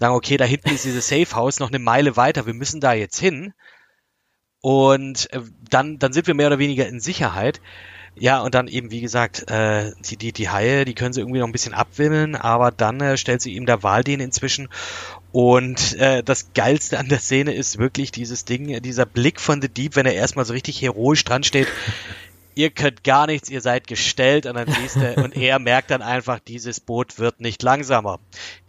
Sagen, 0.00 0.14
okay, 0.14 0.36
da 0.36 0.44
hinten 0.44 0.70
ist 0.70 0.84
dieses 0.84 1.08
Safe 1.08 1.34
House 1.36 1.60
noch 1.60 1.68
eine 1.68 1.78
Meile 1.78 2.16
weiter, 2.16 2.46
wir 2.46 2.54
müssen 2.54 2.80
da 2.80 2.92
jetzt 2.92 3.18
hin. 3.18 3.54
Und 4.60 5.32
äh, 5.32 5.40
dann, 5.70 5.98
dann 5.98 6.12
sind 6.12 6.26
wir 6.26 6.34
mehr 6.34 6.46
oder 6.48 6.58
weniger 6.58 6.86
in 6.86 7.00
Sicherheit 7.00 7.60
Ja, 8.16 8.40
und 8.42 8.54
dann 8.54 8.68
eben, 8.68 8.90
wie 8.92 9.00
gesagt, 9.02 9.50
äh, 9.50 9.92
die, 10.00 10.16
die, 10.18 10.32
die 10.32 10.50
Haie, 10.50 10.84
die 10.86 10.94
können 10.94 11.14
sie 11.14 11.20
irgendwie 11.20 11.40
noch 11.40 11.46
ein 11.48 11.52
bisschen 11.52 11.74
abwimmeln, 11.74 12.36
aber 12.36 12.70
dann 12.70 13.00
äh, 13.00 13.16
stellt 13.18 13.42
sie 13.42 13.54
ihm 13.54 13.66
der 13.66 13.82
Wal 13.84 14.04
den 14.04 14.20
inzwischen. 14.20 14.68
Und 15.32 15.94
äh, 15.94 16.22
das 16.22 16.52
Geilste 16.52 16.98
an 16.98 17.08
der 17.08 17.18
Szene 17.18 17.54
ist 17.54 17.78
wirklich 17.78 18.12
dieses 18.12 18.44
Ding, 18.44 18.80
dieser 18.82 19.06
Blick 19.06 19.40
von 19.40 19.62
The 19.62 19.68
Deep, 19.68 19.96
wenn 19.96 20.06
er 20.06 20.14
erstmal 20.14 20.44
so 20.44 20.52
richtig 20.52 20.80
heroisch 20.82 21.24
dran 21.24 21.42
steht. 21.42 21.68
ihr 22.54 22.70
könnt 22.70 23.04
gar 23.04 23.26
nichts, 23.26 23.48
ihr 23.48 23.60
seid 23.60 23.86
gestellt 23.86 24.46
und 24.46 24.54
dann 24.54 24.68
siehst 24.80 24.96
du, 24.96 25.14
und 25.22 25.36
er 25.36 25.58
merkt 25.58 25.90
dann 25.90 26.02
einfach, 26.02 26.38
dieses 26.38 26.80
Boot 26.80 27.18
wird 27.18 27.40
nicht 27.40 27.62
langsamer. 27.62 28.20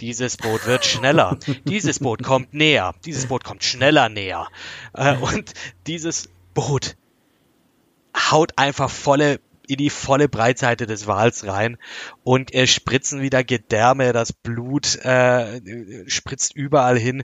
Dieses 0.02 0.38
Boot 0.38 0.66
wird 0.66 0.86
schneller. 0.86 1.38
Dieses 1.66 2.00
Boot 2.00 2.24
kommt 2.24 2.54
näher. 2.54 2.94
Dieses 3.06 3.28
Boot 3.28 3.44
kommt 3.44 3.64
schneller 3.64 4.10
näher. 4.10 4.48
Äh, 4.94 5.16
und 5.18 5.54
dieses 5.88 6.30
Boot 6.54 6.96
haut 8.16 8.58
einfach 8.58 8.90
volle 8.90 9.40
in 9.68 9.78
die 9.78 9.90
volle 9.90 10.28
Breitseite 10.30 10.86
des 10.86 11.08
Wals 11.08 11.46
rein 11.48 11.78
und 12.24 12.54
es 12.54 12.70
spritzen 12.70 13.22
wieder 13.22 13.44
Gedärme, 13.44 14.14
das 14.14 14.34
Blut 14.34 14.96
äh, 15.04 15.62
spritzt 16.08 16.56
überall 16.56 16.98
hin 16.98 17.24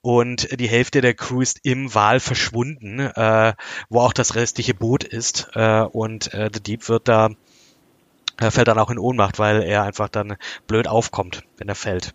und 0.00 0.60
die 0.60 0.68
Hälfte 0.68 1.00
der 1.00 1.14
Crew 1.14 1.40
ist 1.40 1.60
im 1.62 1.94
Wal 1.94 2.20
verschwunden, 2.20 3.00
äh, 3.00 3.54
wo 3.88 4.00
auch 4.00 4.12
das 4.12 4.34
restliche 4.34 4.74
Boot 4.74 5.04
ist 5.04 5.48
äh, 5.54 5.80
und 5.80 6.32
äh, 6.34 6.50
The 6.52 6.60
Deep 6.60 6.88
wird 6.88 7.08
da 7.08 7.30
er 8.36 8.50
fällt 8.50 8.68
dann 8.68 8.78
auch 8.78 8.88
in 8.88 8.98
Ohnmacht, 8.98 9.38
weil 9.38 9.62
er 9.62 9.82
einfach 9.82 10.08
dann 10.08 10.36
blöd 10.66 10.88
aufkommt, 10.88 11.44
wenn 11.58 11.68
er 11.68 11.74
fällt. 11.74 12.14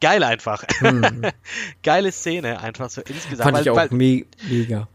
Geil 0.00 0.22
einfach. 0.22 0.62
Hm. 0.78 1.22
Geile 1.82 2.12
Szene, 2.12 2.60
einfach 2.60 2.90
so 2.90 3.00
insgesamt. 3.00 3.42
Fand 3.42 3.56
weil, 3.56 3.62
ich 3.62 3.70
auch 3.70 3.76
weil, 3.76 3.88
me 3.90 4.24
mega 4.48 4.86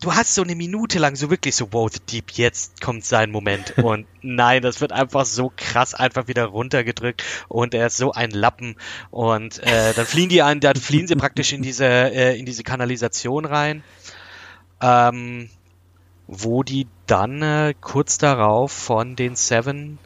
du 0.00 0.14
hast 0.14 0.34
so 0.34 0.42
eine 0.42 0.54
Minute 0.54 0.98
lang 0.98 1.14
so 1.16 1.30
wirklich 1.30 1.54
so, 1.54 1.72
wow, 1.72 1.90
The 1.92 2.00
Deep, 2.00 2.32
jetzt 2.32 2.80
kommt 2.80 3.04
sein 3.04 3.30
Moment. 3.30 3.78
Und 3.82 4.06
nein, 4.22 4.62
das 4.62 4.80
wird 4.80 4.92
einfach 4.92 5.24
so 5.24 5.52
krass 5.54 5.94
einfach 5.94 6.28
wieder 6.28 6.46
runtergedrückt 6.46 7.22
und 7.48 7.74
er 7.74 7.86
ist 7.86 7.96
so 7.96 8.12
ein 8.12 8.30
Lappen. 8.30 8.76
Und 9.10 9.58
äh, 9.60 9.92
dann 9.94 10.06
fliehen 10.06 10.28
die 10.28 10.42
an, 10.42 10.60
dann 10.60 10.76
fliehen 10.76 11.06
sie 11.06 11.16
praktisch 11.16 11.52
in 11.52 11.62
diese, 11.62 11.84
äh, 11.86 12.38
in 12.38 12.46
diese 12.46 12.62
Kanalisation 12.62 13.44
rein. 13.44 13.82
Ähm, 14.80 15.50
wo 16.26 16.62
die 16.62 16.86
dann 17.06 17.42
äh, 17.42 17.74
kurz 17.80 18.16
darauf 18.16 18.70
von 18.70 19.16
den 19.16 19.34
Seven 19.34 19.98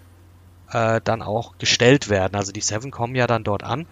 äh, 0.71 1.01
dann 1.05 1.21
auch 1.21 1.59
gestellt 1.59 2.09
werden. 2.09 2.35
Also 2.35 2.51
die 2.51 2.63
Seven 2.63 2.91
kommen 2.91 3.15
ja 3.15 3.27
dann 3.27 3.45
dort 3.45 3.63
an 3.63 3.87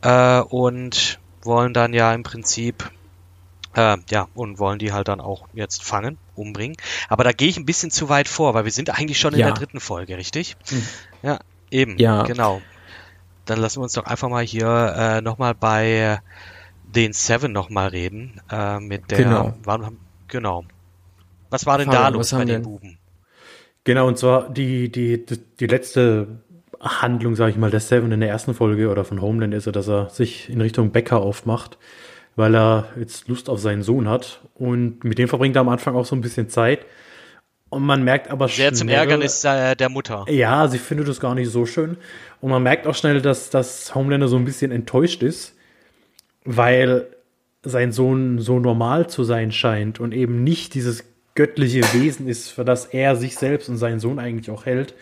äh, 0.00 0.40
und 0.40 1.20
wollen 1.42 1.74
dann 1.74 1.92
ja 1.92 2.12
im 2.14 2.22
Prinzip 2.22 2.90
äh, 3.74 3.96
ja, 4.10 4.28
und 4.34 4.58
wollen 4.58 4.78
die 4.78 4.92
halt 4.92 5.08
dann 5.08 5.20
auch 5.20 5.48
jetzt 5.52 5.82
fangen, 5.84 6.18
umbringen. 6.34 6.76
Aber 7.08 7.24
da 7.24 7.32
gehe 7.32 7.48
ich 7.48 7.56
ein 7.56 7.66
bisschen 7.66 7.90
zu 7.90 8.08
weit 8.08 8.28
vor, 8.28 8.54
weil 8.54 8.64
wir 8.64 8.72
sind 8.72 8.90
eigentlich 8.90 9.18
schon 9.18 9.32
in 9.34 9.40
ja. 9.40 9.46
der 9.46 9.54
dritten 9.54 9.80
Folge, 9.80 10.16
richtig? 10.16 10.56
Mhm. 10.70 10.86
Ja, 11.22 11.38
eben, 11.70 11.98
ja. 11.98 12.22
genau. 12.24 12.60
Dann 13.44 13.60
lassen 13.60 13.78
wir 13.78 13.84
uns 13.84 13.94
doch 13.94 14.04
einfach 14.04 14.28
mal 14.28 14.44
hier 14.44 14.94
äh, 14.96 15.20
nochmal 15.20 15.54
bei 15.54 16.20
den 16.84 17.12
Seven 17.12 17.52
nochmal 17.52 17.88
reden. 17.88 18.40
Äh, 18.50 18.78
mit 18.80 19.10
der, 19.10 19.18
genau. 19.18 19.54
Wann, 19.64 19.98
genau. 20.28 20.64
Was 21.50 21.66
war 21.66 21.78
denn 21.78 21.86
Fabian, 21.86 22.02
da 22.04 22.08
los 22.10 22.30
bei 22.30 22.44
den 22.44 22.62
Buben? 22.62 22.98
Genau, 23.84 24.06
und 24.06 24.18
zwar 24.18 24.48
die, 24.48 24.92
die, 24.92 25.24
die, 25.26 25.38
die 25.58 25.66
letzte 25.66 26.40
Handlung, 26.80 27.34
sage 27.34 27.50
ich 27.50 27.56
mal, 27.56 27.70
der 27.70 27.80
Seven 27.80 28.12
in 28.12 28.20
der 28.20 28.28
ersten 28.28 28.54
Folge 28.54 28.90
oder 28.90 29.04
von 29.04 29.20
Homeland 29.20 29.54
ist, 29.54 29.66
dass 29.66 29.88
er 29.88 30.08
sich 30.10 30.48
in 30.48 30.60
Richtung 30.60 30.90
Bäcker 30.90 31.20
aufmacht 31.20 31.78
weil 32.36 32.54
er 32.54 32.88
jetzt 32.98 33.28
Lust 33.28 33.48
auf 33.48 33.60
seinen 33.60 33.82
Sohn 33.82 34.08
hat. 34.08 34.40
Und 34.54 35.04
mit 35.04 35.18
dem 35.18 35.28
verbringt 35.28 35.56
er 35.56 35.60
am 35.60 35.68
Anfang 35.68 35.94
auch 35.94 36.06
so 36.06 36.16
ein 36.16 36.20
bisschen 36.20 36.48
Zeit. 36.48 36.86
Und 37.68 37.84
man 37.84 38.04
merkt 38.04 38.30
aber 38.30 38.48
Sehr 38.48 38.68
schnell, 38.68 38.74
zum 38.74 38.88
Ärgernis 38.88 39.44
äh, 39.44 39.74
der 39.74 39.88
Mutter. 39.88 40.26
Ja, 40.28 40.68
sie 40.68 40.78
findet 40.78 41.08
es 41.08 41.20
gar 41.20 41.34
nicht 41.34 41.50
so 41.50 41.64
schön. 41.64 41.96
Und 42.40 42.50
man 42.50 42.62
merkt 42.62 42.86
auch 42.86 42.94
schnell, 42.94 43.22
dass, 43.22 43.50
dass 43.50 43.94
Homelander 43.94 44.28
so 44.28 44.36
ein 44.36 44.44
bisschen 44.44 44.70
enttäuscht 44.70 45.22
ist, 45.22 45.54
weil 46.44 47.06
sein 47.62 47.92
Sohn 47.92 48.38
so 48.40 48.58
normal 48.58 49.08
zu 49.08 49.24
sein 49.24 49.52
scheint 49.52 50.00
und 50.00 50.12
eben 50.12 50.44
nicht 50.44 50.74
dieses 50.74 51.04
göttliche 51.34 51.80
Wesen 51.94 52.28
ist, 52.28 52.50
für 52.50 52.64
das 52.64 52.86
er 52.86 53.16
sich 53.16 53.36
selbst 53.36 53.68
und 53.68 53.78
seinen 53.78 54.00
Sohn 54.00 54.18
eigentlich 54.18 54.50
auch 54.50 54.66
hält. 54.66 54.94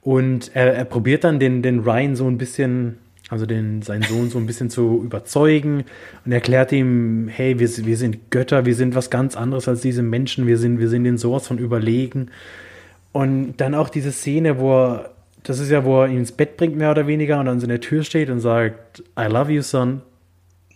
Und 0.00 0.50
er, 0.54 0.74
er 0.74 0.84
probiert 0.84 1.24
dann 1.24 1.38
den, 1.38 1.62
den 1.62 1.80
Ryan 1.80 2.16
so 2.16 2.26
ein 2.26 2.38
bisschen 2.38 2.98
also 3.28 3.44
den, 3.44 3.82
seinen 3.82 4.02
Sohn 4.02 4.30
so 4.30 4.38
ein 4.38 4.46
bisschen 4.46 4.70
zu 4.70 5.02
überzeugen 5.04 5.84
und 6.24 6.32
erklärt 6.32 6.72
ihm, 6.72 7.28
hey, 7.28 7.58
wir, 7.58 7.68
wir 7.68 7.96
sind 7.96 8.30
Götter, 8.30 8.64
wir 8.64 8.74
sind 8.74 8.94
was 8.94 9.10
ganz 9.10 9.36
anderes 9.36 9.68
als 9.68 9.82
diese 9.82 10.02
Menschen, 10.02 10.46
wir 10.46 10.58
sind, 10.58 10.78
wir 10.78 10.88
sind 10.88 11.04
den 11.04 11.18
sowas 11.18 11.46
von 11.46 11.58
überlegen. 11.58 12.30
Und 13.12 13.56
dann 13.58 13.74
auch 13.74 13.90
diese 13.90 14.12
Szene, 14.12 14.58
wo 14.58 14.72
er, 14.72 15.10
das 15.42 15.58
ist 15.58 15.70
ja, 15.70 15.84
wo 15.84 16.02
er 16.02 16.08
ihn 16.08 16.18
ins 16.18 16.32
Bett 16.32 16.56
bringt, 16.56 16.76
mehr 16.76 16.90
oder 16.90 17.06
weniger, 17.06 17.38
und 17.38 17.46
dann 17.46 17.60
so 17.60 17.64
in 17.64 17.70
der 17.70 17.80
Tür 17.80 18.02
steht 18.02 18.30
und 18.30 18.40
sagt, 18.40 19.02
I 19.18 19.24
love 19.24 19.52
you, 19.52 19.62
son. 19.62 20.02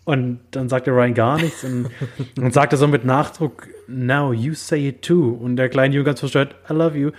Und 0.05 0.41
dann 0.51 0.69
sagt 0.69 0.87
der 0.89 0.95
Ryan 0.95 1.15
gar 1.15 1.37
nichts 1.37 1.63
und, 1.65 1.89
und 2.39 2.53
sagt 2.53 2.73
er 2.73 2.77
so 2.77 2.89
mit 2.89 3.05
Nachdruck, 3.05 3.69
now 3.87 4.33
you 4.33 4.53
say 4.55 4.89
it 4.89 5.03
too. 5.03 5.31
Und 5.41 5.57
der 5.57 5.69
kleine 5.69 5.95
Junge 5.95 6.05
ganz 6.05 6.21
verstört, 6.21 6.55
I 6.69 6.75
love 6.75 6.99
you. 6.99 7.13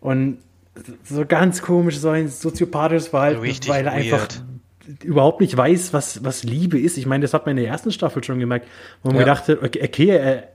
Und 0.00 0.38
so 1.04 1.24
ganz 1.26 1.62
komisch, 1.62 1.98
so 1.98 2.08
ein 2.08 2.28
soziopathisches 2.28 3.08
Verhalten, 3.08 3.42
weil 3.68 3.86
er 3.86 3.92
einfach 3.92 4.28
überhaupt 5.02 5.40
nicht 5.40 5.56
weiß, 5.56 5.92
was, 5.92 6.24
was 6.24 6.44
Liebe 6.44 6.78
ist. 6.78 6.96
Ich 6.96 7.06
meine, 7.06 7.22
das 7.22 7.34
hat 7.34 7.46
man 7.46 7.56
in 7.56 7.62
der 7.62 7.72
ersten 7.72 7.92
Staffel 7.92 8.22
schon 8.24 8.38
gemerkt, 8.38 8.68
wo 9.02 9.10
man 9.10 9.20
ja. 9.20 9.24
dachte, 9.24 9.62
okay, 9.62 9.82
okay 9.84 10.08
er, 10.08 10.48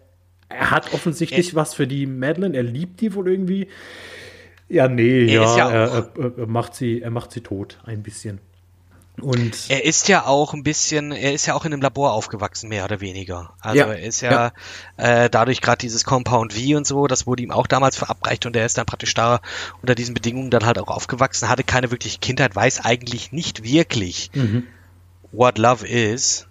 er, 0.49 0.71
hat 0.71 0.93
offensichtlich 0.93 1.49
er, 1.49 1.55
was 1.55 1.73
für 1.73 1.87
die 1.87 2.05
Madeline, 2.05 2.55
er 2.55 2.63
liebt 2.63 3.01
die 3.01 3.13
wohl 3.13 3.29
irgendwie. 3.29 3.67
Ja, 4.69 4.87
nee, 4.87 5.25
ja, 5.25 5.57
ja 5.57 5.69
er, 5.69 6.11
er, 6.37 6.47
macht 6.47 6.75
sie, 6.75 7.01
er 7.01 7.11
macht 7.11 7.31
sie 7.31 7.41
tot, 7.41 7.79
ein 7.85 8.03
bisschen. 8.03 8.39
Und 9.19 9.69
er 9.69 9.83
ist 9.83 10.07
ja 10.09 10.25
auch 10.25 10.53
ein 10.53 10.61
bisschen, 10.61 11.11
er 11.11 11.33
ist 11.33 11.47
ja 11.47 11.55
auch 11.55 11.65
in 11.65 11.73
einem 11.73 11.81
Labor 11.81 12.13
aufgewachsen, 12.13 12.69
mehr 12.69 12.85
oder 12.85 13.01
weniger. 13.01 13.55
Also 13.61 13.79
ja, 13.79 13.85
er 13.87 13.99
ist 13.99 14.21
ja, 14.21 14.51
ja. 14.97 15.23
Äh, 15.23 15.29
dadurch 15.29 15.61
gerade 15.61 15.79
dieses 15.79 16.03
Compound 16.03 16.53
V 16.53 16.77
und 16.77 16.85
so, 16.85 17.07
das 17.07 17.25
wurde 17.25 17.41
ihm 17.41 17.51
auch 17.51 17.65
damals 17.65 17.97
verabreicht 17.97 18.45
und 18.45 18.55
er 18.55 18.65
ist 18.65 18.77
dann 18.77 18.85
praktisch 18.85 19.15
da 19.15 19.41
unter 19.81 19.95
diesen 19.95 20.13
Bedingungen 20.13 20.51
dann 20.51 20.65
halt 20.65 20.77
auch 20.77 20.89
aufgewachsen, 20.89 21.49
hatte 21.49 21.63
keine 21.63 21.89
wirkliche 21.89 22.19
Kindheit, 22.19 22.55
weiß 22.55 22.85
eigentlich 22.85 23.31
nicht 23.31 23.63
wirklich, 23.63 24.29
mhm. 24.33 24.67
what 25.31 25.57
love 25.57 25.87
is. 25.87 26.47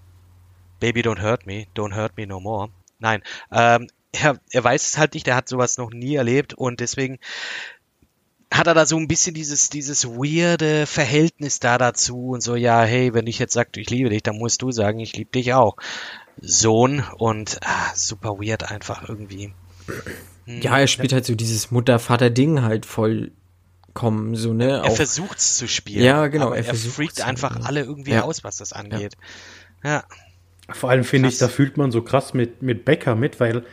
Baby, 0.81 1.03
don't 1.03 1.23
hurt 1.23 1.47
me, 1.47 1.67
don't 1.75 1.95
hurt 1.95 2.17
me 2.17 2.27
no 2.27 2.41
more. 2.41 2.69
Nein, 2.99 3.23
ähm, 3.53 3.89
er, 4.13 4.39
er 4.51 4.65
weiß 4.65 4.87
es 4.87 4.99
halt 4.99 5.15
nicht, 5.15 5.29
er 5.29 5.37
hat 5.37 5.49
sowas 5.49 5.79
noch 5.79 5.91
nie 5.91 6.17
erlebt 6.17 6.55
und 6.55 6.81
deswegen 6.81 7.19
hat 8.57 8.67
er 8.67 8.75
da 8.75 8.87
so 8.87 8.97
ein 8.97 9.09
bisschen 9.09 9.35
dieses, 9.35 9.71
dieses 9.71 10.07
weirde 10.07 10.87
Verhältnis 10.87 11.61
da 11.61 11.79
dazu 11.79 12.29
und 12.29 12.43
so, 12.43 12.57
ja, 12.57 12.83
hey, 12.83 13.15
wenn 13.15 13.27
ich 13.27 13.39
jetzt 13.39 13.53
sag, 13.53 13.77
ich 13.77 13.91
liebe 13.91 14.11
dich, 14.11 14.23
dann 14.23 14.39
musst 14.39 14.63
du 14.63 14.71
sagen, 14.71 15.01
ich 15.01 15.17
liebe 15.17 15.31
dich 15.31 15.55
auch. 15.55 15.77
Sohn 16.41 17.03
und 17.17 17.59
ah, 17.65 17.93
super 17.95 18.39
weird 18.39 18.71
einfach 18.71 19.09
irgendwie. 19.09 19.53
Hm. 20.45 20.61
Ja, 20.61 20.79
er 20.79 20.87
spielt 20.87 21.13
halt 21.13 21.25
so 21.25 21.35
dieses 21.35 21.71
Mutter-Vater-Ding 21.71 22.63
halt 22.63 22.87
vollkommen, 22.87 24.35
so, 24.35 24.53
ne? 24.53 24.83
Er 24.85 24.91
versucht's 24.91 25.57
zu 25.57 25.67
spielen. 25.67 26.05
Ja, 26.05 26.27
genau. 26.27 26.53
er, 26.53 26.67
er 26.67 26.75
freakt 26.75 27.23
einfach 27.23 27.65
alle 27.65 27.83
irgendwie 27.83 28.13
ja. 28.13 28.23
aus, 28.23 28.45
was 28.45 28.59
das 28.59 28.73
angeht. 28.73 29.17
Ja. 29.83 29.91
ja. 29.91 30.05
Vor 30.75 30.91
allem 30.91 31.05
finde 31.05 31.29
ich, 31.29 31.39
da 31.39 31.49
fühlt 31.49 31.77
man 31.77 31.93
so 31.93 32.03
krass 32.03 32.35
mit, 32.35 32.61
mit 32.61 32.85
Becker 32.85 33.15
mit, 33.15 33.39
weil 33.39 33.65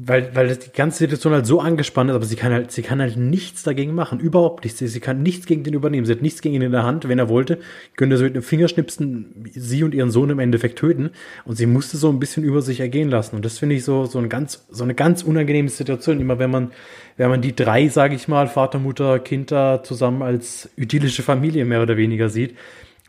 weil, 0.00 0.32
weil 0.36 0.54
die 0.54 0.70
ganze 0.70 0.98
Situation 0.98 1.32
halt 1.32 1.44
so 1.44 1.60
angespannt 1.60 2.10
ist, 2.10 2.14
aber 2.14 2.24
sie 2.24 2.36
kann 2.36 2.52
halt, 2.52 2.70
sie 2.70 2.82
kann 2.82 3.00
halt 3.00 3.16
nichts 3.16 3.64
dagegen 3.64 3.96
machen. 3.96 4.20
Überhaupt 4.20 4.62
nichts. 4.62 4.78
Sie 4.78 5.00
kann 5.00 5.24
nichts 5.24 5.46
gegen 5.46 5.64
den 5.64 5.74
übernehmen. 5.74 6.06
Sie 6.06 6.12
hat 6.12 6.22
nichts 6.22 6.40
gegen 6.40 6.54
ihn 6.54 6.62
in 6.62 6.70
der 6.70 6.84
Hand. 6.84 7.08
Wenn 7.08 7.18
er 7.18 7.28
wollte, 7.28 7.58
könnte 7.96 8.14
er 8.14 8.18
so 8.18 8.24
mit 8.24 8.34
einem 8.34 8.44
Fingerschnipsen 8.44 9.46
sie 9.50 9.82
und 9.82 9.94
ihren 9.94 10.12
Sohn 10.12 10.30
im 10.30 10.38
Endeffekt 10.38 10.78
töten. 10.78 11.10
Und 11.44 11.56
sie 11.56 11.66
musste 11.66 11.96
so 11.96 12.10
ein 12.10 12.20
bisschen 12.20 12.44
über 12.44 12.62
sich 12.62 12.78
ergehen 12.78 13.08
lassen. 13.08 13.34
Und 13.34 13.44
das 13.44 13.58
finde 13.58 13.74
ich 13.74 13.82
so, 13.82 14.06
so 14.06 14.20
ein 14.20 14.28
ganz, 14.28 14.66
so 14.70 14.84
eine 14.84 14.94
ganz 14.94 15.24
unangenehme 15.24 15.68
Situation. 15.68 16.20
Immer 16.20 16.38
wenn 16.38 16.52
man, 16.52 16.70
wenn 17.16 17.30
man 17.30 17.42
die 17.42 17.56
drei, 17.56 17.88
sage 17.88 18.14
ich 18.14 18.28
mal, 18.28 18.46
Vater, 18.46 18.78
Mutter, 18.78 19.18
Kind 19.18 19.50
da 19.50 19.82
zusammen 19.82 20.22
als 20.22 20.70
idyllische 20.76 21.24
Familie 21.24 21.64
mehr 21.64 21.82
oder 21.82 21.96
weniger 21.96 22.28
sieht. 22.28 22.54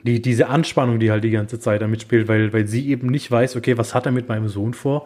Die, 0.03 0.23
diese 0.23 0.47
Anspannung, 0.47 0.99
die 0.99 1.11
halt 1.11 1.23
die 1.23 1.29
ganze 1.29 1.59
Zeit 1.59 1.83
damit 1.83 2.01
spielt, 2.01 2.27
weil, 2.27 2.51
weil 2.51 2.65
sie 2.65 2.89
eben 2.89 3.09
nicht 3.09 3.29
weiß, 3.29 3.57
okay, 3.57 3.77
was 3.77 3.93
hat 3.93 4.07
er 4.07 4.11
mit 4.11 4.27
meinem 4.27 4.47
Sohn 4.47 4.73
vor? 4.73 5.05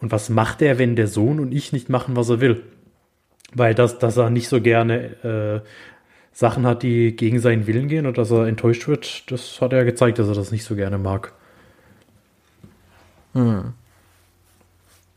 Und 0.00 0.12
was 0.12 0.28
macht 0.28 0.62
er, 0.62 0.78
wenn 0.78 0.96
der 0.96 1.08
Sohn 1.08 1.40
und 1.40 1.52
ich 1.52 1.72
nicht 1.72 1.88
machen, 1.88 2.16
was 2.16 2.28
er 2.28 2.40
will? 2.40 2.62
Weil 3.52 3.74
das, 3.74 3.98
dass 3.98 4.16
er 4.16 4.30
nicht 4.30 4.48
so 4.48 4.60
gerne 4.60 5.62
äh, 5.64 5.68
Sachen 6.32 6.66
hat, 6.66 6.82
die 6.82 7.16
gegen 7.16 7.40
seinen 7.40 7.66
Willen 7.66 7.88
gehen 7.88 8.06
und 8.06 8.16
dass 8.16 8.30
er 8.30 8.46
enttäuscht 8.46 8.86
wird, 8.86 9.30
das 9.30 9.60
hat 9.60 9.72
er 9.72 9.84
gezeigt, 9.84 10.18
dass 10.18 10.28
er 10.28 10.34
das 10.34 10.52
nicht 10.52 10.64
so 10.64 10.76
gerne 10.76 10.98
mag. 10.98 11.32
Hm. 13.32 13.72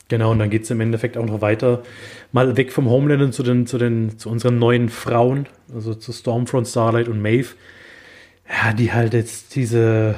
Genau, 0.07 0.31
und 0.31 0.39
dann 0.39 0.49
geht 0.49 0.63
es 0.63 0.71
im 0.71 0.81
Endeffekt 0.81 1.17
auch 1.17 1.25
noch 1.25 1.39
weiter. 1.39 1.83
Mal 2.33 2.57
weg 2.57 2.73
vom 2.73 2.89
Homeland 2.89 3.33
zu 3.33 3.43
den, 3.43 3.65
zu 3.65 3.77
den, 3.77 4.17
zu 4.17 4.29
unseren 4.29 4.59
neuen 4.59 4.89
Frauen, 4.89 5.47
also 5.73 5.93
zu 5.93 6.11
Stormfront, 6.11 6.67
Starlight 6.67 7.07
und 7.07 7.21
Maeve. 7.21 7.55
Ja, 8.49 8.73
die 8.73 8.91
halt 8.91 9.13
jetzt 9.13 9.55
diese 9.55 10.15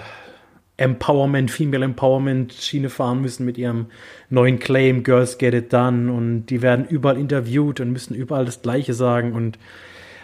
Empowerment, 0.78 1.52
Female 1.52 1.86
Empowerment 1.86 2.54
Schiene 2.54 2.90
fahren 2.90 3.22
müssen 3.22 3.46
mit 3.46 3.58
ihrem 3.58 3.88
neuen 4.30 4.60
Claim, 4.60 5.04
Girls 5.04 5.38
Get 5.38 5.54
It 5.54 5.72
Done 5.72 6.12
und 6.12 6.48
die 6.48 6.62
werden 6.62 6.86
überall 6.88 7.18
interviewt 7.18 7.80
und 7.80 7.92
müssen 7.92 8.16
überall 8.16 8.46
das 8.46 8.62
Gleiche 8.62 8.94
sagen 8.94 9.34
und 9.34 9.60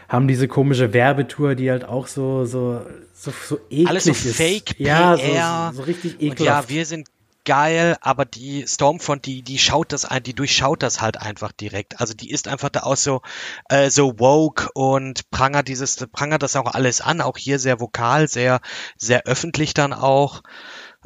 haben 0.08 0.28
diese 0.28 0.48
komische 0.48 0.92
Werbetour, 0.92 1.54
die 1.54 1.70
halt 1.70 1.86
auch 1.86 2.08
so, 2.08 2.46
so, 2.46 2.82
so, 3.14 3.32
so 3.48 3.60
eklig 3.70 3.88
Alles 3.90 4.04
so 4.06 4.12
ist. 4.12 4.36
Fake, 4.36 4.80
ja, 4.80 5.16
PR. 5.16 5.70
so, 5.72 5.78
so 5.78 5.84
richtig 5.84 6.14
Und 6.16 6.22
ekelhaft. 6.24 6.70
ja, 6.72 6.76
wir 6.76 6.86
sind 6.86 7.08
geil, 7.50 7.98
aber 8.02 8.26
die 8.26 8.68
Stormfront, 8.68 9.26
die, 9.26 9.42
die 9.42 9.58
schaut 9.58 9.92
das 9.92 10.06
ein, 10.06 10.22
die 10.22 10.36
durchschaut 10.36 10.84
das 10.84 11.02
halt 11.02 11.18
einfach 11.18 11.52
direkt. 11.52 12.00
Also 12.00 12.14
die 12.14 12.30
ist 12.30 12.48
einfach 12.48 12.70
da 12.70 12.82
auch 12.82 12.96
so, 12.96 13.24
äh, 13.70 13.90
so 13.90 14.20
woke 14.20 14.70
und 14.76 15.28
prangert 15.32 15.68
dieses, 15.68 15.96
prangert 16.12 16.44
das 16.44 16.56
auch 16.56 16.72
alles 16.72 17.02
an, 17.02 17.22
auch 17.22 17.38
hier 17.38 17.58
sehr 17.58 17.80
vokal, 17.80 18.28
sehr, 18.28 18.62
sehr 18.98 19.24
öffentlich 19.26 19.74
dann 19.74 19.94
auch. 19.94 20.44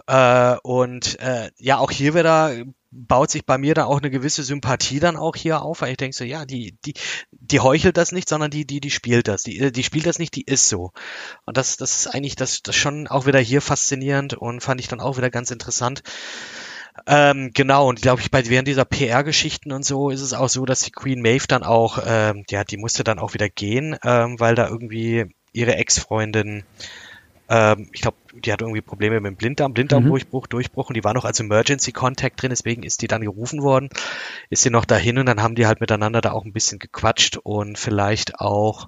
Äh, 0.07 0.57
und 0.63 1.17
äh, 1.21 1.49
ja, 1.59 1.77
auch 1.77 1.91
hier 1.91 2.13
wieder 2.13 2.51
baut 2.93 3.31
sich 3.31 3.45
bei 3.45 3.57
mir 3.57 3.73
da 3.73 3.85
auch 3.85 3.99
eine 3.99 4.11
gewisse 4.11 4.43
Sympathie 4.43 4.99
dann 4.99 5.17
auch 5.17 5.35
hier 5.35 5.61
auf, 5.61 5.81
weil 5.81 5.91
ich 5.91 5.97
denke 5.97 6.15
so, 6.15 6.23
ja, 6.23 6.45
die, 6.45 6.77
die, 6.85 6.93
die 7.31 7.59
heuchelt 7.59 7.97
das 7.97 8.11
nicht, 8.11 8.29
sondern 8.29 8.51
die, 8.51 8.65
die, 8.65 8.79
die 8.79 8.91
spielt 8.91 9.27
das. 9.27 9.43
Die, 9.43 9.71
die 9.71 9.83
spielt 9.83 10.05
das 10.05 10.19
nicht, 10.19 10.35
die 10.35 10.43
ist 10.43 10.69
so. 10.69 10.91
Und 11.45 11.57
das, 11.57 11.77
das 11.77 11.97
ist 11.97 12.07
eigentlich 12.07 12.35
das, 12.35 12.61
das 12.61 12.75
schon 12.75 13.07
auch 13.07 13.25
wieder 13.25 13.39
hier 13.39 13.61
faszinierend 13.61 14.35
und 14.35 14.61
fand 14.61 14.79
ich 14.79 14.87
dann 14.87 14.99
auch 14.99 15.17
wieder 15.17 15.29
ganz 15.29 15.51
interessant. 15.51 16.03
Ähm, 17.07 17.51
genau, 17.53 17.89
und 17.89 18.01
glaube 18.01 18.21
ich, 18.21 18.29
bei 18.29 18.47
während 18.47 18.67
dieser 18.67 18.85
PR-Geschichten 18.85 19.71
und 19.71 19.83
so 19.83 20.11
ist 20.11 20.21
es 20.21 20.33
auch 20.33 20.49
so, 20.49 20.65
dass 20.65 20.81
die 20.81 20.91
Queen 20.91 21.21
Maeve 21.21 21.47
dann 21.47 21.63
auch, 21.63 21.99
ähm, 22.05 22.45
ja, 22.49 22.63
die 22.63 22.77
musste 22.77 23.03
dann 23.03 23.17
auch 23.17 23.33
wieder 23.33 23.49
gehen, 23.49 23.97
ähm, 24.03 24.39
weil 24.39 24.53
da 24.53 24.67
irgendwie 24.67 25.25
ihre 25.53 25.75
Ex-Freundin 25.75 26.63
ähm, 27.49 27.89
ich 27.91 28.01
glaube, 28.01 28.17
die 28.33 28.51
hat 28.51 28.61
irgendwie 28.61 28.81
Probleme 28.81 29.19
mit 29.19 29.31
dem 29.31 29.35
Blinddarm, 29.35 29.73
Blinddarmdurchbruch, 29.73 30.47
Durchbruch 30.47 30.89
und 30.89 30.95
die 30.95 31.03
war 31.03 31.13
noch 31.13 31.25
als 31.25 31.39
Emergency 31.39 31.91
Contact 31.91 32.41
drin, 32.41 32.49
deswegen 32.49 32.83
ist 32.83 33.01
die 33.01 33.07
dann 33.07 33.21
gerufen 33.21 33.61
worden, 33.61 33.89
ist 34.49 34.63
sie 34.63 34.69
noch 34.69 34.85
dahin 34.85 35.17
und 35.17 35.25
dann 35.25 35.41
haben 35.41 35.55
die 35.55 35.67
halt 35.67 35.81
miteinander 35.81 36.21
da 36.21 36.31
auch 36.31 36.45
ein 36.45 36.53
bisschen 36.53 36.79
gequatscht 36.79 37.37
und 37.37 37.77
vielleicht 37.77 38.39
auch 38.39 38.87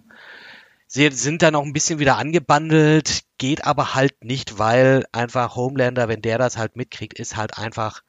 sie 0.88 1.10
sind 1.11 1.41
dann 1.41 1.56
auch 1.56 1.64
ein 1.64 1.73
bisschen 1.73 1.99
wieder 1.99 2.18
angebandelt, 2.18 3.23
geht 3.38 3.65
aber 3.65 3.95
halt 3.95 4.23
nicht, 4.23 4.57
weil 4.57 5.06
einfach 5.11 5.56
Homelander, 5.56 6.07
wenn 6.07 6.22
der 6.22 6.38
das 6.38 6.57
halt 6.57 6.76
mitkriegt, 6.76 7.19
ist 7.19 7.36
halt 7.36 7.57
einfach 7.57 8.03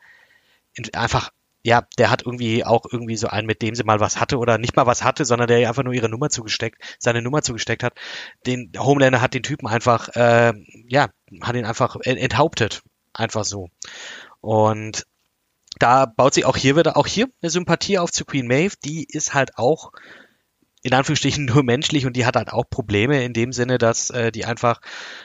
einfach 0.93 1.31
ja, 1.67 1.83
der 1.99 2.11
hat 2.11 2.23
irgendwie 2.25 2.65
auch 2.65 2.85
irgendwie 2.91 3.17
so 3.17 3.27
einen, 3.27 3.49
mit 3.49 3.61
dem 3.61 3.75
sie 3.75 3.83
mal 3.83 3.99
was 3.99 4.21
hatte 4.21 4.39
oder 4.39 4.57
nicht 4.57 4.77
mal 4.77 4.87
was 4.87 5.03
hatte, 5.03 5.25
sondern 5.25 5.49
der 5.49 5.59
ihr 5.59 5.69
einfach 5.69 5.83
nur 5.83 5.95
ihre 5.95 6.09
Nummer 6.09 6.31
zugesteckt, 6.31 6.81
seine 7.01 7.23
Nummer 7.23 7.43
zugesteckt 7.43 7.83
hat. 7.83 7.95
Den 8.47 8.71
Homelander 8.79 9.21
hat 9.21 9.35
den 9.35 9.43
Typen 9.43 9.67
einfach, 9.67 10.09
äh, 10.15 10.53
ja, 10.87 11.09
hat 11.43 11.57
ihn 11.57 11.65
einfach 11.65 11.97
enthauptet. 12.05 12.83
Einfach 13.13 13.45
so. 13.45 13.69
Und 14.41 15.07
da 15.81 16.07
baut 16.07 16.35
sich 16.35 16.45
auch 16.45 16.57
hier 16.57 16.77
wieder, 16.77 16.97
auch 16.97 17.09
hier 17.09 17.27
eine 17.43 17.51
Sympathie 17.51 17.99
auf 17.99 18.13
zu 18.13 18.25
Queen 18.25 18.47
Maeve, 18.47 18.77
die 18.85 19.05
ist 19.05 19.35
halt 19.35 19.59
auch 19.59 19.91
in 20.87 20.95
Anführungsstrichen 20.95 21.47
nur 21.47 21.65
menschlich 21.65 22.07
und 22.07 22.15
die 22.15 22.27
hat 22.27 22.37
halt 22.37 22.53
auch 22.53 22.71
Probleme 22.71 23.25
in 23.25 23.33
dem 23.33 23.53
Sinne, 23.53 23.77
dass 23.77 24.11
äh, 24.11 24.31
die 24.31 24.45
einfach 24.45 24.81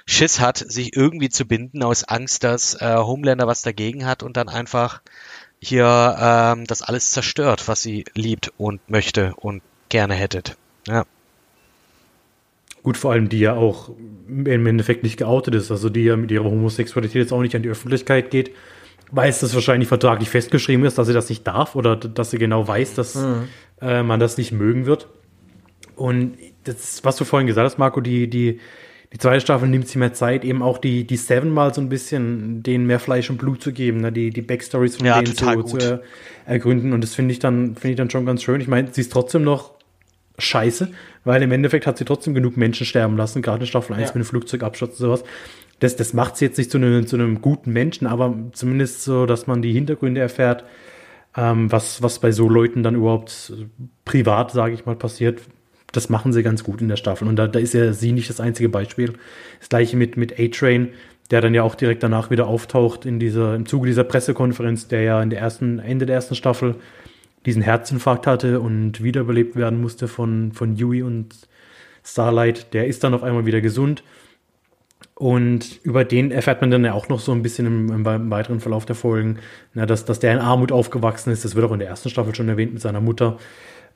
Schiss 0.07 0.39
hat, 0.39 0.57
sich 0.57 0.95
irgendwie 0.95 1.29
zu 1.29 1.45
binden 1.45 1.83
aus 1.83 2.03
Angst, 2.03 2.43
dass 2.43 2.81
äh, 2.81 2.95
Homelander 2.97 3.45
was 3.45 3.61
dagegen 3.61 4.07
hat 4.07 4.23
und 4.23 4.37
dann 4.37 4.49
einfach 4.49 5.03
hier 5.61 6.17
ähm, 6.19 6.65
das 6.65 6.81
alles 6.81 7.11
zerstört, 7.11 7.67
was 7.67 7.81
sie 7.81 8.05
liebt 8.15 8.51
und 8.57 8.89
möchte 8.89 9.33
und 9.35 9.61
gerne 9.89 10.15
hättet. 10.15 10.57
Ja. 10.87 11.05
Gut, 12.83 12.97
vor 12.97 13.11
allem 13.11 13.29
die 13.29 13.39
ja 13.39 13.53
auch 13.53 13.91
im 14.27 14.65
Endeffekt 14.65 15.03
nicht 15.03 15.17
geoutet 15.17 15.53
ist, 15.53 15.69
also 15.69 15.89
die 15.89 16.05
ja 16.05 16.17
mit 16.17 16.31
ihrer 16.31 16.45
Homosexualität 16.45 17.21
jetzt 17.21 17.31
auch 17.31 17.41
nicht 17.41 17.55
an 17.55 17.61
die 17.61 17.69
Öffentlichkeit 17.69 18.31
geht, 18.31 18.51
weiß, 19.11 19.41
dass 19.41 19.53
wahrscheinlich 19.53 19.87
vertraglich 19.87 20.29
festgeschrieben 20.29 20.83
ist, 20.85 20.97
dass 20.97 21.07
sie 21.07 21.13
das 21.13 21.29
nicht 21.29 21.45
darf 21.45 21.75
oder 21.75 21.95
dass 21.95 22.31
sie 22.31 22.39
genau 22.39 22.67
weiß, 22.67 22.95
dass 22.95 23.15
mhm. 23.15 23.47
äh, 23.81 24.01
man 24.01 24.19
das 24.19 24.37
nicht 24.37 24.51
mögen 24.51 24.87
wird. 24.87 25.09
Und 25.95 26.37
das, 26.63 27.03
was 27.03 27.17
du 27.17 27.25
vorhin 27.25 27.45
gesagt 27.45 27.65
hast, 27.65 27.77
Marco, 27.77 28.01
die, 28.01 28.27
die, 28.27 28.59
die 29.13 29.17
zweite 29.17 29.41
Staffel 29.41 29.67
nimmt 29.67 29.87
sich 29.87 29.97
mehr 29.97 30.13
Zeit, 30.13 30.45
eben 30.45 30.61
auch 30.61 30.77
die, 30.77 31.05
die 31.05 31.17
Seven 31.17 31.49
mal 31.49 31.73
so 31.73 31.81
ein 31.81 31.89
bisschen 31.89 32.63
denen 32.63 32.85
mehr 32.85 32.99
Fleisch 32.99 33.29
und 33.29 33.37
Blut 33.37 33.61
zu 33.61 33.73
geben, 33.73 33.99
ne? 33.99 34.11
die, 34.11 34.29
die 34.29 34.41
Backstories 34.41 34.97
von 34.97 35.05
ja, 35.05 35.21
denen 35.21 35.35
zu, 35.35 35.63
zu 35.63 35.77
er, 35.77 36.01
ergründen. 36.45 36.93
Und 36.93 37.01
das 37.03 37.13
finde 37.13 37.33
ich 37.33 37.39
dann, 37.39 37.75
finde 37.75 37.89
ich 37.89 37.95
dann 37.97 38.09
schon 38.09 38.25
ganz 38.25 38.41
schön. 38.41 38.61
Ich 38.61 38.69
meine, 38.69 38.87
sie 38.91 39.01
ist 39.01 39.11
trotzdem 39.11 39.43
noch 39.43 39.71
scheiße, 40.37 40.91
weil 41.25 41.41
im 41.43 41.51
Endeffekt 41.51 41.87
hat 41.87 41.97
sie 41.97 42.05
trotzdem 42.05 42.33
genug 42.33 42.55
Menschen 42.55 42.85
sterben 42.85 43.17
lassen, 43.17 43.41
gerade 43.41 43.61
in 43.61 43.67
Staffel 43.67 43.93
1 43.93 44.01
ja. 44.01 44.07
mit 44.15 44.23
dem 44.23 44.29
Flugzeugabsturz 44.29 44.91
und 44.91 45.05
sowas. 45.05 45.23
Das, 45.79 45.97
das 45.97 46.13
macht 46.13 46.37
sie 46.37 46.45
jetzt 46.45 46.57
nicht 46.57 46.71
zu 46.71 46.77
einem, 46.77 47.05
zu 47.05 47.17
einem 47.17 47.41
guten 47.41 47.73
Menschen, 47.73 48.07
aber 48.07 48.33
zumindest 48.53 49.03
so, 49.03 49.25
dass 49.25 49.45
man 49.45 49.61
die 49.61 49.73
Hintergründe 49.73 50.21
erfährt, 50.21 50.63
ähm, 51.35 51.69
was, 51.71 52.01
was 52.01 52.19
bei 52.19 52.31
so 52.31 52.47
Leuten 52.47 52.81
dann 52.81 52.95
überhaupt 52.95 53.53
privat, 54.05 54.51
sage 54.51 54.73
ich 54.73 54.85
mal, 54.85 54.95
passiert, 54.95 55.41
das 55.91 56.09
machen 56.09 56.33
sie 56.33 56.43
ganz 56.43 56.63
gut 56.63 56.81
in 56.81 56.87
der 56.87 56.95
Staffel. 56.95 57.27
Und 57.27 57.35
da, 57.35 57.47
da 57.47 57.59
ist 57.59 57.73
ja 57.73 57.93
sie 57.93 58.11
nicht 58.11 58.29
das 58.29 58.39
einzige 58.39 58.69
Beispiel. 58.69 59.13
Das 59.59 59.69
gleiche 59.69 59.97
mit, 59.97 60.17
mit 60.17 60.39
A-Train, 60.39 60.89
der 61.29 61.41
dann 61.41 61.53
ja 61.53 61.63
auch 61.63 61.75
direkt 61.75 62.03
danach 62.03 62.29
wieder 62.29 62.47
auftaucht 62.47 63.05
in 63.05 63.19
dieser, 63.19 63.55
im 63.55 63.65
Zuge 63.65 63.87
dieser 63.87 64.03
Pressekonferenz, 64.03 64.87
der 64.87 65.01
ja 65.01 65.21
in 65.21 65.29
der 65.29 65.39
ersten, 65.39 65.79
Ende 65.79 66.05
der 66.05 66.15
ersten 66.15 66.35
Staffel 66.35 66.75
diesen 67.45 67.61
Herzinfarkt 67.61 68.27
hatte 68.27 68.59
und 68.59 69.03
wiederbelebt 69.03 69.55
werden 69.55 69.81
musste 69.81 70.07
von, 70.07 70.51
von 70.51 70.75
Yui 70.75 71.01
und 71.01 71.35
Starlight. 72.03 72.73
Der 72.73 72.87
ist 72.87 73.03
dann 73.03 73.13
auf 73.13 73.23
einmal 73.23 73.45
wieder 73.45 73.61
gesund. 73.61 74.03
Und 75.15 75.79
über 75.83 76.03
den 76.03 76.31
erfährt 76.31 76.61
man 76.61 76.71
dann 76.71 76.83
ja 76.83 76.93
auch 76.93 77.07
noch 77.07 77.19
so 77.19 77.31
ein 77.31 77.43
bisschen 77.43 77.67
im, 77.67 78.05
im 78.07 78.31
weiteren 78.31 78.59
Verlauf 78.59 78.85
der 78.85 78.95
Folgen, 78.95 79.37
na, 79.73 79.85
dass, 79.85 80.03
dass 80.05 80.19
der 80.19 80.33
in 80.33 80.39
Armut 80.39 80.71
aufgewachsen 80.71 81.31
ist. 81.31 81.45
Das 81.45 81.55
wird 81.55 81.65
auch 81.65 81.71
in 81.71 81.79
der 81.79 81.89
ersten 81.89 82.09
Staffel 82.09 82.33
schon 82.33 82.49
erwähnt 82.49 82.73
mit 82.73 82.81
seiner 82.81 83.01
Mutter. 83.01 83.37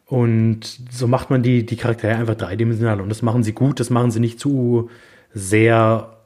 Und 0.08 0.80
so 0.92 1.08
macht 1.08 1.30
man 1.30 1.42
die, 1.42 1.66
die 1.66 1.78
Charaktere 1.78 2.16
einfach 2.16 2.36
dreidimensional. 2.36 3.02
Und 3.02 3.10
das 3.10 3.22
machen 3.22 3.44
sie 3.44 3.54
gut, 3.54 3.80
das 3.80 3.90
machen 3.90 4.12
sie 4.12 4.20
nicht 4.20 4.40
zu 4.40 4.90
sehr 5.34 6.18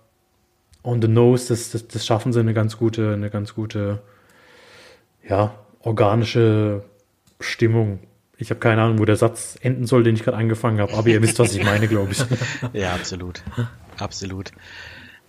on 0.83 1.01
the 1.01 1.07
nose. 1.07 1.47
Das, 1.47 1.71
das, 1.71 1.87
das 1.87 2.05
schaffen 2.05 2.33
sie 2.33 2.39
eine 2.39 2.53
ganz 2.53 2.77
gute, 2.77 3.13
eine 3.13 3.29
ganz 3.29 3.55
gute, 3.55 4.01
ja, 5.27 5.53
organische 5.81 6.83
Stimmung. 7.39 7.99
Ich 8.37 8.49
habe 8.49 8.59
keine 8.59 8.81
Ahnung, 8.81 8.99
wo 8.99 9.05
der 9.05 9.17
Satz 9.17 9.57
enden 9.61 9.85
soll, 9.85 10.03
den 10.03 10.15
ich 10.15 10.23
gerade 10.23 10.37
angefangen 10.37 10.79
habe, 10.79 10.93
aber 10.93 11.07
ihr 11.07 11.21
wisst, 11.21 11.39
was 11.39 11.53
ich 11.53 11.63
meine, 11.63 11.87
glaube 11.87 12.11
ich. 12.11 12.23
Ja, 12.73 12.93
absolut. 12.93 13.43
Absolut. 13.97 14.51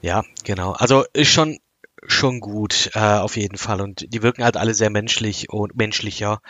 Ja, 0.01 0.23
genau. 0.45 0.73
Also 0.73 1.05
ist 1.13 1.31
schon 1.31 1.59
schon 2.07 2.41
gut, 2.41 2.91
äh, 2.95 2.99
auf 2.99 3.37
jeden 3.37 3.59
Fall. 3.59 3.81
Und 3.81 4.13
die 4.13 4.23
wirken 4.23 4.45
halt 4.45 4.57
alle 4.57 4.75
sehr 4.75 4.91
menschlich 4.91 5.51
und 5.51 5.77
menschlicher. 5.77 6.41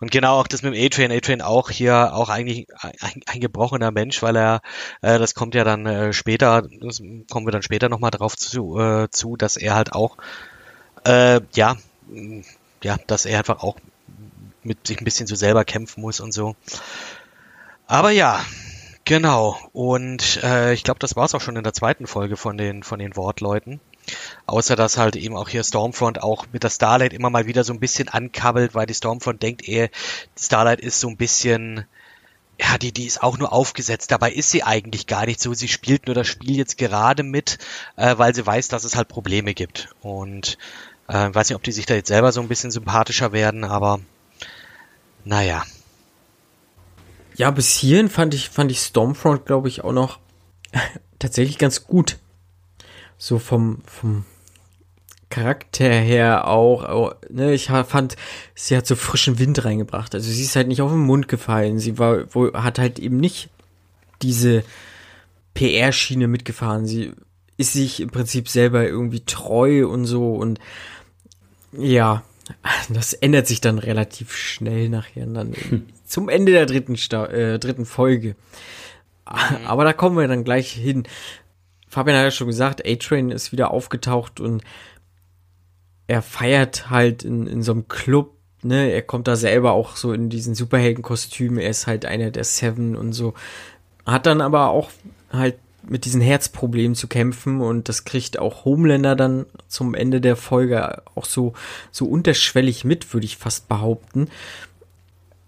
Und 0.00 0.10
genau 0.10 0.40
auch 0.40 0.46
das 0.46 0.62
mit 0.62 0.74
dem 0.74 0.86
A-Train. 0.86 1.12
A-Train 1.12 1.42
auch 1.42 1.70
hier 1.70 2.14
auch 2.14 2.28
eigentlich 2.28 2.66
ein, 2.80 3.20
ein 3.26 3.40
gebrochener 3.40 3.90
Mensch, 3.90 4.22
weil 4.22 4.36
er, 4.36 4.60
äh, 5.02 5.18
das 5.18 5.34
kommt 5.34 5.54
ja 5.54 5.64
dann 5.64 5.86
äh, 5.86 6.12
später, 6.12 6.62
das 6.80 7.02
kommen 7.30 7.46
wir 7.46 7.52
dann 7.52 7.62
später 7.62 7.88
nochmal 7.88 8.10
drauf 8.10 8.36
zu, 8.36 8.78
äh, 8.78 9.10
zu, 9.10 9.36
dass 9.36 9.56
er 9.56 9.74
halt 9.74 9.92
auch, 9.92 10.16
äh, 11.04 11.40
ja, 11.54 11.76
ja, 12.82 12.96
dass 13.06 13.26
er 13.26 13.38
einfach 13.38 13.62
auch 13.62 13.76
mit 14.62 14.86
sich 14.86 15.00
ein 15.00 15.04
bisschen 15.04 15.26
so 15.26 15.34
selber 15.34 15.64
kämpfen 15.64 16.00
muss 16.00 16.20
und 16.20 16.32
so. 16.32 16.56
Aber 17.86 18.10
ja, 18.10 18.40
genau. 19.04 19.58
Und 19.72 20.42
äh, 20.42 20.72
ich 20.72 20.84
glaube, 20.84 21.00
das 21.00 21.16
war's 21.16 21.34
auch 21.34 21.40
schon 21.40 21.56
in 21.56 21.64
der 21.64 21.74
zweiten 21.74 22.06
Folge 22.06 22.36
von 22.36 22.56
den 22.56 22.82
von 22.82 22.98
den 22.98 23.16
Wortleuten. 23.16 23.80
Außer 24.46 24.76
dass 24.76 24.98
halt 24.98 25.16
eben 25.16 25.36
auch 25.36 25.48
hier 25.48 25.64
Stormfront 25.64 26.22
auch 26.22 26.46
mit 26.52 26.62
der 26.62 26.70
Starlight 26.70 27.12
immer 27.12 27.30
mal 27.30 27.46
wieder 27.46 27.64
so 27.64 27.72
ein 27.72 27.80
bisschen 27.80 28.08
ankabbelt, 28.08 28.74
weil 28.74 28.86
die 28.86 28.94
Stormfront 28.94 29.42
denkt 29.42 29.66
eher, 29.66 29.88
Starlight 30.38 30.80
ist 30.80 31.00
so 31.00 31.08
ein 31.08 31.16
bisschen, 31.16 31.86
ja, 32.60 32.78
die, 32.78 32.92
die 32.92 33.06
ist 33.06 33.22
auch 33.22 33.38
nur 33.38 33.52
aufgesetzt. 33.52 34.10
Dabei 34.10 34.32
ist 34.32 34.50
sie 34.50 34.62
eigentlich 34.62 35.06
gar 35.06 35.26
nicht 35.26 35.40
so. 35.40 35.54
Sie 35.54 35.68
spielt 35.68 36.06
nur 36.06 36.14
das 36.14 36.28
Spiel 36.28 36.56
jetzt 36.56 36.76
gerade 36.78 37.22
mit, 37.22 37.58
äh, 37.96 38.16
weil 38.18 38.34
sie 38.34 38.46
weiß, 38.46 38.68
dass 38.68 38.84
es 38.84 38.96
halt 38.96 39.08
Probleme 39.08 39.54
gibt. 39.54 39.88
Und 40.02 40.58
äh, 41.08 41.30
weiß 41.32 41.48
nicht, 41.48 41.56
ob 41.56 41.62
die 41.62 41.72
sich 41.72 41.86
da 41.86 41.94
jetzt 41.94 42.08
selber 42.08 42.32
so 42.32 42.40
ein 42.40 42.48
bisschen 42.48 42.70
sympathischer 42.70 43.32
werden, 43.32 43.64
aber 43.64 44.00
naja. 45.24 45.64
Ja, 47.36 47.50
bis 47.50 47.70
hierhin 47.70 48.10
fand 48.10 48.34
ich, 48.34 48.50
fand 48.50 48.70
ich 48.70 48.80
Stormfront, 48.80 49.46
glaube 49.46 49.68
ich, 49.68 49.82
auch 49.82 49.92
noch 49.92 50.18
tatsächlich 51.18 51.58
ganz 51.58 51.86
gut 51.86 52.18
so 53.18 53.38
vom, 53.38 53.78
vom 53.86 54.24
Charakter 55.30 55.90
her 55.90 56.46
auch, 56.46 57.16
ne, 57.28 57.54
ich 57.54 57.66
fand, 57.66 58.16
sie 58.54 58.76
hat 58.76 58.86
so 58.86 58.94
frischen 58.94 59.38
Wind 59.38 59.64
reingebracht. 59.64 60.14
Also 60.14 60.30
sie 60.30 60.42
ist 60.42 60.54
halt 60.54 60.68
nicht 60.68 60.80
auf 60.80 60.92
den 60.92 61.00
Mund 61.00 61.26
gefallen. 61.26 61.78
Sie 61.78 61.98
war, 61.98 62.32
wo, 62.32 62.52
hat 62.52 62.78
halt 62.78 62.98
eben 62.98 63.16
nicht 63.16 63.48
diese 64.22 64.62
PR-Schiene 65.54 66.28
mitgefahren. 66.28 66.86
Sie 66.86 67.12
ist 67.56 67.72
sich 67.72 68.00
im 68.00 68.10
Prinzip 68.10 68.48
selber 68.48 68.86
irgendwie 68.86 69.24
treu 69.24 69.86
und 69.88 70.06
so 70.06 70.34
und 70.34 70.58
ja, 71.72 72.22
das 72.88 73.12
ändert 73.12 73.46
sich 73.46 73.60
dann 73.60 73.78
relativ 73.78 74.36
schnell 74.36 74.88
nachher 74.88 75.26
dann 75.26 75.54
hm. 75.54 75.86
zum 76.06 76.28
Ende 76.28 76.52
der 76.52 76.66
dritten, 76.66 76.96
Sta 76.96 77.26
äh, 77.26 77.58
dritten 77.58 77.86
Folge. 77.86 78.36
Aber 79.24 79.84
da 79.84 79.92
kommen 79.92 80.18
wir 80.18 80.28
dann 80.28 80.44
gleich 80.44 80.70
hin 80.72 81.04
Fabian 81.94 82.16
hat 82.16 82.24
ja 82.24 82.30
schon 82.32 82.48
gesagt, 82.48 82.84
A-Train 82.84 83.30
ist 83.30 83.52
wieder 83.52 83.70
aufgetaucht 83.70 84.40
und 84.40 84.64
er 86.08 86.22
feiert 86.22 86.90
halt 86.90 87.22
in, 87.22 87.46
in 87.46 87.62
so 87.62 87.70
einem 87.70 87.86
Club, 87.86 88.32
ne, 88.62 88.90
er 88.90 89.02
kommt 89.02 89.28
da 89.28 89.36
selber 89.36 89.70
auch 89.72 89.94
so 89.94 90.12
in 90.12 90.28
diesen 90.28 90.56
Superheldenkostümen, 90.56 91.60
er 91.60 91.70
ist 91.70 91.86
halt 91.86 92.04
einer 92.04 92.32
der 92.32 92.42
Seven 92.42 92.96
und 92.96 93.12
so. 93.12 93.34
Hat 94.04 94.26
dann 94.26 94.40
aber 94.40 94.70
auch 94.70 94.90
halt 95.32 95.54
mit 95.88 96.04
diesen 96.04 96.20
Herzproblemen 96.20 96.96
zu 96.96 97.06
kämpfen 97.06 97.60
und 97.60 97.88
das 97.88 98.04
kriegt 98.04 98.40
auch 98.40 98.64
Homelander 98.64 99.14
dann 99.14 99.46
zum 99.68 99.94
Ende 99.94 100.20
der 100.20 100.34
Folge 100.34 101.00
auch 101.14 101.26
so, 101.26 101.52
so 101.92 102.06
unterschwellig 102.06 102.84
mit, 102.84 103.14
würde 103.14 103.26
ich 103.26 103.36
fast 103.36 103.68
behaupten. 103.68 104.30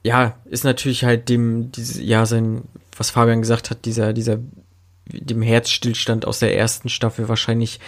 Ja, 0.04 0.36
ist 0.44 0.62
natürlich 0.62 1.02
halt 1.02 1.28
dem, 1.28 1.72
diese, 1.72 2.04
ja, 2.04 2.24
sein, 2.24 2.62
was 2.96 3.10
Fabian 3.10 3.40
gesagt 3.40 3.70
hat, 3.70 3.84
dieser, 3.84 4.12
dieser, 4.12 4.38
dem 5.06 5.42
Herzstillstand 5.42 6.26
aus 6.26 6.38
der 6.38 6.56
ersten 6.56 6.88
Staffel 6.88 7.28
wahrscheinlich 7.28 7.80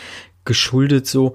geschuldet 0.44 1.06
so. 1.06 1.34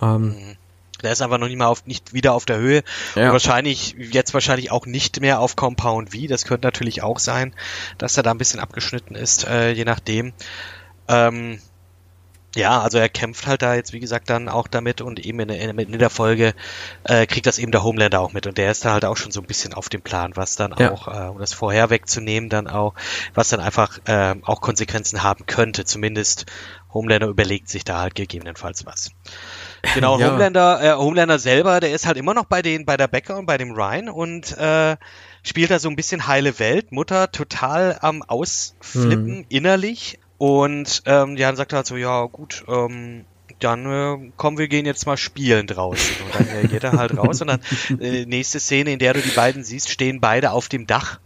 Ähm. 0.00 0.56
Der 1.02 1.12
ist 1.12 1.20
einfach 1.20 1.38
noch 1.38 1.48
nicht 1.48 1.58
mal 1.58 1.66
auf, 1.66 1.84
nicht 1.86 2.14
wieder 2.14 2.32
auf 2.32 2.46
der 2.46 2.56
Höhe. 2.56 2.82
Ja. 3.14 3.26
Und 3.26 3.32
wahrscheinlich, 3.32 3.94
jetzt 3.98 4.32
wahrscheinlich 4.32 4.70
auch 4.70 4.86
nicht 4.86 5.20
mehr 5.20 5.40
auf 5.40 5.54
Compound 5.54 6.14
V. 6.14 6.26
Das 6.28 6.46
könnte 6.46 6.66
natürlich 6.66 7.02
auch 7.02 7.18
sein, 7.18 7.54
dass 7.98 8.16
er 8.16 8.22
da 8.22 8.30
ein 8.30 8.38
bisschen 8.38 8.60
abgeschnitten 8.60 9.14
ist, 9.14 9.46
äh, 9.46 9.72
je 9.72 9.84
nachdem. 9.84 10.32
Ähm, 11.08 11.60
ja, 12.54 12.80
also 12.80 12.98
er 12.98 13.08
kämpft 13.08 13.46
halt 13.46 13.62
da 13.62 13.74
jetzt, 13.74 13.92
wie 13.92 14.00
gesagt, 14.00 14.30
dann 14.30 14.48
auch 14.48 14.68
damit 14.68 15.00
und 15.00 15.18
eben 15.18 15.40
in, 15.40 15.48
in, 15.48 15.78
in 15.78 15.98
der 15.98 16.10
Folge 16.10 16.54
äh, 17.04 17.26
kriegt 17.26 17.46
das 17.46 17.58
eben 17.58 17.72
der 17.72 17.82
Homelander 17.82 18.20
auch 18.20 18.32
mit 18.32 18.46
und 18.46 18.58
der 18.58 18.70
ist 18.70 18.84
da 18.84 18.92
halt 18.92 19.04
auch 19.04 19.16
schon 19.16 19.32
so 19.32 19.40
ein 19.40 19.46
bisschen 19.46 19.74
auf 19.74 19.88
dem 19.88 20.02
Plan, 20.02 20.32
was 20.34 20.56
dann 20.56 20.74
ja. 20.78 20.92
auch, 20.92 21.08
äh, 21.08 21.28
um 21.28 21.38
das 21.38 21.52
vorher 21.52 21.90
wegzunehmen, 21.90 22.48
dann 22.48 22.68
auch, 22.68 22.94
was 23.34 23.48
dann 23.48 23.60
einfach 23.60 23.98
äh, 24.06 24.34
auch 24.42 24.60
Konsequenzen 24.60 25.22
haben 25.22 25.46
könnte. 25.46 25.84
Zumindest 25.84 26.46
Homelander 26.92 27.26
überlegt 27.26 27.68
sich 27.68 27.84
da 27.84 28.00
halt 28.00 28.14
gegebenenfalls 28.14 28.86
was. 28.86 29.10
Genau, 29.94 30.18
ja. 30.18 30.30
Homelander, 30.30 30.82
äh, 30.82 30.96
Homelander 30.96 31.38
selber, 31.38 31.80
der 31.80 31.92
ist 31.92 32.06
halt 32.06 32.16
immer 32.16 32.34
noch 32.34 32.46
bei 32.46 32.62
den, 32.62 32.86
bei 32.86 32.96
der 32.96 33.08
Becker 33.08 33.36
und 33.36 33.46
bei 33.46 33.58
dem 33.58 33.72
Ryan 33.72 34.08
und 34.08 34.56
äh, 34.56 34.96
spielt 35.42 35.70
da 35.70 35.78
so 35.78 35.88
ein 35.88 35.96
bisschen 35.96 36.26
heile 36.26 36.58
Welt, 36.58 36.92
Mutter 36.92 37.30
total 37.30 37.98
am 38.00 38.22
Ausflippen 38.22 39.38
mhm. 39.38 39.46
innerlich. 39.48 40.18
Und 40.44 41.02
ähm, 41.06 41.38
ja, 41.38 41.46
dann 41.46 41.56
sagt 41.56 41.72
er 41.72 41.76
halt 41.76 41.86
so, 41.86 41.96
ja 41.96 42.26
gut, 42.26 42.64
ähm, 42.68 43.24
dann 43.60 43.86
äh, 43.86 44.30
komm, 44.36 44.58
wir 44.58 44.68
gehen 44.68 44.84
jetzt 44.84 45.06
mal 45.06 45.16
spielen 45.16 45.66
draußen. 45.66 46.16
Und 46.22 46.34
dann 46.34 46.48
äh, 46.48 46.68
geht 46.68 46.84
er 46.84 46.92
halt 46.92 47.16
raus 47.16 47.40
und 47.40 47.46
dann 47.46 47.60
äh, 47.98 48.26
nächste 48.26 48.60
Szene, 48.60 48.92
in 48.92 48.98
der 48.98 49.14
du 49.14 49.22
die 49.22 49.30
beiden 49.30 49.64
siehst, 49.64 49.88
stehen 49.88 50.20
beide 50.20 50.50
auf 50.50 50.68
dem 50.68 50.86
Dach 50.86 51.18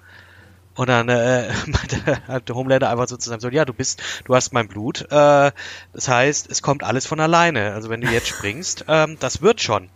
und 0.76 0.88
dann 0.88 1.08
äh, 1.08 1.50
hat 2.28 2.48
der 2.48 2.54
Homelander 2.54 2.90
einfach 2.90 3.08
sozusagen 3.08 3.40
so, 3.40 3.48
ja, 3.48 3.64
du 3.64 3.72
bist, 3.72 4.00
du 4.24 4.36
hast 4.36 4.52
mein 4.52 4.68
Blut. 4.68 5.02
Äh, 5.10 5.50
das 5.92 6.08
heißt, 6.08 6.48
es 6.48 6.62
kommt 6.62 6.84
alles 6.84 7.04
von 7.04 7.18
alleine. 7.18 7.74
Also 7.74 7.90
wenn 7.90 8.00
du 8.00 8.08
jetzt 8.08 8.28
springst, 8.28 8.84
ähm, 8.88 9.16
das 9.18 9.42
wird 9.42 9.60
schon. 9.60 9.90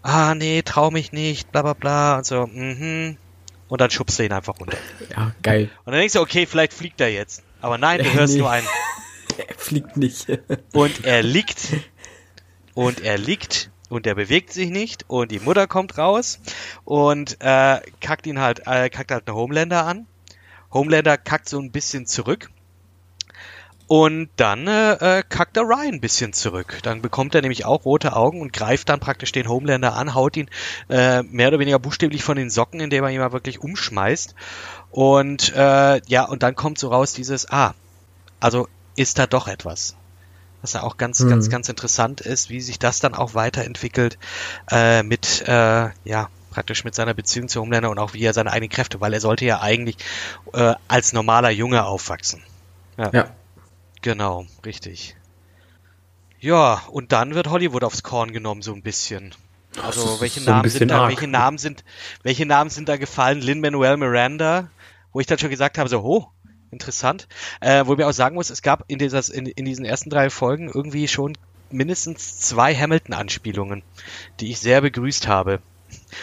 Ah, 0.00 0.34
nee, 0.34 0.62
trau 0.62 0.90
mich 0.90 1.12
nicht, 1.12 1.52
bla 1.52 1.60
bla 1.60 1.74
bla. 1.74 2.16
Und 2.16 2.24
so, 2.24 2.46
mhm. 2.46 3.18
Und 3.68 3.80
dann 3.82 3.90
schubst 3.90 4.18
du 4.18 4.22
ihn 4.22 4.32
einfach 4.32 4.58
runter. 4.58 4.78
Ja, 5.14 5.32
geil. 5.42 5.68
Und 5.84 5.92
dann 5.92 6.00
denkst 6.00 6.14
du, 6.14 6.20
okay, 6.20 6.46
vielleicht 6.46 6.72
fliegt 6.72 7.02
er 7.02 7.12
jetzt. 7.12 7.42
Aber 7.66 7.78
nein, 7.78 7.98
du 7.98 8.12
hörst 8.12 8.34
nee. 8.34 8.38
nur 8.38 8.48
einen. 8.48 8.68
er 9.48 9.54
fliegt 9.56 9.96
nicht. 9.96 10.28
und 10.72 11.04
er 11.04 11.24
liegt. 11.24 11.72
Und 12.74 13.00
er 13.00 13.18
liegt 13.18 13.72
und 13.88 14.06
der 14.06 14.14
bewegt 14.14 14.52
sich 14.52 14.70
nicht 14.70 15.04
und 15.08 15.32
die 15.32 15.40
Mutter 15.40 15.66
kommt 15.66 15.98
raus 15.98 16.38
und 16.84 17.38
äh, 17.40 17.80
kackt 18.00 18.28
ihn 18.28 18.38
halt, 18.38 18.68
äh, 18.68 18.88
kackt 18.88 19.10
halt 19.10 19.26
eine 19.26 19.36
Homelander 19.36 19.84
an. 19.84 20.06
Homelander 20.72 21.18
kackt 21.18 21.48
so 21.48 21.58
ein 21.58 21.72
bisschen 21.72 22.06
zurück. 22.06 22.50
Und 23.88 24.28
dann 24.36 24.66
äh, 24.66 25.18
äh, 25.18 25.22
kackt 25.28 25.56
der 25.56 25.62
Ryan 25.62 25.94
ein 25.94 26.00
bisschen 26.00 26.32
zurück. 26.32 26.80
Dann 26.82 27.02
bekommt 27.02 27.34
er 27.34 27.42
nämlich 27.42 27.64
auch 27.64 27.84
rote 27.84 28.16
Augen 28.16 28.40
und 28.40 28.52
greift 28.52 28.88
dann 28.88 28.98
praktisch 28.98 29.30
den 29.30 29.48
Homelander 29.48 29.94
an, 29.94 30.14
haut 30.14 30.36
ihn 30.36 30.50
äh, 30.88 31.22
mehr 31.22 31.48
oder 31.48 31.60
weniger 31.60 31.78
buchstäblich 31.78 32.24
von 32.24 32.36
den 32.36 32.50
Socken, 32.50 32.80
indem 32.80 33.04
er 33.04 33.10
ihn 33.10 33.20
mal 33.20 33.32
wirklich 33.32 33.60
umschmeißt. 33.60 34.34
Und 34.90 35.54
äh, 35.54 36.00
ja, 36.06 36.24
und 36.24 36.42
dann 36.42 36.56
kommt 36.56 36.78
so 36.78 36.88
raus 36.88 37.12
dieses, 37.12 37.50
ah, 37.50 37.74
also 38.40 38.68
ist 38.96 39.18
da 39.18 39.26
doch 39.26 39.46
etwas 39.46 39.94
was 40.66 40.72
ja 40.72 40.82
auch 40.82 40.96
ganz, 40.96 41.20
mhm. 41.20 41.28
ganz, 41.28 41.48
ganz 41.48 41.68
interessant 41.68 42.20
ist, 42.20 42.50
wie 42.50 42.60
sich 42.60 42.80
das 42.80 42.98
dann 42.98 43.14
auch 43.14 43.34
weiterentwickelt 43.34 44.18
äh, 44.70 45.04
mit, 45.04 45.44
äh, 45.46 45.90
ja, 46.04 46.28
praktisch 46.50 46.84
mit 46.84 46.94
seiner 46.94 47.14
Beziehung 47.14 47.48
zu 47.48 47.60
Homelander 47.60 47.90
und 47.90 47.98
auch 48.00 48.14
wie 48.14 48.24
er 48.24 48.32
seine 48.32 48.50
eigenen 48.50 48.70
Kräfte, 48.70 49.00
weil 49.00 49.12
er 49.12 49.20
sollte 49.20 49.44
ja 49.44 49.60
eigentlich 49.60 49.96
äh, 50.54 50.74
als 50.88 51.12
normaler 51.12 51.50
Junge 51.50 51.84
aufwachsen. 51.84 52.42
Ja. 52.96 53.10
ja. 53.12 53.30
Genau, 54.02 54.46
richtig. 54.64 55.16
Ja, 56.38 56.82
und 56.90 57.12
dann 57.12 57.34
wird 57.34 57.48
Hollywood 57.48 57.84
aufs 57.84 58.02
Korn 58.02 58.32
genommen, 58.32 58.62
so 58.62 58.72
ein 58.72 58.82
bisschen. 58.82 59.34
Also 59.82 60.20
welche 60.20 60.40
so 60.40 60.50
Namen 60.50 60.68
sind 60.70 60.88
da, 60.88 61.02
arg. 61.02 61.10
welche 61.10 61.28
Namen 61.28 61.58
sind, 61.58 61.84
welche 62.22 62.46
Namen 62.46 62.70
sind 62.70 62.88
da 62.88 62.96
gefallen? 62.96 63.40
Lin 63.40 63.60
Manuel 63.60 63.96
Miranda, 63.96 64.70
wo 65.12 65.20
ich 65.20 65.26
dann 65.26 65.38
schon 65.38 65.50
gesagt 65.50 65.78
habe, 65.78 65.88
so, 65.88 66.02
oh, 66.02 66.26
interessant. 66.70 67.28
Äh, 67.60 67.86
wo 67.86 67.92
ich 67.92 67.98
mir 67.98 68.06
auch 68.06 68.12
sagen 68.12 68.34
muss, 68.34 68.50
es 68.50 68.62
gab 68.62 68.84
in, 68.88 68.98
dieser, 68.98 69.22
in, 69.32 69.46
in 69.46 69.64
diesen 69.64 69.84
ersten 69.84 70.10
drei 70.10 70.30
Folgen 70.30 70.70
irgendwie 70.72 71.08
schon 71.08 71.36
mindestens 71.70 72.38
zwei 72.38 72.74
Hamilton-Anspielungen, 72.74 73.82
die 74.40 74.50
ich 74.50 74.60
sehr 74.60 74.80
begrüßt 74.80 75.26
habe. 75.26 75.60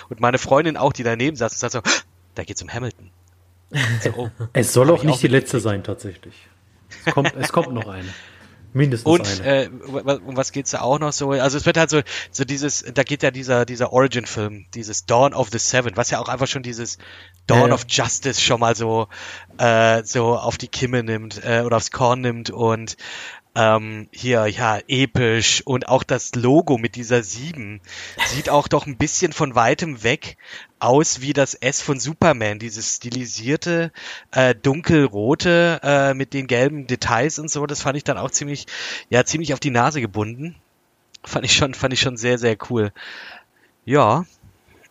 Und 0.09 0.19
meine 0.19 0.37
Freundin 0.37 0.77
auch, 0.77 0.93
die 0.93 1.03
daneben 1.03 1.35
saß 1.35 1.53
und 1.53 1.59
sagte 1.59 1.89
so, 1.89 2.01
da 2.35 2.43
geht's 2.43 2.61
um 2.61 2.71
Hamilton. 2.71 3.09
So, 4.03 4.11
oh, 4.15 4.29
es 4.53 4.71
soll 4.71 4.91
auch 4.91 5.03
nicht 5.03 5.15
auch 5.15 5.19
die 5.19 5.27
letzte 5.27 5.59
sein, 5.59 5.83
tatsächlich. 5.83 6.35
Es 7.05 7.13
kommt, 7.13 7.33
es 7.35 7.51
kommt 7.51 7.73
noch 7.73 7.87
eine. 7.87 8.13
Mindestens 8.73 9.07
und, 9.07 9.41
eine. 9.41 9.65
Äh, 9.65 9.69
um 9.69 10.35
was 10.35 10.51
geht's 10.51 10.71
da 10.71 10.81
auch 10.81 10.99
noch 10.99 11.13
so? 11.13 11.31
Also 11.31 11.57
es 11.57 11.65
wird 11.65 11.77
halt 11.77 11.91
so, 11.91 12.01
so 12.31 12.43
dieses, 12.43 12.83
da 12.93 13.03
geht 13.03 13.21
ja 13.21 13.29
dieser, 13.29 13.65
dieser 13.65 13.93
Origin-Film, 13.93 14.65
dieses 14.73 15.05
Dawn 15.05 15.33
of 15.33 15.49
the 15.51 15.59
Seven, 15.59 15.95
was 15.95 16.09
ja 16.09 16.19
auch 16.19 16.27
einfach 16.27 16.47
schon 16.47 16.63
dieses 16.63 16.97
Dawn 17.45 17.69
ja, 17.69 17.75
of 17.75 17.85
Justice 17.87 18.41
schon 18.41 18.59
mal 18.59 18.75
so, 18.75 19.07
äh, 19.59 20.03
so 20.03 20.37
auf 20.37 20.57
die 20.57 20.67
Kimme 20.67 21.03
nimmt 21.03 21.43
äh, 21.45 21.61
oder 21.61 21.77
aufs 21.77 21.91
Korn 21.91 22.21
nimmt 22.21 22.49
und 22.49 22.97
ähm, 23.55 24.07
hier, 24.11 24.47
ja, 24.47 24.79
episch 24.87 25.61
und 25.65 25.87
auch 25.87 26.03
das 26.03 26.33
Logo 26.33 26.79
mit 26.79 26.95
dieser 26.95 27.21
sieben 27.21 27.81
sieht 28.25 28.49
auch 28.49 28.67
doch 28.67 28.87
ein 28.87 28.97
bisschen 28.97 29.31
von 29.31 29.53
weitem 29.53 30.01
weg 30.03 30.37
aus 30.83 31.21
wie 31.21 31.33
das 31.33 31.53
S 31.53 31.81
von 31.81 31.99
Superman, 31.99 32.59
dieses 32.59 32.97
stilisierte, 32.97 33.91
äh, 34.31 34.53
dunkelrote 34.53 35.79
äh, 35.81 36.13
mit 36.13 36.33
den 36.33 36.47
gelben 36.47 36.87
Details 36.87 37.39
und 37.39 37.49
so, 37.49 37.65
das 37.65 37.81
fand 37.81 37.95
ich 37.95 38.03
dann 38.03 38.17
auch 38.17 38.31
ziemlich, 38.31 38.65
ja, 39.09 39.23
ziemlich 39.23 39.53
auf 39.53 39.61
die 39.61 39.71
Nase 39.71 40.01
gebunden. 40.01 40.55
Fand 41.23 41.45
ich 41.45 41.53
schon, 41.53 41.73
fand 41.73 41.93
ich 41.93 42.01
schon 42.01 42.17
sehr, 42.17 42.37
sehr 42.37 42.57
cool. 42.69 42.91
Ja, 43.85 44.25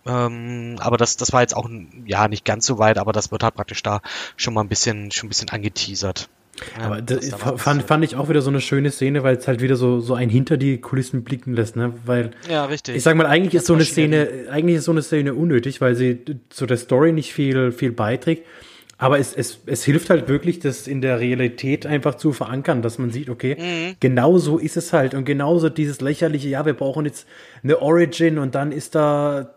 ähm, 0.07 0.77
aber 0.81 0.97
das, 0.97 1.17
das 1.19 1.33
war 1.33 1.43
jetzt 1.43 1.55
auch, 1.55 1.69
ja, 2.07 2.27
nicht 2.27 2.45
ganz 2.47 2.65
so 2.67 2.79
weit, 2.79 2.97
aber 2.97 3.13
das 3.13 3.31
wird 3.31 3.43
halt 3.43 3.55
praktisch 3.55 3.83
da 3.83 4.01
schon 4.37 4.55
mal 4.55 4.63
ein 4.63 4.69
bisschen, 4.69 5.11
schon 5.11 5.27
ein 5.27 5.29
bisschen 5.29 5.51
angeteasert. 5.51 6.31
Aber 6.81 7.01
das 7.01 7.31
fand, 7.31 7.83
fand 7.83 8.05
ich 8.05 8.15
auch 8.17 8.29
wieder 8.29 8.43
so 8.43 8.51
eine 8.51 8.61
schöne 8.61 8.91
Szene, 8.91 9.23
weil 9.23 9.37
es 9.37 9.49
halt 9.49 9.61
wieder 9.63 9.77
so, 9.77 10.01
so 10.01 10.15
ein 10.15 10.29
hinter 10.29 10.57
die 10.57 10.79
Kulissen 10.79 11.25
blicken 11.25 11.55
lässt, 11.55 11.77
ne? 11.77 11.95
Weil, 12.05 12.33
ja, 12.49 12.67
richtig. 12.67 12.97
Ich 12.97 13.03
sag 13.03 13.17
mal, 13.17 13.27
eigentlich 13.27 13.53
das 13.53 13.63
ist 13.63 13.67
so 13.69 13.75
eine 13.75 13.85
Szene, 13.85 14.29
eigentlich 14.51 14.77
ist 14.77 14.85
so 14.85 14.93
eine 14.93 15.03
Szene 15.03 15.35
unnötig, 15.35 15.81
weil 15.81 15.95
sie 15.95 16.21
zu 16.51 16.67
der 16.67 16.77
Story 16.77 17.13
nicht 17.13 17.33
viel, 17.33 17.73
viel 17.73 17.93
beiträgt. 17.93 18.47
Aber 18.99 19.19
es, 19.19 19.35
es, 19.35 19.59
es 19.67 19.83
hilft 19.83 20.11
halt 20.11 20.29
wirklich, 20.29 20.61
das 20.61 20.87
in 20.87 21.01
der 21.01 21.19
Realität 21.19 21.87
einfach 21.87 22.15
zu 22.15 22.33
verankern, 22.33 22.83
dass 22.83 22.99
man 22.99 23.11
sieht, 23.11 23.31
okay, 23.31 23.57
mhm. 23.59 23.97
genau 23.99 24.39
so 24.39 24.59
ist 24.59 24.77
es 24.77 24.93
halt. 24.93 25.15
Und 25.15 25.25
genauso 25.25 25.71
dieses 25.71 26.01
lächerliche, 26.01 26.49
ja, 26.49 26.65
wir 26.65 26.75
brauchen 26.75 27.07
jetzt 27.07 27.27
eine 27.65 27.83
Origin 27.83 28.39
und 28.39 28.55
dann 28.55 28.71
ist 28.71 28.95
da 28.95 29.55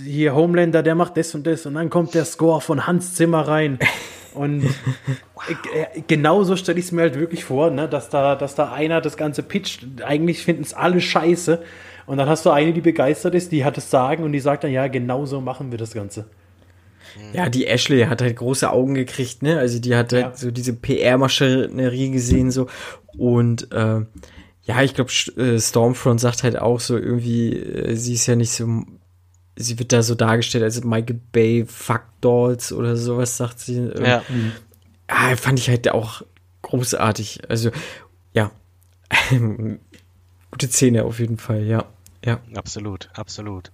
hier 0.00 0.36
Homelander, 0.36 0.84
der 0.84 0.94
macht 0.94 1.16
das 1.16 1.34
und 1.34 1.44
das 1.46 1.66
und 1.66 1.74
dann 1.74 1.90
kommt 1.90 2.14
der 2.14 2.24
Score 2.24 2.60
von 2.60 2.86
Hans 2.86 3.14
Zimmer 3.14 3.48
rein. 3.48 3.78
Und 4.34 4.64
wow. 4.64 5.44
genauso 6.06 6.56
stelle 6.56 6.78
ich 6.78 6.86
es 6.86 6.92
mir 6.92 7.02
halt 7.02 7.18
wirklich 7.18 7.44
vor, 7.44 7.70
ne, 7.70 7.88
dass 7.88 8.10
da, 8.10 8.34
dass 8.34 8.54
da 8.54 8.72
einer 8.72 9.00
das 9.00 9.16
Ganze 9.16 9.42
pitcht. 9.42 9.86
Eigentlich 10.04 10.42
finden 10.42 10.62
es 10.62 10.74
alle 10.74 11.00
scheiße. 11.00 11.62
Und 12.06 12.18
dann 12.18 12.28
hast 12.28 12.44
du 12.44 12.50
eine, 12.50 12.72
die 12.72 12.80
begeistert 12.80 13.34
ist, 13.34 13.52
die 13.52 13.64
hat 13.64 13.78
es 13.78 13.90
sagen 13.90 14.24
und 14.24 14.32
die 14.32 14.40
sagt 14.40 14.64
dann, 14.64 14.72
ja, 14.72 14.88
genau 14.88 15.24
so 15.24 15.40
machen 15.40 15.70
wir 15.70 15.78
das 15.78 15.94
Ganze. 15.94 16.26
Ja, 17.32 17.48
die 17.48 17.66
Ashley 17.66 18.04
hat 18.04 18.20
halt 18.20 18.36
große 18.36 18.70
Augen 18.70 18.94
gekriegt, 18.94 19.42
ne? 19.42 19.58
Also 19.58 19.78
die 19.78 19.94
hat 19.94 20.12
halt 20.12 20.24
ja. 20.24 20.36
so 20.36 20.50
diese 20.50 20.72
PR-Maschinerie 20.74 22.10
gesehen, 22.10 22.50
so. 22.50 22.66
Und 23.16 23.72
äh, 23.72 24.00
ja, 24.62 24.82
ich 24.82 24.94
glaube, 24.94 25.12
äh, 25.36 25.58
Stormfront 25.58 26.20
sagt 26.20 26.42
halt 26.42 26.58
auch 26.58 26.80
so 26.80 26.96
irgendwie, 26.96 27.54
äh, 27.54 27.94
sie 27.94 28.14
ist 28.14 28.26
ja 28.26 28.36
nicht 28.36 28.52
so 28.52 28.66
sie 29.56 29.78
wird 29.78 29.92
da 29.92 30.02
so 30.02 30.14
dargestellt 30.14 30.64
als 30.64 30.82
Michael 30.84 31.20
Bay 31.32 31.64
Fuck 31.66 32.02
Dolls 32.20 32.72
oder 32.72 32.96
sowas, 32.96 33.36
sagt 33.36 33.60
sie. 33.60 33.76
Ähm, 33.76 34.04
ja. 34.04 34.22
Ah, 35.06 35.36
fand 35.36 35.58
ich 35.58 35.68
halt 35.68 35.88
auch 35.90 36.22
großartig. 36.62 37.48
Also, 37.48 37.70
ja. 38.32 38.50
Gute 40.50 40.68
Szene 40.68 41.04
auf 41.04 41.18
jeden 41.18 41.38
Fall, 41.38 41.62
ja. 41.64 41.84
Ja. 42.24 42.40
Absolut, 42.54 43.10
absolut. 43.14 43.70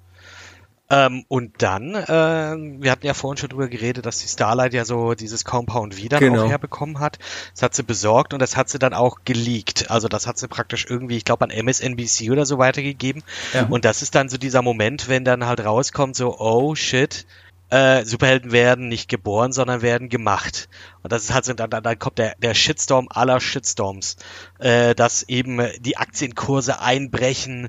Ähm, 0.91 1.25
und 1.29 1.63
dann, 1.63 1.95
äh, 1.95 2.57
wir 2.83 2.91
hatten 2.91 3.07
ja 3.07 3.15
vorhin 3.15 3.37
schon 3.37 3.49
drüber 3.49 3.69
geredet, 3.69 4.07
dass 4.07 4.19
die 4.19 4.29
Starlight 4.29 4.75
ja 4.75 4.85
so 4.85 5.15
dieses 5.15 5.45
Compound 5.45 5.95
dann 6.11 6.21
Genau. 6.21 6.45
auch 6.45 6.49
herbekommen 6.49 6.99
hat. 6.99 7.19
Das 7.55 7.63
hat 7.63 7.75
sie 7.75 7.85
besorgt 7.85 8.35
und 8.35 8.41
das 8.41 8.57
hat 8.57 8.69
sie 8.69 8.81
dann 8.81 8.93
auch 8.93 9.19
geleakt. 9.25 9.91
Also 9.91 10.09
das 10.09 10.27
hat 10.27 10.39
sie 10.39 10.49
praktisch 10.49 10.87
irgendwie, 10.89 11.17
ich 11.17 11.25
glaube, 11.25 11.45
an 11.45 11.51
MSNBC 11.51 12.31
oder 12.31 12.45
so 12.45 12.59
weitergegeben. 12.59 13.23
Ja. 13.55 13.67
Und 13.71 13.85
das 13.85 14.03
ist 14.03 14.17
dann 14.17 14.29
so 14.29 14.37
dieser 14.37 14.63
Moment, 14.63 15.09
wenn 15.09 15.25
dann 15.25 15.47
halt 15.47 15.65
rauskommt, 15.65 16.17
so, 16.17 16.37
oh 16.39 16.75
shit, 16.75 17.25
äh, 17.71 18.05
Superhelden 18.05 18.51
werden 18.51 18.89
nicht 18.89 19.09
geboren, 19.09 19.53
sondern 19.53 19.83
werden 19.83 20.09
gemacht. 20.09 20.69
Und 21.03 21.13
das 21.13 21.23
ist 21.23 21.33
halt 21.33 21.45
so, 21.45 21.53
dann, 21.53 21.71
dann, 21.71 21.85
dann 21.85 21.99
kommt 21.99 22.19
der, 22.19 22.35
der 22.39 22.55
Shitstorm 22.55 23.09
aller 23.09 23.41
Shitstorms, 23.41 24.17
äh, 24.59 24.95
dass 24.97 25.23
eben 25.23 25.61
die 25.79 25.97
Aktienkurse 25.97 26.81
einbrechen 26.81 27.69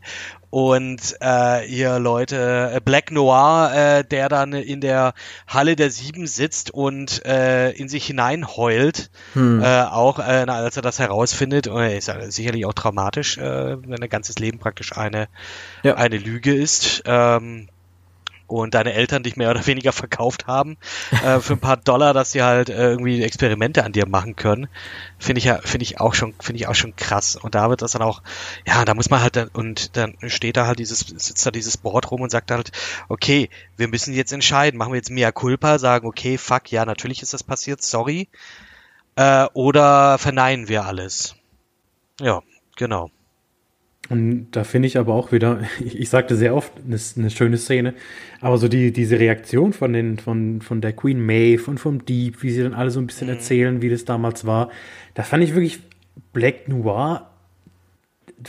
und 0.51 1.15
äh, 1.21 1.61
hier 1.61 1.97
Leute, 1.97 2.73
äh, 2.75 2.79
Black 2.79 3.09
Noir, 3.09 3.71
äh, 3.73 4.03
der 4.03 4.29
dann 4.29 4.53
in 4.53 4.81
der 4.81 5.13
Halle 5.47 5.75
der 5.75 5.89
Sieben 5.89 6.27
sitzt 6.27 6.69
und 6.71 7.25
äh, 7.25 7.71
in 7.71 7.89
sich 7.89 8.05
hineinheult, 8.05 9.09
Hm. 9.33 9.61
äh, 9.63 9.81
auch 9.83 10.19
äh, 10.19 10.45
als 10.47 10.75
er 10.75 10.83
das 10.83 10.99
herausfindet, 10.99 11.67
und 11.67 11.81
er 11.81 11.97
ist 11.97 12.07
ja 12.09 12.29
sicherlich 12.29 12.65
auch 12.65 12.73
traumatisch, 12.73 13.37
äh, 13.37 13.81
wenn 13.81 14.03
ein 14.03 14.09
ganzes 14.09 14.37
Leben 14.37 14.59
praktisch 14.59 14.95
eine, 14.95 15.27
Ja. 15.83 15.95
eine 15.95 16.17
Lüge 16.17 16.53
ist. 16.53 17.01
Ähm, 17.05 17.69
und 18.51 18.73
deine 18.73 18.93
Eltern 18.93 19.23
dich 19.23 19.37
mehr 19.37 19.49
oder 19.49 19.65
weniger 19.65 19.91
verkauft 19.91 20.47
haben 20.47 20.77
äh, 21.23 21.39
für 21.39 21.53
ein 21.53 21.59
paar 21.59 21.77
Dollar, 21.77 22.13
dass 22.13 22.31
sie 22.31 22.43
halt 22.43 22.69
äh, 22.69 22.91
irgendwie 22.91 23.23
Experimente 23.23 23.83
an 23.83 23.93
dir 23.93 24.07
machen 24.07 24.35
können, 24.35 24.67
finde 25.17 25.39
ich 25.39 25.45
ja, 25.45 25.59
finde 25.63 25.83
ich 25.83 25.99
auch 25.99 26.13
schon, 26.13 26.33
finde 26.39 26.59
ich 26.61 26.67
auch 26.67 26.75
schon 26.75 26.95
krass. 26.95 27.35
Und 27.35 27.55
da 27.55 27.69
wird 27.69 27.81
das 27.81 27.91
dann 27.91 28.01
auch, 28.01 28.21
ja, 28.65 28.85
da 28.85 28.93
muss 28.93 29.09
man 29.09 29.21
halt 29.21 29.35
dann, 29.35 29.47
und 29.49 29.95
dann 29.97 30.15
steht 30.27 30.57
da 30.57 30.67
halt 30.67 30.79
dieses, 30.79 30.99
sitzt 30.99 31.45
da 31.45 31.51
dieses 31.51 31.77
Board 31.77 32.11
rum 32.11 32.21
und 32.21 32.29
sagt 32.29 32.51
halt, 32.51 32.71
okay, 33.07 33.49
wir 33.77 33.87
müssen 33.87 34.13
jetzt 34.13 34.33
entscheiden, 34.33 34.77
machen 34.77 34.91
wir 34.91 34.97
jetzt 34.97 35.09
mea 35.09 35.31
culpa, 35.31 35.79
sagen, 35.79 36.07
okay, 36.07 36.37
fuck, 36.37 36.71
ja, 36.71 36.85
natürlich 36.85 37.21
ist 37.21 37.33
das 37.33 37.43
passiert, 37.43 37.81
sorry, 37.81 38.27
äh, 39.15 39.45
oder 39.53 40.17
verneinen 40.17 40.67
wir 40.67 40.85
alles. 40.85 41.35
Ja, 42.19 42.41
genau. 42.75 43.09
Und 44.11 44.47
da 44.51 44.63
finde 44.63 44.87
ich 44.87 44.97
aber 44.97 45.13
auch 45.13 45.31
wieder, 45.31 45.61
ich, 45.85 45.99
ich 45.99 46.09
sagte 46.09 46.35
sehr 46.35 46.55
oft, 46.55 46.73
eine, 46.85 46.97
eine 47.17 47.29
schöne 47.29 47.57
Szene, 47.57 47.93
aber 48.39 48.57
so 48.57 48.67
die, 48.67 48.91
diese 48.91 49.19
Reaktion 49.19 49.73
von, 49.73 49.93
den, 49.93 50.17
von, 50.17 50.61
von 50.61 50.81
der 50.81 50.93
Queen 50.93 51.25
Maeve 51.25 51.69
und 51.69 51.79
vom 51.79 52.05
Dieb, 52.05 52.43
wie 52.43 52.51
sie 52.51 52.63
dann 52.63 52.73
alle 52.73 52.91
so 52.91 52.99
ein 52.99 53.07
bisschen 53.07 53.29
erzählen, 53.29 53.81
wie 53.81 53.89
das 53.89 54.05
damals 54.05 54.45
war, 54.45 54.69
da 55.13 55.23
fand 55.23 55.43
ich 55.43 55.53
wirklich 55.53 55.79
Black 56.33 56.67
Noir 56.67 57.27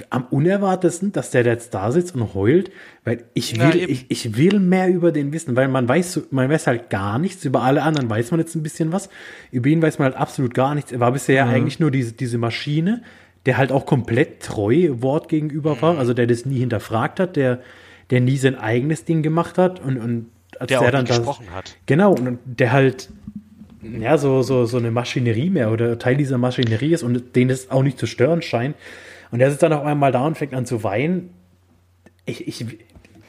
am 0.09 0.25
unerwartesten, 0.31 1.13
dass 1.13 1.31
der 1.31 1.45
jetzt 1.45 1.75
da 1.75 1.93
sitzt 1.93 2.15
und 2.15 2.33
heult, 2.35 2.71
weil 3.05 3.25
ich 3.35 3.53
Ja, 3.57 3.75
will, 3.75 3.83
eben. 3.83 3.93
ich, 3.93 4.07
ich 4.09 4.37
will 4.39 4.59
mehr 4.59 4.89
über 4.89 5.13
den 5.13 5.33
wissen, 5.35 5.55
weil 5.55 5.69
man 5.69 5.87
weiß, 5.87 6.29
man 6.31 6.49
weiß 6.49 6.67
halt 6.67 6.89
gar 6.89 7.19
nichts, 7.19 7.45
über 7.45 7.63
alle 7.63 7.83
anderen 7.83 8.09
weiß 8.09 8.31
man 8.31 8.41
jetzt 8.41 8.55
ein 8.55 8.63
bisschen 8.63 8.91
was, 8.93 9.11
über 9.51 9.69
ihn 9.69 9.83
weiß 9.83 9.99
man 9.99 10.07
halt 10.07 10.17
absolut 10.17 10.55
gar 10.55 10.75
nichts, 10.75 10.93
er 10.93 11.01
war 11.01 11.13
bisher 11.13 11.35
ja 11.35 11.47
eigentlich 11.47 11.79
nur 11.79 11.91
diese, 11.91 12.13
diese 12.13 12.39
Maschine, 12.39 13.03
der 13.47 13.57
halt 13.59 13.73
auch 13.73 13.87
komplett 13.87 14.43
treu 14.43 14.91
Wort 15.01 15.29
gegenüber 15.29 15.75
Mhm. 15.77 15.83
war, 15.83 15.99
also 15.99 16.15
der 16.15 16.27
das 16.27 16.47
nie 16.47 16.59
hinterfragt 16.59 17.19
hat, 17.21 17.37
der, 17.37 17.61
der 18.11 18.21
nie 18.21 18.37
sein 18.37 18.57
eigenes 18.57 19.05
Ding 19.05 19.23
gemacht 19.23 19.59
hat 19.59 19.81
und, 19.81 19.99
und 19.99 20.27
als 20.59 20.69
Der 20.69 20.81
auch 20.81 20.91
dann 20.91 21.05
nie 21.05 21.09
da- 21.11 21.17
gesprochen 21.17 21.47
hat. 21.55 21.77
Genau, 21.87 22.13
und 22.13 22.39
der 22.45 22.73
halt 22.73 23.09
ja, 23.99 24.17
so, 24.17 24.43
so, 24.43 24.65
so 24.65 24.77
eine 24.77 24.93
Maschinerie 24.93 25.51
mehr 25.51 25.73
oder 25.73 25.99
Teil 25.99 26.17
dieser 26.17 26.39
Maschinerie 26.39 26.93
ist 26.93 27.03
und 27.03 27.35
den 27.35 27.51
es 27.51 27.71
auch 27.71 27.83
nicht 27.83 27.99
zu 27.99 28.07
stören 28.07 28.41
scheint. 28.41 28.77
Und 29.33 29.41
der 29.41 29.51
sitzt 29.51 29.63
dann 29.65 29.73
auf 29.73 29.85
einmal 29.85 30.13
da 30.13 30.25
und 30.25 30.39
fängt 30.39 30.55
an 30.55 30.67
zu 30.67 30.85
weinen. 30.85 31.31
Ich, 32.25 32.47
ich, 32.47 32.65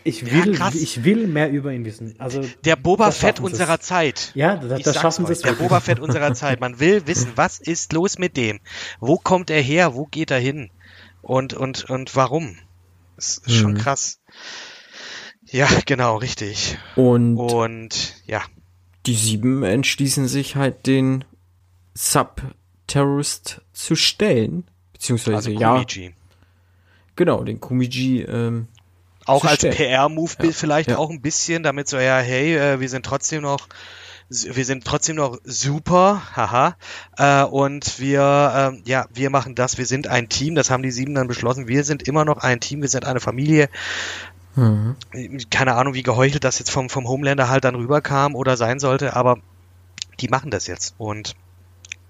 ich, 0.04 0.22
Ja, 0.22 0.46
will, 0.46 0.56
krass. 0.56 0.76
ich 0.76 1.04
will 1.04 1.28
mehr 1.28 1.50
über 1.52 1.72
ihn 1.74 1.86
wissen. 1.86 2.16
Also, 2.20 2.42
Der 2.66 2.76
Boba 2.76 3.12
Fett 3.12 3.40
unserer 3.40 3.80
Zeit. 3.80 4.32
Ja, 4.36 4.56
das, 4.58 4.82
das 4.84 4.96
schaffen 5.00 5.26
sie 5.26 5.34
es 5.34 5.42
Der. 5.42 5.54
Boba 5.54 5.80
Fett 5.80 6.00
unserer 6.00 6.34
Zeit. 6.34 6.60
Man 6.60 6.80
will 6.80 7.08
wissen, 7.08 7.32
was 7.36 7.60
ist 7.60 7.94
los 7.94 8.18
mit 8.18 8.36
dem? 8.38 8.60
Wo 9.00 9.18
kommt 9.18 9.50
er 9.50 9.62
her? 9.62 9.96
Wo 9.96 10.06
geht 10.06 10.32
er 10.32 10.40
hin? 10.40 10.70
Und, 11.22 11.54
und, 11.54 11.90
und 11.90 12.16
warum? 12.16 12.58
Das 13.16 13.38
ist 13.38 13.56
schon 13.56 13.74
Mhm. 13.74 13.78
krass. 13.78 14.20
Ja, 15.46 15.68
genau, 15.86 16.18
richtig. 16.18 16.78
Und 16.96 17.38
Und 17.38 18.16
ja, 18.26 18.42
die 19.06 19.14
sieben 19.16 19.64
entschließen 19.64 20.28
sich 20.28 20.56
halt 20.56 20.88
den 20.88 21.24
Sub-Terrorist 21.94 23.62
zu 23.74 23.96
stellen. 23.96 24.66
Beziehungsweise, 24.94 25.36
also 25.36 25.52
ja, 25.52 25.84
genau, 27.16 27.44
den 27.44 27.60
Kumiji, 27.60 28.22
ähm, 28.22 28.68
Auch 29.26 29.46
als. 29.46 29.62
PR-Move 29.62 30.32
Ja, 30.42 30.52
vielleicht 30.52 30.90
ja. 30.90 30.98
auch 30.98 31.10
ein 31.10 31.22
bisschen, 31.22 31.64
damit 31.64 31.88
so, 31.88 31.98
ja, 31.98 32.18
hey, 32.20 32.56
äh, 32.56 32.80
wir 32.80 32.90
sind 32.90 33.06
trotzdem 33.06 33.42
noch 33.44 33.68
wir 34.30 34.66
sind 34.66 34.86
trotzdem 34.86 35.18
noch 35.18 35.38
super, 35.44 36.24
haha, 36.36 36.76
äh, 37.18 37.44
und 37.44 38.00
wir, 38.00 38.54
ähm, 38.56 38.82
ja, 38.86 39.06
wir 39.14 39.30
machen 39.30 39.54
das, 39.54 39.78
wir 39.78 39.86
sind 39.86 40.08
ein 40.08 40.30
Team, 40.30 40.56
das 40.56 40.70
haben 40.70 40.82
die 40.82 40.92
sieben 40.92 41.14
dann 41.14 41.28
beschlossen, 41.28 41.68
wir 41.68 41.84
sind 41.84 42.08
immer 42.08 42.26
noch 42.26 42.38
ein 42.38 42.60
Team, 42.60 42.82
wir 42.82 42.90
sind 42.90 43.06
eine 43.06 43.20
Familie, 43.20 43.70
mhm. 44.56 44.96
keine 45.52 45.76
Ahnung, 45.76 45.94
wie 45.94 46.04
geheuchelt 46.04 46.44
das 46.44 46.58
jetzt 46.58 46.72
vom, 46.72 46.90
vom 46.90 47.08
Homelander 47.08 47.50
halt 47.50 47.64
dann 47.64 47.76
rüberkam 47.76 48.36
oder 48.36 48.58
sein 48.58 48.80
sollte, 48.80 49.16
aber 49.16 49.38
die 50.20 50.30
machen 50.30 50.52
das 50.52 50.68
jetzt 50.68 50.96
und 50.98 51.36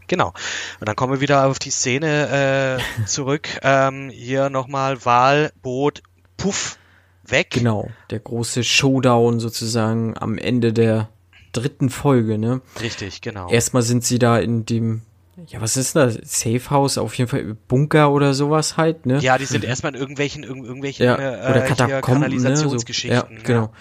genau. 0.07 0.33
Und 0.79 0.87
dann 0.87 0.95
kommen 0.95 1.13
wir 1.13 1.21
wieder 1.21 1.47
auf 1.47 1.59
die 1.59 1.71
Szene 1.71 2.79
äh, 3.01 3.05
zurück. 3.05 3.47
Ähm, 3.61 4.09
hier 4.09 4.49
nochmal 4.49 5.03
Wahl, 5.05 5.51
Boot, 5.61 6.03
Puff, 6.37 6.77
weg. 7.25 7.51
genau, 7.51 7.89
der 8.09 8.19
große 8.19 8.63
Showdown 8.63 9.39
sozusagen 9.39 10.17
am 10.17 10.37
Ende 10.37 10.73
der 10.73 11.09
dritten 11.51 11.89
Folge, 11.89 12.37
ne? 12.37 12.61
Richtig, 12.81 13.21
genau. 13.21 13.49
Erstmal 13.49 13.83
sind 13.83 14.03
sie 14.03 14.19
da 14.19 14.39
in 14.39 14.65
dem, 14.65 15.01
ja, 15.47 15.61
was 15.61 15.77
ist 15.77 15.95
das? 15.95 16.17
Safe 16.23 16.69
House, 16.69 16.97
auf 16.97 17.13
jeden 17.15 17.29
Fall 17.29 17.55
Bunker 17.67 18.11
oder 18.11 18.33
sowas 18.33 18.77
halt, 18.77 19.05
ne? 19.05 19.19
ja, 19.19 19.37
die 19.37 19.45
sind 19.45 19.63
erstmal 19.63 19.93
in 19.93 20.01
irgendwelchen, 20.01 20.43
irg 20.43 20.57
irgendwelchen 20.57 21.05
ja, 21.05 21.15
äh, 21.15 21.51
oder 21.51 21.61
Katakomben, 21.61 22.29
ne? 22.29 22.31
So, 22.37 22.41
Kanalisationsgeschichten. 22.41 23.37
ja, 23.37 23.43
genau. 23.43 23.71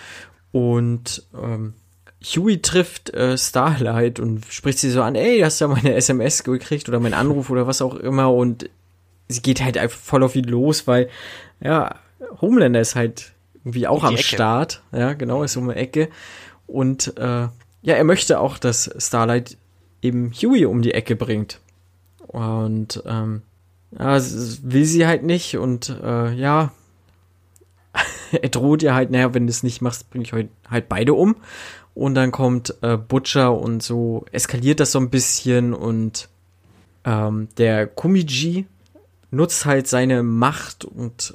Und 0.53 1.25
ähm, 1.35 1.75
Huey 2.25 2.61
trifft 2.63 3.13
äh, 3.15 3.37
Starlight 3.37 4.21
und 4.21 4.45
spricht 4.47 4.79
sie 4.79 4.91
so 4.91 5.03
an, 5.03 5.15
ey, 5.15 5.41
hast 5.41 5.61
du 5.61 5.65
ja 5.65 5.69
meine 5.69 5.95
SMS 5.95 6.45
gekriegt 6.45 6.89
oder 6.89 7.01
meinen 7.01 7.15
Anruf 7.15 7.51
oder 7.51 7.67
was 7.67 7.83
auch 7.83 7.95
immer 7.97 8.33
und 8.33 8.69
sie 9.29 9.43
geht 9.43 9.63
halt 9.63 9.79
einfach 9.79 9.99
voll 9.99 10.23
auf 10.23 10.37
ihn 10.37 10.45
los, 10.45 10.87
weil, 10.87 11.09
ja, 11.61 11.97
Homelander 12.41 12.81
ist 12.81 12.95
halt 12.95 13.32
irgendwie 13.65 13.87
auch 13.87 14.03
Um 14.03 14.09
am 14.09 14.15
Ecke. 14.15 14.23
Start, 14.25 14.83
ja, 14.93 15.13
genau, 15.15 15.43
ist 15.43 15.57
um 15.57 15.69
die 15.69 15.75
Ecke. 15.75 16.09
Und 16.67 17.17
äh, 17.17 17.49
ja, 17.83 17.95
er 17.95 18.05
möchte 18.05 18.41
auch, 18.41 18.59
dass 18.59 18.91
Starlight 18.99 19.57
eben 20.01 20.33
Huey 20.33 20.67
um 20.67 20.83
die 20.83 20.95
Ecke 20.95 21.17
bringt. 21.17 21.61
Und 22.27 23.03
ähm, 23.07 23.43
ja, 23.99 24.19
will 24.63 24.85
sie 24.85 25.07
halt 25.07 25.23
nicht. 25.23 25.57
Und 25.57 25.91
äh, 26.03 26.33
ja, 26.33 26.73
er 28.33 28.49
droht 28.49 28.83
ihr 28.83 28.95
halt, 28.95 29.11
naja, 29.11 29.35
wenn 29.35 29.47
du 29.47 29.51
es 29.51 29.63
nicht 29.63 29.81
machst, 29.81 30.11
bringe 30.11 30.25
ich 30.25 30.33
heute 30.33 30.49
halt 30.69 30.89
beide 30.89 31.15
um. 31.15 31.37
Und 31.95 32.15
dann 32.15 32.33
kommt 32.33 32.75
äh, 32.81 32.97
Butcher 32.97 33.57
und 33.57 33.83
so 33.83 34.25
eskaliert 34.33 34.81
das 34.81 34.93
so 34.93 34.99
ein 34.99 35.11
bisschen. 35.11 35.75
Und 35.75 36.29
ähm, 37.05 37.49
der 37.59 37.87
Kumiji 37.87 38.67
nutzt 39.31 39.67
halt 39.67 39.87
seine 39.89 40.23
Macht 40.23 40.85
und 40.85 41.35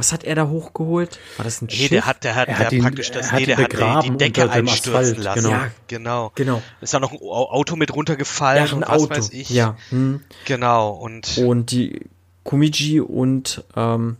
was 0.00 0.12
hat 0.12 0.24
er 0.24 0.34
da 0.34 0.48
hochgeholt? 0.48 1.18
War 1.36 1.44
das 1.44 1.62
ein 1.62 1.66
Nee, 1.66 1.74
Schiff? 1.76 1.88
der 1.90 2.06
hat, 2.06 2.24
der 2.24 2.34
hat, 2.34 2.48
Er 2.48 2.56
der 2.56 2.66
hat 2.66 2.72
ihn- 2.72 2.82
praktisch 2.82 3.10
das, 3.12 3.26
er 3.26 3.32
hat 3.32 3.38
nee, 3.40 3.46
der 3.46 3.56
hat 3.58 4.04
die, 4.04 4.10
Decke 4.16 4.50
einstürzen 4.50 4.94
Asphalt, 4.96 5.18
lassen. 5.18 5.42
genau. 5.42 5.50
Ja, 5.54 5.70
genau. 5.86 6.32
genau. 6.34 6.62
Ist 6.80 6.92
da 6.94 6.98
noch 6.98 7.12
ein 7.12 7.18
Au- 7.20 7.50
Auto 7.50 7.76
mit 7.76 7.94
runtergefallen 7.94 8.64
Ja, 8.66 8.70
ein 8.72 8.76
und 8.78 8.88
was 8.88 9.02
Auto. 9.02 9.10
weiß 9.14 9.30
ich. 9.32 9.50
Ja. 9.50 9.76
Hm. 9.90 10.20
Genau, 10.46 10.90
und 10.90 11.38
Und 11.38 11.70
die 11.70 12.00
Kumiji 12.42 13.00
und 13.00 13.62
ähm, 13.76 14.16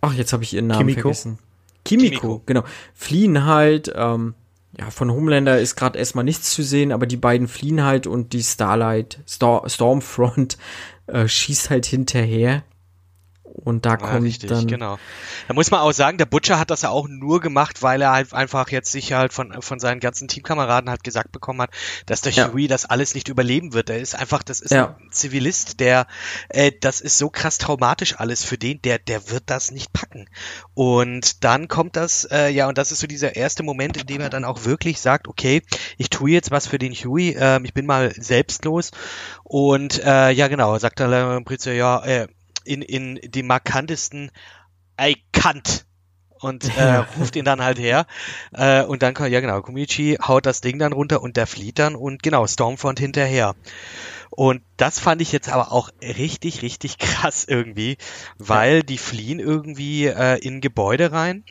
ach, 0.00 0.14
jetzt 0.14 0.32
habe 0.32 0.42
ich 0.42 0.54
ihren 0.54 0.66
Namen 0.66 0.80
Kimiko? 0.80 1.00
vergessen. 1.02 1.38
Kimiko, 1.84 2.10
Kimiko. 2.20 2.42
genau. 2.46 2.64
Fliehen 2.94 3.44
halt, 3.44 3.92
ähm, 3.94 4.34
ja, 4.78 4.90
von 4.90 5.10
Homelander 5.10 5.58
ist 5.60 5.76
gerade 5.76 5.98
erstmal 5.98 6.24
nichts 6.24 6.50
zu 6.54 6.62
sehen, 6.62 6.92
aber 6.92 7.06
die 7.06 7.16
beiden 7.18 7.46
fliehen 7.48 7.84
halt 7.84 8.06
und 8.06 8.32
die 8.32 8.42
Starlight, 8.42 9.18
Stor 9.28 9.68
Stormfront 9.68 10.56
äh, 11.08 11.28
schießt 11.28 11.68
halt 11.70 11.84
hinterher. 11.84 12.62
Und 13.54 13.84
da 13.84 13.90
Ja, 13.90 13.96
kommt 13.98 14.22
richtig, 14.24 14.48
dann 14.48 14.66
genau. 14.66 14.98
Da 15.46 15.52
muss 15.52 15.70
man 15.70 15.80
auch 15.80 15.92
sagen, 15.92 16.16
der 16.16 16.24
Butcher 16.24 16.58
hat 16.58 16.70
das 16.70 16.82
ja 16.82 16.88
auch 16.88 17.06
nur 17.06 17.40
gemacht, 17.40 17.82
weil 17.82 18.00
er 18.00 18.12
halt 18.12 18.32
einfach 18.32 18.70
jetzt 18.70 18.90
sich 18.90 19.12
halt 19.12 19.34
von, 19.34 19.60
von 19.60 19.78
seinen 19.78 20.00
ganzen 20.00 20.26
Teamkameraden 20.26 20.88
halt 20.88 21.04
gesagt 21.04 21.32
bekommen 21.32 21.60
hat, 21.60 21.70
dass 22.06 22.22
der 22.22 22.32
Ja. 22.32 22.50
Huey 22.52 22.66
das 22.66 22.86
alles 22.86 23.14
nicht 23.14 23.28
überleben 23.28 23.74
wird. 23.74 23.90
Der 23.90 23.98
ist 23.98 24.14
einfach, 24.14 24.42
das 24.42 24.60
ist 24.60 24.70
Ja. 24.70 24.96
ein 24.98 25.12
Zivilist, 25.12 25.80
der, 25.80 26.06
äh, 26.48 26.72
das 26.80 27.02
ist 27.02 27.18
so 27.18 27.28
krass 27.28 27.58
traumatisch 27.58 28.18
alles 28.18 28.42
für 28.42 28.56
den, 28.56 28.80
der, 28.80 28.98
der 28.98 29.28
wird 29.30 29.44
das 29.46 29.70
nicht 29.70 29.92
packen. 29.92 30.30
Und 30.72 31.44
dann 31.44 31.68
kommt 31.68 31.96
das, 31.96 32.24
äh, 32.24 32.48
ja, 32.48 32.68
und 32.68 32.78
das 32.78 32.90
ist 32.90 33.00
so 33.00 33.06
dieser 33.06 33.36
erste 33.36 33.62
Moment, 33.62 33.98
in 33.98 34.06
dem 34.06 34.22
er 34.22 34.30
dann 34.30 34.46
auch 34.46 34.64
wirklich 34.64 34.98
sagt, 34.98 35.28
okay, 35.28 35.62
ich 35.98 36.08
tue 36.08 36.30
jetzt 36.30 36.50
was 36.50 36.66
für 36.66 36.78
den 36.78 36.94
Huey, 36.94 37.36
ähm, 37.38 37.66
ich 37.66 37.74
bin 37.74 37.84
mal 37.84 38.12
selbstlos. 38.16 38.92
Und 39.44 40.02
äh, 40.02 40.30
ja, 40.30 40.48
genau, 40.48 40.78
sagt 40.78 41.00
er 41.00 41.36
im 41.36 41.44
Prinzip, 41.44 41.74
ja, 41.74 42.02
äh, 42.04 42.28
in, 42.64 42.82
in 42.82 43.20
dem 43.22 43.46
markantesten 43.46 44.30
I 45.00 45.16
can't. 45.32 45.84
und 46.40 46.76
äh, 46.76 46.96
ruft 47.18 47.36
ihn 47.36 47.44
dann 47.44 47.62
halt 47.62 47.78
her. 47.78 48.06
Äh, 48.52 48.82
und 48.82 49.02
dann, 49.02 49.14
ja 49.30 49.40
genau, 49.40 49.62
Kumichi 49.62 50.18
haut 50.26 50.44
das 50.44 50.60
Ding 50.60 50.78
dann 50.78 50.92
runter 50.92 51.22
und 51.22 51.36
der 51.36 51.46
flieht 51.46 51.78
dann 51.78 51.94
und 51.94 52.22
genau, 52.22 52.46
Stormfront 52.46 52.98
hinterher. 52.98 53.54
Und 54.30 54.62
das 54.78 54.98
fand 54.98 55.20
ich 55.20 55.30
jetzt 55.30 55.50
aber 55.50 55.72
auch 55.72 55.90
richtig, 56.02 56.62
richtig 56.62 56.98
krass 56.98 57.44
irgendwie, 57.46 57.96
weil 58.38 58.82
die 58.82 58.98
fliehen 58.98 59.38
irgendwie 59.38 60.06
äh, 60.06 60.38
in 60.38 60.60
Gebäude 60.60 61.12
rein 61.12 61.44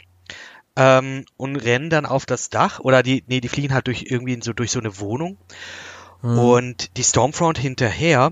ähm, 0.76 1.26
und 1.38 1.56
rennen 1.58 1.90
dann 1.90 2.06
auf 2.06 2.26
das 2.26 2.50
Dach 2.50 2.80
oder 2.80 3.04
die, 3.04 3.24
nee, 3.28 3.40
die 3.40 3.50
fliehen 3.50 3.74
halt 3.74 3.88
durch 3.88 4.06
irgendwie 4.10 4.40
so 4.42 4.54
durch 4.54 4.72
so 4.72 4.80
eine 4.80 5.00
Wohnung 5.00 5.38
hm. 6.22 6.38
und 6.38 6.98
die 6.98 7.04
Stormfront 7.04 7.58
hinterher 7.58 8.32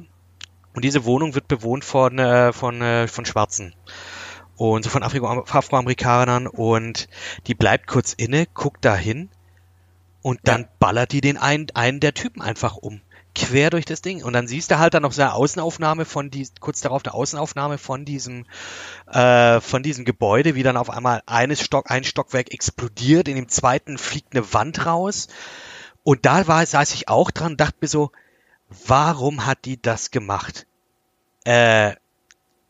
und 0.75 0.85
diese 0.85 1.05
Wohnung 1.05 1.35
wird 1.35 1.47
bewohnt 1.47 1.85
von 1.85 2.19
äh, 2.19 2.53
von 2.53 2.81
äh, 2.81 3.07
von 3.07 3.25
Schwarzen 3.25 3.75
und 4.55 4.83
so 4.83 4.89
von 4.89 5.03
Afro 5.03 5.43
Afroamerikanern 5.43 6.47
und 6.47 7.07
die 7.47 7.55
bleibt 7.55 7.87
kurz 7.87 8.13
inne, 8.13 8.45
guckt 8.53 8.83
dahin 8.83 9.29
und 10.21 10.39
dann 10.43 10.61
ja. 10.61 10.69
ballert 10.79 11.11
die 11.11 11.21
den 11.21 11.37
einen, 11.37 11.67
einen 11.73 11.99
der 11.99 12.13
Typen 12.13 12.41
einfach 12.41 12.75
um 12.75 13.01
quer 13.35 13.69
durch 13.69 13.85
das 13.85 14.01
Ding. 14.01 14.23
Und 14.23 14.33
dann 14.33 14.47
siehst 14.47 14.71
du 14.71 14.79
halt 14.79 14.93
dann 14.93 15.03
noch 15.03 15.11
so 15.11 15.21
eine 15.21 15.33
Außenaufnahme 15.33 16.05
von 16.05 16.29
die, 16.29 16.47
kurz 16.59 16.81
darauf 16.81 17.05
eine 17.05 17.13
Außenaufnahme 17.13 17.77
von 17.77 18.05
diesem, 18.05 18.45
äh, 19.07 19.61
von 19.61 19.83
diesem 19.83 20.05
Gebäude, 20.05 20.55
wie 20.55 20.63
dann 20.63 20.77
auf 20.77 20.89
einmal 20.89 21.21
eines 21.25 21.61
Stock, 21.61 21.89
ein 21.89 22.03
Stockwerk 22.03 22.51
explodiert, 22.51 23.27
in 23.27 23.35
dem 23.35 23.47
zweiten 23.47 23.97
fliegt 23.97 24.35
eine 24.35 24.53
Wand 24.53 24.85
raus. 24.85 25.27
Und 26.03 26.25
da 26.25 26.47
war, 26.47 26.65
saß 26.65 26.93
ich 26.93 27.07
auch 27.07 27.31
dran 27.31 27.57
dachte 27.57 27.77
mir 27.81 27.87
so, 27.87 28.11
warum 28.87 29.45
hat 29.45 29.65
die 29.65 29.81
das 29.81 30.11
gemacht? 30.11 30.67
Äh, 31.45 31.95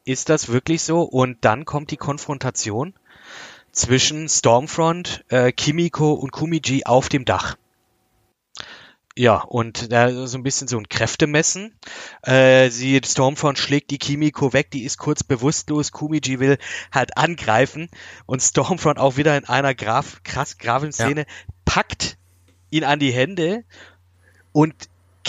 ist 0.05 0.29
das 0.29 0.49
wirklich 0.49 0.81
so? 0.81 1.01
Und 1.01 1.45
dann 1.45 1.65
kommt 1.65 1.91
die 1.91 1.97
Konfrontation 1.97 2.93
zwischen 3.71 4.27
Stormfront, 4.27 5.25
äh, 5.29 5.51
Kimiko 5.51 6.13
und 6.13 6.31
Kumiji 6.31 6.85
auf 6.85 7.09
dem 7.09 7.25
Dach. 7.25 7.57
Ja, 9.15 9.41
und 9.41 9.91
da 9.91 10.27
so 10.27 10.37
ein 10.37 10.43
bisschen 10.43 10.69
so 10.69 10.77
ein 10.77 10.87
Kräftemessen. 10.87 11.75
Äh, 12.21 12.69
sie, 12.69 13.01
Stormfront 13.03 13.57
schlägt 13.57 13.91
die 13.91 13.97
Kimiko 13.97 14.53
weg, 14.53 14.71
die 14.71 14.83
ist 14.83 14.97
kurz 14.97 15.23
bewusstlos. 15.23 15.91
Kumiji 15.91 16.39
will 16.39 16.57
halt 16.93 17.17
angreifen 17.17 17.89
und 18.25 18.41
Stormfront 18.41 18.97
auch 18.97 19.17
wieder 19.17 19.35
in 19.35 19.43
einer 19.43 19.75
Graf, 19.75 20.23
krass 20.23 20.57
Gravenszene 20.57 21.21
ja. 21.21 21.27
packt 21.65 22.17
ihn 22.69 22.85
an 22.85 22.99
die 22.99 23.11
Hände 23.11 23.65
und 24.53 24.73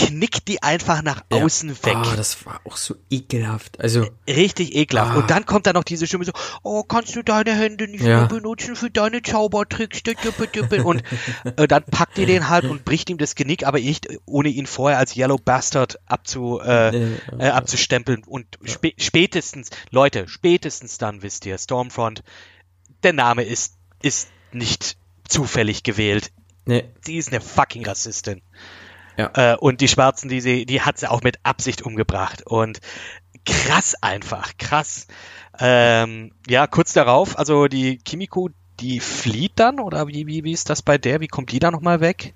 knickt 0.06 0.48
die 0.48 0.62
einfach 0.62 1.02
nach 1.02 1.22
außen 1.30 1.68
ja. 1.68 1.84
weg. 1.84 1.96
Oh, 2.00 2.16
das 2.16 2.44
war 2.46 2.60
auch 2.64 2.76
so 2.76 2.94
ekelhaft. 3.10 3.80
Also 3.80 4.06
richtig 4.26 4.74
ekelhaft. 4.74 5.12
Ah. 5.12 5.18
Und 5.18 5.30
dann 5.30 5.46
kommt 5.46 5.66
da 5.66 5.72
noch 5.72 5.84
diese 5.84 6.06
Stimme 6.06 6.24
so: 6.24 6.32
"Oh, 6.62 6.82
kannst 6.82 7.14
du 7.16 7.22
deine 7.22 7.54
Hände 7.54 7.88
nicht 7.88 8.04
ja. 8.04 8.18
mehr 8.18 8.26
benutzen 8.26 8.76
für 8.76 8.90
deine 8.90 9.22
Zaubertricks?" 9.22 10.02
Und 10.84 11.02
äh, 11.56 11.68
dann 11.68 11.84
packt 11.84 12.18
ihr 12.18 12.26
den 12.26 12.48
halt 12.48 12.64
und 12.64 12.84
bricht 12.84 13.10
ihm 13.10 13.18
das 13.18 13.34
Genick, 13.34 13.66
aber 13.66 13.78
nicht 13.78 14.08
ohne 14.26 14.48
ihn 14.48 14.66
vorher 14.66 14.98
als 14.98 15.16
Yellow 15.16 15.38
Bastard 15.38 15.98
abzu, 16.06 16.60
äh, 16.60 17.14
äh, 17.38 17.48
abzustempeln. 17.48 18.24
Und 18.24 18.58
sp 18.64 18.94
spätestens, 18.98 19.70
Leute, 19.90 20.28
spätestens 20.28 20.98
dann 20.98 21.22
wisst 21.22 21.46
ihr, 21.46 21.58
Stormfront, 21.58 22.22
der 23.02 23.12
Name 23.12 23.44
ist 23.44 23.74
ist 24.02 24.28
nicht 24.52 24.96
zufällig 25.28 25.82
gewählt. 25.82 26.32
Nee. 26.64 26.84
Die 27.06 27.16
ist 27.16 27.28
eine 27.28 27.40
fucking 27.40 27.86
Rassistin. 27.86 28.42
Ja. 29.16 29.30
Äh, 29.34 29.56
und 29.56 29.80
die 29.80 29.88
Schwarzen, 29.88 30.28
die 30.28 30.40
sie, 30.40 30.66
die 30.66 30.82
hat 30.82 30.98
sie 30.98 31.10
auch 31.10 31.22
mit 31.22 31.38
Absicht 31.42 31.82
umgebracht. 31.82 32.42
Und 32.46 32.80
krass 33.44 33.94
einfach, 34.00 34.52
krass. 34.58 35.06
Ähm, 35.58 36.32
ja, 36.48 36.66
kurz 36.66 36.92
darauf, 36.92 37.38
also 37.38 37.66
die 37.66 37.98
Kimiko, 37.98 38.50
die 38.80 39.00
flieht 39.00 39.52
dann 39.56 39.78
oder 39.78 40.08
wie, 40.08 40.26
wie, 40.26 40.44
wie 40.44 40.52
ist 40.52 40.70
das 40.70 40.82
bei 40.82 40.98
der? 40.98 41.20
Wie 41.20 41.28
kommt 41.28 41.52
die 41.52 41.58
da 41.58 41.70
nochmal 41.70 42.00
weg? 42.00 42.34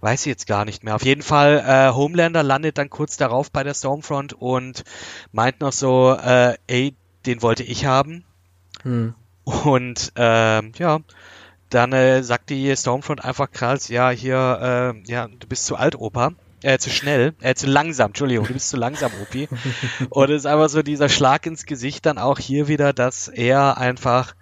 Weiß 0.00 0.22
ich 0.22 0.26
jetzt 0.26 0.48
gar 0.48 0.64
nicht 0.64 0.82
mehr. 0.82 0.96
Auf 0.96 1.04
jeden 1.04 1.22
Fall, 1.22 1.62
äh, 1.64 1.94
Homelander 1.94 2.42
landet 2.42 2.76
dann 2.76 2.90
kurz 2.90 3.16
darauf 3.16 3.52
bei 3.52 3.62
der 3.62 3.74
Stormfront 3.74 4.32
und 4.32 4.82
meint 5.30 5.60
noch 5.60 5.72
so, 5.72 6.16
äh, 6.16 6.56
ey, 6.66 6.96
den 7.24 7.40
wollte 7.40 7.62
ich 7.62 7.86
haben. 7.86 8.24
Hm. 8.82 9.14
Und 9.44 10.12
äh, 10.16 10.62
ja, 10.76 11.00
dann 11.74 11.92
äh, 11.92 12.22
sagt 12.22 12.50
die 12.50 12.74
Stormfront 12.76 13.24
einfach 13.24 13.50
krass, 13.50 13.88
ja, 13.88 14.10
hier, 14.10 14.94
äh, 15.06 15.10
ja, 15.10 15.28
du 15.28 15.46
bist 15.46 15.66
zu 15.66 15.76
alt, 15.76 15.96
Opa. 15.96 16.32
Äh, 16.62 16.78
zu 16.78 16.90
schnell, 16.90 17.34
äh, 17.40 17.56
zu 17.56 17.66
langsam, 17.66 18.08
Entschuldigung, 18.10 18.46
du 18.46 18.52
bist 18.52 18.68
zu 18.68 18.76
langsam, 18.76 19.10
Opi. 19.20 19.48
Und 20.10 20.30
es 20.30 20.42
ist 20.42 20.46
einfach 20.46 20.68
so 20.68 20.82
dieser 20.82 21.08
Schlag 21.08 21.44
ins 21.46 21.66
Gesicht 21.66 22.06
dann 22.06 22.18
auch 22.18 22.38
hier 22.38 22.68
wieder, 22.68 22.92
dass 22.92 23.26
er 23.26 23.78
einfach, 23.78 24.36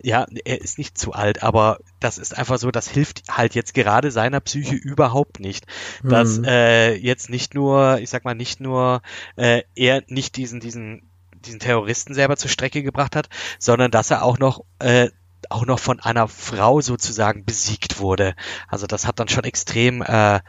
ja, 0.00 0.24
er 0.46 0.62
ist 0.62 0.78
nicht 0.78 0.96
zu 0.96 1.12
alt, 1.12 1.42
aber 1.42 1.78
das 2.00 2.16
ist 2.16 2.36
einfach 2.38 2.58
so, 2.58 2.70
das 2.70 2.88
hilft 2.88 3.24
halt 3.28 3.54
jetzt 3.54 3.74
gerade 3.74 4.10
seiner 4.10 4.40
Psyche 4.40 4.74
überhaupt 4.74 5.38
nicht. 5.38 5.66
Dass 6.02 6.38
mhm. 6.38 6.44
äh, 6.44 6.94
jetzt 6.94 7.28
nicht 7.28 7.54
nur, 7.54 7.98
ich 7.98 8.08
sag 8.08 8.24
mal, 8.24 8.34
nicht 8.34 8.58
nur 8.60 9.02
äh, 9.36 9.62
er 9.74 10.02
nicht 10.08 10.36
diesen, 10.36 10.60
diesen 10.60 11.10
diesen 11.44 11.60
Terroristen 11.60 12.14
selber 12.14 12.36
zur 12.36 12.50
Strecke 12.50 12.82
gebracht 12.82 13.14
hat, 13.14 13.28
sondern 13.60 13.92
dass 13.92 14.10
er 14.10 14.24
auch 14.24 14.38
noch 14.38 14.64
äh, 14.80 15.10
auch 15.50 15.66
noch 15.66 15.78
von 15.78 16.00
einer 16.00 16.28
Frau 16.28 16.80
sozusagen 16.80 17.44
besiegt 17.44 18.00
wurde. 18.00 18.34
Also 18.68 18.86
das 18.86 19.06
hat 19.06 19.20
dann 19.20 19.28
schon 19.28 19.44
extrem 19.44 20.02
äh, 20.02 20.40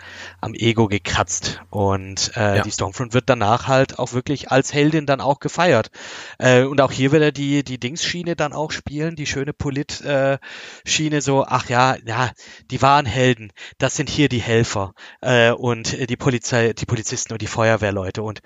am 0.42 0.54
Ego 0.54 0.88
gekratzt. 0.88 1.62
Und 1.70 2.32
äh, 2.36 2.58
ja. 2.58 2.62
die 2.64 2.72
Stormfront 2.72 3.14
wird 3.14 3.30
danach 3.30 3.68
halt 3.68 4.00
auch 4.00 4.14
wirklich 4.14 4.52
als 4.52 4.74
Heldin 4.74 5.06
dann 5.06 5.22
auch 5.22 5.40
gefeiert. 5.40 5.90
Äh, 6.38 6.64
und 6.64 6.82
auch 6.82 6.92
hier 6.92 7.12
wird 7.12 7.24
er 7.24 7.32
die, 7.32 7.64
die 7.64 7.80
Dingsschiene 7.80 8.36
dann 8.36 8.54
auch 8.54 8.72
spielen, 8.72 9.16
die 9.16 9.26
schöne 9.26 9.54
Polit-Schiene, 9.54 11.16
äh, 11.16 11.22
so, 11.22 11.46
ach 11.46 11.70
ja, 11.70 11.98
ja, 12.06 12.32
die 12.72 12.82
waren 12.82 13.06
Helden, 13.06 13.52
das 13.78 13.96
sind 13.96 14.10
hier 14.10 14.30
die 14.30 14.42
Helfer 14.42 14.94
äh, 15.22 15.52
und 15.52 16.10
die 16.10 16.18
Polizei, 16.18 16.74
die 16.74 16.86
Polizisten 16.86 17.34
und 17.34 17.42
die 17.42 17.48
Feuerwehrleute. 17.48 18.22
Und 18.24 18.42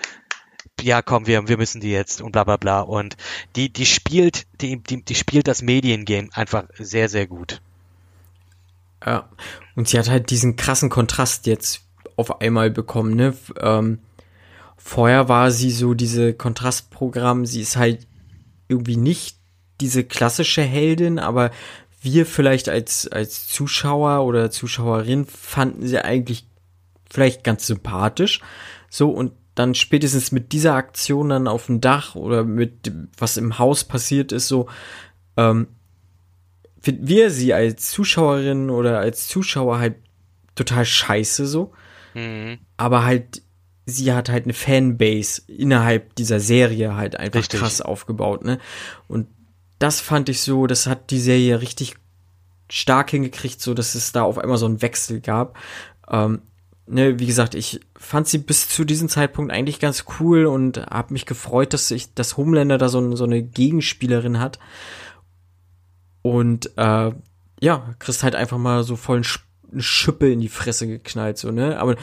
ja, 0.82 1.02
komm, 1.02 1.28
wir, 1.28 1.48
wir 1.48 1.58
müssen 1.58 1.82
die 1.82 1.92
jetzt 1.92 2.22
und 2.22 2.32
bla 2.32 2.44
bla 2.44 2.58
bla. 2.58 2.82
Und 2.82 3.18
die, 3.56 3.72
die 3.72 3.86
spielt, 3.86 4.46
die, 4.62 4.78
die, 4.78 5.04
die 5.04 5.16
spielt 5.16 5.48
das 5.48 5.62
Mediengame 5.62 6.30
einfach 6.34 6.66
sehr, 6.78 7.10
sehr 7.10 7.28
gut. 7.28 7.62
Ja. 9.06 9.30
Und 9.76 9.88
sie 9.88 9.98
hat 9.98 10.10
halt 10.10 10.30
diesen 10.30 10.56
krassen 10.56 10.90
Kontrast 10.90 11.48
jetzt 11.48 11.82
auf 12.16 12.42
einmal 12.42 12.70
bekommen, 12.70 13.16
ne? 13.16 13.36
Ähm, 13.60 14.00
vorher 14.78 15.30
war 15.30 15.52
sie 15.52 15.72
so 15.72 15.94
diese 15.94 16.34
Kontrastprogramm, 16.34 17.46
sie 17.46 17.62
ist 17.62 17.78
halt 17.78 18.08
irgendwie 18.68 18.98
nicht 18.98 19.38
diese 19.80 20.04
klassische 20.04 20.62
Heldin, 20.62 21.20
aber 21.20 21.52
wir 22.02 22.26
vielleicht 22.26 22.70
als, 22.70 23.08
als 23.08 23.48
Zuschauer 23.48 24.26
oder 24.26 24.52
Zuschauerin 24.52 25.26
fanden 25.26 25.88
sie 25.88 26.04
eigentlich 26.04 26.48
vielleicht 27.10 27.44
ganz 27.44 27.68
sympathisch. 27.68 28.42
So, 28.90 29.10
und 29.10 29.34
dann 29.62 29.76
spätestens 29.76 30.32
mit 30.32 30.52
dieser 30.52 30.74
Aktion 30.74 31.30
dann 31.30 31.48
auf 31.48 31.68
dem 31.68 31.82
Dach 31.82 32.16
oder 32.16 32.44
mit 32.44 32.92
was 33.18 33.38
im 33.38 33.60
Haus 33.60 33.84
passiert 33.84 34.32
ist, 34.32 34.48
so, 34.48 34.68
ähm, 35.38 35.68
finden 36.82 37.08
wir 37.08 37.30
sie 37.30 37.54
als 37.54 37.92
Zuschauerin 37.92 38.70
oder 38.70 39.00
als 39.00 39.28
Zuschauer 39.28 39.78
halt 39.78 39.96
total 40.56 40.84
scheiße 40.84 41.46
so. 41.46 41.74
Mhm. 42.16 42.58
Aber 42.76 43.06
halt, 43.06 43.44
sie 43.86 44.12
hat 44.14 44.30
halt 44.30 44.46
eine 44.46 44.54
Fanbase 44.54 45.44
innerhalb 45.48 46.16
dieser 46.16 46.40
Serie 46.40 46.96
halt 46.96 47.18
einfach 47.18 47.40
richtig. 47.40 47.60
krass 47.60 47.82
aufgebaut, 47.82 48.44
ne? 48.44 48.60
Und 49.08 49.28
das 49.78 50.02
fand 50.02 50.28
ich 50.30 50.42
so, 50.42 50.68
das 50.68 50.88
hat 50.88 51.12
die 51.12 51.20
Serie 51.20 51.62
richtig 51.62 51.96
stark 52.70 53.12
hingekriegt, 53.12 53.62
so 53.62 53.74
dass 53.74 53.96
es 53.96 54.12
da 54.12 54.24
auf 54.24 54.38
einmal 54.38 54.58
so 54.58 54.66
einen 54.66 54.82
Wechsel 54.82 55.22
gab. 55.22 55.58
Ähm, 56.10 56.42
ne, 56.92 57.20
wie 57.20 57.26
gesagt, 57.26 57.56
ich 57.56 57.80
fand 57.96 58.28
sie 58.28 58.38
bis 58.38 58.68
zu 58.70 58.84
diesem 58.84 59.10
Zeitpunkt 59.10 59.52
eigentlich 59.52 59.80
ganz 59.80 60.06
cool 60.20 60.46
und 60.46 60.78
habe 60.88 61.14
mich 61.14 61.26
gefreut, 61.26 61.74
dass 61.74 61.90
ich 61.92 62.14
das 62.14 62.38
Homelander 62.38 62.78
da 62.78 62.90
so, 62.90 63.16
so 63.16 63.24
eine 63.24 63.42
Gegenspielerin 63.42 64.40
hat. 64.40 64.60
Und 66.22 66.72
äh, 66.78 67.12
ja, 67.62 67.96
kriegst 68.00 68.24
halt 68.24 68.36
einfach 68.36 68.58
mal 68.58 68.84
so 68.84 68.96
voll 68.96 69.22
eine 69.72 69.82
Schippe 69.82 70.32
in 70.32 70.42
die 70.42 70.50
Fresse 70.50 70.88
geknallt, 70.88 71.38
so, 71.38 71.52
ne? 71.52 71.80
Aber 71.80 71.96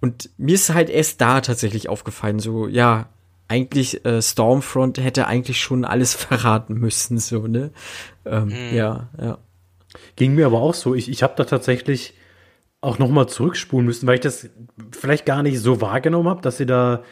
und 0.00 0.28
mir 0.36 0.54
ist 0.54 0.74
halt 0.74 0.90
erst 0.90 1.20
da 1.22 1.40
tatsächlich 1.40 1.88
aufgefallen, 1.88 2.38
so, 2.38 2.68
ja, 2.68 3.08
eigentlich 3.48 4.04
äh, 4.04 4.20
Stormfront 4.20 4.98
hätte 4.98 5.26
eigentlich 5.26 5.60
schon 5.60 5.84
alles 5.84 6.12
verraten 6.14 6.74
müssen, 6.74 7.18
so, 7.18 7.46
ne? 7.46 7.70
Ähm, 8.26 8.48
mhm. 8.48 8.76
Ja, 8.76 9.08
ja. 9.18 9.38
Ging 10.16 10.34
mir 10.34 10.46
aber 10.46 10.60
auch 10.60 10.74
so. 10.74 10.94
Ich, 10.94 11.08
ich 11.08 11.22
habe 11.22 11.34
da 11.36 11.44
tatsächlich 11.44 12.14
auch 12.84 12.98
nochmal 12.98 13.28
zurückspulen 13.28 13.86
müssen, 13.86 14.06
weil 14.06 14.16
ich 14.16 14.20
das 14.20 14.48
vielleicht 14.92 15.26
gar 15.26 15.42
nicht 15.42 15.60
so 15.60 15.80
wahrgenommen 15.80 16.28
habe, 16.28 16.42
dass 16.42 16.58
sie 16.58 16.66
da, 16.66 17.02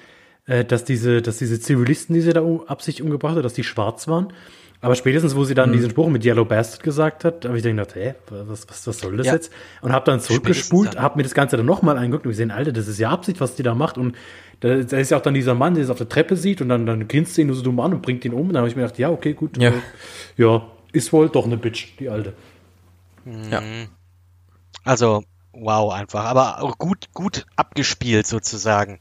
äh, 0.47 0.65
dass 0.65 0.85
diese, 0.85 1.23
dass 1.23 1.39
diese 1.39 1.61
Zivilisten, 1.61 2.15
die 2.15 2.21
sie 2.21 2.33
da 2.33 2.43
um, 2.43 2.67
absichtlich 2.69 3.05
umgebracht 3.05 3.37
hat, 3.37 3.45
dass 3.45 3.55
die 3.55 3.65
schwarz 3.65 4.09
waren. 4.09 4.33
Aber 4.83 4.97
spätestens, 4.97 5.37
wo 5.37 5.45
sie 5.45 5.55
dann 5.55 5.71
mhm. 5.71 5.75
diesen 5.75 5.91
Spruch 5.91 6.09
mit 6.09 6.25
Yellow 6.25 6.45
Bastard 6.45 6.83
gesagt 6.83 7.25
hat, 7.25 7.45
habe 7.45 7.57
ich 7.57 7.63
dann 7.63 7.77
gedacht, 7.77 7.95
hä, 7.95 8.15
was, 8.29 8.69
was, 8.69 8.87
was 8.87 8.99
soll 8.99 9.17
das 9.17 9.29
ja. 9.29 9.35
jetzt? 9.35 9.53
Und 9.81 9.93
habe 9.93 10.05
dann 10.05 10.19
zurückgespult, 10.19 10.99
habe 10.99 11.17
mir 11.17 11.23
das 11.23 11.35
Ganze 11.35 11.57
dann 11.57 11.67
nochmal 11.67 11.97
angeguckt 11.97 12.27
und 12.27 12.33
gesehen, 12.33 12.51
Alter, 12.51 12.73
das 12.73 12.89
ist 12.89 12.99
ja 12.99 13.11
Absicht, 13.11 13.41
was 13.41 13.55
die 13.55 13.63
da 13.63 13.77
macht. 13.77 13.97
Und 13.97 14.17
da, 14.59 14.75
da 14.77 14.99
ist 14.99 15.13
ja 15.13 15.19
auch 15.19 15.23
dann 15.23 15.35
dieser 15.35 15.55
Mann, 15.55 15.75
der 15.75 15.85
es 15.85 15.91
auf 15.91 15.99
der 15.99 16.09
Treppe 16.09 16.35
sieht 16.35 16.61
und 16.61 16.69
dann, 16.69 16.85
dann 16.85 17.07
grinst 17.07 17.39
ihn 17.39 17.47
nur 17.47 17.55
so 17.55 17.63
dumm 17.63 17.79
an 17.79 17.93
und 17.95 18.03
bringt 18.03 18.25
ihn 18.25 18.33
um. 18.33 18.49
Und 18.49 18.55
dann 18.55 18.59
habe 18.59 18.69
ich 18.69 18.75
mir 18.75 18.83
gedacht, 18.83 18.99
ja, 18.99 19.11
okay, 19.11 19.35
gut. 19.35 19.57
Ja. 19.57 19.71
Äh, 19.71 19.73
ja, 20.37 20.67
ist 20.93 21.13
wohl 21.13 21.29
doch 21.29 21.47
eine 21.47 21.57
Bitch, 21.57 21.97
die 22.01 22.09
alte. 22.09 22.33
Ja. 23.51 23.63
Also, 24.83 25.23
wow, 25.53 25.93
einfach. 25.93 26.25
Aber 26.25 26.63
auch 26.63 26.79
gut, 26.79 27.09
gut 27.15 27.47
abgespielt 27.57 28.27
sozusagen. 28.27 28.99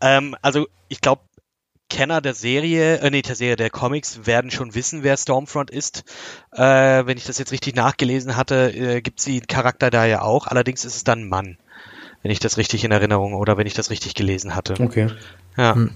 Ähm, 0.00 0.36
also, 0.42 0.66
ich 0.88 1.00
glaube, 1.00 1.22
Kenner 1.90 2.20
der 2.20 2.34
Serie, 2.34 2.98
äh, 2.98 3.10
nee, 3.10 3.22
der 3.22 3.34
Serie 3.34 3.56
der 3.56 3.70
Comics 3.70 4.26
werden 4.26 4.50
schon 4.50 4.74
wissen, 4.74 5.02
wer 5.02 5.16
Stormfront 5.16 5.70
ist. 5.70 6.04
Äh, 6.52 7.06
wenn 7.06 7.16
ich 7.16 7.24
das 7.24 7.38
jetzt 7.38 7.52
richtig 7.52 7.76
nachgelesen 7.76 8.36
hatte, 8.36 8.70
äh, 8.74 9.00
gibt 9.00 9.20
sie 9.20 9.40
Charakter 9.40 9.90
da 9.90 10.04
ja 10.04 10.22
auch. 10.22 10.46
Allerdings 10.46 10.84
ist 10.84 10.96
es 10.96 11.04
dann 11.04 11.22
ein 11.22 11.28
Mann, 11.28 11.56
wenn 12.22 12.30
ich 12.30 12.40
das 12.40 12.58
richtig 12.58 12.84
in 12.84 12.92
Erinnerung 12.92 13.34
oder 13.34 13.56
wenn 13.56 13.66
ich 13.66 13.74
das 13.74 13.90
richtig 13.90 14.14
gelesen 14.14 14.54
hatte. 14.54 14.74
Okay. 14.78 15.08
Ja. 15.56 15.74
Hm. 15.74 15.92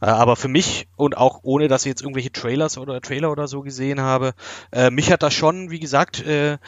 Äh, 0.00 0.06
aber 0.06 0.36
für 0.36 0.48
mich 0.48 0.88
und 0.96 1.16
auch 1.16 1.40
ohne, 1.42 1.68
dass 1.68 1.82
ich 1.82 1.90
jetzt 1.90 2.02
irgendwelche 2.02 2.32
Trailers 2.32 2.76
oder 2.76 3.00
Trailer 3.00 3.30
oder 3.30 3.48
so 3.48 3.62
gesehen 3.62 4.00
habe, 4.00 4.34
äh, 4.72 4.90
mich 4.90 5.12
hat 5.12 5.22
das 5.22 5.34
schon, 5.34 5.70
wie 5.70 5.80
gesagt, 5.80 6.24
äh, 6.26 6.58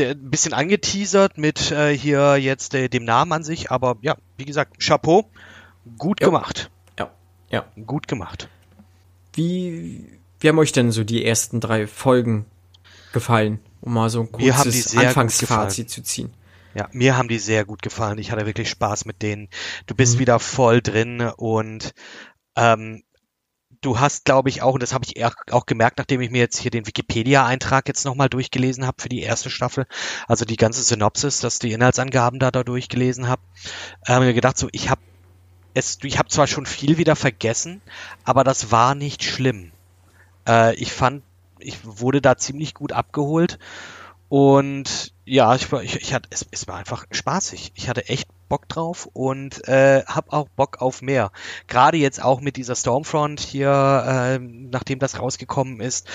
ein 0.00 0.30
bisschen 0.30 0.52
angeteasert 0.52 1.38
mit 1.38 1.70
äh, 1.70 1.96
hier 1.96 2.36
jetzt 2.36 2.74
äh, 2.74 2.88
dem 2.88 3.04
Namen 3.04 3.32
an 3.32 3.44
sich. 3.44 3.70
Aber 3.70 3.96
ja, 4.02 4.16
wie 4.36 4.44
gesagt, 4.44 4.78
Chapeau, 4.84 5.30
gut 5.98 6.20
Ja. 6.20 6.26
gemacht. 6.28 6.70
Ja. 6.98 7.10
Ja. 7.50 7.64
Gut 7.86 8.08
gemacht. 8.08 8.48
Wie, 9.34 10.18
wie 10.40 10.48
haben 10.48 10.58
euch 10.58 10.72
denn 10.72 10.90
so 10.90 11.04
die 11.04 11.24
ersten 11.24 11.60
drei 11.60 11.86
Folgen 11.86 12.46
gefallen? 13.12 13.60
Um 13.80 13.94
mal 13.94 14.10
so 14.10 14.20
ein 14.20 14.32
kurzes 14.32 14.96
Anfangsfazit 14.96 15.88
zu 15.90 16.02
ziehen. 16.02 16.32
Ja, 16.74 16.88
mir 16.92 17.16
haben 17.16 17.28
die 17.28 17.38
sehr 17.38 17.64
gut 17.64 17.82
gefallen. 17.82 18.18
Ich 18.18 18.30
hatte 18.30 18.44
wirklich 18.46 18.68
Spaß 18.68 19.04
mit 19.04 19.22
denen. 19.22 19.48
Du 19.86 19.94
bist 19.94 20.16
Mhm. 20.16 20.18
wieder 20.20 20.38
voll 20.38 20.80
drin 20.82 21.20
und 21.36 21.92
ähm, 22.56 23.02
du 23.80 24.00
hast, 24.00 24.24
glaube 24.24 24.48
ich, 24.48 24.62
auch, 24.62 24.74
und 24.74 24.82
das 24.82 24.92
habe 24.92 25.04
ich 25.06 25.24
auch 25.24 25.66
gemerkt, 25.66 25.98
nachdem 25.98 26.20
ich 26.20 26.30
mir 26.30 26.38
jetzt 26.38 26.58
hier 26.58 26.70
den 26.70 26.86
Wikipedia-Eintrag 26.86 27.88
jetzt 27.88 28.04
nochmal 28.04 28.28
durchgelesen 28.28 28.86
habe 28.86 29.00
für 29.00 29.08
die 29.08 29.22
erste 29.22 29.50
Staffel, 29.50 29.86
also 30.26 30.44
die 30.44 30.56
ganze 30.56 30.82
Synopsis, 30.82 31.40
dass 31.40 31.58
die 31.58 31.72
Inhaltsangaben 31.72 32.38
da, 32.38 32.50
da 32.50 32.64
durchgelesen 32.64 33.28
habe, 33.28 33.42
äh, 34.06 34.18
mir 34.18 34.34
gedacht, 34.34 34.58
so, 34.58 34.68
ich 34.72 34.90
habe 34.90 35.00
es, 35.74 35.98
ich 36.02 36.18
habe 36.18 36.28
zwar 36.28 36.46
schon 36.46 36.66
viel 36.66 36.98
wieder 36.98 37.14
vergessen, 37.14 37.80
aber 38.24 38.42
das 38.42 38.72
war 38.72 38.94
nicht 38.94 39.22
schlimm. 39.22 39.70
Äh, 40.46 40.74
ich 40.74 40.92
fand, 40.92 41.22
ich 41.60 41.78
wurde 41.84 42.20
da 42.20 42.36
ziemlich 42.36 42.74
gut 42.74 42.92
abgeholt 42.92 43.58
und 44.28 45.12
ja, 45.28 45.54
ich, 45.54 45.70
war- 45.70 45.82
ich, 45.82 45.96
ich 45.96 46.14
hatte, 46.14 46.28
es, 46.32 46.46
es 46.50 46.66
war 46.68 46.76
einfach 46.76 47.06
spaßig. 47.10 47.72
Ich 47.74 47.88
hatte 47.88 48.08
echt 48.08 48.28
Bock 48.48 48.68
drauf 48.68 49.08
und 49.12 49.66
äh, 49.68 50.02
habe 50.06 50.32
auch 50.32 50.48
Bock 50.48 50.80
auf 50.80 51.02
mehr. 51.02 51.30
Gerade 51.66 51.98
jetzt 51.98 52.22
auch 52.22 52.40
mit 52.40 52.56
dieser 52.56 52.74
Stormfront 52.74 53.40
hier, 53.40 53.68
äh, 54.06 54.38
nachdem 54.38 54.98
das 54.98 55.18
rausgekommen 55.20 55.80
ist, 55.80 56.08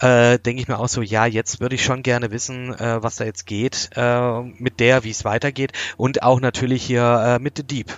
äh, 0.00 0.38
denke 0.38 0.60
ich 0.60 0.68
mir 0.68 0.78
auch 0.78 0.88
so, 0.88 1.00
ja, 1.02 1.26
jetzt 1.26 1.60
würde 1.60 1.76
ich 1.76 1.84
schon 1.84 2.02
gerne 2.02 2.30
wissen, 2.32 2.74
äh, 2.74 3.02
was 3.02 3.16
da 3.16 3.24
jetzt 3.24 3.46
geht 3.46 3.90
äh, 3.94 4.40
mit 4.42 4.80
der, 4.80 5.04
wie 5.04 5.10
es 5.10 5.24
weitergeht 5.24 5.72
und 5.96 6.22
auch 6.22 6.40
natürlich 6.40 6.82
hier 6.84 7.36
äh, 7.36 7.38
mit 7.38 7.56
The 7.58 7.62
Deep. 7.64 7.96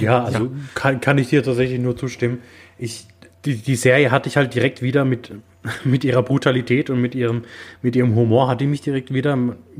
Ja, 0.00 0.24
also 0.24 0.50
Kann, 0.74 1.00
kann 1.00 1.18
ich 1.18 1.28
dir 1.28 1.42
tatsächlich 1.42 1.78
nur 1.78 1.96
zustimmen. 1.96 2.40
Ich, 2.78 3.06
die, 3.44 3.56
die 3.56 3.76
Serie 3.76 4.10
hatte 4.10 4.28
ich 4.28 4.36
halt 4.36 4.54
direkt 4.54 4.80
wieder 4.80 5.04
mit, 5.04 5.32
mit 5.84 6.04
ihrer 6.04 6.22
Brutalität 6.22 6.90
und 6.90 7.00
mit 7.00 7.14
ihrem, 7.14 7.42
mit 7.82 7.96
ihrem 7.96 8.14
Humor 8.14 8.48
hatte 8.48 8.64
ich 8.64 8.70
mich 8.70 8.80
direkt 8.80 9.12
wieder. 9.12 9.36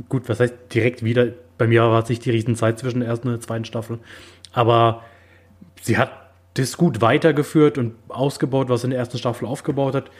Gut, 0.08 0.28
was 0.28 0.40
heißt 0.40 0.54
direkt 0.72 1.02
wieder? 1.02 1.28
Bei 1.58 1.66
mir 1.66 1.82
war 1.82 2.02
es 2.02 2.08
nicht 2.08 2.24
die 2.24 2.30
Riesenzeit 2.30 2.78
zwischen 2.78 3.00
der 3.00 3.08
ersten 3.08 3.28
und 3.28 3.34
der 3.34 3.40
zweiten 3.40 3.64
Staffel. 3.64 3.98
Aber 4.52 5.02
sie 5.80 5.98
hat 5.98 6.10
das 6.54 6.76
gut 6.76 7.00
weitergeführt 7.00 7.78
und 7.78 7.94
ausgebaut, 8.08 8.68
was 8.68 8.82
sie 8.82 8.86
in 8.86 8.90
der 8.90 9.00
ersten 9.00 9.18
Staffel 9.18 9.46
aufgebaut 9.46 9.94
hat. 9.94 10.10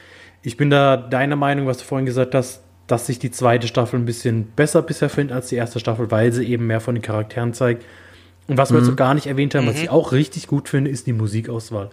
Ich 0.43 0.57
bin 0.57 0.71
da 0.71 0.97
deiner 0.97 1.37
Meinung, 1.37 1.67
was 1.67 1.79
du 1.79 1.85
vorhin 1.85 2.07
gesagt 2.07 2.35
hast, 2.35 2.63
dass 2.87 3.07
sich 3.07 3.19
die 3.19 3.31
zweite 3.31 3.69
Staffel 3.69 3.99
ein 3.99 4.05
bisschen 4.05 4.47
besser 4.57 4.83
bisher 4.83 5.09
findet 5.09 5.37
als 5.37 5.49
die 5.49 5.57
erste 5.57 5.79
Staffel, 5.79 6.11
weil 6.11 6.33
sie 6.33 6.45
eben 6.45 6.67
mehr 6.67 6.81
von 6.81 6.95
den 6.95 7.03
Charakteren 7.03 7.55
zeigt. 7.55 7.85
Und 8.49 8.59
was 8.59 8.73
wir 8.73 8.79
jetzt 8.79 8.89
noch 8.89 8.97
gar 8.97 9.15
nicht 9.15 9.27
erwähnt 9.27 9.55
haben, 9.55 9.67
was 9.67 9.81
ich 9.81 9.89
auch 9.89 10.13
richtig 10.13 10.49
gut 10.49 10.69
finde, 10.69 10.91
ist 10.91 11.07
die 11.07 11.13
Musikauswahl. 11.13 11.91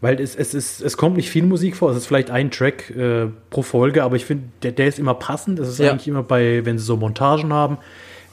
Weil 0.00 0.20
es, 0.20 0.36
es, 0.36 0.52
ist, 0.54 0.82
es 0.82 0.96
kommt 0.96 1.16
nicht 1.16 1.30
viel 1.30 1.44
Musik 1.44 1.76
vor, 1.76 1.90
es 1.90 1.96
ist 1.96 2.06
vielleicht 2.06 2.30
ein 2.30 2.50
Track 2.50 2.90
äh, 2.90 3.26
pro 3.50 3.62
Folge, 3.62 4.04
aber 4.04 4.16
ich 4.16 4.24
finde, 4.26 4.44
der, 4.62 4.72
der 4.72 4.88
ist 4.88 4.98
immer 4.98 5.14
passend. 5.14 5.58
Das 5.58 5.68
ist 5.68 5.78
Ja. 5.78 5.90
eigentlich 5.90 6.08
immer 6.08 6.22
bei, 6.22 6.64
wenn 6.66 6.78
sie 6.78 6.84
so 6.84 6.96
Montagen 6.96 7.52
haben. 7.52 7.78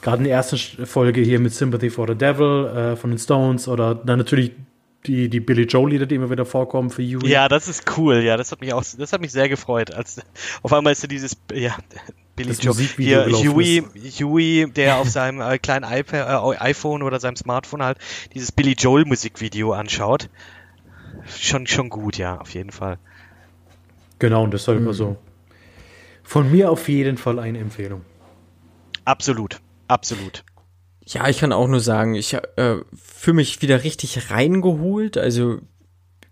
Gerade 0.02 0.18
in 0.18 0.24
der 0.24 0.34
ersten 0.34 0.58
Folge 0.86 1.22
hier 1.22 1.40
mit 1.40 1.54
Sympathy 1.54 1.88
for 1.88 2.06
the 2.06 2.14
Devil 2.14 2.66
äh, 2.66 2.96
von 2.96 3.10
den 3.10 3.18
Stones 3.18 3.66
oder 3.68 3.94
dann 3.94 4.18
natürlich 4.18 4.52
die, 5.06 5.28
die 5.28 5.40
Billy 5.40 5.62
Joe-Lieder, 5.64 6.06
die 6.06 6.14
immer 6.14 6.30
wieder 6.30 6.44
vorkommen 6.46 6.90
für 6.90 7.02
Yui. 7.02 7.28
Ja, 7.28 7.48
das 7.48 7.68
ist 7.68 7.96
cool. 7.96 8.16
Ja, 8.22 8.36
das 8.36 8.52
hat 8.52 8.60
mich 8.60 8.72
auch, 8.72 8.82
das 8.98 9.12
hat 9.12 9.20
mich 9.20 9.32
sehr 9.32 9.48
gefreut, 9.48 9.92
als 9.92 10.20
auf 10.62 10.72
einmal 10.72 10.92
ist 10.92 11.02
da 11.02 11.08
dieses, 11.08 11.36
ja, 11.52 11.76
Billy 12.36 12.48
Das 12.48 12.62
Joe, 12.62 12.74
Musikvideo 12.74 13.24
hier 13.36 13.52
Huey, 13.52 13.82
Huey, 14.20 14.70
der 14.74 14.96
auf 14.96 15.08
seinem 15.08 15.40
äh, 15.40 15.58
kleinen 15.58 15.84
äh, 15.84 16.02
iPhone 16.58 17.02
oder 17.02 17.20
seinem 17.20 17.36
Smartphone 17.36 17.82
halt 17.82 17.98
dieses 18.34 18.50
Billy 18.50 18.74
Joel 18.78 19.04
Musikvideo 19.04 19.72
anschaut. 19.72 20.28
Schon, 21.26 21.66
schon 21.66 21.88
gut, 21.88 22.18
ja, 22.18 22.38
auf 22.38 22.50
jeden 22.54 22.70
Fall. 22.70 22.98
Genau, 24.18 24.44
und 24.44 24.52
deshalb 24.54 24.80
Mhm. 24.80 24.88
also 24.88 25.16
von 26.22 26.50
mir 26.50 26.70
auf 26.70 26.88
jeden 26.88 27.18
Fall 27.18 27.38
eine 27.38 27.58
Empfehlung. 27.58 28.02
Absolut, 29.04 29.60
absolut. 29.88 30.44
Ja, 31.06 31.28
ich 31.28 31.38
kann 31.38 31.52
auch 31.52 31.68
nur 31.68 31.80
sagen, 31.80 32.14
ich 32.14 32.32
äh, 32.32 32.76
fühle 32.94 33.34
mich 33.34 33.60
wieder 33.60 33.84
richtig 33.84 34.30
reingeholt. 34.30 35.18
Also 35.18 35.58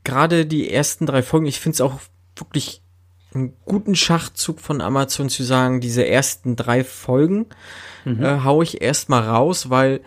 gerade 0.05 0.47
die 0.47 0.70
ersten 0.70 1.05
drei 1.05 1.23
Folgen, 1.23 1.44
ich 1.47 1.60
finde 1.60 1.74
es 1.74 1.81
auch 1.82 2.01
wirklich 2.36 2.82
einen 3.35 3.55
guten 3.64 3.94
Schachzug 3.94 4.60
von 4.60 4.81
Amazon 4.81 5.28
zu 5.28 5.43
sagen, 5.43 5.81
diese 5.81 6.06
ersten 6.06 6.56
drei 6.56 6.85
Folgen 6.85 7.47
äh, 8.05 8.40
hau 8.44 8.62
ich 8.62 8.82
erstmal 8.82 9.23
raus, 9.23 9.70
weil 9.70 10.01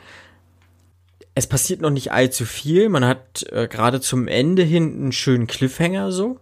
es 1.36 1.48
passiert 1.48 1.82
noch 1.82 1.90
nicht 1.90 2.12
allzu 2.14 2.46
viel. 2.46 2.88
Man 2.90 3.06
hat 3.06 3.46
äh, 3.52 3.68
gerade 3.68 4.00
zum 4.00 4.28
Ende 4.28 4.64
hin 4.64 4.96
einen 4.96 5.12
schönen 5.12 5.48
Cliffhanger 5.48 6.12
so. 6.12 6.40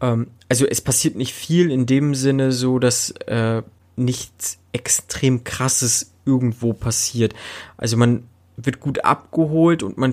Ähm, 0.00 0.28
also 0.50 0.66
es 0.66 0.82
passiert 0.82 1.16
nicht 1.16 1.32
viel 1.32 1.70
in 1.70 1.86
dem 1.86 2.14
Sinne 2.14 2.52
so, 2.52 2.78
dass 2.78 3.10
äh, 3.26 3.62
nichts 3.96 4.58
extrem 4.72 5.44
krasses 5.44 6.12
irgendwo 6.26 6.74
passiert. 6.74 7.34
Also 7.78 7.96
man 7.96 8.24
wird 8.56 8.80
gut 8.80 9.04
abgeholt 9.04 9.82
und 9.82 9.98
man 9.98 10.12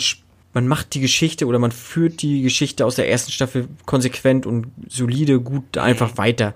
man 0.53 0.67
macht 0.67 0.93
die 0.95 0.99
Geschichte 0.99 1.45
oder 1.45 1.59
man 1.59 1.71
führt 1.71 2.21
die 2.21 2.41
Geschichte 2.41 2.85
aus 2.85 2.95
der 2.95 3.09
ersten 3.09 3.31
Staffel 3.31 3.69
konsequent 3.85 4.45
und 4.45 4.67
solide 4.89 5.39
gut 5.39 5.77
einfach 5.77 6.17
weiter. 6.17 6.53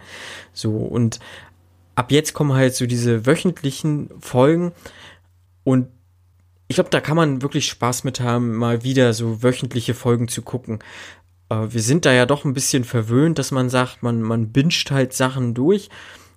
So 0.54 0.72
und 0.72 1.20
ab 1.96 2.12
jetzt 2.12 2.34
kommen 2.34 2.54
halt 2.54 2.76
so 2.76 2.88
diese 2.88 3.26
wöchentlichen 3.26 4.10
Folgen 4.20 4.74
und 5.64 5.88
ich 6.68 6.76
glaube, 6.76 6.90
da 6.90 7.02
kann 7.02 7.16
man 7.16 7.42
wirklich 7.42 7.68
Spaß 7.68 8.04
mit 8.04 8.20
haben, 8.20 8.56
mal 8.56 8.84
wieder 8.84 9.14
so 9.14 9.44
wöchentliche 9.44 9.94
Folgen 9.94 10.28
zu 10.28 10.42
gucken. 10.42 10.80
Äh, 11.50 11.68
wir 11.70 11.82
sind 11.82 12.06
da 12.06 12.14
ja 12.14 12.26
doch 12.26 12.46
ein 12.46 12.54
bisschen 12.54 12.84
verwöhnt, 12.84 13.40
dass 13.40 13.52
man 13.52 13.70
sagt, 13.70 14.04
man, 14.04 14.22
man 14.22 14.50
binscht 14.50 14.92
halt 14.92 15.14
Sachen 15.14 15.54
durch 15.54 15.90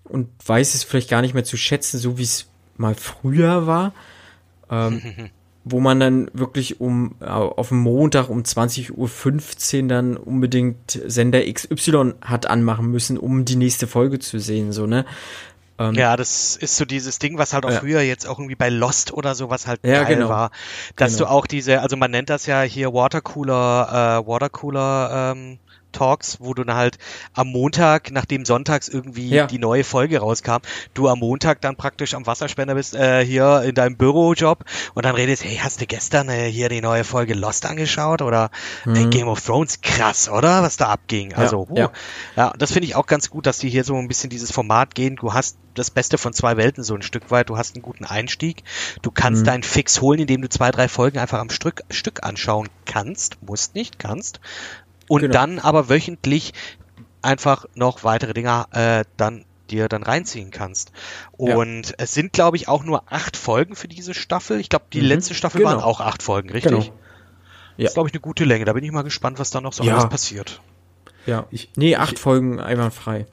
und 0.05 0.29
weiß 0.47 0.75
es 0.75 0.85
vielleicht 0.85 1.11
gar 1.11 1.23
nicht 1.23 1.35
mehr 1.35 1.45
zu 1.45 1.57
schätzen, 1.57 1.99
so 1.99 2.19
wie 2.19 2.25
es 2.25 2.49
mal 2.77 2.95
früher 2.95 3.67
war. 3.67 3.93
Ähm, 4.71 5.31
wo 5.71 5.81
man 5.81 6.01
dann 6.01 6.31
wirklich 6.33 6.81
um 6.81 7.15
äh, 7.21 7.27
auf 7.27 7.69
dem 7.69 7.79
Montag 7.79 8.29
um 8.29 8.43
20.15 8.43 9.83
Uhr 9.83 9.89
dann 9.89 10.17
unbedingt 10.17 11.01
Sender 11.07 11.41
XY 11.53 12.15
hat 12.23 12.47
anmachen 12.47 12.91
müssen, 12.91 13.19
um 13.19 13.45
die 13.45 13.57
nächste 13.57 13.87
Folge 13.87 14.19
zu 14.19 14.39
sehen, 14.39 14.73
so, 14.73 14.87
ne? 14.87 15.05
Ähm, 15.79 15.95
Ja, 15.95 16.17
das 16.17 16.57
ist 16.57 16.77
so 16.77 16.85
dieses 16.85 17.19
Ding, 17.19 17.39
was 17.39 17.53
halt 17.53 17.65
auch 17.65 17.71
Ja. 17.71 17.81
früher 17.81 18.01
jetzt 18.01 18.27
auch 18.27 18.39
irgendwie 18.39 18.57
bei 18.57 18.69
Lost 18.69 19.13
oder 19.13 19.35
sowas 19.35 19.67
halt 19.67 19.81
Ja, 19.85 20.03
geil 20.03 20.17
genau. 20.17 20.29
war. 20.29 20.51
Dass 20.97 21.13
Genau. 21.17 21.29
du 21.29 21.31
auch 21.31 21.47
diese, 21.47 21.81
also 21.81 21.97
man 21.97 22.11
nennt 22.11 22.31
das 22.31 22.47
ja 22.47 22.63
hier 22.63 22.93
Watercooler, 22.93 24.23
äh, 24.25 24.29
Watercooler 24.29 25.33
ähm, 25.37 25.59
Talks, 25.93 26.39
wo 26.41 26.55
du 26.55 26.65
dann 26.65 26.77
halt 26.77 26.99
am 27.35 27.49
Montag, 27.49 28.11
nachdem 28.13 28.45
sonntags 28.45 28.89
irgendwie 28.89 29.29
Ja. 29.29 29.47
die 29.47 29.59
neue 29.59 29.85
Folge 29.85 30.19
rauskam, 30.21 30.59
du 30.95 31.09
am 31.09 31.19
Montag 31.21 31.61
dann 31.61 31.77
praktisch 31.77 32.15
am 32.15 32.27
Wasserspender 32.27 32.75
bist, 32.75 32.95
äh, 32.95 33.25
hier 33.25 33.63
in 33.63 33.75
deinem 33.75 33.97
Bürojob 33.97 34.65
und 34.95 35.05
dann 35.05 35.15
redest, 35.15 35.45
hey, 35.45 35.57
hast 35.63 35.81
du 35.81 35.87
gestern 35.87 36.29
äh, 36.29 36.51
hier 36.51 36.69
die 36.69 36.81
neue 36.81 37.05
Folge 37.05 37.35
Lost 37.35 37.67
angeschaut 37.67 38.23
oder 38.23 38.51
äh, 38.87 39.07
Game 39.07 39.29
of 39.29 39.45
Thrones? 39.45 39.81
Krass, 39.81 40.29
oder? 40.29 40.63
Was 40.63 40.77
da 40.77 40.87
abging. 40.89 41.35
Also. 41.35 41.67
Mhm. 41.71 41.77
ja. 41.77 41.91
Ja, 42.37 42.53
das 42.59 42.73
finde 42.73 42.87
ich 42.87 42.95
auch 42.97 43.07
ganz 43.07 43.31
gut, 43.31 43.47
dass 43.47 43.59
die 43.59 43.69
hier 43.71 43.85
so 43.85 43.97
ein 43.97 44.09
bisschen 44.09 44.31
dieses 44.31 44.53
Format 44.53 44.95
gehen. 44.95 45.17
Du 45.17 45.33
hast 45.35 45.57
das 45.75 45.91
Beste 45.91 46.19
von 46.19 46.33
zwei 46.33 46.57
Welten 46.57 46.83
so 46.83 46.95
ein 46.95 47.03
Stück 47.03 47.31
weit. 47.31 47.49
Du 47.51 47.57
hast 47.57 47.75
einen 47.77 47.83
guten 47.83 48.05
Einstieg. 48.05 48.65
Du 49.03 49.11
kannst 49.11 49.43
Mhm. 49.43 49.47
deinen 49.47 49.63
Fix 49.63 50.01
holen, 50.01 50.19
indem 50.21 50.43
du 50.43 50.49
zwei, 50.49 50.71
drei 50.71 50.89
Folgen 50.89 51.19
einfach 51.19 51.39
am 51.39 51.51
Stück, 51.51 51.83
Stück 51.91 52.25
anschauen 52.25 52.69
kannst. 52.85 53.39
Musst 53.43 53.75
nicht, 53.75 53.99
kannst. 53.99 54.41
Und 55.09 55.23
Genau. 55.23 55.33
dann 55.33 55.59
aber 55.59 55.89
wöchentlich 55.89 56.53
einfach 57.23 57.67
noch 57.75 58.05
weitere 58.05 58.33
Dinge 58.35 58.67
äh, 58.73 59.05
dann 59.17 59.45
dir 59.71 59.89
dann 59.89 60.03
reinziehen 60.03 60.51
kannst. 60.51 60.93
Ja. 61.39 61.57
Und 61.57 61.95
es 61.99 62.15
sind, 62.15 62.33
glaube 62.33 62.57
ich, 62.57 62.69
auch 62.69 62.85
nur 62.85 63.03
acht 63.13 63.37
Folgen 63.37 63.75
für 63.77 63.89
diese 63.89 64.15
Staffel. 64.15 64.61
Ich 64.61 64.69
glaube, 64.71 64.87
die 64.93 65.01
Mhm. 65.01 65.07
letzte 65.09 65.35
Staffel 65.35 65.59
Genau. 65.61 65.71
waren 65.73 65.81
auch 65.83 66.01
acht 66.01 66.23
Folgen, 66.23 66.51
richtig? 66.51 66.71
Genau. 66.73 66.85
Ja. 66.85 66.93
Das 67.85 67.91
ist, 67.91 67.95
glaube 67.95 68.09
ich, 68.09 68.15
eine 68.15 68.21
gute 68.21 68.45
Länge. 68.45 68.65
Da 68.65 68.73
bin 68.73 68.83
ich 68.85 68.91
mal 68.93 69.03
gespannt, 69.03 69.39
was 69.39 69.51
da 69.51 69.61
noch 69.61 69.73
so 69.75 69.85
Ja. 69.85 69.95
alles 69.99 70.09
passiert. 70.09 70.61
Ja. 71.27 71.47
Ich, 71.51 71.71
nee, 71.77 71.97
acht 71.97 72.19
Folgen 72.19 72.61
einwandfrei. 72.61 73.27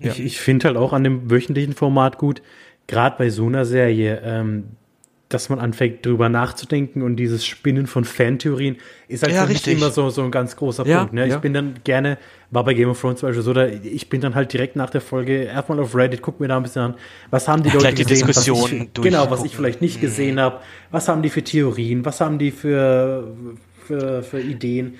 ich, 0.00 0.18
ich 0.18 0.40
finde 0.40 0.66
halt 0.68 0.76
auch 0.76 0.92
an 0.92 1.04
dem 1.04 1.30
wöchentlichen 1.30 1.74
Format 1.74 2.18
gut, 2.18 2.42
gerade 2.88 3.16
bei 3.18 3.28
so 3.30 3.46
einer 3.46 3.64
Serie, 3.66 4.20
ähm, 4.24 4.70
dass 5.32 5.48
man 5.48 5.58
anfängt, 5.58 6.04
drüber 6.04 6.28
nachzudenken 6.28 7.02
und 7.02 7.16
dieses 7.16 7.44
Spinnen 7.44 7.86
von 7.86 8.04
Fantheorien 8.04 8.76
ist 9.08 9.22
halt 9.22 9.32
Ja, 9.32 9.46
für 9.46 9.52
mich 9.52 9.66
immer 9.66 9.90
so, 9.90 10.10
so 10.10 10.22
ein 10.22 10.30
ganz 10.30 10.56
großer 10.56 10.86
Ja, 10.86 11.00
Punkt. 11.00 11.14
Ne? 11.14 11.26
ja. 11.26 11.36
Ich 11.36 11.40
bin 11.40 11.54
dann 11.54 11.74
gerne, 11.84 12.18
war 12.50 12.64
bei 12.64 12.74
Game 12.74 12.88
of 12.88 13.00
Thrones 13.00 13.20
zum 13.20 13.28
Beispiel 13.28 13.42
so, 13.42 13.52
da, 13.52 13.66
ich 13.66 14.08
bin 14.08 14.20
dann 14.20 14.34
halt 14.34 14.52
direkt 14.52 14.76
nach 14.76 14.90
der 14.90 15.00
Folge 15.00 15.44
erstmal 15.44 15.80
auf 15.80 15.94
Reddit, 15.94 16.22
guck 16.22 16.40
mir 16.40 16.48
da 16.48 16.56
ein 16.56 16.62
bisschen 16.62 16.82
an, 16.82 16.94
was 17.30 17.48
haben 17.48 17.62
die 17.62 17.70
Leute 17.70 17.78
gleich 17.80 17.94
die 17.94 18.04
gesehen, 18.04 18.28
was 18.28 18.46
ich, 18.46 18.92
genau, 18.94 19.30
was 19.30 19.44
ich 19.44 19.56
vielleicht 19.56 19.80
nicht 19.80 20.00
gesehen 20.00 20.40
habe, 20.40 20.60
was 20.90 21.08
haben 21.08 21.22
die 21.22 21.30
für 21.30 21.42
Theorien, 21.42 22.04
was 22.04 22.20
haben 22.20 22.38
die 22.38 22.50
für, 22.50 23.28
für, 23.86 24.22
für 24.22 24.40
Ideen 24.40 24.94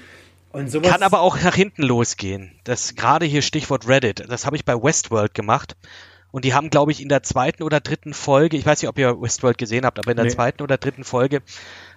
und 0.52 0.70
sowas. 0.70 0.90
Kann 0.90 1.02
aber 1.02 1.20
auch 1.20 1.40
nach 1.42 1.54
hinten 1.54 1.82
losgehen. 1.82 2.52
Das 2.64 2.94
gerade 2.94 3.26
hier 3.26 3.42
Stichwort 3.42 3.88
Reddit. 3.88 4.24
Das 4.28 4.46
habe 4.46 4.56
ich 4.56 4.64
bei 4.64 4.74
Westworld 4.74 5.34
gemacht. 5.34 5.76
Und 6.32 6.44
die 6.44 6.54
haben, 6.54 6.70
glaube 6.70 6.90
ich, 6.92 7.00
in 7.00 7.08
der 7.08 7.22
zweiten 7.22 7.62
oder 7.62 7.80
dritten 7.80 8.14
Folge, 8.14 8.56
ich 8.56 8.66
weiß 8.66 8.82
nicht, 8.82 8.88
ob 8.88 8.98
ihr 8.98 9.20
Westworld 9.20 9.58
gesehen 9.58 9.84
habt, 9.84 9.98
aber 10.00 10.10
in 10.10 10.16
der 10.16 10.26
Nee. 10.26 10.32
zweiten 10.32 10.62
oder 10.62 10.78
dritten 10.78 11.04
Folge 11.04 11.42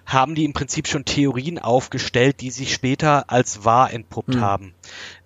haben 0.04 0.34
die 0.36 0.44
im 0.44 0.52
Prinzip 0.52 0.86
schon 0.86 1.04
Theorien 1.04 1.58
aufgestellt, 1.58 2.40
die 2.40 2.50
sich 2.50 2.72
später 2.72 3.30
als 3.30 3.64
wahr 3.64 3.92
entpuppt 3.92 4.36
Hm. 4.36 4.40
haben. 4.40 4.74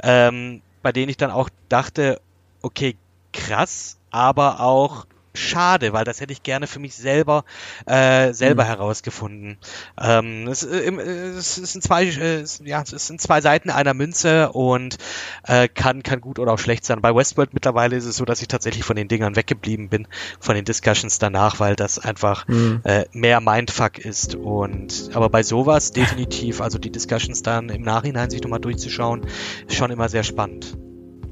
Ähm, 0.03 0.62
bei 0.82 0.93
denen 0.93 1.11
ich 1.11 1.16
dann 1.19 1.31
auch 1.31 1.51
dachte, 1.69 2.20
okay, 2.62 2.97
krass, 3.32 3.99
aber 4.11 4.61
auch 4.61 5.07
schade, 5.35 5.93
weil 5.93 6.05
das 6.05 6.20
hätte 6.20 6.32
ich 6.32 6.43
gerne 6.43 6.66
für 6.66 6.78
mich 6.78 6.94
selber 6.94 7.44
äh, 7.86 8.32
selber 8.32 8.65
herausgefunden. 8.65 9.59
Ähm, 10.01 10.48
es, 10.48 10.62
äh, 10.62 10.89
äh, 10.89 11.28
es, 11.36 11.59
es 11.59 11.73
sind 11.73 11.82
zwei, 11.82 12.05
äh, 12.05 12.44
ja, 12.65 12.82
es 12.82 13.07
sind 13.07 13.20
zwei 13.20 13.40
Seiten 13.40 13.70
einer 13.70 13.94
Münze 13.94 14.52
und 14.52 14.98
äh, 15.44 15.69
kann 15.69 16.02
kann 16.02 16.20
gut 16.20 16.39
oder 16.39 16.52
auch 16.52 16.59
schlecht 16.59 16.85
sein. 16.85 17.01
Bei 17.01 17.15
Westworld 17.15 17.55
mittlerweile 17.55 17.97
ist 17.97 18.07
es 18.07 18.16
so, 18.16 18.24
dass 18.24 18.43
ich 18.43 18.48
tatsächlich 18.48 18.85
von 18.85 18.97
den 18.97 19.09
Dingern 19.09 19.36
weggeblieben 19.36 19.89
bin, 19.89 20.09
von 20.40 20.55
den 20.55 20.65
Discussions 20.65 21.19
danach, 21.19 21.61
weil 21.61 21.77
das 21.77 21.98
einfach 21.98 22.47
Hm. 22.48 22.81
äh, 22.85 23.05
mehr 23.12 23.40
Mindfuck 23.40 23.98
ist. 23.98 24.35
Und 24.35 25.11
aber 25.15 25.28
bei 25.28 25.43
sowas 25.43 25.93
definitiv, 25.93 26.61
also 26.61 26.78
die 26.78 26.90
Discussions 26.90 27.43
dann 27.43 27.69
im 27.69 27.82
Nachhinein 27.82 28.31
sich 28.31 28.43
nochmal 28.43 28.61
durchzuschauen, 28.61 29.23
ist 29.69 29.77
schon 29.77 29.90
immer 29.90 30.09
sehr 30.09 30.24
spannend. 30.24 30.77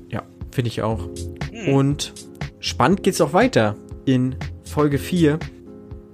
Ja, 0.09 0.23
finde 0.51 0.69
ich 0.69 0.83
auch. 0.83 1.09
Hm. 1.51 1.75
Und 1.75 2.15
spannend 2.61 3.03
geht's 3.03 3.21
auch 3.21 3.33
weiter 3.33 3.77
in 4.09 4.37
Folge 4.65 4.99
4. 4.99 5.39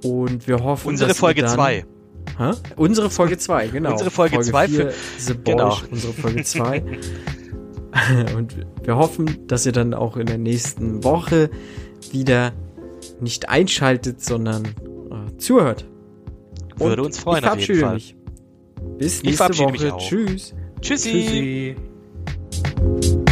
Und 0.03 0.49
wir 0.49 0.63
hoffen, 0.63 0.89
Unsere 0.89 1.15
Folge 1.15 1.43
dann- 1.43 1.51
2. 1.55 1.85
Hä? 2.39 2.51
Unsere 2.77 3.11
Folge 3.11 3.39
2, 3.39 3.69
genau. 3.73 3.93
Unsere 3.93 4.11
Folge 4.11 4.41
zwei 4.41 4.67
für- 4.67 4.93
The 5.19 5.35
Boys, 5.35 5.45
genau. 5.45 5.77
unsere 5.91 6.13
Folge 6.13 6.43
2. 6.43 6.83
Und 8.37 8.57
wir 8.83 8.97
hoffen, 8.97 9.47
dass 9.47 9.65
ihr 9.67 9.73
dann 9.73 9.95
auch 9.95 10.17
in 10.17 10.27
der 10.27 10.39
nächsten 10.39 11.05
Woche 11.05 11.49
wieder 12.11 12.53
nicht 13.21 13.49
einschaltet, 13.49 14.21
sondern 14.25 14.65
äh, 14.65 15.37
zuhört. 15.39 15.87
Würde 16.77 17.01
Und 17.03 17.07
uns 17.07 17.19
freuen 17.21 17.45
ich 17.45 17.51
auf 17.51 17.61
jeden 17.61 17.81
Fall. 17.81 17.95
Mich. 17.95 18.17
Bis 18.99 19.23
nächste 19.23 19.57
Woche. 19.59 19.95
Tschüss. 19.99 20.55
Tschüssi. 20.81 21.77
Tschüssi. 22.81 23.24